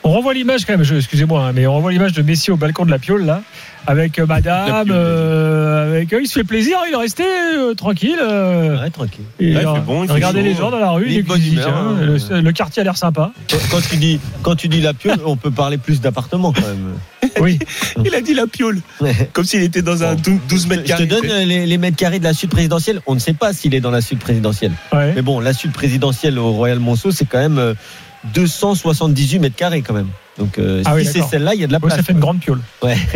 On 0.04 0.10
renvoie 0.12 0.34
l'image 0.34 0.64
quand 0.64 0.76
même, 0.76 0.86
excusez-moi, 0.96 1.46
hein, 1.46 1.52
mais 1.52 1.66
on 1.66 1.72
renvoie 1.72 1.90
l'image 1.90 2.12
de 2.12 2.22
Messi 2.22 2.52
au 2.52 2.56
balcon 2.56 2.84
de 2.84 2.90
la 2.92 2.98
Piole 3.00 3.24
là, 3.24 3.42
avec 3.88 4.20
euh, 4.20 4.26
Madame, 4.26 4.88
euh, 4.92 5.88
avec 5.90 6.12
euh, 6.12 6.20
il 6.22 6.28
se 6.28 6.34
fait 6.34 6.44
plaisir, 6.44 6.76
il 6.88 6.92
est 6.94 6.96
resté 6.96 7.24
euh, 7.24 7.74
tranquille. 7.74 8.16
euh, 8.22 8.80
Ouais, 8.80 8.90
tranquille. 8.90 9.24
et, 9.40 9.56
Ouais, 9.56 9.62
il 9.62 9.74
fait 9.74 9.80
bon, 9.84 10.04
il 10.04 10.12
regardez 10.12 10.42
les 10.42 10.54
gens 10.54 10.70
dans 10.70 10.78
la 10.78 10.90
rue, 10.90 11.06
Il 11.08 11.18
est 11.18 11.22
dit, 11.22 11.52
humeur, 11.54 11.64
tiens, 11.66 11.74
hein. 11.76 11.96
le, 12.36 12.40
le 12.40 12.52
quartier 12.52 12.82
a 12.82 12.84
l'air 12.84 12.96
sympa. 12.96 13.32
Quand, 13.50 13.56
quand 13.72 13.80
tu 13.88 13.96
dis 13.96 14.20
quand 14.42 14.54
tu 14.54 14.68
dis 14.68 14.80
la 14.80 14.94
piole, 14.94 15.18
on 15.24 15.36
peut 15.36 15.50
parler 15.50 15.76
plus 15.76 16.00
d'appartements 16.00 16.52
quand 16.52 16.60
même. 16.62 16.92
Oui, 17.40 17.58
Il 18.04 18.14
a 18.14 18.20
dit 18.20 18.32
la 18.34 18.46
piole, 18.46 18.80
comme 19.32 19.44
s'il 19.44 19.60
était 19.62 19.82
dans 19.82 20.04
un 20.04 20.14
Bon. 20.14 20.38
12 20.48 20.68
mètres 20.68 20.82
Je 20.86 20.86
te 20.86 20.88
carrés. 21.02 21.06
donne 21.06 21.26
les, 21.48 21.66
les 21.66 21.78
mètres 21.78 21.96
carrés 21.96 22.18
de 22.20 22.24
la 22.24 22.32
suite 22.32 22.50
présidentielle. 22.52 23.00
On 23.06 23.14
ne 23.14 23.18
sait 23.18 23.32
pas 23.34 23.52
s'il 23.52 23.74
est 23.74 23.80
dans 23.80 23.90
la 23.90 24.00
suite 24.00 24.20
présidentielle. 24.20 24.72
ouais. 24.92 25.12
Mais 25.14 25.22
bon, 25.22 25.40
la 25.40 25.52
suite 25.52 25.72
présidentielle 25.72 26.38
au 26.38 26.52
Royal 26.52 26.78
Monceau, 26.78 27.10
c'est 27.10 27.24
quand 27.26 27.38
même 27.40 27.58
euh, 27.58 27.74
278 28.34 29.38
mètres 29.38 29.56
carrés 29.56 29.82
quand 29.82 29.94
même. 29.94 30.08
Donc 30.38 30.58
euh, 30.58 30.82
Ah 30.84 30.90
si 30.92 30.96
oui, 30.96 31.04
c'est 31.06 31.22
celle-là, 31.22 31.54
il 31.54 31.60
y 31.60 31.64
a 31.64 31.66
de 31.66 31.72
la 31.72 31.78
Ouais, 31.78 31.86
place. 31.86 31.96
ça 31.98 32.02
fait 32.02 32.12
une 32.12 32.20
grande 32.20 32.40
piole. 32.40 32.60
Ouais. 32.82 32.96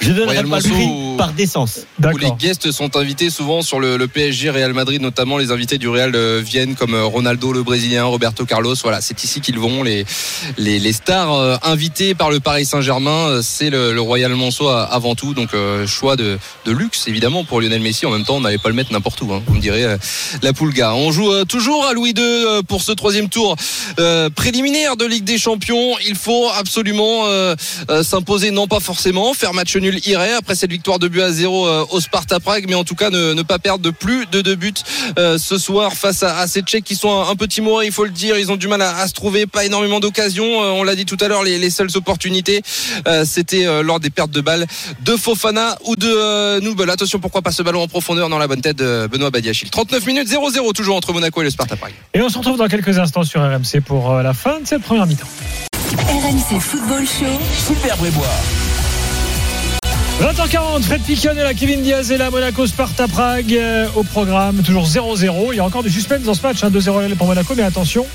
Je 0.00 0.10
Monceau 0.46 0.68
prix 0.70 0.84
ou- 0.86 1.14
par 1.16 1.32
décence. 1.32 1.80
Où 2.02 2.16
les 2.16 2.30
guests 2.38 2.72
sont 2.72 2.96
invités 2.96 3.30
souvent 3.30 3.62
sur 3.62 3.78
le, 3.78 3.96
le 3.96 4.08
PSG 4.08 4.50
Real 4.50 4.72
Madrid, 4.72 5.00
notamment 5.00 5.38
les 5.38 5.50
invités 5.52 5.78
du 5.78 5.88
Real 5.88 6.12
euh, 6.14 6.40
viennent 6.44 6.74
comme 6.74 6.94
euh, 6.94 7.04
Ronaldo 7.04 7.52
le 7.52 7.62
Brésilien, 7.62 8.04
Roberto 8.04 8.44
Carlos. 8.44 8.74
Voilà, 8.82 9.00
c'est 9.00 9.22
ici 9.22 9.40
qu'ils 9.40 9.58
vont. 9.58 9.82
Les, 9.82 10.04
les, 10.58 10.78
les 10.80 10.92
stars 10.92 11.32
euh, 11.34 11.56
invitées 11.62 12.14
par 12.14 12.30
le 12.30 12.40
Paris 12.40 12.64
Saint-Germain, 12.66 13.28
euh, 13.28 13.42
c'est 13.42 13.70
le, 13.70 13.92
le 13.92 14.00
Royal 14.00 14.32
Monceau 14.34 14.68
avant 14.68 15.14
tout. 15.14 15.34
Donc 15.34 15.54
euh, 15.54 15.86
choix 15.86 16.16
de, 16.16 16.38
de 16.64 16.72
luxe 16.72 17.06
évidemment 17.06 17.44
pour 17.44 17.60
Lionel 17.60 17.80
Messi. 17.82 18.06
En 18.06 18.10
même 18.10 18.24
temps, 18.24 18.36
on 18.36 18.40
n'allait 18.40 18.58
pas 18.58 18.68
le 18.70 18.74
mettre 18.74 18.92
n'importe 18.92 19.20
où. 19.22 19.32
hein, 19.32 19.42
vous 19.46 19.54
me 19.54 19.60
direz 19.60 19.84
euh, 19.84 19.96
la 20.42 20.52
Poulga. 20.52 20.94
On 20.94 21.12
joue 21.12 21.30
euh, 21.32 21.44
toujours 21.44 21.86
à 21.86 21.92
Louis 21.92 22.10
II 22.16 22.22
euh, 22.24 22.62
pour 22.62 22.82
ce 22.82 22.92
troisième 22.92 23.28
tour 23.28 23.54
euh, 24.00 24.30
préliminaire 24.30 24.96
de 24.96 25.04
Ligue 25.04 25.24
des 25.24 25.38
Champions. 25.38 25.94
Il 26.08 26.16
faut 26.16 26.48
absolument 26.58 27.26
euh, 27.26 27.54
euh, 27.90 28.02
s'imposer, 28.02 28.50
non 28.50 28.66
pas 28.66 28.80
forcément, 28.80 29.32
faire 29.34 29.54
match 29.54 29.76
nul 29.76 29.91
irait 30.06 30.32
après 30.32 30.54
cette 30.54 30.70
victoire 30.70 30.98
de 30.98 31.08
but 31.08 31.22
à 31.22 31.32
zéro 31.32 31.66
euh, 31.66 31.84
au 31.90 32.00
Sparta 32.00 32.40
Prague, 32.40 32.66
mais 32.68 32.74
en 32.74 32.84
tout 32.84 32.94
cas 32.94 33.10
ne, 33.10 33.32
ne 33.34 33.42
pas 33.42 33.58
perdre 33.58 33.84
de 33.84 33.90
plus 33.90 34.26
de 34.26 34.40
deux 34.40 34.54
buts 34.54 34.72
euh, 35.18 35.38
ce 35.38 35.58
soir 35.58 35.92
face 35.94 36.22
à, 36.22 36.38
à 36.38 36.46
ces 36.46 36.62
Tchèques 36.62 36.84
qui 36.84 36.96
sont 36.96 37.10
un, 37.10 37.28
un 37.30 37.36
peu 37.36 37.46
timorés, 37.48 37.86
il 37.86 37.92
faut 37.92 38.04
le 38.04 38.10
dire. 38.10 38.38
Ils 38.38 38.50
ont 38.52 38.56
du 38.56 38.68
mal 38.68 38.82
à, 38.82 38.96
à 38.98 39.06
se 39.08 39.12
trouver, 39.12 39.46
pas 39.46 39.64
énormément 39.64 40.00
d'occasions. 40.00 40.62
Euh, 40.62 40.70
on 40.70 40.82
l'a 40.82 40.94
dit 40.94 41.04
tout 41.04 41.18
à 41.20 41.28
l'heure, 41.28 41.42
les, 41.42 41.58
les 41.58 41.70
seules 41.70 41.90
opportunités, 41.96 42.62
euh, 43.06 43.24
c'était 43.26 43.66
euh, 43.66 43.82
lors 43.82 44.00
des 44.00 44.10
pertes 44.10 44.30
de 44.30 44.40
balles 44.40 44.66
de 45.00 45.16
Fofana 45.16 45.76
ou 45.84 45.96
de 45.96 46.08
euh, 46.08 46.60
Nubel. 46.60 46.90
Attention, 46.90 47.18
pourquoi 47.18 47.42
pas 47.42 47.52
ce 47.52 47.62
ballon 47.62 47.82
en 47.82 47.88
profondeur 47.88 48.28
dans 48.28 48.38
la 48.38 48.46
bonne 48.46 48.60
tête 48.60 48.76
de 48.76 49.08
Benoît 49.10 49.30
Badiachil. 49.30 49.70
39 49.70 50.06
minutes 50.06 50.28
0-0 50.28 50.72
toujours 50.72 50.96
entre 50.96 51.12
Monaco 51.12 51.40
et 51.40 51.44
le 51.44 51.50
Sparta 51.50 51.76
Prague. 51.76 51.92
Et 52.14 52.20
on 52.20 52.28
se 52.28 52.38
retrouve 52.38 52.56
dans 52.58 52.68
quelques 52.68 52.98
instants 52.98 53.24
sur 53.24 53.40
RMC 53.42 53.80
pour 53.84 54.10
euh, 54.12 54.22
la 54.22 54.34
fin 54.34 54.60
de 54.60 54.66
cette 54.66 54.82
première 54.82 55.06
mi-temps. 55.06 55.26
RMC 56.08 56.60
Football 56.60 57.06
Show. 57.06 57.38
Super 57.66 57.96
Brébois. 57.96 58.26
20h40, 60.20 60.82
Fred 60.82 61.02
Piquion 61.02 61.32
et 61.32 61.42
la 61.42 61.54
Kevin 61.54 61.82
Diaz 61.82 62.12
et 62.12 62.16
la 62.16 62.30
Monaco 62.30 62.66
Sparta 62.66 63.08
Prague 63.08 63.54
euh, 63.54 63.86
au 63.96 64.02
programme, 64.04 64.62
toujours 64.62 64.86
0-0. 64.86 65.48
Il 65.52 65.56
y 65.56 65.60
a 65.60 65.64
encore 65.64 65.82
du 65.82 65.90
suspense 65.90 66.22
dans 66.22 66.34
ce 66.34 66.42
match, 66.42 66.62
hein, 66.62 66.70
2-0 66.70 67.14
pour 67.16 67.26
Monaco, 67.26 67.54
mais 67.56 67.62
attention, 67.62 68.06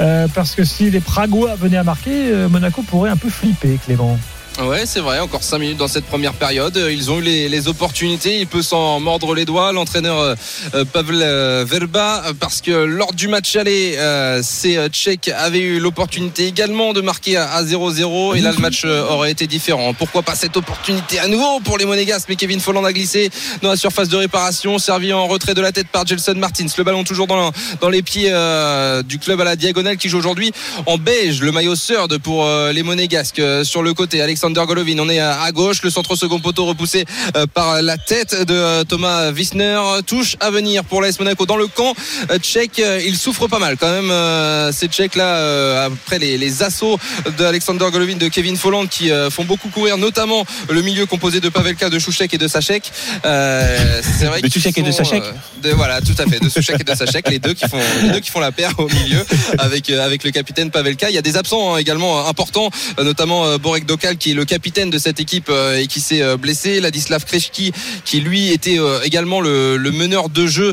euh, 0.00 0.26
parce 0.34 0.54
que 0.54 0.64
si 0.64 0.90
les 0.90 1.00
Pragois 1.00 1.54
venaient 1.54 1.76
à 1.76 1.84
marquer, 1.84 2.32
euh, 2.32 2.48
Monaco 2.48 2.82
pourrait 2.82 3.10
un 3.10 3.16
peu 3.16 3.28
flipper, 3.28 3.78
Clément. 3.84 4.18
Ouais, 4.60 4.84
c'est 4.84 5.00
vrai, 5.00 5.18
encore 5.18 5.42
5 5.42 5.58
minutes 5.58 5.78
dans 5.78 5.88
cette 5.88 6.04
première 6.04 6.34
période. 6.34 6.78
Ils 6.90 7.10
ont 7.10 7.18
eu 7.18 7.22
les, 7.22 7.48
les 7.48 7.68
opportunités, 7.68 8.38
il 8.38 8.46
peut 8.46 8.60
s'en 8.60 9.00
mordre 9.00 9.34
les 9.34 9.46
doigts. 9.46 9.72
L'entraîneur 9.72 10.18
euh, 10.20 10.34
euh, 10.74 10.84
Pavel 10.84 11.22
euh, 11.22 11.64
Verba, 11.66 12.22
parce 12.38 12.60
que 12.60 12.70
lors 12.70 13.14
du 13.14 13.28
match 13.28 13.56
aller, 13.56 13.94
euh, 13.96 14.40
ces 14.42 14.76
euh, 14.76 14.88
Tchèques 14.90 15.30
avaient 15.34 15.60
eu 15.60 15.80
l'opportunité 15.80 16.46
également 16.46 16.92
de 16.92 17.00
marquer 17.00 17.38
à 17.38 17.50
à 17.52 17.64
0-0. 17.64 18.36
Et 18.36 18.40
là, 18.40 18.52
le 18.52 18.58
match 18.58 18.84
aurait 18.84 19.30
été 19.30 19.46
différent. 19.46 19.94
Pourquoi 19.94 20.22
pas 20.22 20.34
cette 20.34 20.56
opportunité 20.56 21.18
à 21.18 21.28
nouveau 21.28 21.60
pour 21.60 21.78
les 21.78 21.86
Monégasques 21.86 22.28
Mais 22.28 22.36
Kevin 22.36 22.60
Folland 22.60 22.84
a 22.84 22.92
glissé 22.92 23.30
dans 23.62 23.70
la 23.70 23.76
surface 23.76 24.10
de 24.10 24.16
réparation, 24.16 24.78
servi 24.78 25.14
en 25.14 25.26
retrait 25.28 25.54
de 25.54 25.62
la 25.62 25.72
tête 25.72 25.88
par 25.88 26.06
Gelson 26.06 26.34
Martins. 26.36 26.66
Le 26.76 26.84
ballon 26.84 27.04
toujours 27.04 27.26
dans, 27.26 27.52
dans 27.80 27.88
les 27.88 28.02
pieds 28.02 28.28
euh, 28.30 29.02
du 29.02 29.18
club 29.18 29.40
à 29.40 29.44
la 29.44 29.56
diagonale 29.56 29.96
qui 29.96 30.10
joue 30.10 30.18
aujourd'hui 30.18 30.52
en 30.86 30.98
beige, 30.98 31.40
le 31.40 31.52
maillot 31.52 31.74
third 31.74 32.18
pour 32.18 32.46
les 32.72 32.82
Monégasques 32.82 33.42
sur 33.64 33.82
le 33.82 33.94
côté. 33.94 34.20
Alexander 34.44 34.66
Golovin, 34.66 34.98
on 34.98 35.08
est 35.08 35.20
à, 35.20 35.52
gauche, 35.52 35.82
le 35.84 35.90
centre 35.90 36.16
second 36.16 36.40
poteau 36.40 36.64
repoussé 36.66 37.04
euh, 37.36 37.46
par 37.46 37.80
la 37.80 37.96
tête 37.96 38.34
de 38.44 38.52
euh, 38.54 38.82
Thomas 38.82 39.30
Wissner. 39.30 39.78
Touche 40.04 40.36
à 40.40 40.50
venir 40.50 40.82
pour 40.82 41.00
l'AS 41.00 41.16
Monaco 41.20 41.46
dans 41.46 41.54
le 41.56 41.68
camp 41.68 41.94
euh, 42.28 42.38
tchèque. 42.40 42.82
Il 43.06 43.16
souffre 43.16 43.46
pas 43.46 43.60
mal 43.60 43.76
quand 43.78 43.88
même 43.92 44.72
ces 44.72 44.88
Tchèques 44.88 45.14
là 45.14 45.84
après 45.84 46.18
les, 46.18 46.38
les 46.38 46.64
assauts 46.64 46.98
d'Alexander 47.38 47.86
Golovin, 47.92 48.16
de 48.16 48.26
Kevin 48.26 48.56
Folland 48.56 48.86
qui 48.88 49.10
font 49.30 49.44
beaucoup 49.44 49.68
courir, 49.68 49.96
notamment 49.96 50.44
le 50.68 50.82
milieu 50.82 51.06
composé 51.06 51.38
de 51.38 51.48
Pavelka, 51.48 51.88
de 51.88 52.00
Chouchek 52.00 52.34
et 52.34 52.38
de 52.38 52.48
Sachek. 52.48 52.90
Euh, 53.24 54.00
c'est 54.18 54.24
vrai 54.24 54.40
De 54.40 54.48
qu'ils 54.48 54.60
Souchek 54.60 54.76
et 54.78 54.82
de 54.82 54.90
Sachek. 54.90 55.22
de- 55.62 55.70
voilà, 55.70 56.00
tout 56.00 56.14
à 56.18 56.26
fait, 56.26 56.40
de 56.40 56.48
Souchek 56.48 56.80
et 56.80 56.84
de 56.84 56.94
Sachek, 56.96 57.30
les 57.30 57.38
deux 57.38 57.54
qui 57.54 57.68
font 57.68 57.78
les 58.02 58.08
deux 58.10 58.18
qui 58.20 58.30
font 58.32 58.40
la 58.40 58.50
paire 58.50 58.72
au 58.78 58.88
milieu 58.88 59.24
avec 59.60 59.88
avec 59.88 60.24
le 60.24 60.32
capitaine 60.32 60.72
Pavelka. 60.72 61.10
Il 61.10 61.14
y 61.14 61.18
a 61.18 61.22
des 61.22 61.36
absents 61.36 61.76
hein, 61.76 61.78
également 61.78 62.26
importants, 62.26 62.70
notamment 63.00 63.56
Borek 63.58 63.86
Dokal 63.86 64.16
qui 64.16 64.31
le 64.34 64.44
capitaine 64.44 64.90
de 64.90 64.98
cette 64.98 65.20
équipe 65.20 65.48
euh, 65.48 65.78
et 65.78 65.86
qui 65.86 66.00
s'est 66.00 66.22
euh, 66.22 66.36
blessé. 66.36 66.80
Ladislav 66.80 67.24
Kreshki, 67.24 67.72
qui 68.04 68.20
lui 68.20 68.50
était 68.50 68.78
euh, 68.78 69.00
également 69.02 69.40
le, 69.40 69.78
meneur 69.92 70.28
de 70.28 70.46
jeu, 70.46 70.72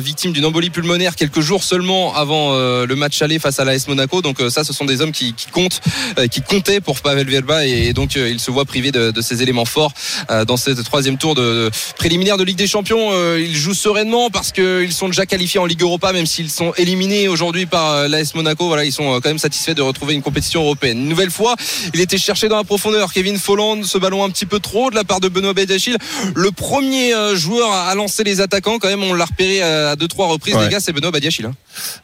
victime 0.00 0.32
d'une 0.32 0.46
embolie 0.46 0.70
pulmonaire 0.70 1.14
quelques 1.14 1.40
jours 1.40 1.62
seulement 1.62 2.14
avant 2.14 2.56
le 2.56 2.94
match 2.94 3.20
aller 3.20 3.38
face 3.38 3.60
à 3.60 3.64
l'AS 3.64 3.86
Monaco. 3.86 4.22
Donc 4.22 4.38
ça, 4.48 4.64
ce 4.64 4.72
sont 4.72 4.86
des 4.86 5.02
hommes 5.02 5.12
qui, 5.12 5.34
comptent, 5.52 5.80
qui 6.30 6.40
comptaient 6.40 6.80
pour 6.80 7.00
Pavel 7.00 7.28
Verba 7.28 7.66
et, 7.66 7.92
donc 7.92 8.14
il 8.16 8.40
se 8.40 8.50
voit 8.50 8.64
privé 8.64 8.90
de, 8.90 9.10
de 9.10 9.20
ses 9.20 9.42
éléments 9.42 9.66
forts 9.66 9.92
dans 10.46 10.56
ce 10.56 10.70
troisième 10.82 11.18
tour 11.18 11.34
de, 11.34 11.42
de 11.42 11.70
préliminaire 11.98 12.38
de 12.38 12.44
Ligue 12.44 12.56
des 12.56 12.66
Champions. 12.66 13.12
Ils 13.36 13.56
jouent 13.56 13.74
sereinement 13.74 14.30
parce 14.30 14.50
qu'ils 14.50 14.92
sont 14.92 15.08
déjà 15.08 15.26
qualifiés 15.26 15.60
en 15.60 15.66
Ligue 15.66 15.82
Europa, 15.82 16.12
même 16.12 16.26
s'ils 16.26 16.50
sont 16.50 16.72
éliminés 16.78 17.28
aujourd'hui 17.28 17.66
par 17.66 18.08
l'AS 18.08 18.34
Monaco. 18.34 18.66
Voilà, 18.66 18.84
ils 18.84 18.92
sont 18.92 19.20
quand 19.20 19.28
même 19.28 19.38
satisfaits 19.38 19.74
de 19.74 19.82
retrouver 19.82 20.14
une 20.14 20.22
compétition 20.22 20.62
européenne. 20.62 20.98
Une 20.98 21.08
nouvelle 21.08 21.30
fois, 21.30 21.54
il 21.92 22.00
était 22.00 22.18
cherché 22.18 22.48
dans 22.48 22.56
la 22.56 22.64
profondeur. 22.64 22.77
Kevin 23.12 23.38
Folland, 23.38 23.82
ce 23.84 23.98
ballon 23.98 24.24
un 24.24 24.30
petit 24.30 24.46
peu 24.46 24.58
trop 24.60 24.90
de 24.90 24.94
la 24.94 25.04
part 25.04 25.20
de 25.20 25.28
Benoît 25.28 25.54
Bediachil. 25.54 25.96
Le 26.34 26.50
premier 26.50 27.14
euh, 27.14 27.36
joueur 27.36 27.70
à 27.72 27.94
lancer 27.94 28.24
les 28.24 28.40
attaquants, 28.40 28.78
quand 28.78 28.88
même, 28.88 29.02
on 29.02 29.14
l'a 29.14 29.24
repéré 29.24 29.62
à 29.62 29.96
deux 29.96 30.08
trois 30.08 30.28
reprises. 30.28 30.54
Ouais. 30.54 30.64
Les 30.64 30.70
gars, 30.70 30.80
c'est 30.80 30.92
Benoît 30.92 31.10
Bediachil. 31.10 31.46
Hein. 31.46 31.54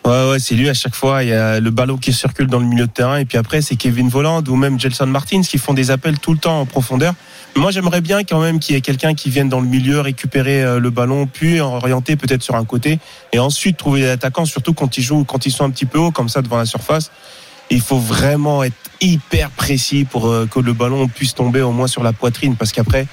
Ouais, 0.04 0.30
ouais, 0.30 0.38
c'est 0.38 0.54
lui 0.54 0.68
à 0.68 0.74
chaque 0.74 0.94
fois. 0.94 1.22
Il 1.22 1.30
y 1.30 1.32
a 1.32 1.60
le 1.60 1.70
ballon 1.70 1.96
qui 1.96 2.12
circule 2.12 2.46
dans 2.46 2.58
le 2.58 2.66
milieu 2.66 2.86
de 2.86 2.92
terrain. 2.92 3.18
Et 3.18 3.24
puis 3.24 3.38
après, 3.38 3.62
c'est 3.62 3.76
Kevin 3.76 4.08
Volland 4.08 4.42
ou 4.48 4.56
même 4.56 4.78
Gelson 4.78 5.06
Martins 5.06 5.42
qui 5.42 5.58
font 5.58 5.74
des 5.74 5.90
appels 5.90 6.18
tout 6.18 6.32
le 6.32 6.38
temps 6.38 6.60
en 6.60 6.66
profondeur. 6.66 7.14
Moi, 7.56 7.70
j'aimerais 7.70 8.00
bien 8.00 8.24
quand 8.24 8.40
même 8.40 8.58
qu'il 8.58 8.74
y 8.74 8.78
ait 8.78 8.80
quelqu'un 8.80 9.14
qui 9.14 9.30
vienne 9.30 9.48
dans 9.48 9.60
le 9.60 9.68
milieu 9.68 10.00
récupérer 10.00 10.64
euh, 10.64 10.80
le 10.80 10.90
ballon, 10.90 11.26
puis 11.26 11.60
orienter 11.60 12.16
peut-être 12.16 12.42
sur 12.42 12.56
un 12.56 12.64
côté, 12.64 12.98
et 13.32 13.38
ensuite 13.38 13.76
trouver 13.76 14.00
des 14.00 14.08
attaquants, 14.08 14.44
surtout 14.44 14.74
quand 14.74 14.98
ils 14.98 15.02
jouent, 15.02 15.24
quand 15.24 15.46
ils 15.46 15.52
sont 15.52 15.64
un 15.64 15.70
petit 15.70 15.86
peu 15.86 15.98
haut 15.98 16.10
comme 16.10 16.28
ça 16.28 16.42
devant 16.42 16.58
la 16.58 16.66
surface. 16.66 17.12
Il 17.70 17.80
faut 17.80 17.98
vraiment 17.98 18.62
être 18.62 18.76
hyper 19.00 19.50
précis 19.50 20.04
pour 20.04 20.28
euh, 20.28 20.46
que 20.46 20.60
le 20.60 20.72
ballon 20.72 21.08
puisse 21.08 21.34
tomber 21.34 21.62
au 21.62 21.72
moins 21.72 21.86
sur 21.86 22.02
la 22.02 22.12
poitrine, 22.12 22.56
parce 22.56 22.72
qu'après, 22.72 23.06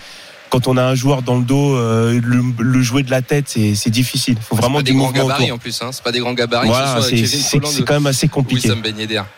quand 0.52 0.68
on 0.68 0.76
a 0.78 0.84
un 0.84 0.95
joueur 0.95 1.22
dans 1.24 1.38
le 1.38 1.43
dos, 1.43 1.76
euh, 1.76 2.20
le, 2.24 2.43
le 2.60 2.82
jouer 2.84 3.02
de 3.04 3.10
la 3.10 3.22
tête, 3.22 3.45
c'est 3.47 3.89
difficile. 3.89 4.36
Il 4.38 4.43
faut 4.43 4.56
C'est 4.56 4.62
vraiment 4.62 4.78
pas 4.80 4.84
des 4.84 4.91
du 4.91 4.97
grands 4.97 5.12
gabarits 5.12 5.45
autour. 5.45 5.56
en 5.56 5.58
plus. 5.58 5.82
Hein. 5.82 5.89
C'est 5.93 6.04
pas 6.04 6.12
des 6.12 6.20
grands 6.20 6.34
gabarits. 6.34 6.68
Voilà, 6.68 7.02
soit 7.02 7.18
c'est 7.66 7.84
quand 7.84 7.93
même 7.93 8.06
assez 8.06 8.28
compliqué. 8.28 8.70
Ben. 8.70 8.93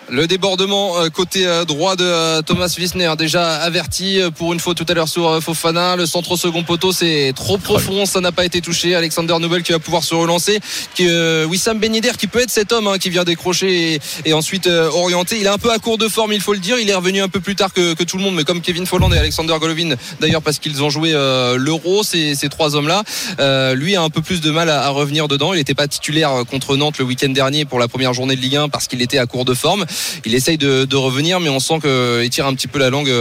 Le 0.09 0.27
débordement 0.27 0.97
euh, 0.97 1.09
côté 1.09 1.45
euh, 1.45 1.65
droit 1.65 1.95
de 1.95 2.03
euh, 2.03 2.41
Thomas 2.41 2.73
Wissner, 2.77 3.11
déjà 3.17 3.55
averti 3.57 4.19
euh, 4.19 4.31
pour 4.31 4.53
une 4.53 4.59
faute 4.59 4.75
tout 4.77 4.85
à 4.89 4.93
l'heure 4.93 5.07
sur 5.07 5.27
euh, 5.29 5.39
Fofana. 5.39 5.95
Le 5.95 6.05
centre 6.07 6.31
au 6.31 6.37
second 6.37 6.63
poteau, 6.63 6.91
c'est 6.91 7.31
trop 7.35 7.57
profond, 7.57 8.05
ça 8.07 8.19
n'a 8.19 8.31
pas 8.31 8.43
été 8.45 8.59
touché. 8.61 8.95
Alexander 8.95 9.35
Nobel 9.39 9.61
qui 9.63 9.71
va 9.71 9.79
pouvoir 9.79 10.03
se 10.03 10.15
relancer. 10.15 10.59
Qui, 10.95 11.07
euh, 11.07 11.45
Wissam 11.45 11.77
Ben 11.79 11.93
Yedder 11.93 12.11
qui 12.17 12.25
peut 12.27 12.41
être 12.41 12.49
cet 12.51 12.71
homme 12.71 12.87
hein, 12.87 12.97
qui 12.97 13.09
vient 13.11 13.23
décrocher 13.23 13.93
et, 13.95 13.99
et 14.25 14.33
ensuite 14.33 14.65
euh, 14.67 14.89
orienter. 14.89 15.37
Il 15.39 15.45
est 15.45 15.49
un 15.49 15.57
peu 15.59 15.71
à 15.71 15.77
court 15.77 15.97
de 15.99 16.07
forme, 16.07 16.33
il 16.33 16.41
faut 16.41 16.53
le 16.53 16.59
dire. 16.59 16.79
Il 16.79 16.89
est 16.89 16.95
revenu 16.95 17.21
un 17.21 17.29
peu 17.29 17.39
plus 17.39 17.55
tard 17.55 17.71
que, 17.71 17.93
que 17.93 18.03
tout 18.03 18.17
le 18.17 18.23
monde, 18.23 18.35
mais 18.35 18.43
comme 18.43 18.61
Kevin 18.61 18.85
Folland 18.85 19.11
et 19.13 19.17
Alexander 19.17 19.53
Golovin, 19.59 19.95
d'ailleurs 20.19 20.41
parce 20.41 20.57
qu'ils 20.59 20.81
ont 20.81 20.89
joué 20.89 21.02
euh, 21.11 21.57
l'Euro, 21.57 22.03
ces, 22.03 22.35
trois 22.49 22.75
hommes-là. 22.75 23.03
Euh, 23.39 23.75
lui 23.75 23.95
a 23.95 24.01
un 24.01 24.09
peu 24.09 24.21
plus 24.21 24.39
de 24.41 24.51
mal 24.51 24.69
à, 24.69 24.87
revenir 24.89 25.27
dedans. 25.27 25.53
Il 25.53 25.57
n'était 25.57 25.73
pas 25.73 25.87
titulaire 25.87 26.31
euh, 26.31 26.43
contre 26.43 26.77
Nantes 26.77 26.99
le 26.99 27.05
week-end 27.05 27.29
dernier 27.29 27.65
pour 27.65 27.79
la 27.79 27.87
première 27.87 28.13
journée 28.13 28.35
de 28.35 28.41
Ligue 28.41 28.55
1 28.55 28.69
parce 28.69 28.87
qu'il 28.87 29.01
était 29.01 29.17
à 29.17 29.25
court 29.25 29.45
de 29.45 29.53
forme. 29.53 29.85
Il 30.25 30.33
essaye 30.35 30.57
de, 30.57 30.95
revenir, 30.95 31.39
mais 31.39 31.49
on 31.49 31.59
sent 31.59 31.79
qu'il 31.81 32.29
tire 32.29 32.45
un 32.45 32.53
petit 32.53 32.67
peu 32.67 32.79
la 32.79 32.89
langue 32.89 33.11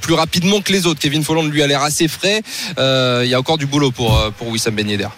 plus 0.00 0.14
rapidement 0.14 0.60
que 0.60 0.72
les 0.72 0.86
autres. 0.86 1.00
Kevin 1.00 1.22
Folland 1.22 1.42
lui 1.42 1.62
a 1.62 1.66
l'air 1.66 1.82
assez 1.82 2.08
frais. 2.08 2.42
Il 2.78 3.28
y 3.28 3.34
a 3.34 3.38
encore 3.38 3.58
du 3.58 3.66
boulot 3.66 3.90
pour, 3.90 4.18
pour 4.38 4.48
Wissam 4.48 4.74
Ben 4.74 4.88
Yedder. 4.88 5.08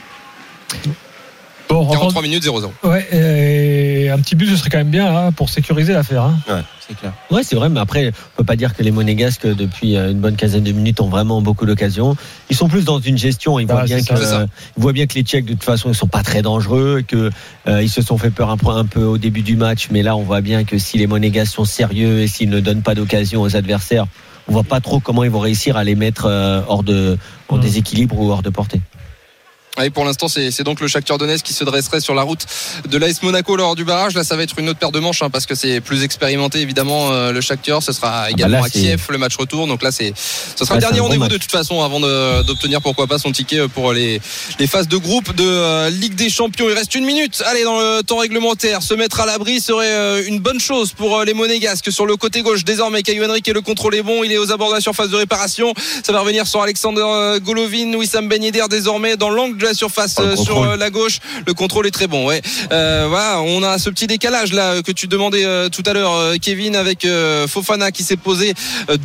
Bon, 1.70 1.86
43 1.88 2.22
minutes 2.22 2.44
0-0. 2.44 2.70
Ouais, 2.82 3.06
et 3.12 4.10
un 4.10 4.18
petit 4.18 4.34
but, 4.34 4.46
ce 4.48 4.56
serait 4.56 4.70
quand 4.70 4.78
même 4.78 4.90
bien 4.90 5.14
hein, 5.14 5.32
pour 5.32 5.48
sécuriser 5.48 5.92
l'affaire. 5.92 6.24
Hein. 6.24 6.38
Ouais, 6.48 6.60
c'est 6.86 6.96
clair. 6.96 7.12
Ouais, 7.30 7.42
c'est 7.44 7.54
vrai, 7.56 7.68
mais 7.68 7.78
après, 7.80 8.08
on 8.08 8.36
peut 8.38 8.44
pas 8.44 8.56
dire 8.56 8.74
que 8.74 8.82
les 8.82 8.90
Monégasques, 8.90 9.46
depuis 9.46 9.96
euh, 9.96 10.10
une 10.10 10.18
bonne 10.18 10.36
quinzaine 10.36 10.64
de 10.64 10.72
minutes, 10.72 11.00
ont 11.00 11.08
vraiment 11.08 11.40
beaucoup 11.40 11.66
d'occasions. 11.66 12.16
Ils 12.50 12.56
sont 12.56 12.68
plus 12.68 12.84
dans 12.84 12.98
une 12.98 13.16
gestion. 13.16 13.58
Ils 13.60 13.66
voient 13.66 13.80
Ah, 13.82 13.84
bien 13.84 13.98
c'est 14.00 14.14
que, 14.14 14.20
euh, 14.20 14.46
ils 14.76 14.82
voient 14.82 14.92
bien 14.92 15.06
que 15.06 15.14
les 15.14 15.22
Tchèques, 15.22 15.44
de 15.46 15.52
toute 15.52 15.62
façon, 15.64 15.90
ils 15.90 15.94
sont 15.94 16.08
pas 16.08 16.22
très 16.24 16.42
dangereux, 16.42 16.98
et 17.00 17.04
que 17.04 17.30
euh, 17.68 17.82
ils 17.82 17.88
se 17.90 18.02
sont 18.02 18.18
fait 18.18 18.30
peur 18.30 18.50
un, 18.50 18.56
peu- 18.56 18.70
un 18.70 18.84
peu 18.86 19.04
au 19.04 19.16
début 19.18 19.42
du 19.42 19.56
match. 19.56 19.88
Mais 19.92 20.02
là, 20.02 20.16
on 20.16 20.22
voit 20.22 20.40
bien 20.40 20.64
que 20.64 20.76
si 20.78 20.98
les 20.98 21.06
Monégasques 21.06 21.54
sont 21.54 21.64
sérieux 21.64 22.20
et 22.20 22.26
s'ils 22.26 22.50
ne 22.50 22.58
donnent 22.60 22.82
pas 22.82 22.94
d'occasion 22.96 23.42
aux 23.42 23.54
adversaires, 23.56 24.06
on 24.48 24.52
voit 24.52 24.64
pas 24.64 24.80
trop 24.80 24.98
comment 24.98 25.22
ils 25.22 25.30
vont 25.30 25.38
réussir 25.38 25.76
à 25.76 25.84
les 25.84 25.94
mettre 25.94 26.26
euh, 26.26 26.62
hors 26.66 26.82
de, 26.82 27.16
en 27.48 27.56
Mm. 27.58 27.60
déséquilibre 27.60 28.18
ou 28.18 28.30
hors 28.32 28.42
de 28.42 28.50
portée. 28.50 28.80
Et 29.84 29.90
pour 29.90 30.04
l'instant, 30.04 30.28
c'est 30.28 30.62
donc 30.62 30.80
le 30.80 30.88
Shakhtar 30.88 31.18
Donetsk 31.18 31.44
qui 31.44 31.52
se 31.54 31.64
dresserait 31.64 32.00
sur 32.00 32.14
la 32.14 32.22
route 32.22 32.46
de 32.88 32.98
l'AS 32.98 33.22
Monaco 33.22 33.56
lors 33.56 33.74
du 33.76 33.84
barrage. 33.84 34.14
Là, 34.14 34.24
ça 34.24 34.36
va 34.36 34.42
être 34.42 34.58
une 34.58 34.68
autre 34.68 34.78
paire 34.78 34.92
de 34.92 35.00
manches 35.00 35.22
hein, 35.22 35.30
parce 35.30 35.46
que 35.46 35.54
c'est 35.54 35.80
plus 35.80 36.02
expérimenté 36.04 36.60
évidemment 36.60 37.12
euh, 37.12 37.32
le 37.32 37.40
Shakhtar. 37.40 37.82
Ce 37.82 37.92
sera 37.92 38.30
également 38.30 38.58
là, 38.58 38.64
à 38.64 38.68
c'est- 38.68 38.80
Kiev 38.80 39.06
le 39.10 39.18
match 39.18 39.36
retour. 39.36 39.66
Donc 39.66 39.82
là, 39.82 39.90
c'est 39.92 40.12
ce 40.16 40.64
sera 40.64 40.76
le 40.76 40.80
dernier 40.80 41.00
rendez-vous 41.00 41.28
de 41.28 41.36
toute 41.38 41.50
façon 41.50 41.82
avant 41.82 42.00
d'obtenir 42.00 42.80
pourquoi 42.80 43.06
pas 43.06 43.18
son 43.18 43.32
ticket 43.32 43.68
pour 43.68 43.92
les 43.92 44.20
les 44.58 44.66
phases 44.66 44.88
de 44.88 44.96
groupe 44.96 45.34
de 45.34 45.44
euh, 45.46 45.90
Ligue 45.90 46.14
des 46.14 46.30
Champions. 46.30 46.66
Il 46.68 46.74
reste 46.74 46.94
une 46.94 47.04
minute. 47.04 47.42
Allez, 47.46 47.64
dans 47.64 47.78
le 47.78 48.02
temps 48.02 48.18
réglementaire, 48.18 48.82
se 48.82 48.94
mettre 48.94 49.20
à 49.20 49.26
l'abri 49.26 49.60
serait 49.60 49.86
euh, 49.92 50.22
une 50.26 50.38
bonne 50.40 50.60
chose 50.60 50.92
pour 50.92 51.18
euh, 51.18 51.24
les 51.24 51.34
Monégasques 51.34 51.90
sur 51.92 52.06
le 52.06 52.16
côté 52.16 52.42
gauche. 52.42 52.64
Désormais, 52.64 53.02
Caillou 53.02 53.24
Henrique 53.24 53.48
et 53.48 53.52
le 53.52 53.60
contrôle 53.60 53.94
est 53.94 54.02
bon. 54.02 54.22
Il 54.24 54.32
est 54.32 54.38
aux 54.38 54.52
abords 54.52 54.70
de 54.70 54.74
la 54.74 54.80
surface 54.80 55.08
de 55.10 55.16
réparation. 55.16 55.72
Ça 56.04 56.12
va 56.12 56.20
revenir 56.20 56.46
sur 56.46 56.62
Alexander 56.62 57.02
euh, 57.04 57.40
Golovin, 57.40 57.94
Wissam 57.94 58.28
Ben 58.28 58.42
Yedder 58.42 58.64
désormais 58.70 59.16
dans 59.16 59.30
l'angle 59.30 59.56
de 59.56 59.64
la 59.64 59.69
surface 59.74 60.16
euh, 60.18 60.36
sur 60.36 60.62
euh, 60.62 60.76
la 60.76 60.90
gauche. 60.90 61.18
Le 61.46 61.54
contrôle 61.54 61.86
est 61.86 61.90
très 61.90 62.06
bon. 62.06 62.26
Ouais. 62.26 62.40
Euh, 62.72 63.06
voilà, 63.08 63.40
on 63.40 63.62
a 63.62 63.78
ce 63.78 63.90
petit 63.90 64.06
décalage 64.06 64.52
là 64.52 64.82
que 64.82 64.92
tu 64.92 65.06
demandais 65.06 65.44
tout 65.70 65.82
à 65.86 65.92
l'heure, 65.92 66.34
Kevin, 66.40 66.76
avec 66.76 67.06
Fofana 67.48 67.90
qui 67.90 68.02
s'est 68.02 68.16
posé 68.16 68.54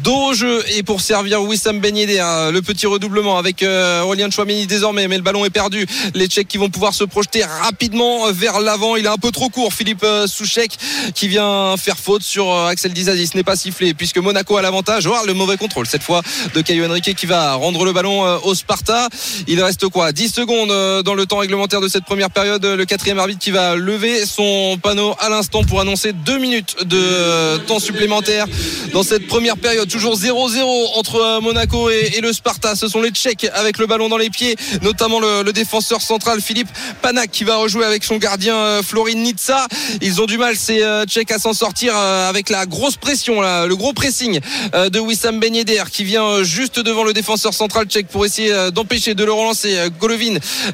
dos 0.03 0.29
au 0.29 0.33
jeu 0.33 0.63
et 0.75 0.83
pour 0.83 1.01
servir 1.01 1.41
Wissam 1.43 1.79
Ben 1.79 1.95
Yedder. 1.95 2.19
euh, 2.19 2.51
le 2.51 2.61
petit 2.61 2.85
redoublement 2.85 3.37
avec 3.37 3.63
Aurélien 3.63 4.29
Chouameni 4.29 4.67
désormais, 4.67 5.07
mais 5.07 5.17
le 5.17 5.23
ballon 5.23 5.45
est 5.45 5.49
perdu. 5.49 5.85
Les 6.13 6.27
Tchèques 6.27 6.47
qui 6.47 6.57
vont 6.57 6.69
pouvoir 6.69 6.93
se 6.93 7.03
projeter 7.03 7.43
rapidement 7.43 8.31
vers 8.31 8.59
l'avant. 8.59 8.95
Il 8.95 9.05
est 9.05 9.09
un 9.09 9.17
peu 9.17 9.31
trop 9.31 9.49
court, 9.49 9.73
Philippe 9.73 10.05
Souchek 10.27 10.77
qui 11.13 11.27
vient 11.27 11.75
faire 11.77 11.97
faute 11.97 12.23
sur 12.23 12.51
Axel 12.53 12.93
Dizazi. 12.93 13.27
Ce 13.27 13.37
n'est 13.37 13.43
pas 13.43 13.55
sifflé 13.55 13.93
puisque 13.93 14.17
Monaco 14.17 14.57
a 14.57 14.61
l'avantage. 14.61 15.07
Oh, 15.07 15.15
le 15.25 15.33
mauvais 15.33 15.57
contrôle 15.57 15.87
cette 15.87 16.03
fois 16.03 16.21
de 16.53 16.61
Caio 16.61 16.85
Henrique 16.85 17.15
qui 17.15 17.25
va 17.25 17.53
rendre 17.53 17.83
le 17.85 17.93
ballon 17.93 18.21
au 18.43 18.55
Sparta. 18.55 19.09
Il 19.47 19.61
reste 19.61 19.87
quoi? 19.89 20.11
10 20.11 20.33
secondes 20.33 20.54
euh, 20.69 21.03
dans 21.03 21.13
le 21.13 21.25
temps 21.25 21.37
réglementaire 21.37 21.81
de 21.81 21.87
cette 21.87 22.05
première 22.05 22.29
période. 22.29 22.65
Le 22.65 22.85
quatrième 22.85 23.19
arbitre 23.19 23.39
qui 23.39 23.51
va 23.51 23.75
lever 23.75 24.25
son 24.25 24.77
panneau 24.81 25.13
à 25.19 25.29
l'instant 25.29 25.63
pour 25.63 25.81
annoncer 25.81 26.13
deux 26.13 26.37
minutes 26.37 26.77
de 26.85 26.97
euh, 26.97 27.57
temps 27.57 27.79
supplémentaire 27.79 28.45
dans 28.93 29.03
cette 29.03 29.27
première 29.27 29.57
période. 29.57 29.89
Toujours 29.89 30.17
0-0 30.17 30.97
entre 30.97 31.15
euh, 31.15 31.41
Monaco 31.41 31.89
et, 31.89 32.19
le 32.21 32.31
Sparta. 32.31 32.75
Ce 32.75 32.87
sont 32.87 33.01
les 33.01 33.11
Tchèques 33.11 33.47
avec 33.53 33.77
le 33.77 33.87
ballon 33.87 34.09
dans 34.09 34.17
les 34.17 34.29
pieds, 34.29 34.55
notamment 34.81 35.19
le, 35.19 35.43
défenseur 35.55 36.01
central 36.01 36.41
Philippe 36.41 36.67
Panak 37.01 37.31
qui 37.31 37.45
va 37.45 37.55
rejouer 37.57 37.85
avec 37.85 38.03
son 38.03 38.17
gardien 38.17 38.81
Florin 38.83 39.13
Nitsa. 39.13 39.67
Ils 40.01 40.21
ont 40.21 40.25
du 40.25 40.37
mal 40.37 40.57
ces 40.57 40.83
Tchèques 41.07 41.31
à 41.31 41.39
s'en 41.39 41.53
sortir 41.53 41.95
avec 41.95 42.49
la 42.49 42.65
grosse 42.65 42.97
pression, 42.97 43.41
le 43.41 43.75
gros 43.75 43.93
pressing 43.93 44.39
de 44.73 44.99
Wissam 44.99 45.39
Ben 45.39 45.53
qui 45.91 46.03
vient 46.03 46.43
juste 46.43 46.79
devant 46.79 47.03
le 47.03 47.13
défenseur 47.13 47.53
central 47.53 47.85
tchèque 47.85 48.07
pour 48.07 48.25
essayer 48.25 48.53
d'empêcher 48.73 49.13
de 49.13 49.23
le 49.23 49.31
relancer. 49.31 49.75
Euh, 49.77 49.89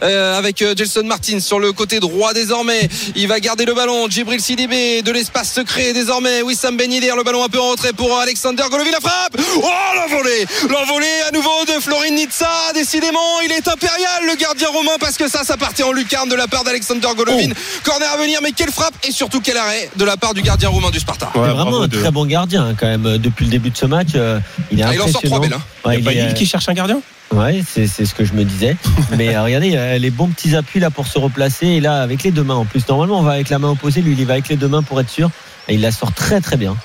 Euh, 0.04 0.38
avec 0.38 0.62
euh, 0.62 0.74
Gelson 0.76 1.04
Martin 1.04 1.40
sur 1.40 1.60
le 1.60 1.72
côté 1.72 2.00
droit 2.00 2.34
désormais. 2.34 2.90
Il 3.16 3.28
va 3.28 3.40
garder 3.40 3.66
le 3.66 3.74
ballon. 3.74 4.08
Djibril 4.10 4.42
Sidibé 4.42 5.02
de 5.02 5.12
l'espace 5.12 5.52
secret 5.54 5.94
désormais. 5.94 6.42
Wissam 6.42 6.78
Ben 6.78 6.92
Yedder, 6.92 7.14
le 7.16 7.24
ballon 7.24 7.44
un 7.44 7.50
peu 7.50 7.60
en 7.60 7.70
retrait 7.72 7.94
pour 7.94 8.18
Alexander 8.20 8.64
Golovin. 8.70 8.92
La 8.92 9.00
frappe 9.00 9.38
Oh 9.58 9.70
l'envolée 9.96 10.46
L'envolée 10.70 11.08
à 11.28 11.32
nouveau 11.32 11.50
de 11.68 11.80
Florin 11.82 12.12
Nitsa. 12.12 12.48
Décidément, 12.74 13.40
il 13.46 13.52
est 13.52 13.68
impérial 13.68 14.22
le 14.28 14.36
gardien 14.36 14.70
romain 14.70 14.96
parce 15.00 15.18
que 15.18 15.28
ça, 15.30 15.44
ça 15.44 15.58
partait 15.58 15.84
en 15.84 15.92
lucarne 15.92 16.30
de 16.30 16.36
la 16.36 16.48
part 16.48 16.64
d'Alexander 16.64 17.08
Golovin. 17.16 17.50
Corner 17.84 18.10
à 18.12 18.18
venir, 18.18 18.40
mais 18.42 18.52
quelle 18.52 18.72
frappe 18.72 18.94
et 19.08 19.12
surtout 19.12 19.42
quel 19.42 19.58
arrêt 19.58 19.90
de 19.96 20.04
la 20.06 20.18
part 20.18 20.34
du 20.34 20.42
gardien 20.42 20.70
romain 20.70 20.90
du 20.90 21.00
Sparta. 21.00 21.32
Ouais, 21.36 21.42
c'est 21.48 21.54
vraiment 21.54 21.82
un 21.84 21.88
de- 21.88 22.00
très 22.00 22.12
bon 22.12 22.26
gardien 22.26 22.66
hein, 22.68 22.76
quand 22.80 22.88
même 22.88 23.06
euh, 23.06 23.18
depuis 23.18 23.46
le 23.46 23.52
début 23.52 23.70
de 23.70 23.78
ce 23.78 23.86
match. 23.86 24.10
euh, 24.16 24.40
il 24.72 24.80
est 24.80 24.84
Ah, 24.84 24.94
il 24.94 25.02
en 25.02 25.08
sort 25.08 25.22
trois 25.22 25.38
impressionnant. 25.38 25.40
belles. 25.42 25.54
hein. 25.54 25.90
Ouais, 25.90 25.94
Il 25.94 25.94
y 25.94 25.96
a 25.96 26.00
il 26.00 26.04
pas 26.06 26.12
est, 26.12 26.26
Lille 26.28 26.34
qui 26.36 26.46
cherche 26.46 26.68
un 26.70 26.74
gardien? 26.74 27.02
Ouais, 27.32 27.62
c'est 27.66 27.88
c'est 27.88 28.06
ce 28.06 28.14
que 28.14 28.26
je 28.26 28.34
me 28.34 28.44
disais. 28.44 28.76
Mais 29.18 29.36
euh, 29.36 29.44
regardez, 29.44 29.76
euh, 29.76 29.98
les 29.98 30.10
bons 30.10 30.28
petits 30.28 30.56
appuis 30.56 30.80
là 30.80 30.90
pour 30.90 31.08
se 31.08 31.18
replacer 31.18 31.68
et 31.68 31.80
là 31.80 32.02
avec 32.02 32.24
les 32.24 32.32
deux 32.32 32.44
mains 32.44 32.56
en 32.56 32.66
plus. 32.66 32.88
Normalement, 32.88 33.20
on 33.20 33.24
va 33.24 33.34
avec 33.34 33.50
la 33.50 33.60
main 33.60 33.70
opposée, 33.70 34.02
lui 34.02 34.14
il 34.14 34.20
y 34.20 34.26
va 34.26 34.34
avec 34.34 34.50
les 34.50 34.58
deux 34.58 34.68
mains 34.68 34.84
pour 34.84 35.00
être 35.00 35.10
sûr 35.10 35.30
et 35.68 35.76
il 35.76 35.82
la 35.82 35.92
sort 35.92 36.14
très 36.14 36.42
très 36.42 36.58
bien. 36.58 36.76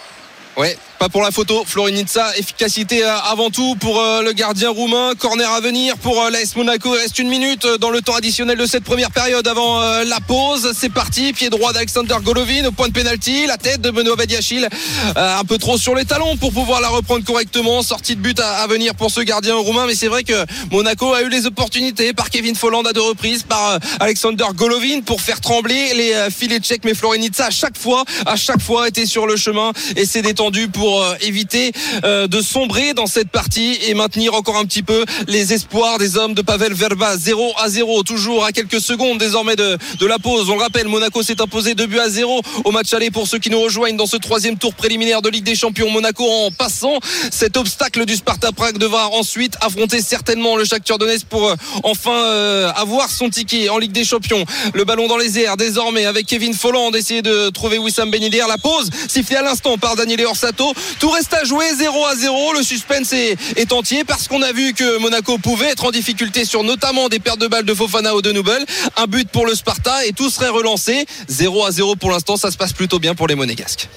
Ouais, 0.57 0.77
pas 0.99 1.09
pour 1.09 1.23
la 1.23 1.31
photo. 1.31 1.65
Florinitsa, 1.67 2.37
efficacité 2.37 3.05
euh, 3.05 3.19
avant 3.19 3.51
tout 3.51 3.77
pour 3.77 4.01
euh, 4.01 4.23
le 4.23 4.33
gardien 4.33 4.71
roumain. 4.71 5.13
Corner 5.19 5.51
à 5.51 5.61
venir 5.61 5.97
pour 5.99 6.23
euh, 6.23 6.31
l'AS 6.31 6.57
Monaco. 6.57 6.95
Il 6.95 7.01
reste 7.01 7.19
une 7.19 7.29
minute 7.29 7.67
dans 7.81 7.91
le 7.91 8.01
temps 8.01 8.15
additionnel 8.15 8.57
de 8.57 8.67
cette 8.67 8.85
première 8.85 9.11
période 9.11 9.47
avant 9.47 9.81
la 9.81 10.21
pause. 10.21 10.73
C'est 10.79 10.93
parti. 10.93 11.33
Pied 11.33 11.51
droit 11.51 11.73
d'Alexander 11.73 12.17
Golovin 12.23 12.67
au 12.67 12.73
point 12.73 12.89
de 12.89 12.93
pénalty. 12.93 13.47
La 13.47 13.57
tête 13.57 13.81
de 13.81 13.91
Benoît 13.91 14.17
Badiachil 14.17 14.69
un 15.17 15.45
peu 15.45 15.59
trop 15.59 15.79
sur 15.79 15.95
les 15.95 16.05
talons 16.05 16.37
pour 16.37 16.53
pouvoir 16.53 16.81
la 16.81 16.89
reprendre 16.89 17.25
correctement. 17.25 17.83
Sortie 17.83 18.17
de 18.17 18.21
but 18.21 18.41
à, 18.41 18.67
venir 18.67 18.95
pour 18.95 19.11
ce 19.11 19.21
gardien 19.21 19.55
roumain. 19.57 19.87
Mais 19.87 19.95
c'est 19.95 20.09
vrai 20.09 20.25
que 20.25 20.45
Monaco 20.71 21.13
a 21.13 21.23
eu 21.23 21.29
les 21.29 21.47
opportunités 21.47 22.13
par 22.13 22.31
Kevin 22.31 22.55
Folland 22.55 22.85
à 22.85 22.93
deux 22.93 23.03
reprises, 23.03 23.43
par 23.43 23.79
Alexander 24.01 24.45
Golovin 24.55 25.01
pour 25.05 25.21
faire 25.21 25.41
trembler 25.41 25.95
les 25.95 26.31
filets 26.31 26.61
tchèques. 26.61 26.85
Mais 26.85 26.95
Florinitsa 26.95 27.47
à 27.47 27.51
chaque 27.51 27.79
fois, 27.79 28.05
à 28.25 28.37
chaque 28.37 28.63
fois 28.63 28.89
était 28.89 29.07
sur 29.07 29.27
le 29.27 29.37
chemin 29.37 29.73
et 29.97 30.07
c'est 30.07 30.23
détendu 30.23 30.69
pour 30.69 30.86
pour 30.87 31.03
euh, 31.03 31.17
éviter 31.21 31.73
euh, 32.05 32.29
de 32.29 32.41
sombrer 32.41 32.95
dans 32.95 33.09
cette 33.09 33.29
partie 33.29 33.77
et 33.89 33.95
maintenir 33.95 34.35
encore 34.35 34.57
un 34.57 34.65
petit 34.67 34.85
peu 34.85 35.05
les 35.27 35.53
espoirs 35.53 35.99
des 35.99 36.17
hommes 36.17 36.33
de 36.33 36.43
Pavel 36.43 36.75
Verba. 36.75 37.17
0 37.17 37.55
à 37.59 37.69
0 37.69 38.05
toujours 38.05 38.45
à 38.45 38.53
quelques 38.53 38.81
secondes 38.81 39.19
désormais 39.19 39.57
de, 39.57 39.77
de 39.99 40.07
la 40.07 40.21
pause. 40.21 40.49
On 40.49 40.55
le 40.55 40.63
rappelle 40.63 40.87
Monaco 40.87 41.25
s'est 41.25 41.41
imposé 41.41 41.75
2 41.75 41.87
buts 41.87 41.99
à 41.99 42.09
0 42.09 42.41
au 42.65 42.71
match 42.71 42.95
aller 42.95 43.11
pour 43.11 43.27
ceux 43.27 43.39
qui 43.41 43.51
nous 43.51 43.61
rejoignent 43.61 43.97
dans 43.97 44.07
ce 44.07 44.17
troisième 44.17 44.59
tour 44.59 44.75
préliminaire 44.75 45.23
de 45.23 45.29
Ligue 45.29 45.43
des 45.43 45.57
Champions. 45.57 45.91
Monaco 45.91 46.25
en 46.25 46.53
passant 46.53 47.01
cet 47.33 47.57
obstacle 47.57 48.07
du 48.07 48.15
Sparta 48.15 48.53
Prague 48.53 48.79
devra 48.79 49.09
ensuite 49.09 49.57
affronter 49.63 50.01
certainement 50.01 50.57
le 50.57 50.65
Shakhtar 50.65 50.99
Donetsk 50.99 51.27
pour 51.27 51.49
euh, 51.49 51.57
enfin 51.83 52.15
euh, 52.15 52.71
avoir 52.77 53.11
son 53.11 53.29
ticket 53.29 53.71
en 53.71 53.79
Ligue 53.79 53.91
des 53.91 54.05
Champions. 54.05 54.45
Le 54.73 54.85
ballon 54.85 55.09
dans 55.09 55.17
les 55.17 55.41
airs 55.41 55.57
désormais 55.57 56.07
avec 56.07 56.27
Kevin 56.27 56.55
Folland. 56.55 56.95
Essayer 56.95 57.23
de 57.23 57.51
trouver 57.51 57.79
Wissam 57.79 58.09
Ben 58.09 58.23
la 58.31 58.59
pause 58.59 58.89
sifflée 59.09 59.35
à 59.35 59.43
l'instant 59.43 59.77
par 59.79 59.97
Daniel 59.97 60.27
Orsato 60.27 60.73
tout 61.01 61.11
reste 61.11 61.35
à 61.35 61.45
jouer 61.45 61.67
0 61.75 62.07
à 62.07 62.15
0 62.15 62.55
le 62.55 62.63
suspense 62.63 63.13
est, 63.13 63.73
entier 63.73 64.05
parce 64.05 64.29
qu'on 64.29 64.43
a 64.43 64.53
vu 64.53 64.75
que 64.75 64.99
Monaco 64.99 65.39
pouvait 65.39 65.67
être 65.67 65.85
en 65.85 65.91
difficulté 65.91 66.45
sur 66.45 66.63
notamment 66.65 67.09
des 67.09 67.19
pertes 67.19 67.41
de 67.41 67.47
balles 67.47 67.65
de 67.65 67.75
Fofana 67.75 68.15
ou 68.15 68.23
de 68.23 68.33
Noubel. 68.33 68.65
Un 68.97 69.07
but 69.07 69.29
pour 69.29 69.47
le 69.47 69.55
Sparta 69.55 70.07
et 70.07 70.13
tout 70.13 70.31
serait 70.31 70.49
relancé. 70.49 71.07
0 71.29 71.65
à 71.65 71.71
0 71.71 71.97
pour 71.97 72.11
l'instant. 72.11 72.37
Ça 72.37 72.51
se 72.51 72.57
passe 72.57 72.73
plutôt 72.73 72.99
bien 72.99 73.15
pour 73.15 73.27
les 73.27 73.35
Monégasques 73.35 73.89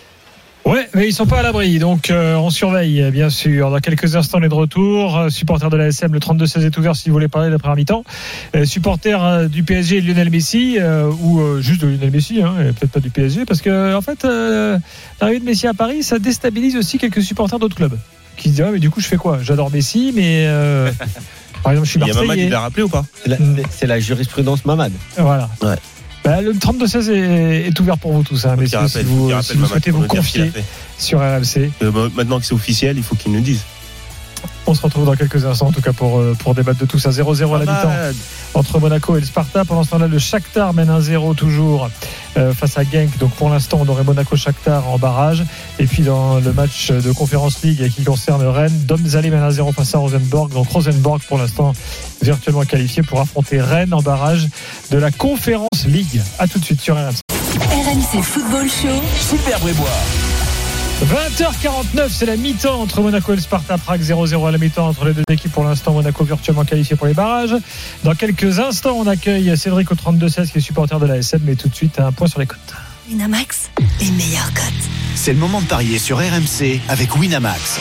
Ouais, 0.66 0.88
mais 0.94 1.08
ils 1.08 1.14
sont 1.14 1.26
pas 1.26 1.40
à 1.40 1.42
l'abri, 1.42 1.80
donc 1.80 2.12
euh, 2.12 2.36
on 2.36 2.50
surveille 2.52 3.10
bien 3.12 3.30
sûr. 3.32 3.72
Dans 3.72 3.80
quelques 3.80 4.16
instants, 4.16 4.38
on 4.40 4.44
est 4.44 4.50
de 4.50 4.54
retour. 4.54 5.18
Euh, 5.18 5.30
supporter 5.30 5.70
de 5.70 5.78
la 5.78 5.88
SM, 5.88 6.14
le 6.14 6.20
32-16 6.20 6.64
est 6.66 6.78
ouvert 6.78 6.96
si 6.96 7.10
vous 7.10 7.14
voulez 7.14 7.28
parler 7.28 7.50
d'après 7.50 7.74
mi-temps. 7.76 8.04
Euh, 8.56 8.66
supporter 8.66 9.24
euh, 9.24 9.48
du 9.48 9.64
PSG, 9.64 10.02
Lionel 10.02 10.30
Messi, 10.30 10.78
euh, 10.80 11.10
ou 11.22 11.40
euh, 11.40 11.62
juste 11.62 11.82
de 11.82 11.88
Lionel 11.88 12.12
Messi, 12.12 12.42
hein, 12.44 12.54
et 12.62 12.66
peut-être 12.74 12.92
pas 12.92 13.00
du 13.00 13.10
PSG, 13.10 13.46
parce 13.46 13.62
que 13.62 13.96
en 13.96 14.02
fait, 14.02 14.26
euh, 14.26 14.78
l'arrivée 15.22 15.40
de 15.40 15.46
Messi 15.46 15.66
à 15.66 15.74
Paris, 15.74 16.04
ça 16.04 16.20
déstabilise 16.20 16.76
aussi 16.76 17.00
quelques 17.00 17.24
supporters 17.24 17.58
d'autres 17.58 17.76
clubs 17.76 17.98
qui 18.38 18.50
se 18.50 18.54
disent 18.56 18.62
ouais, 18.66 18.72
mais 18.74 18.80
du 18.80 18.90
coup, 18.92 19.00
je 19.02 19.08
fais 19.08 19.18
quoi? 19.18 19.40
J'adore 19.42 19.72
Messi, 19.72 20.12
mais 20.16 20.46
euh, 20.48 20.92
par 21.64 21.72
exemple, 21.72 21.88
je 21.88 21.92
suis 21.92 22.00
Il 22.00 22.08
y 22.08 22.12
a 22.12 22.14
Mamad, 22.14 22.28
Marseillais. 22.28 22.46
il 22.46 22.52
l'a 22.52 22.60
rappelé 22.60 22.84
ou 22.84 22.90
pas? 22.90 23.06
C'est 23.24 23.30
la, 23.30 23.38
c'est 23.72 23.88
la 23.88 24.00
jurisprudence 24.00 24.64
Mamad. 24.66 24.92
Voilà. 25.18 25.50
Ouais. 25.64 25.76
Bah, 26.30 26.42
le 26.44 26.54
32-16 26.54 27.10
est, 27.10 27.68
est 27.70 27.80
ouvert 27.80 27.98
pour 27.98 28.14
vous 28.14 28.22
tous, 28.22 28.46
hein, 28.46 28.56
messieurs, 28.56 28.78
rappelle, 28.78 29.02
si 29.02 29.04
vous, 29.04 29.32
si 29.42 29.58
souhaitez 29.58 29.90
vous 29.90 30.06
confier 30.06 30.52
sur 31.00 31.18
RMC. 31.20 31.72
Euh, 31.82 31.90
bah, 31.90 32.08
Maintenant 32.16 32.40
que 32.40 32.46
c'est 32.46 32.54
officiel, 32.54 32.98
il 32.98 33.04
faut 33.04 33.16
qu'il 33.16 33.32
nous 33.32 33.42
dise. 33.42 33.62
On 34.68 34.76
se 34.76 34.82
retrouve 34.84 35.08
dans 35.08 35.16
quelques 35.16 35.44
instants, 35.44 35.70
en 35.70 35.72
tout 35.72 35.82
cas 35.82 35.92
pour, 35.92 36.20
euh, 36.20 36.36
pour 36.38 36.54
débattre 36.54 36.80
de 36.80 36.86
tout 36.86 37.00
ça. 37.00 37.10
0-0 37.10 37.56
à 37.56 37.58
la 37.58 37.66
mi-temps 37.66 37.90
Mamad. 37.90 38.16
entre 38.54 38.80
Monaco 38.80 39.18
et 39.18 39.22
le 39.22 39.26
Sparta. 39.26 39.66
Pendant 39.66 39.84
ce 39.84 39.90
temps-là, 39.90 40.08
le 40.08 40.20
Shakhtar 40.20 40.76
mène 40.76 40.90
1-0 40.90 41.34
toujours 41.34 41.90
euh, 42.38 42.54
face 42.54 42.78
à 42.78 42.84
Genk. 42.84 43.18
Donc 43.18 43.32
pour 43.32 43.50
l'instant, 43.50 43.80
on 43.82 43.90
aurait 43.90 44.04
Monaco-Shakhtar 44.04 44.88
en 44.88 45.00
barrage. 45.00 45.44
Et 45.80 45.88
puis 45.88 46.04
dans 46.04 46.40
le 46.40 46.54
match 46.54 46.92
de 46.92 47.12
Conférence 47.12 47.64
League 47.64 47.92
qui 47.92 48.04
concerne 48.04 48.46
Rennes, 48.46 48.84
Dom 48.86 49.04
Zali 49.04 49.32
mène 49.32 49.50
1-0 49.50 49.74
face 49.74 49.96
à 49.96 49.98
Rosenborg. 49.98 50.52
Donc 50.54 50.70
Rosenborg, 50.70 51.22
pour 51.28 51.40
l'instant, 51.40 51.74
virtuellement 52.22 52.64
qualifié 52.66 53.02
pour 53.02 53.20
affronter 53.20 53.60
Rennes 53.60 53.96
en 53.96 54.04
barrage 54.04 54.48
de 54.92 55.00
la 55.00 55.10
Conférence 55.10 55.69
League. 55.86 56.22
A 56.40 56.48
tout 56.48 56.60
de 56.60 56.66
suite 56.66 56.82
sur 56.82 56.96
RMC. 56.96 57.22
RMC 57.72 58.22
Football 58.24 58.70
Show. 58.70 59.02
Super 59.20 59.60
Brébois. 59.60 59.88
20h49, 61.06 62.10
c'est 62.10 62.26
la 62.26 62.36
mi-temps 62.36 62.82
entre 62.82 63.02
Monaco 63.02 63.32
et 63.32 63.38
le 63.38 63.42
Sparta 63.42 63.78
Prague 63.78 64.02
0-0 64.02 64.48
à 64.48 64.52
la 64.52 64.58
mi-temps 64.58 64.88
entre 64.88 65.06
les 65.06 65.14
deux 65.14 65.24
équipes. 65.30 65.54
Pour 65.54 65.64
l'instant, 65.64 65.94
Monaco 65.94 66.26
virtuellement 66.26 66.66
qualifié 66.66 66.98
pour 66.98 67.08
les 67.08 67.14
barrages. 67.14 67.56
Dans 68.04 68.16
quelques 68.16 68.60
instants, 68.60 68.98
on 68.98 69.08
accueille 69.08 69.56
Cédric 69.58 69.90
au 69.92 69.96
32-16 69.96 70.52
qui 70.52 70.58
est 70.58 70.62
supporter 70.62 71.00
de 71.00 71.06
la 71.06 71.18
SM, 71.18 71.40
mais 71.46 71.56
tout 71.56 71.70
de 71.70 71.76
suite 71.76 72.00
un 72.00 72.12
point 72.12 72.28
sur 72.28 72.40
les 72.40 72.48
côtes. 72.48 72.74
Winamax, 73.10 73.70
les 74.02 74.12
meilleurs 74.12 74.54
cotes. 74.54 74.66
C'est 75.16 75.34
le 75.34 75.40
moment 75.40 75.62
de 75.62 75.68
parier 75.68 76.00
sur 76.00 76.18
RMC 76.18 76.82
avec 76.90 77.16
Winamax. 77.16 77.80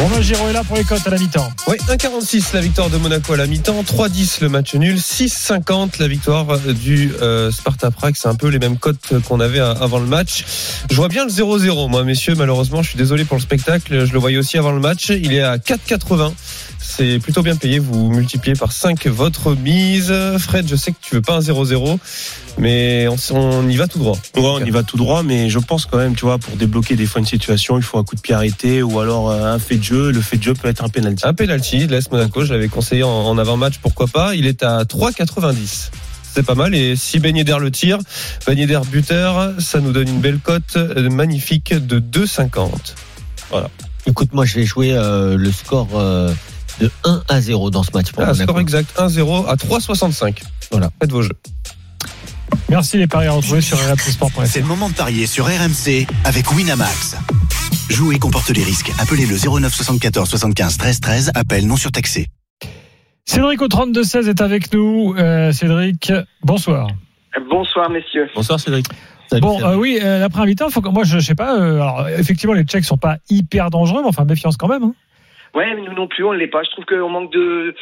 Romain 0.00 0.20
Giraud 0.20 0.48
est 0.48 0.52
là 0.52 0.62
pour 0.62 0.76
les 0.76 0.84
cotes 0.84 1.04
à 1.06 1.10
la 1.10 1.18
mi-temps. 1.18 1.50
Oui, 1.66 1.76
1,46 1.88 2.54
la 2.54 2.60
victoire 2.60 2.88
de 2.88 2.98
Monaco 2.98 3.32
à 3.32 3.36
la 3.36 3.48
mi-temps, 3.48 3.82
3,10 3.82 4.42
le 4.42 4.48
match 4.48 4.74
nul, 4.76 4.94
6,50 4.94 5.98
la 5.98 6.06
victoire 6.06 6.46
du 6.60 7.12
euh, 7.20 7.50
Sparta 7.50 7.90
Prague. 7.90 8.14
C'est 8.16 8.28
un 8.28 8.36
peu 8.36 8.46
les 8.46 8.60
mêmes 8.60 8.78
cotes 8.78 9.20
qu'on 9.26 9.40
avait 9.40 9.58
euh, 9.58 9.74
avant 9.74 9.98
le 9.98 10.06
match. 10.06 10.44
Je 10.88 10.94
vois 10.94 11.08
bien 11.08 11.24
le 11.24 11.32
0-0, 11.32 11.90
moi, 11.90 12.04
messieurs. 12.04 12.34
Malheureusement, 12.36 12.82
je 12.82 12.90
suis 12.90 12.98
désolé 12.98 13.24
pour 13.24 13.36
le 13.38 13.42
spectacle. 13.42 14.06
Je 14.06 14.12
le 14.12 14.18
voyais 14.20 14.38
aussi 14.38 14.56
avant 14.56 14.70
le 14.70 14.80
match. 14.80 15.08
Il 15.08 15.32
est 15.32 15.42
à 15.42 15.56
4,80. 15.56 16.32
C'est 16.78 17.18
plutôt 17.18 17.42
bien 17.42 17.56
payé. 17.56 17.78
Vous 17.78 18.10
multipliez 18.10 18.54
par 18.54 18.72
5 18.72 19.06
votre 19.06 19.54
mise. 19.54 20.12
Fred, 20.38 20.66
je 20.68 20.76
sais 20.76 20.92
que 20.92 20.96
tu 21.00 21.14
veux 21.14 21.22
pas 21.22 21.34
un 21.34 21.40
0-0, 21.40 21.98
mais 22.58 23.08
on, 23.08 23.16
on 23.34 23.68
y 23.68 23.76
va 23.76 23.86
tout 23.86 23.98
droit. 23.98 24.16
Ouais, 24.36 24.42
on 24.42 24.64
y 24.64 24.70
va 24.70 24.82
tout 24.82 24.96
droit, 24.96 25.22
mais 25.22 25.48
je 25.48 25.58
pense 25.58 25.86
quand 25.86 25.98
même, 25.98 26.14
tu 26.14 26.24
vois, 26.24 26.38
pour 26.38 26.56
débloquer 26.56 26.96
des 26.96 27.06
fois 27.06 27.20
une 27.20 27.26
situation, 27.26 27.76
il 27.76 27.82
faut 27.82 27.98
un 27.98 28.04
coup 28.04 28.16
de 28.16 28.20
pied 28.20 28.34
arrêté 28.34 28.82
ou 28.82 29.00
alors 29.00 29.30
euh, 29.30 29.54
un 29.54 29.58
fait 29.58 29.76
de 29.76 29.84
jeu. 29.84 30.10
Le 30.10 30.20
fait 30.20 30.36
de 30.36 30.42
jeu 30.42 30.54
peut 30.54 30.68
être 30.68 30.84
un 30.84 30.88
penalty. 30.88 31.26
Un 31.26 31.34
penalty, 31.34 31.86
laisse 31.86 32.10
Monaco, 32.10 32.44
je 32.44 32.52
l'avais 32.52 32.68
conseillé 32.68 33.02
en, 33.02 33.08
en 33.10 33.38
avant-match, 33.38 33.74
pourquoi 33.82 34.06
pas. 34.06 34.34
Il 34.34 34.46
est 34.46 34.62
à 34.62 34.84
3,90. 34.84 35.90
C'est 36.34 36.44
pas 36.44 36.54
mal. 36.54 36.74
Et 36.74 36.94
si 36.94 37.18
Ben 37.18 37.36
Yedder 37.36 37.56
le 37.58 37.70
tire, 37.70 37.98
Ben 38.46 38.56
Yedder 38.56 38.80
buteur, 38.90 39.54
ça 39.58 39.80
nous 39.80 39.92
donne 39.92 40.08
une 40.08 40.20
belle 40.20 40.38
cote 40.38 40.76
euh, 40.76 41.10
magnifique 41.10 41.74
de 41.74 41.98
2,50. 41.98 42.68
Écoute, 44.06 44.32
moi, 44.32 44.44
je 44.44 44.54
vais 44.54 44.64
jouer 44.64 44.92
euh, 44.92 45.36
le 45.36 45.50
score 45.50 45.88
euh, 45.94 46.32
de 46.80 46.90
1 47.04 47.22
à 47.28 47.40
0 47.40 47.70
dans 47.70 47.82
ce 47.82 47.90
match 47.92 48.12
pour 48.12 48.22
Ah, 48.24 48.34
score 48.34 48.60
exact 48.60 48.94
1-0 48.98 49.46
à 49.48 49.54
3,65. 49.56 50.42
Voilà, 50.70 50.90
faites 51.00 51.10
vos 51.10 51.22
jeux. 51.22 51.32
Merci 52.68 52.98
les 52.98 53.06
paris 53.06 53.26
à 53.26 53.32
retrouver 53.32 53.60
sur 53.60 53.78
rmcsport.fr. 53.78 54.46
C'est 54.46 54.60
le 54.60 54.66
moment 54.66 54.88
de 54.88 54.94
parier 54.94 55.26
sur 55.26 55.46
RMC 55.46 56.06
avec 56.24 56.50
Winamax. 56.52 57.16
Jouer 57.88 58.18
comporte 58.18 58.50
les 58.50 58.62
risques. 58.62 58.92
Appelez 58.98 59.26
le 59.26 59.36
09 59.36 59.74
74 59.74 60.28
75 60.28 60.76
13 60.76 61.00
13. 61.00 61.30
Appel 61.34 61.66
non 61.66 61.76
surtaxé. 61.76 62.26
Cédric 63.24 63.60
au 63.62 63.68
32-16 63.68 64.28
est 64.28 64.40
avec 64.40 64.72
nous. 64.72 65.14
Euh, 65.18 65.52
Cédric, 65.52 66.12
bonsoir. 66.42 66.88
Bonsoir 67.50 67.90
messieurs. 67.90 68.28
Bonsoir 68.34 68.58
Cédric. 68.60 68.86
Salut, 69.30 69.42
Bon, 69.42 69.62
euh, 69.62 69.74
oui, 69.76 69.98
euh, 70.02 70.18
l'après 70.20 70.46
mi-temps, 70.46 70.70
faut 70.70 70.80
que 70.80 70.88
moi, 70.88 71.04
je, 71.04 71.18
je 71.18 71.26
sais 71.26 71.34
pas. 71.34 71.58
euh, 71.58 71.74
alors, 71.82 72.08
effectivement, 72.08 72.54
les 72.54 72.64
Tchèques 72.64 72.86
sont 72.86 72.96
pas 72.96 73.18
hyper 73.28 73.68
dangereux, 73.68 74.00
mais 74.02 74.08
enfin, 74.08 74.24
méfiance 74.24 74.56
quand 74.56 74.68
même. 74.68 74.82
hein. 74.84 74.94
Ouais, 75.54 75.74
mais 75.74 75.82
nous 75.82 75.94
non 75.94 76.06
plus, 76.08 76.24
on 76.24 76.32
ne 76.32 76.38
l'est 76.38 76.46
pas. 76.48 76.62
Je 76.62 76.70
trouve 76.70 76.84
qu'on 76.84 77.08
manque 77.08 77.32
de, 77.32 77.74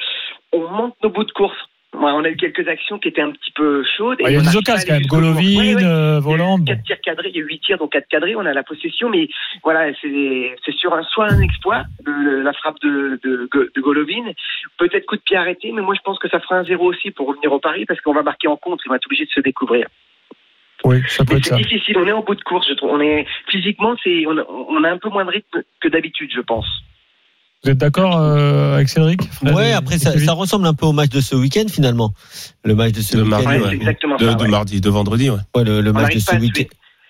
on 0.53 0.69
manque 0.71 0.95
nos 1.03 1.11
bouts 1.11 1.25
de 1.25 1.33
course. 1.33 1.57
Ouais, 1.95 2.11
on 2.13 2.25
a 2.25 2.29
eu 2.29 2.37
quelques 2.37 2.67
actions 2.69 2.99
qui 2.99 3.09
étaient 3.09 3.23
un 3.23 3.31
petit 3.31 3.53
peu 3.53 3.83
chaudes. 3.97 4.19
il 4.21 4.31
y 4.31 4.37
a 4.37 4.41
des 4.41 4.57
occasions 4.57 4.87
quand 4.87 4.93
même. 4.95 5.07
Golovin, 5.07 5.77
Ouais, 5.77 5.83
euh, 5.85 6.21
Voland. 6.21 6.59
bon. 6.59 6.65
4 6.67 6.83
tirs 6.85 7.01
cadrés, 7.01 7.31
il 7.33 7.37
y 7.37 7.41
a 7.41 7.45
8 7.45 7.59
tirs, 7.61 7.79
donc 7.79 7.93
4 7.93 8.07
cadrés, 8.09 8.37
on 8.37 8.45
a 8.45 8.53
la 8.53 8.63
possession, 8.65 9.09
mais 9.09 9.29
voilà, 9.65 9.91
c'est 10.03 10.73
sur 10.77 10.93
un, 10.93 11.03
soit 11.05 11.31
un 11.33 11.41
exploit, 11.41 11.85
le- 12.05 12.43
la 12.43 12.53
frappe 12.53 12.79
de, 12.83 13.19
de, 13.25 13.49
de 13.75 13.81
Golovin, 13.81 14.31
peut-être 14.79 15.07
coup 15.07 15.17
de 15.17 15.23
pied 15.23 15.39
arrêté, 15.39 15.73
mais 15.73 15.81
moi 15.81 15.95
je 15.97 16.03
pense 16.03 16.19
que 16.19 16.29
ça 16.29 16.39
fera 16.41 16.57
un 16.57 16.65
zéro 16.65 16.85
aussi 16.85 17.13
pour 17.13 17.29
revenir 17.29 17.51
au 17.51 17.61
pari, 17.61 17.87
parce 17.87 18.01
qu'on 18.03 18.13
va 18.13 18.23
marquer 18.23 18.49
en 18.49 18.57
contre, 18.59 18.83
il 18.85 18.91
va 18.91 18.97
être 18.97 19.07
obligé 19.07 19.25
de 19.25 19.31
se 19.31 19.41
découvrir. 19.41 19.87
Oui, 20.85 20.99
ça 21.09 21.25
peut 21.25 21.37
être 21.37 21.47
ça. 21.47 21.57
c'est 21.57 21.63
difficile, 21.63 21.97
on 21.97 22.07
est 22.07 22.13
en 22.13 22.23
bout 22.23 22.35
de 22.35 22.43
course, 22.43 22.69
je 22.69 22.75
trouve. 22.75 22.91
On 22.91 23.01
est, 23.01 23.27
physiquement, 23.49 23.95
c'est, 24.05 24.25
on 24.27 24.85
a 24.85 24.91
un 24.91 24.99
peu 24.99 25.09
moins 25.09 25.25
de 25.25 25.31
rythme 25.31 25.63
que 25.81 25.89
d'habitude, 25.89 26.31
je 26.35 26.43
pense. 26.43 26.67
Vous 27.67 27.73
êtes 27.73 27.79
d'accord 27.79 28.17
euh, 28.21 28.77
avec 28.77 28.89
Cédric 28.89 29.23
Ouais, 29.43 29.71
et- 29.71 29.73
après, 29.73 29.99
ça, 29.99 30.17
ça 30.25 30.33
ressemble 30.35 30.69
un 30.69 30.73
peu 30.75 30.87
au 30.87 30.93
match 30.93 31.09
de 31.11 31.21
ce 31.21 31.35
week-end, 31.35 31.65
finalement. 31.69 32.15
Le 32.65 32.77
match 32.77 32.93
de 32.93 33.01
ce 33.01 33.17
De 33.17 33.23
week-end. 33.25 33.45
Ouais, 33.45 33.61
ouais. 33.61 33.75
exactement 33.75 34.17
De, 34.17 34.25
ça. 34.29 34.35
de 34.35 34.43
ouais. 34.45 34.49
mardi, 34.49 34.81
de 34.81 34.89
vendredi, 34.89 35.31
ouais. 35.31 35.39
Ouais, 35.57 35.65
le, 35.65 35.93
match 35.93 36.15
de 36.15 36.21
ce 36.21 36.37
week-end 36.37 36.63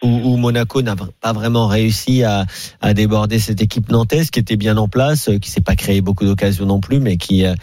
où, 0.03 0.09
où 0.09 0.37
Monaco 0.39 0.81
n'a 0.81 0.95
pas 1.21 1.33
vraiment 1.35 1.67
réussi 1.67 2.23
à, 2.23 2.47
à 2.81 2.95
déborder 2.95 3.39
cette 3.39 3.61
équipe 3.61 3.91
nantaise 3.91 4.31
qui 4.31 4.39
était 4.41 4.57
bien 4.57 4.79
en 4.79 4.89
place, 4.89 5.29
euh, 5.29 5.39
qui 5.39 5.51
s'est 5.51 5.61
pas 5.61 5.75
créé 5.77 6.01
beaucoup 6.01 6.25
d'occasions 6.25 6.65
non 6.65 6.81
plus, 6.81 7.01
mais 7.01 7.19
qui, 7.19 7.45
euh, 7.45 7.55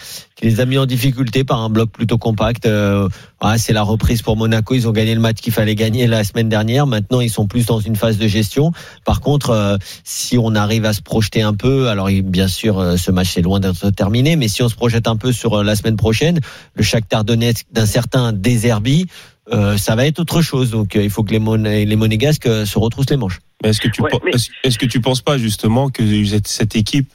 qui 0.44 0.50
les 0.50 0.60
a 0.60 0.66
mis 0.66 0.78
en 0.78 0.86
difficulté 0.86 1.44
par 1.46 1.62
un 1.62 1.70
bloc 1.70 1.89
plutôt 1.91 2.18
compact. 2.18 2.66
Euh, 2.66 3.08
ouais, 3.41 3.58
c'est 3.58 3.72
la 3.72 3.82
reprise 3.84 4.22
pour 4.22 4.36
Monaco. 4.36 4.76
Ils 4.76 4.88
ont 4.88 4.91
gagné 4.91 5.16
le 5.16 5.22
match 5.22 5.38
qu'il 5.38 5.54
fallait 5.54 5.76
gagner 5.76 6.06
la 6.06 6.24
semaine 6.26 6.50
dernière. 6.50 6.86
Maintenant, 6.86 7.22
ils 7.22 7.30
sont 7.30 7.48
plus 7.48 7.66
dans 7.66 7.80
une 7.80 7.96
phase 7.96 8.18
de 8.18 8.28
gestion. 8.28 8.72
Par 9.06 9.22
contre, 9.22 9.52
euh, 9.52 9.78
si 10.04 10.38
on 10.38 10.54
arrive 10.56 10.84
à 10.86 10.91
se 10.94 11.02
projeter 11.02 11.41
un 11.41 11.54
peu, 11.54 11.88
alors 11.88 12.10
bien 12.24 12.50
sûr, 12.50 12.78
euh, 12.78 12.98
ce 12.98 13.10
match 13.12 13.38
est 13.38 13.41
loin 13.41 13.62
d'être 13.62 13.89
terminé, 13.91 14.36
mais 14.36 14.50
si 14.50 14.62
on 14.64 14.70
se 14.70 14.76
projette 14.76 15.08
un 15.08 15.16
peu 15.16 15.32
sur 15.32 15.60
euh, 15.60 15.64
la 15.64 15.76
semaine 15.78 15.96
prochaine, 15.96 16.39
le 16.76 16.84
Shakhtar 16.84 17.24
Donetsk 17.24 17.66
d'un 17.72 17.86
certain 17.86 18.34
Deserbi, 18.34 19.06
euh, 19.54 19.78
ça 19.78 19.96
va 19.96 20.06
être 20.08 20.20
autre 20.20 20.41
chose. 20.41 20.72
Donc, 20.72 20.96
euh, 20.98 21.04
il 21.04 21.10
faut 21.10 21.24
que 21.24 21.32
les, 21.32 21.39
Mon 21.39 21.56
les 21.56 21.96
Monégasques 21.96 22.48
euh, 22.48 22.66
se 22.66 22.78
retroussent 22.80 23.10
les 23.10 23.18
manches. 23.18 23.39
Est-ce 23.64 23.80
que 23.80 23.88
tu 23.88 24.02
Ouais, 24.02 24.10
pen- 24.10 24.20
mais- 24.26 24.32
est-ce 24.32 24.50
est-ce 24.66 24.78
que 24.78 24.86
tu 24.86 25.00
penses 25.00 25.22
pas 25.22 25.38
justement 25.38 25.89
que 25.89 26.04
cette 26.46 26.76
équipe, 26.76 27.10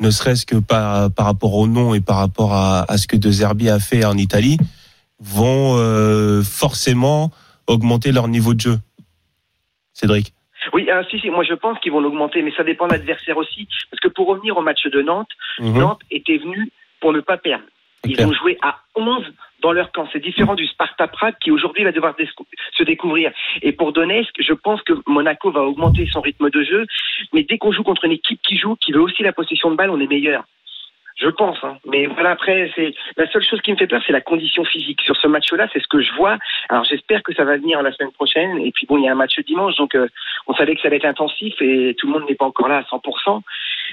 ne 0.00 0.10
serait-ce 0.10 0.44
que 0.46 0.56
par, 0.56 1.10
par 1.12 1.26
rapport 1.26 1.54
au 1.54 1.66
nom 1.66 1.94
et 1.94 2.00
par 2.00 2.16
rapport 2.16 2.52
à, 2.52 2.84
à 2.90 2.98
ce 2.98 3.06
que 3.06 3.16
De 3.16 3.30
Zerbi 3.30 3.68
a 3.68 3.78
fait 3.78 4.04
en 4.04 4.16
Italie, 4.16 4.58
vont 5.20 5.76
euh, 5.78 6.42
forcément 6.42 7.30
augmenter 7.66 8.12
leur 8.12 8.28
niveau 8.28 8.54
de 8.54 8.60
jeu 8.60 8.78
Cédric. 9.94 10.32
Oui, 10.72 10.88
ah, 10.92 11.02
si, 11.10 11.18
si, 11.20 11.30
moi 11.30 11.44
je 11.44 11.54
pense 11.54 11.78
qu'ils 11.78 11.92
vont 11.92 12.00
l'augmenter, 12.00 12.42
mais 12.42 12.52
ça 12.56 12.64
dépend 12.64 12.86
de 12.86 12.92
l'adversaire 12.92 13.36
aussi. 13.36 13.66
Parce 13.90 14.00
que 14.00 14.08
pour 14.08 14.26
revenir 14.26 14.56
au 14.56 14.62
match 14.62 14.84
de 14.86 15.00
Nantes, 15.00 15.30
Mhm. 15.58 15.78
Nantes 15.78 16.02
était 16.10 16.38
venu 16.38 16.70
pour 17.00 17.12
ne 17.12 17.20
pas 17.20 17.38
perdre. 17.38 17.64
Ils 18.04 18.20
ont 18.24 18.32
joué 18.32 18.58
à 18.62 18.76
11 18.94 19.24
dans 19.60 19.72
leur 19.72 19.92
camp. 19.92 20.08
C'est 20.12 20.22
différent 20.22 20.54
du 20.54 20.66
Sparta 20.66 21.08
Prague 21.08 21.36
qui 21.40 21.50
aujourd'hui 21.50 21.84
va 21.84 21.92
devoir 21.92 22.14
se 22.76 22.82
découvrir. 22.82 23.32
Et 23.62 23.72
pour 23.72 23.92
Donetsk, 23.92 24.34
je 24.38 24.52
pense 24.52 24.82
que 24.82 24.92
Monaco 25.06 25.50
va 25.50 25.62
augmenter 25.62 26.06
son 26.06 26.20
rythme 26.20 26.50
de 26.50 26.62
jeu, 26.62 26.86
mais 27.32 27.42
dès 27.42 27.58
qu'on 27.58 27.72
joue 27.72 27.82
contre 27.82 28.04
une 28.04 28.12
équipe 28.12 28.40
qui 28.42 28.56
joue, 28.56 28.76
qui 28.76 28.92
veut 28.92 29.00
aussi 29.00 29.22
la 29.22 29.32
possession 29.32 29.70
de 29.70 29.76
balle, 29.76 29.90
on 29.90 30.00
est 30.00 30.06
meilleur. 30.06 30.44
Je 31.16 31.28
pense, 31.28 31.56
hein. 31.62 31.78
mais 31.86 32.06
voilà. 32.06 32.32
Après, 32.32 32.70
c'est 32.76 32.92
la 33.16 33.26
seule 33.30 33.42
chose 33.42 33.62
qui 33.62 33.72
me 33.72 33.76
fait 33.78 33.86
peur, 33.86 34.02
c'est 34.06 34.12
la 34.12 34.20
condition 34.20 34.64
physique. 34.64 35.00
Sur 35.00 35.16
ce 35.16 35.26
match-là, 35.26 35.66
c'est 35.72 35.80
ce 35.80 35.88
que 35.88 36.02
je 36.02 36.12
vois. 36.12 36.36
Alors, 36.68 36.84
j'espère 36.84 37.22
que 37.22 37.34
ça 37.34 37.44
va 37.44 37.56
venir 37.56 37.82
la 37.82 37.90
semaine 37.92 38.12
prochaine. 38.12 38.58
Et 38.58 38.70
puis 38.70 38.86
bon, 38.86 38.98
il 38.98 39.04
y 39.04 39.08
a 39.08 39.12
un 39.12 39.16
match 39.16 39.40
dimanche, 39.40 39.76
donc 39.76 39.94
euh, 39.94 40.08
on 40.46 40.54
savait 40.54 40.74
que 40.74 40.82
ça 40.82 40.88
allait 40.88 40.98
être 40.98 41.06
intensif 41.06 41.54
et 41.62 41.96
tout 41.98 42.06
le 42.06 42.12
monde 42.12 42.28
n'est 42.28 42.34
pas 42.34 42.44
encore 42.44 42.68
là 42.68 42.78
à 42.78 42.82
100%. 42.82 43.40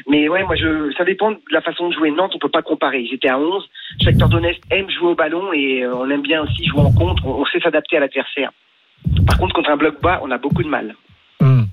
Mais 0.07 0.27
ouais, 0.27 0.43
moi, 0.43 0.55
je, 0.55 0.91
ça 0.97 1.05
dépend 1.05 1.31
de 1.31 1.39
la 1.49 1.61
façon 1.61 1.87
de 1.87 1.93
jouer. 1.93 2.11
Nantes, 2.11 2.33
on 2.35 2.39
peut 2.39 2.49
pas 2.49 2.61
comparer. 2.61 2.99
Ils 2.99 3.13
étaient 3.13 3.29
à 3.29 3.39
11. 3.39 3.69
Shakhtar 4.01 4.27
Donetsk 4.27 4.61
aime 4.71 4.89
jouer 4.89 5.11
au 5.11 5.15
ballon 5.15 5.53
et 5.53 5.83
euh, 5.83 5.95
on 5.95 6.09
aime 6.09 6.23
bien 6.23 6.41
aussi 6.43 6.65
jouer 6.65 6.81
en 6.81 6.91
contre. 6.91 7.25
On, 7.25 7.45
sait 7.45 7.61
s'adapter 7.61 7.95
à 7.95 8.01
l'adversaire. 8.01 8.51
Par 9.25 9.37
contre, 9.37 9.53
contre 9.55 9.69
un 9.69 9.77
bloc 9.77 10.01
bas, 10.01 10.19
on 10.23 10.31
a 10.31 10.37
beaucoup 10.37 10.63
de 10.63 10.67
mal. 10.67 10.95
Hmm. 11.39 11.63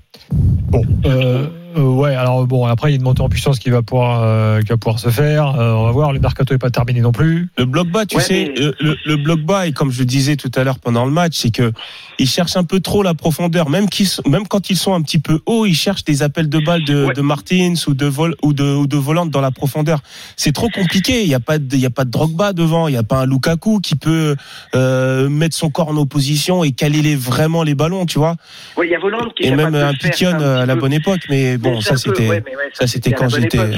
Bon, 0.71 0.81
euh, 1.05 1.47
euh, 1.77 1.81
ouais. 1.81 2.15
Alors 2.15 2.45
bon, 2.47 2.65
après 2.65 2.89
il 2.89 2.91
y 2.93 2.95
a 2.95 2.97
une 2.97 3.03
montée 3.03 3.21
en 3.21 3.29
puissance 3.29 3.59
qui 3.59 3.69
va 3.69 3.81
pouvoir, 3.81 4.21
euh, 4.23 4.61
qui 4.61 4.67
va 4.69 4.77
pouvoir 4.77 4.99
se 4.99 5.09
faire. 5.09 5.59
Euh, 5.59 5.73
on 5.73 5.85
va 5.85 5.91
voir. 5.91 6.13
Le 6.13 6.19
mercato 6.19 6.53
est 6.53 6.57
pas 6.57 6.69
terminé 6.69 7.01
non 7.01 7.11
plus. 7.11 7.49
Le 7.57 7.65
bloc 7.65 7.87
bas, 7.89 8.05
tu 8.05 8.17
Ouais, 8.17 8.23
sais, 8.23 8.53
mais- 8.55 8.61
le, 8.79 8.97
le- 9.05 9.17
bloc 9.17 9.41
bas, 9.41 9.67
et 9.67 9.71
comme 9.71 9.91
je 9.91 9.99
le 9.99 10.05
disais 10.05 10.35
tout 10.35 10.51
à 10.55 10.63
l'heure 10.63 10.79
pendant 10.79 11.05
le 11.05 11.11
match, 11.11 11.33
c'est 11.37 11.51
que 11.51 11.71
ils 12.19 12.27
cherchent 12.27 12.55
un 12.57 12.63
peu 12.63 12.79
trop 12.79 13.03
la 13.03 13.13
profondeur. 13.13 13.69
Même, 13.69 13.89
qu'ils 13.89 14.07
même 14.27 14.47
quand 14.47 14.69
ils 14.69 14.77
sont 14.77 14.93
un 14.93 15.01
petit 15.01 15.19
peu 15.19 15.39
hauts, 15.45 15.65
ils 15.65 15.75
cherchent 15.75 16.03
des 16.03 16.23
appels 16.23 16.49
de 16.49 16.59
balles 16.59 16.83
de, 16.85 17.05
Ouais. 17.05 17.13
de 17.13 17.21
Martins 17.21 17.73
ou 17.87 17.93
de 17.93 18.05
vol 18.05 18.35
ou 18.43 18.53
de 18.53 18.63
ou 18.63 18.87
de 18.87 18.97
volante 18.97 19.29
dans 19.31 19.41
la 19.41 19.51
profondeur. 19.51 19.99
C'est 20.35 20.51
trop 20.53 20.69
compliqué. 20.69 21.21
Il 21.23 21.27
y 21.29 21.33
a 21.35 21.39
pas 21.39 21.57
de, 21.57 21.75
il 21.75 21.81
y 21.81 21.85
a 21.85 21.89
pas 21.89 22.05
de 22.05 22.09
Drogba 22.11 22.53
devant. 22.53 22.87
Il 22.87 22.93
y 22.93 22.97
a 22.97 23.03
pas 23.03 23.21
un 23.21 23.25
Lukaku 23.25 23.79
qui 23.79 23.95
peut 23.95 24.35
euh, 24.75 25.29
mettre 25.29 25.55
son 25.55 25.69
corps 25.69 25.89
en 25.89 25.97
opposition 25.97 26.63
et 26.63 26.71
caler 26.71 27.01
les, 27.01 27.15
vraiment 27.15 27.63
les 27.63 27.75
ballons, 27.75 28.05
tu 28.05 28.19
vois. 28.19 28.35
Ouais, 28.77 28.87
il 28.87 28.91
y 28.91 28.95
a 28.95 28.99
Voland 28.99 29.29
qui 29.35 29.43
est 29.43 29.47
Et 29.47 29.55
même 29.55 29.73
un 29.75 29.91
un 29.91 30.43
à 30.61 30.65
la 30.65 30.75
bonne 30.75 30.93
époque, 30.93 31.21
mais 31.29 31.57
bon, 31.61 31.81
ça 31.81 31.97
c'était. 31.97 32.27
ouais, 32.27 32.43
mais 32.45 32.55
ouais, 32.55 32.69
ça, 32.73 32.87
c'était 32.87 33.11
quand 33.11 33.29
j'étais-. 33.29 33.59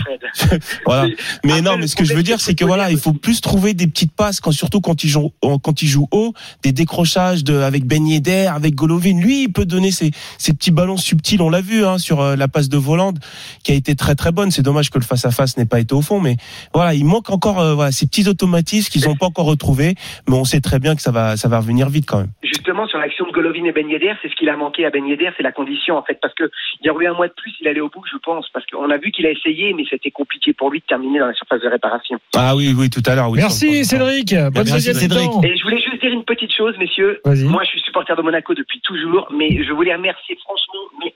Voilà. 0.86 1.10
Mais 1.44 1.54
Après, 1.54 1.62
non, 1.62 1.78
mais 1.78 1.88
ce 1.88 1.96
que 1.96 2.04
je 2.04 2.14
veux 2.14 2.24
dire, 2.24 2.40
c'est 2.40 2.56
que 2.56 2.66
voilà, 2.66 2.90
il 2.90 2.98
faut 2.98 3.14
plus 3.14 3.42
trouver 3.42 3.74
des 3.74 3.88
petites 3.88 4.12
passes, 4.12 4.40
quand, 4.40 4.52
surtout 4.52 4.82
quand 4.82 5.04
ils 5.04 5.10
jouent, 5.10 5.32
quand 5.42 5.82
ils 5.82 5.88
jouent 5.88 6.08
haut, 6.12 6.34
des 6.64 6.72
décrochages 6.72 7.44
de, 7.44 7.58
avec 7.58 7.86
Ben 7.86 8.06
Yedder, 8.06 8.48
avec 8.48 8.76
Golovin. 8.76 9.20
Lui, 9.20 9.44
il 9.44 9.54
peut 9.54 9.66
donner 9.66 9.92
ces, 9.92 10.12
ces 10.38 10.54
petits 10.54 10.72
ballons 10.72 10.98
subtils. 10.98 11.42
On 11.42 11.50
l'a 11.50 11.62
vu 11.62 11.86
hein, 11.86 11.98
sur 11.98 12.22
euh, 12.22 12.36
la 12.36 12.48
passe 12.48 12.70
de 12.70 12.78
Volande, 12.78 13.20
qui 13.64 13.72
a 13.72 13.76
été 13.76 13.96
très 13.96 14.16
très 14.16 14.32
bonne. 14.32 14.52
C'est 14.52 14.62
dommage 14.62 14.90
que 14.90 14.98
le 14.98 15.04
face 15.04 15.26
à 15.26 15.32
face 15.32 15.58
n'ait 15.58 15.66
pas 15.66 15.80
été 15.80 15.94
au 15.94 16.02
fond, 16.02 16.20
mais 16.20 16.38
voilà, 16.74 16.94
il 16.94 17.06
manque 17.06 17.30
encore 17.30 17.60
euh, 17.60 17.74
voilà, 17.76 17.92
ces 17.92 18.08
petits 18.08 18.28
automatismes 18.28 18.90
qu'ils 18.92 19.08
n'ont 19.08 19.16
pas 19.16 19.28
encore 19.28 19.46
retrouvés, 19.46 19.96
mais 20.28 20.36
on 20.36 20.46
sait 20.46 20.62
très 20.62 20.80
bien 20.80 20.96
que 20.96 21.02
ça 21.02 21.12
va, 21.12 21.38
ça 21.38 21.48
va 21.48 21.60
revenir 21.60 21.90
vite 21.90 22.06
quand 22.06 22.20
même. 22.20 22.32
Justement, 22.44 22.88
sur 22.88 23.00
l'action 23.00 23.26
de 23.26 23.32
Golovin 23.32 23.66
et 23.66 23.72
Ben 23.72 23.90
Yedder, 23.90 24.14
c'est 24.22 24.30
ce 24.30 24.36
qu'il 24.36 24.50
a 24.50 24.58
manqué 24.58 24.86
à 24.86 24.90
Ben 24.90 25.06
Yedder, 25.06 25.32
c'est 25.38 25.44
la 25.44 25.52
condition 25.52 25.98
en 25.98 26.04
fait, 26.04 26.20
parce 26.22 26.34
que 26.34 26.50
il 26.82 26.88
y 26.88 26.90
aurait 26.90 27.06
eu 27.06 27.08
un 27.08 27.14
mois 27.14 27.28
de 27.28 27.34
plus, 27.34 27.54
il 27.62 27.68
allait 27.74 27.82
au 27.82 27.90
bout, 27.90 28.04
je 28.12 28.18
pense, 28.18 28.48
parce 28.54 28.66
qu'on 28.66 28.90
a 28.90 28.98
vu 28.98 29.12
qu'il 29.12 29.26
a 29.26 29.32
essayé, 29.32 29.74
mais 29.74 29.84
c'était 29.90 30.12
compliqué 30.12 30.54
pour 30.54 30.72
lui 30.72 30.80
de 30.80 30.86
terminer 30.86 31.20
dans 31.20 31.28
la 31.28 31.34
surface 31.34 31.62
de 31.62 31.68
réparation. 31.68 32.18
Ah 32.36 32.56
oui, 32.56 32.74
oui, 32.78 32.90
tout 32.90 33.04
à 33.06 33.16
l'heure. 33.16 33.30
Oui, 33.30 33.40
Merci 33.40 33.84
Cédric. 33.86 34.34
Bonne 34.34 34.66
Merci, 34.66 34.94
Cédric. 34.94 35.30
Et 35.44 35.58
je 35.58 35.64
voulais 35.64 35.82
juste 35.82 36.02
dire 36.02 36.12
une 36.12 36.24
petite 36.24 36.54
chose, 36.54 36.76
messieurs. 36.78 37.20
Moi, 37.26 37.64
je 37.64 37.70
suis 37.70 37.82
supporter 37.82 38.16
de 38.16 38.22
Monaco 38.22 38.54
depuis 38.54 38.80
toujours, 38.82 39.28
mais 39.36 39.64
je 39.64 39.72
voulais 39.72 39.94
remercier 39.94 40.38
franchement 40.44 40.64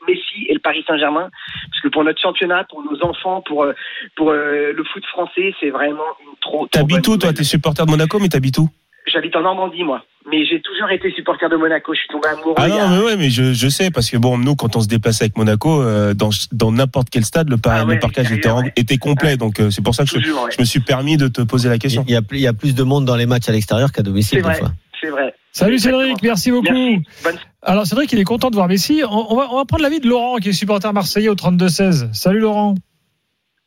Messi 0.08 0.46
et 0.48 0.54
le 0.54 0.60
Paris 0.60 0.84
Saint-Germain, 0.88 1.30
parce 1.70 1.82
que 1.82 1.88
pour 1.90 2.04
notre 2.04 2.22
championnat, 2.22 2.66
pour 2.70 2.84
nos 2.84 3.04
enfants, 3.04 3.42
pour 3.46 3.64
euh, 3.64 3.74
pour 4.16 4.32
euh, 4.32 4.74
le 4.74 4.84
foot 4.84 5.06
français, 5.06 5.54
c'est 5.60 5.70
vraiment 5.70 6.04
une 6.22 6.36
trop. 6.40 6.68
trop 6.68 6.68
T'habites 6.68 7.08
où, 7.08 7.18
toi? 7.18 7.34
T'es 7.34 7.44
supporter 7.44 7.86
de 7.86 7.92
Monaco, 7.92 8.20
mais 8.20 8.30
t'habites 8.30 8.58
où? 8.58 8.70
J'habite 9.12 9.36
en 9.38 9.42
Normandie, 9.42 9.84
moi, 9.84 10.04
mais 10.30 10.46
j'ai 10.46 10.62
toujours 10.62 10.90
été 10.92 11.10
supporter 11.12 11.48
de 11.50 11.56
Monaco. 11.56 11.94
Je 11.94 12.00
suis 12.00 12.10
tombé 12.10 12.28
amoureux. 12.28 12.56
Ah 12.58 12.68
non, 12.68 12.90
mais 12.90 13.04
ouais, 13.06 13.16
mais 13.16 13.30
je, 13.30 13.54
je 13.54 13.68
sais 13.70 13.90
parce 13.90 14.10
que 14.10 14.18
bon, 14.18 14.38
nous 14.38 14.56
quand 14.56 14.76
on 14.76 14.82
se 14.82 14.88
déplaçait 14.88 15.24
avec 15.26 15.38
Monaco, 15.38 15.82
euh, 15.82 16.14
dans 16.14 16.30
dans 16.52 16.72
n'importe 16.74 17.10
quel 17.10 17.24
stade, 17.24 17.50
le, 17.50 17.58
par- 17.58 17.74
Ah 17.74 17.86
ouais, 17.86 17.94
le 17.96 18.00
parcage 18.00 18.32
était, 18.32 18.50
ouais. 18.50 18.74
était 18.76 18.98
complet, 18.98 19.38
donc 19.38 19.60
euh, 19.62 19.70
c'est 19.72 19.82
pour 19.84 19.96
ça 19.96 20.04
que 20.04 20.10
je, 20.10 20.16
Toujours, 20.20 20.44
ouais. 20.44 20.52
je 20.56 20.60
me 20.62 20.66
suis 20.66 20.82
permis 20.82 21.16
de 21.16 21.30
te 21.30 21.42
poser 21.42 21.70
la 21.70 21.78
question. 21.78 22.04
Il 22.08 22.12
y, 22.14 22.18
a, 22.18 22.22
plus- 22.22 22.38
il 22.38 22.42
y 22.42 22.48
a 22.48 22.54
plus 22.54 22.76
de 22.76 22.84
monde 22.84 23.06
dans 23.06 23.16
les 23.16 23.26
matchs 23.26 23.48
à 23.48 23.54
l'extérieur 23.54 23.92
qu'à 23.94 24.02
domicile, 24.04 24.40
C'est 24.40 24.44
des 24.44 24.50
vrai, 24.50 24.56
fois. 24.60 24.72
c'est 25.02 25.10
vrai. 25.10 25.34
Salut 25.54 25.76
Exactement. 25.76 26.02
Cédric, 26.04 26.24
merci 26.24 26.52
beaucoup. 26.52 26.74
Merci. 26.74 27.04
Bonne 27.24 27.36
Alors 27.62 27.88
Cédric, 27.88 28.12
il 28.12 28.20
est 28.20 28.24
content 28.26 28.50
de 28.50 28.56
voir 28.56 28.68
Messi. 28.68 29.02
On, 29.10 29.32
on 29.32 29.36
va, 29.38 29.48
on 29.52 29.56
va 29.58 29.64
prendre 29.66 29.84
l'avis 29.84 30.02
de 30.02 30.08
Laurent, 30.08 30.36
qui 30.38 30.50
est 30.50 30.54
supporter 30.54 30.92
marseillais 30.92 31.30
au 31.30 31.36
32-16. 31.36 32.14
Salut 32.14 32.40
Laurent. 32.40 32.76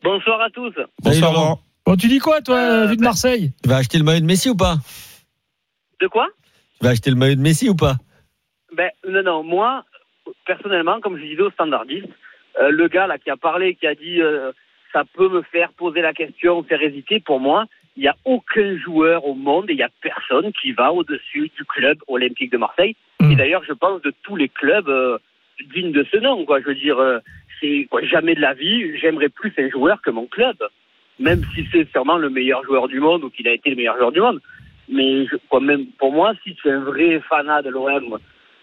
Bonsoir 0.05 0.41
à 0.43 0.51
tous. 0.51 0.73
Bonsoir 1.03 1.33
Laurent. 1.33 1.61
Bon, 1.87 1.97
tu 1.97 2.09
dis 2.09 2.19
quoi, 2.19 2.41
toi, 2.43 2.57
Euh, 2.59 2.87
vu 2.87 2.97
de 2.97 3.01
bah- 3.01 3.07
Marseille? 3.09 3.53
Tu 3.63 3.69
vas 3.69 3.77
acheter 3.79 3.99
le 3.99 4.05
maillot 4.05 4.21
de 4.21 4.27
Messi 4.27 4.51
ou 4.51 4.55
pas? 4.55 4.77
De 6.01 6.07
quoi 6.07 6.29
Tu 6.79 6.85
vas 6.85 6.91
acheter 6.91 7.11
le 7.11 7.17
maillot 7.17 7.37
de 7.37 7.41
Messi 7.41 7.69
ou 7.69 7.75
pas 7.75 7.95
Ben 8.77 8.91
non, 9.09 9.23
non. 9.23 9.43
Moi, 9.43 9.85
personnellement, 10.47 11.01
comme 11.01 11.19
je 11.19 11.25
disais 11.25 11.43
au 11.43 11.51
standardiste, 11.51 12.09
euh, 12.61 12.71
le 12.71 12.89
gars 12.89 13.07
là 13.07 13.19
qui 13.19 13.31
a 13.31 13.37
parlé, 13.37 13.75
qui 13.75 13.87
a 13.87 13.95
dit 13.95 14.21
euh, 14.21 14.53
ça 14.93 15.05
peut 15.15 15.29
me 15.29 15.43
faire 15.43 15.73
poser 15.73 16.01
la 16.01 16.13
question, 16.13 16.63
faire 16.63 16.83
hésiter. 16.83 17.21
Pour 17.21 17.41
moi, 17.41 17.67
il 17.97 18.03
n'y 18.03 18.09
a 18.09 18.17
aucun 18.25 18.77
joueur 18.79 19.27
au 19.27 19.35
monde 19.35 19.69
et 19.69 19.75
il 19.75 19.77
n'y 19.77 19.83
a 19.83 19.91
personne 20.01 20.53
qui 20.61 20.73
va 20.73 20.93
au-dessus 20.93 21.51
du 21.57 21.65
club 21.65 21.99
olympique 22.09 22.53
de 22.53 22.59
Marseille. 22.59 22.97
Mm. 23.21 23.33
Et 23.33 23.37
d'ailleurs, 23.37 23.63
je 23.67 23.73
pense 23.73 24.01
de 24.03 24.13
tous 24.23 24.37
les 24.37 24.49
clubs 24.49 24.89
euh, 24.89 25.19
dignes 25.75 25.93
de 25.93 26.07
ce 26.11 26.17
nom. 26.17 26.45
Quoi. 26.45 26.61
Je 26.61 26.67
veux 26.67 26.75
dire, 26.75 26.99
euh, 26.99 27.19
c'est 27.61 27.87
quoi, 27.91 28.03
jamais 28.05 28.35
de 28.35 28.41
la 28.41 28.55
vie, 28.55 28.99
j'aimerais 28.99 29.29
plus 29.29 29.53
un 29.59 29.69
joueur 29.69 30.01
que 30.03 30.11
mon 30.11 30.27
club, 30.27 30.57
même 31.19 31.43
si 31.55 31.67
c'est 31.71 31.91
sûrement 31.91 32.17
le 32.17 32.31
meilleur 32.31 32.65
joueur 32.65 32.89
du 32.89 33.01
monde 33.01 33.25
ou 33.25 33.31
qu'il 33.31 33.47
a 33.49 33.53
été 33.53 33.71
le 33.71 33.77
meilleur 33.77 33.97
joueur 33.99 34.13
du 34.13 34.21
monde. 34.21 34.41
Mais 34.91 35.27
quoi, 35.49 35.61
même 35.61 35.87
pour 35.99 36.13
moi, 36.13 36.33
si 36.43 36.55
tu 36.57 36.69
es 36.69 36.73
un 36.73 36.81
vrai 36.81 37.21
fanat 37.29 37.63
de 37.63 37.71
l'OM, 37.71 38.19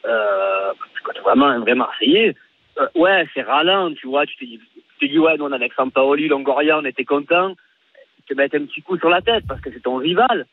euh, 0.06 0.72
quand 1.04 1.14
tu 1.14 1.20
es 1.20 1.22
vraiment 1.22 1.48
un 1.48 1.60
vrai 1.60 1.74
Marseillais, 1.74 2.36
euh, 2.80 2.88
ouais, 2.96 3.26
c'est 3.34 3.42
ralent, 3.42 3.94
tu 3.94 4.08
vois. 4.08 4.26
Tu 4.26 4.36
te 4.36 4.46
dis, 4.46 4.60
tu 5.00 5.08
te 5.08 5.12
dis 5.12 5.20
ouais, 5.20 5.38
nous 5.38 5.46
on 5.46 5.52
a 5.52 5.56
Alexandre 5.56 5.94
Paoli, 5.94 6.28
Longoria, 6.28 6.78
on 6.78 6.86
était 6.86 7.06
contents. 7.06 7.56
Te 8.28 8.34
mettre 8.34 8.58
un 8.58 8.66
petit 8.66 8.82
coup 8.82 8.98
sur 8.98 9.10
la 9.10 9.22
tête 9.22 9.46
parce 9.48 9.62
que 9.62 9.72
c'est 9.72 9.82
ton 9.82 9.96
rival. 9.96 10.46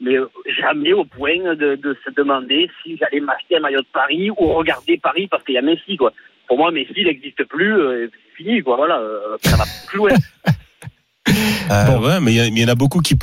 Mais 0.00 0.16
euh, 0.16 0.28
jamais 0.60 0.92
au 0.92 1.04
point 1.04 1.54
de, 1.54 1.96
se 2.04 2.10
demander 2.10 2.70
si 2.82 2.98
j'allais 2.98 3.20
m'acheter 3.20 3.56
un 3.56 3.60
maillot 3.60 3.80
de 3.80 3.86
Paris 3.92 4.30
ou 4.30 4.52
regarder 4.52 4.98
Paris 4.98 5.28
parce 5.28 5.42
qu'il 5.44 5.54
y 5.54 5.58
a 5.58 5.62
Messi, 5.62 5.96
quoi. 5.96 6.12
Pour 6.46 6.58
moi, 6.58 6.70
Messi, 6.70 7.04
n'existe 7.04 7.44
plus, 7.44 7.80
euh, 7.80 8.08
c'est 8.12 8.36
fini, 8.36 8.60
quoi. 8.60 8.76
Voilà, 8.76 9.00
ça 9.40 9.56
va 9.56 9.64
plus 9.88 9.98
loin. 9.98 10.10
Euh, 11.70 11.98
Ouais, 11.98 12.20
mais 12.20 12.32
il 12.32 12.36
y 12.36 12.40
a- 12.40 12.46
il 12.46 12.58
y, 12.58 12.64
en 12.64 12.68
a 12.68 12.74
beaucoup 12.74 13.00
qui, 13.00 13.14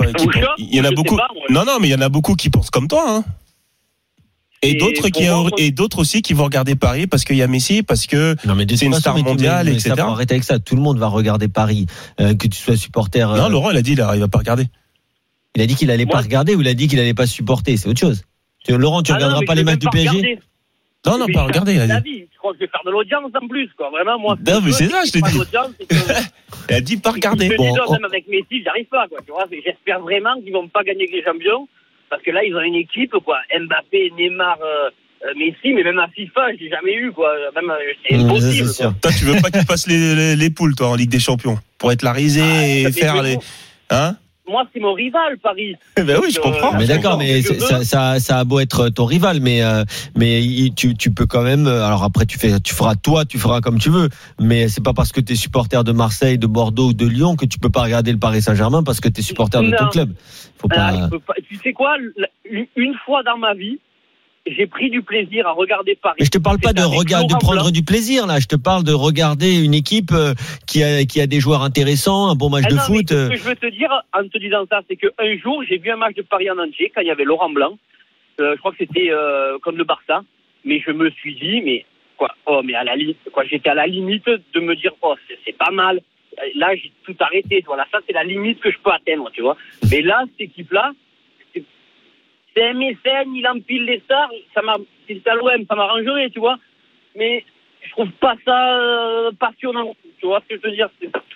il 0.58 0.76
y 0.76 0.82
en 0.82 0.86
a 0.86 0.92
beaucoup. 0.92 1.16
pas, 1.16 1.28
non, 1.50 1.66
non, 1.66 1.78
mais 1.80 1.88
il 1.88 1.92
y 1.92 1.96
en 1.96 2.02
a 2.02 2.10
beaucoup 2.10 2.36
qui 2.36 2.50
pensent 2.50 2.70
comme 2.70 2.88
toi. 2.88 3.04
Hein. 3.08 3.24
Et, 4.62 4.72
Et 4.72 4.76
d'autres 4.76 5.08
qui 5.08 5.24
et 5.58 5.72
d'autres 5.72 6.00
aussi 6.00 6.22
qui 6.22 6.34
vont 6.34 6.44
regarder 6.44 6.76
Paris 6.76 7.08
parce 7.08 7.24
qu'il 7.24 7.38
y 7.38 7.42
a 7.42 7.48
Messi, 7.48 7.82
parce 7.82 8.08
que 8.08 8.36
C'est 8.76 8.86
une 8.88 8.94
star 8.94 9.18
mondiale, 9.18 9.68
mais 9.68 9.74
etc. 9.74 9.94
Ça, 9.96 10.04
faut 10.04 10.12
arrêter 10.12 10.34
avec 10.34 10.44
ça. 10.44 10.60
Tout 10.60 10.76
le 10.76 10.82
monde 10.82 10.98
va 10.98 11.08
regarder 11.08 11.48
Paris. 11.48 11.86
Euh, 12.20 12.34
que 12.36 12.48
tu 12.48 12.60
sois 12.60 12.76
supporter. 12.76 13.22
euh, 13.22 13.38
non, 13.38 13.48
Laurent, 13.48 13.72
il 13.72 13.78
a 13.78 13.82
dit, 13.82 13.96
là, 13.96 14.12
il 14.16 14.20
va 14.20 14.28
pas 14.28 14.40
regarder. 14.40 14.68
Il 15.56 15.62
a 15.62 15.66
dit 15.66 15.76
qu'il 15.76 15.90
allait 15.92 16.04
Moi- 16.06 16.12
pas 16.14 16.22
regarder 16.22 16.56
ou 16.56 16.62
il 16.62 16.68
a 16.68 16.74
dit 16.74 16.88
qu'il 16.90 17.00
allait 17.00 17.14
pas 17.14 17.26
supporter. 17.26 17.78
C'est 17.78 17.88
autre 17.88 18.00
chose. 18.02 18.24
Tu- 18.66 18.78
Laurent, 18.78 19.02
tu 19.02 19.14
Ah 19.14 19.16
regarderas 19.16 19.42
pas 19.48 19.56
les 19.56 19.64
matchs 19.64 19.80
du 19.80 19.88
PSG 19.88 20.10
regarder. 20.10 20.40
Non, 21.06 21.18
non, 21.18 21.28
pas 21.34 21.44
regarder. 21.44 21.76
la 21.76 22.00
dit, 22.02 22.12
vie. 22.12 22.26
Je 22.34 22.38
crois 22.38 22.52
que 22.52 22.58
je 22.60 22.66
vais 22.66 22.70
faire 22.72 22.82
de 22.86 22.92
l'audience 22.92 23.32
en 23.34 23.48
plus, 23.48 23.70
quoi. 23.78 23.90
Vraiment, 23.90 24.20
moi. 24.20 24.36
Non, 24.46 24.60
mais 24.62 24.72
c'est 24.72 24.90
ça, 24.90 25.04
je 25.06 25.12
t'ai 25.12 25.22
dit. 25.22 25.40
il 26.70 26.76
a 26.76 26.82
dit 26.82 26.98
pas 26.98 27.12
regarder. 27.12 27.56
Bon, 27.56 27.74
on- 27.88 27.92
même 27.94 28.06
avec 28.06 28.28
Messi, 28.28 28.62
j'arrive 28.64 28.86
pas, 28.88 29.08
quoi. 29.08 29.20
Tu 29.26 29.32
vois, 29.32 29.46
j'espère 29.66 30.02
vraiment 30.02 30.36
qu'ils 30.42 30.52
vont 30.54 30.68
pas 30.68 30.84
gagner 30.84 31.04
avec 31.04 31.12
les 31.14 31.24
champions. 31.24 31.68
Parce 32.10 32.22
que 32.24 32.32
là, 32.32 32.44
ils 32.44 32.56
ont 32.56 32.62
une 32.62 32.76
équipe, 32.76 33.12
quoi. 33.24 33.38
Mbappé, 33.58 34.12
Neymar, 34.18 34.58
euh, 34.62 34.90
euh, 35.26 35.34
Messi, 35.38 35.74
mais 35.74 35.84
même 35.84 36.00
à 36.00 36.08
FIFA, 36.10 36.54
je 36.56 36.64
l'ai 36.64 36.70
jamais 36.70 36.94
eu, 36.96 37.12
quoi. 37.12 37.32
Même, 37.56 37.70
euh, 37.70 37.76
c'est 38.08 38.16
impossible. 38.16 38.70
quoi. 38.76 38.94
Toi, 39.02 39.12
tu 39.18 39.26
veux 39.26 39.40
pas 39.42 39.52
qu'ils 39.52 39.66
passent 39.68 39.88
les, 39.88 40.16
les, 40.16 40.36
les 40.36 40.50
poules, 40.50 40.76
toi, 40.76 40.90
en 40.90 40.96
Ligue 40.96 41.12
des 41.12 41.20
Champions, 41.20 41.58
pour 41.78 41.92
être 41.92 42.02
la 42.04 42.12
risée 42.14 42.42
Ah, 42.44 42.90
et 42.90 42.92
faire 42.92 43.22
les. 43.22 43.38
Hein? 43.92 44.16
Moi, 44.50 44.66
c'est 44.74 44.80
mon 44.80 44.94
rival, 44.94 45.38
Paris. 45.44 45.76
Ben 45.96 46.18
oui, 46.22 46.32
je 46.32 46.40
Euh, 46.40 46.44
comprends. 46.44 46.74
Mais 46.74 46.84
je 46.84 46.88
d'accord, 46.88 47.12
comprends. 47.20 47.26
mais 47.28 47.42
ça, 47.42 47.84
ça, 47.84 48.20
ça 48.20 48.40
a 48.40 48.44
beau 48.44 48.60
être 48.60 48.90
ton 48.90 49.06
rival, 49.06 49.40
mais 49.42 49.62
euh, 49.64 49.84
mais 50.18 50.42
tu, 50.76 50.96
tu 50.96 51.12
peux 51.12 51.26
quand 51.26 51.44
même. 51.44 51.68
euh, 51.68 51.86
Alors 51.86 52.04
après, 52.04 52.26
tu 52.26 52.38
fais, 52.40 52.60
tu 52.60 52.74
feras 52.74 52.96
toi, 52.96 53.26
tu 53.26 53.38
feras 53.38 53.62
comme 53.62 53.78
tu 53.80 53.90
veux. 53.90 54.10
Mais 54.40 54.68
c'est 54.68 54.84
pas 54.84 54.94
parce 54.94 55.12
que 55.12 55.22
tu 55.22 55.34
es 55.34 55.36
supporter 55.36 55.84
de 55.84 55.92
Marseille, 55.92 56.38
de 56.38 56.48
Bordeaux 56.48 56.90
ou 56.90 56.94
de 56.94 57.06
Lyon 57.06 57.36
que 57.36 57.46
tu 57.46 57.60
peux 57.60 57.70
pas 57.70 57.84
regarder 57.84 58.12
le 58.12 58.20
Paris 58.20 58.42
Saint-Germain 58.42 58.84
parce 58.84 59.00
que 59.00 59.10
tu 59.10 59.20
es 59.22 59.24
supporter 59.24 59.62
de 59.62 59.76
ton 59.76 59.88
club. 59.90 60.14
Faut 60.58 60.68
pas. 60.68 60.94
je 61.06 61.10
peux 61.10 61.20
pas- 61.20 61.34
Tu 61.48 61.56
sais 61.58 61.74
quoi 61.74 61.96
Une 62.76 62.96
fois 63.06 63.22
dans 63.24 63.38
ma 63.38 63.54
vie, 63.54 63.80
j'ai 64.58 64.68
pris 64.68 64.90
du 64.90 65.02
plaisir 65.02 65.48
à 65.48 65.52
regarder 65.52 65.96
Paris. 65.96 66.18
Mais 66.20 66.26
je 66.26 66.32
te 66.32 66.38
parle 66.38 66.60
pas 66.60 66.74
de 66.74 66.82
regarder, 66.82 67.34
de 67.34 67.40
prendre 67.40 67.62
Blanc. 67.64 67.72
du 67.72 67.84
plaisir 67.84 68.28
là. 68.28 68.40
Je 68.40 68.48
te 68.48 68.56
parle 68.56 68.84
de 68.84 68.94
regarder 68.94 69.64
une 69.64 69.74
équipe 69.74 70.12
euh, 70.12 70.34
qui 70.68 70.84
a 70.84 71.06
qui 71.06 71.22
a 71.22 71.28
des 71.28 71.40
joueurs 71.40 71.64
intéressants, 71.64 72.30
un 72.30 72.36
bon 72.36 72.50
match 72.50 72.64
Ah 72.68 72.70
de 72.72 72.76
non, 72.76 72.82
foot. 72.82 73.10
Ce 73.10 73.14
euh, 73.16 73.30
que 73.30 73.38
je 73.38 73.44
veux 73.44 73.56
te 73.56 73.68
dire 73.68 73.90
en 74.14 74.28
te 74.28 74.38
disant 74.38 74.66
ça, 74.70 74.82
c'est 74.88 74.96
qu'un 74.96 75.38
jour, 75.42 75.64
j'ai 75.68 75.78
vu 75.78 75.90
un 75.92 75.98
match 75.98 76.16
de 76.16 76.22
Paris 76.24 76.50
en 76.50 76.58
entier 76.58 76.92
quand 76.94 77.02
il 77.02 77.08
y 77.08 77.12
avait 77.12 77.24
Laurent 77.26 77.50
Blanc. 77.50 77.78
Euh, 78.40 78.54
je 78.56 78.60
crois 78.60 78.72
que 78.72 78.78
c'était 78.80 79.10
euh, 79.12 79.58
contre 79.64 79.78
le 79.78 79.84
Barça. 79.84 80.22
Mais 80.66 80.82
je 80.86 80.92
me 80.92 81.10
suis 81.12 81.36
dit, 81.36 81.62
mais 81.64 81.86
quoi, 82.18 82.36
oh, 82.46 82.62
mais 82.64 82.76
à 82.76 82.84
la 82.84 82.96
limite, 82.98 83.18
quoi, 83.32 83.46
j'étais 83.46 83.70
à 83.70 83.74
la 83.74 83.88
limite 83.88 84.26
de 84.28 84.60
me 84.60 84.76
dire, 84.76 84.92
oh, 85.02 85.16
c'est- 85.46 85.58
pas 85.58 85.72
mal. 85.72 86.02
Là, 86.56 86.76
j'ai 86.76 86.92
tout 87.06 87.16
arrêté. 87.22 87.64
Voilà, 87.66 87.86
ça, 87.92 88.00
c'est 88.06 88.14
la 88.14 88.24
limite 88.24 88.60
que 88.60 88.70
je 88.72 88.78
peux 88.84 88.92
atteindre, 88.92 89.30
tu 89.34 89.42
vois. 89.42 89.56
Mais 89.92 90.02
là, 90.02 90.24
cette 90.32 90.50
équipe-là, 90.50 90.92
c'est- 90.92 91.00
c'est 92.56 92.68
un 92.68 92.74
mécène, 92.74 93.36
il 93.36 93.48
empile 93.48 93.86
les 93.86 94.00
stars. 94.02 94.32
Ça 94.54 94.62
m'a, 94.62 94.78
c'était 95.08 95.30
à 95.30 95.36
l'OM, 95.36 95.66
ça 95.68 95.76
m'arrangerait, 95.76 96.30
tu 96.30 96.40
vois. 96.40 96.58
Mais 97.16 97.44
je 97.82 97.92
trouve 97.92 98.12
pas 98.12 98.36
ça 98.46 98.78
euh, 98.78 99.32
passionnant. 99.40 99.96
Tu 100.20 100.28
vois 100.28 100.42
ce 100.44 100.54
que 100.56 100.62
je 100.62 100.70
veux 100.70 100.76
dire 100.76 100.88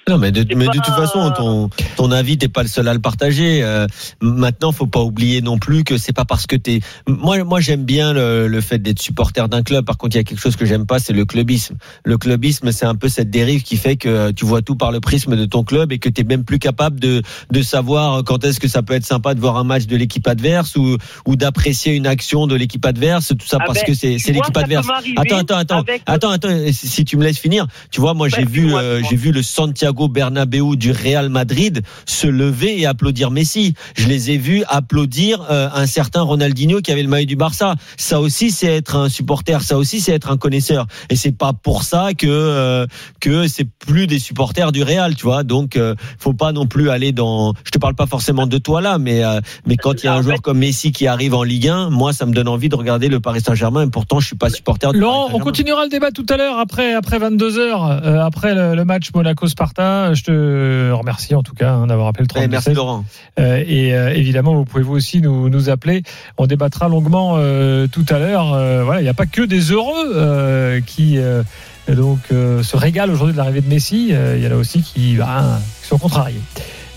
Non, 0.10 0.18
mais 0.18 0.32
de, 0.32 0.46
mais 0.56 0.66
de 0.66 0.72
toute 0.72 0.94
façon, 0.94 1.32
ton, 1.32 1.70
ton 1.96 2.12
avis, 2.12 2.38
t'es 2.38 2.50
pas 2.50 2.62
le 2.64 2.68
seul 2.68 2.88
à 2.90 2.94
le 2.94 3.00
partager. 3.00 3.64
Euh, 3.64 3.88
maintenant, 4.22 4.74
faut 4.74 4.88
pas 4.88 5.00
oublier 5.02 5.42
non 5.42 5.58
plus 5.58 5.84
que 5.86 5.98
c'est 5.98 6.12
pas 6.12 6.26
parce 6.26 6.48
que 6.48 6.58
t'es. 6.58 6.82
Moi, 7.08 7.42
moi, 7.46 7.62
j'aime 7.62 7.86
bien 7.86 8.12
le, 8.12 8.48
le 8.48 8.62
fait 8.62 8.80
d'être 8.80 9.02
supporter 9.02 9.48
d'un 9.48 9.64
club. 9.64 9.86
Par 9.86 9.98
contre, 9.98 10.16
il 10.16 10.20
y 10.20 10.22
a 10.22 10.24
quelque 10.26 10.42
chose 10.42 10.58
que 10.58 10.66
j'aime 10.66 10.86
pas, 10.86 11.00
c'est 11.00 11.14
le 11.14 11.24
clubisme. 11.24 11.76
Le 12.04 12.18
clubisme, 12.18 12.72
c'est 12.74 12.86
un 12.86 12.96
peu 12.96 13.08
cette 13.08 13.30
dérive 13.30 13.64
qui 13.64 13.78
fait 13.78 13.96
que 13.96 14.32
tu 14.32 14.44
vois 14.46 14.62
tout 14.62 14.76
par 14.76 14.92
le 14.92 15.00
prisme 15.00 15.38
de 15.38 15.46
ton 15.46 15.64
club 15.64 15.94
et 15.94 16.00
que 16.00 16.10
t'es 16.10 16.24
même 16.26 16.44
plus 16.44 16.60
capable 16.60 17.00
de 17.00 17.22
de 17.52 17.62
savoir 17.62 18.24
quand 18.26 18.44
est-ce 18.44 18.60
que 18.60 18.68
ça 18.68 18.82
peut 18.84 18.94
être 18.94 19.06
sympa 19.06 19.34
de 19.34 19.40
voir 19.40 19.56
un 19.58 19.64
match 19.64 19.86
de 19.86 19.96
l'équipe 19.96 20.28
adverse 20.28 20.76
ou 20.76 20.98
ou 21.26 21.36
d'apprécier 21.38 21.94
une 21.96 22.08
action 22.08 22.48
de 22.48 22.56
l'équipe 22.56 22.86
adverse. 22.86 23.30
Tout 23.40 23.48
ça 23.48 23.58
Ah 23.62 23.64
parce 23.66 23.80
ben, 23.80 23.86
que 23.86 23.94
c'est 23.94 24.18
l'équipe 24.32 24.58
adverse. 24.58 24.88
Attends, 25.16 25.38
attends, 25.38 25.58
attends, 25.58 25.80
avec- 25.80 26.02
attends, 26.06 26.32
attends. 26.32 26.50
Si 26.74 27.06
tu 27.06 27.16
me 27.16 27.24
laisses 27.24 27.40
finir, 27.40 27.68
tu 27.90 28.02
vois, 28.02 28.14
moi, 28.14 28.28
j'ai 28.28 28.44
Ouais, 28.73 28.73
vu, 28.74 28.86
euh, 28.86 29.02
j'ai 29.10 29.16
vu 29.16 29.32
le 29.32 29.42
Santiago 29.42 30.08
Bernabéu 30.08 30.76
du 30.76 30.92
Real 30.92 31.30
Madrid 31.30 31.82
se 32.06 32.28
lever 32.28 32.80
et 32.80 32.86
applaudir 32.86 33.32
Messi. 33.32 33.74
Je 33.96 34.08
les 34.08 34.32
ai 34.32 34.38
vus 34.38 34.64
applaudir 34.68 35.46
euh, 35.50 35.70
un 35.74 35.86
certain 35.86 36.22
Ronaldinho 36.22 36.82
qui 36.82 36.92
avait 36.92 37.04
le 37.04 37.10
maillot 37.10 37.26
du 37.26 37.36
Barça. 37.36 37.76
Ça 37.98 38.20
aussi, 38.20 38.52
c'est 38.52 38.68
être 38.68 38.96
un 38.96 39.10
supporter. 39.10 39.62
Ça 39.62 39.78
aussi, 39.78 40.00
c'est 40.00 40.14
être 40.14 40.32
un 40.32 40.38
connaisseur. 40.38 40.88
Et 41.10 41.16
c'est 41.16 41.32
pas 41.32 41.54
pour 41.54 41.84
ça 41.84 42.14
que 42.14 42.28
euh, 42.28 42.86
que 43.20 43.48
c'est 43.48 43.66
plus 43.66 44.08
des 44.08 44.20
supporters 44.20 44.72
du 44.72 44.84
Real, 44.84 45.16
tu 45.16 45.24
vois. 45.24 45.44
Donc, 45.44 45.76
euh, 45.76 45.96
faut 46.18 46.34
pas 46.34 46.52
non 46.52 46.66
plus 46.66 46.90
aller 46.90 47.12
dans. 47.12 47.54
Je 47.64 47.72
te 47.72 47.78
parle 47.78 47.96
pas 47.96 48.06
forcément 48.06 48.48
de 48.48 48.58
toi 48.58 48.82
là, 48.82 48.98
mais 48.98 49.22
mais 49.66 49.78
quand 49.78 50.04
il 50.04 50.06
y 50.06 50.10
a 50.10 50.14
un 50.14 50.22
joueur 50.22 50.42
comme 50.42 50.60
Messi 50.60 50.92
qui 50.92 51.08
arrive 51.08 51.34
en 51.34 51.44
Ligue 51.44 51.68
1, 51.68 51.90
moi, 51.90 52.14
ça 52.14 52.26
me 52.26 52.34
donne 52.34 52.48
envie 52.48 52.70
de 52.70 52.76
regarder 52.76 53.08
le 53.08 53.20
Paris 53.20 53.42
Saint-Germain. 53.42 53.86
Et 53.86 53.90
pourtant, 53.90 54.20
je 54.20 54.28
suis 54.28 54.36
pas 54.36 54.50
supporter. 54.50 54.92
Du 54.92 55.00
Laurent, 55.00 55.28
Paris 55.28 55.40
on 55.40 55.44
continuera 55.44 55.84
le 55.84 55.90
débat 55.90 56.12
tout 56.12 56.26
à 56.30 56.38
l'heure 56.38 56.60
après 56.60 56.94
après 56.94 57.18
22 57.20 57.70
h 57.70 58.20
après 58.20 58.56
le, 58.56 58.63
le 58.76 58.86
match 58.86 59.10
Monaco-Sparta. 59.14 60.14
Je 60.14 60.24
te 60.24 60.92
remercie 60.92 61.36
en 61.36 61.44
tout 61.44 61.54
cas 61.54 61.74
hein, 61.74 61.88
d'avoir 61.88 62.08
appelé 62.08 62.24
le 62.24 62.28
32 62.28 62.46
Eh, 62.46 62.48
merci 62.48 62.74
Laurent. 62.74 63.06
Euh, 63.40 63.64
et 63.66 63.94
euh, 63.94 64.14
évidemment, 64.14 64.56
vous 64.56 64.66
pouvez 64.66 64.84
vous 64.84 64.94
aussi 64.94 65.22
nous, 65.22 65.50
nous 65.50 65.70
appeler. 65.70 66.04
On 66.38 66.48
débattra 66.48 66.88
longuement 66.88 67.36
euh, 67.38 67.88
tout 67.88 68.06
à 68.10 68.20
l'heure. 68.20 68.54
Euh, 68.54 68.84
voilà, 68.84 69.02
il 69.02 69.04
n'y 69.04 69.10
a 69.10 69.14
pas 69.14 69.26
que 69.26 69.42
des 69.42 69.72
heureux 69.72 70.14
euh, 70.16 70.82
qui 70.86 71.18
euh, 71.18 71.44
donc 71.88 72.20
euh, 72.32 72.64
se 72.64 72.78
régalent 72.78 73.12
aujourd'hui 73.12 73.34
de 73.34 73.38
l'arrivée 73.38 73.62
de 73.62 73.70
Messi. 73.70 74.10
Euh, 74.12 74.36
Il 74.38 74.44
y 74.44 74.48
en 74.48 74.52
a 74.52 74.56
aussi 74.56 74.82
qui, 74.82 75.16
bah, 75.16 75.60
qui 75.82 75.88
sont 75.88 75.98
contrariés. 75.98 76.40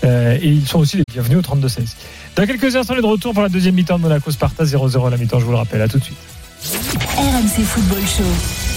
Euh, 0.03 0.37
et 0.41 0.47
ils 0.47 0.67
sont 0.67 0.79
aussi 0.79 0.97
les 0.97 1.03
bienvenus 1.11 1.39
au 1.39 1.41
32-16. 1.55 1.95
Dans 2.35 2.45
quelques 2.45 2.75
instants, 2.75 2.93
on 2.93 2.97
est 2.97 3.01
de 3.01 3.05
retour 3.07 3.33
pour 3.33 3.41
la 3.41 3.49
deuxième 3.49 3.75
mi-temps 3.75 3.97
de 3.97 4.03
Monaco 4.03 4.29
Sparta 4.31 4.63
0-0 4.63 5.07
à 5.07 5.09
la 5.09 5.17
mi-temps. 5.17 5.39
Je 5.39 5.45
vous 5.45 5.51
le 5.51 5.57
rappelle. 5.57 5.81
À 5.81 5.87
tout 5.87 5.97
de 5.99 6.03
suite. 6.03 6.17
RMC 7.17 7.63
Football 7.63 8.01
Show. 8.05 8.76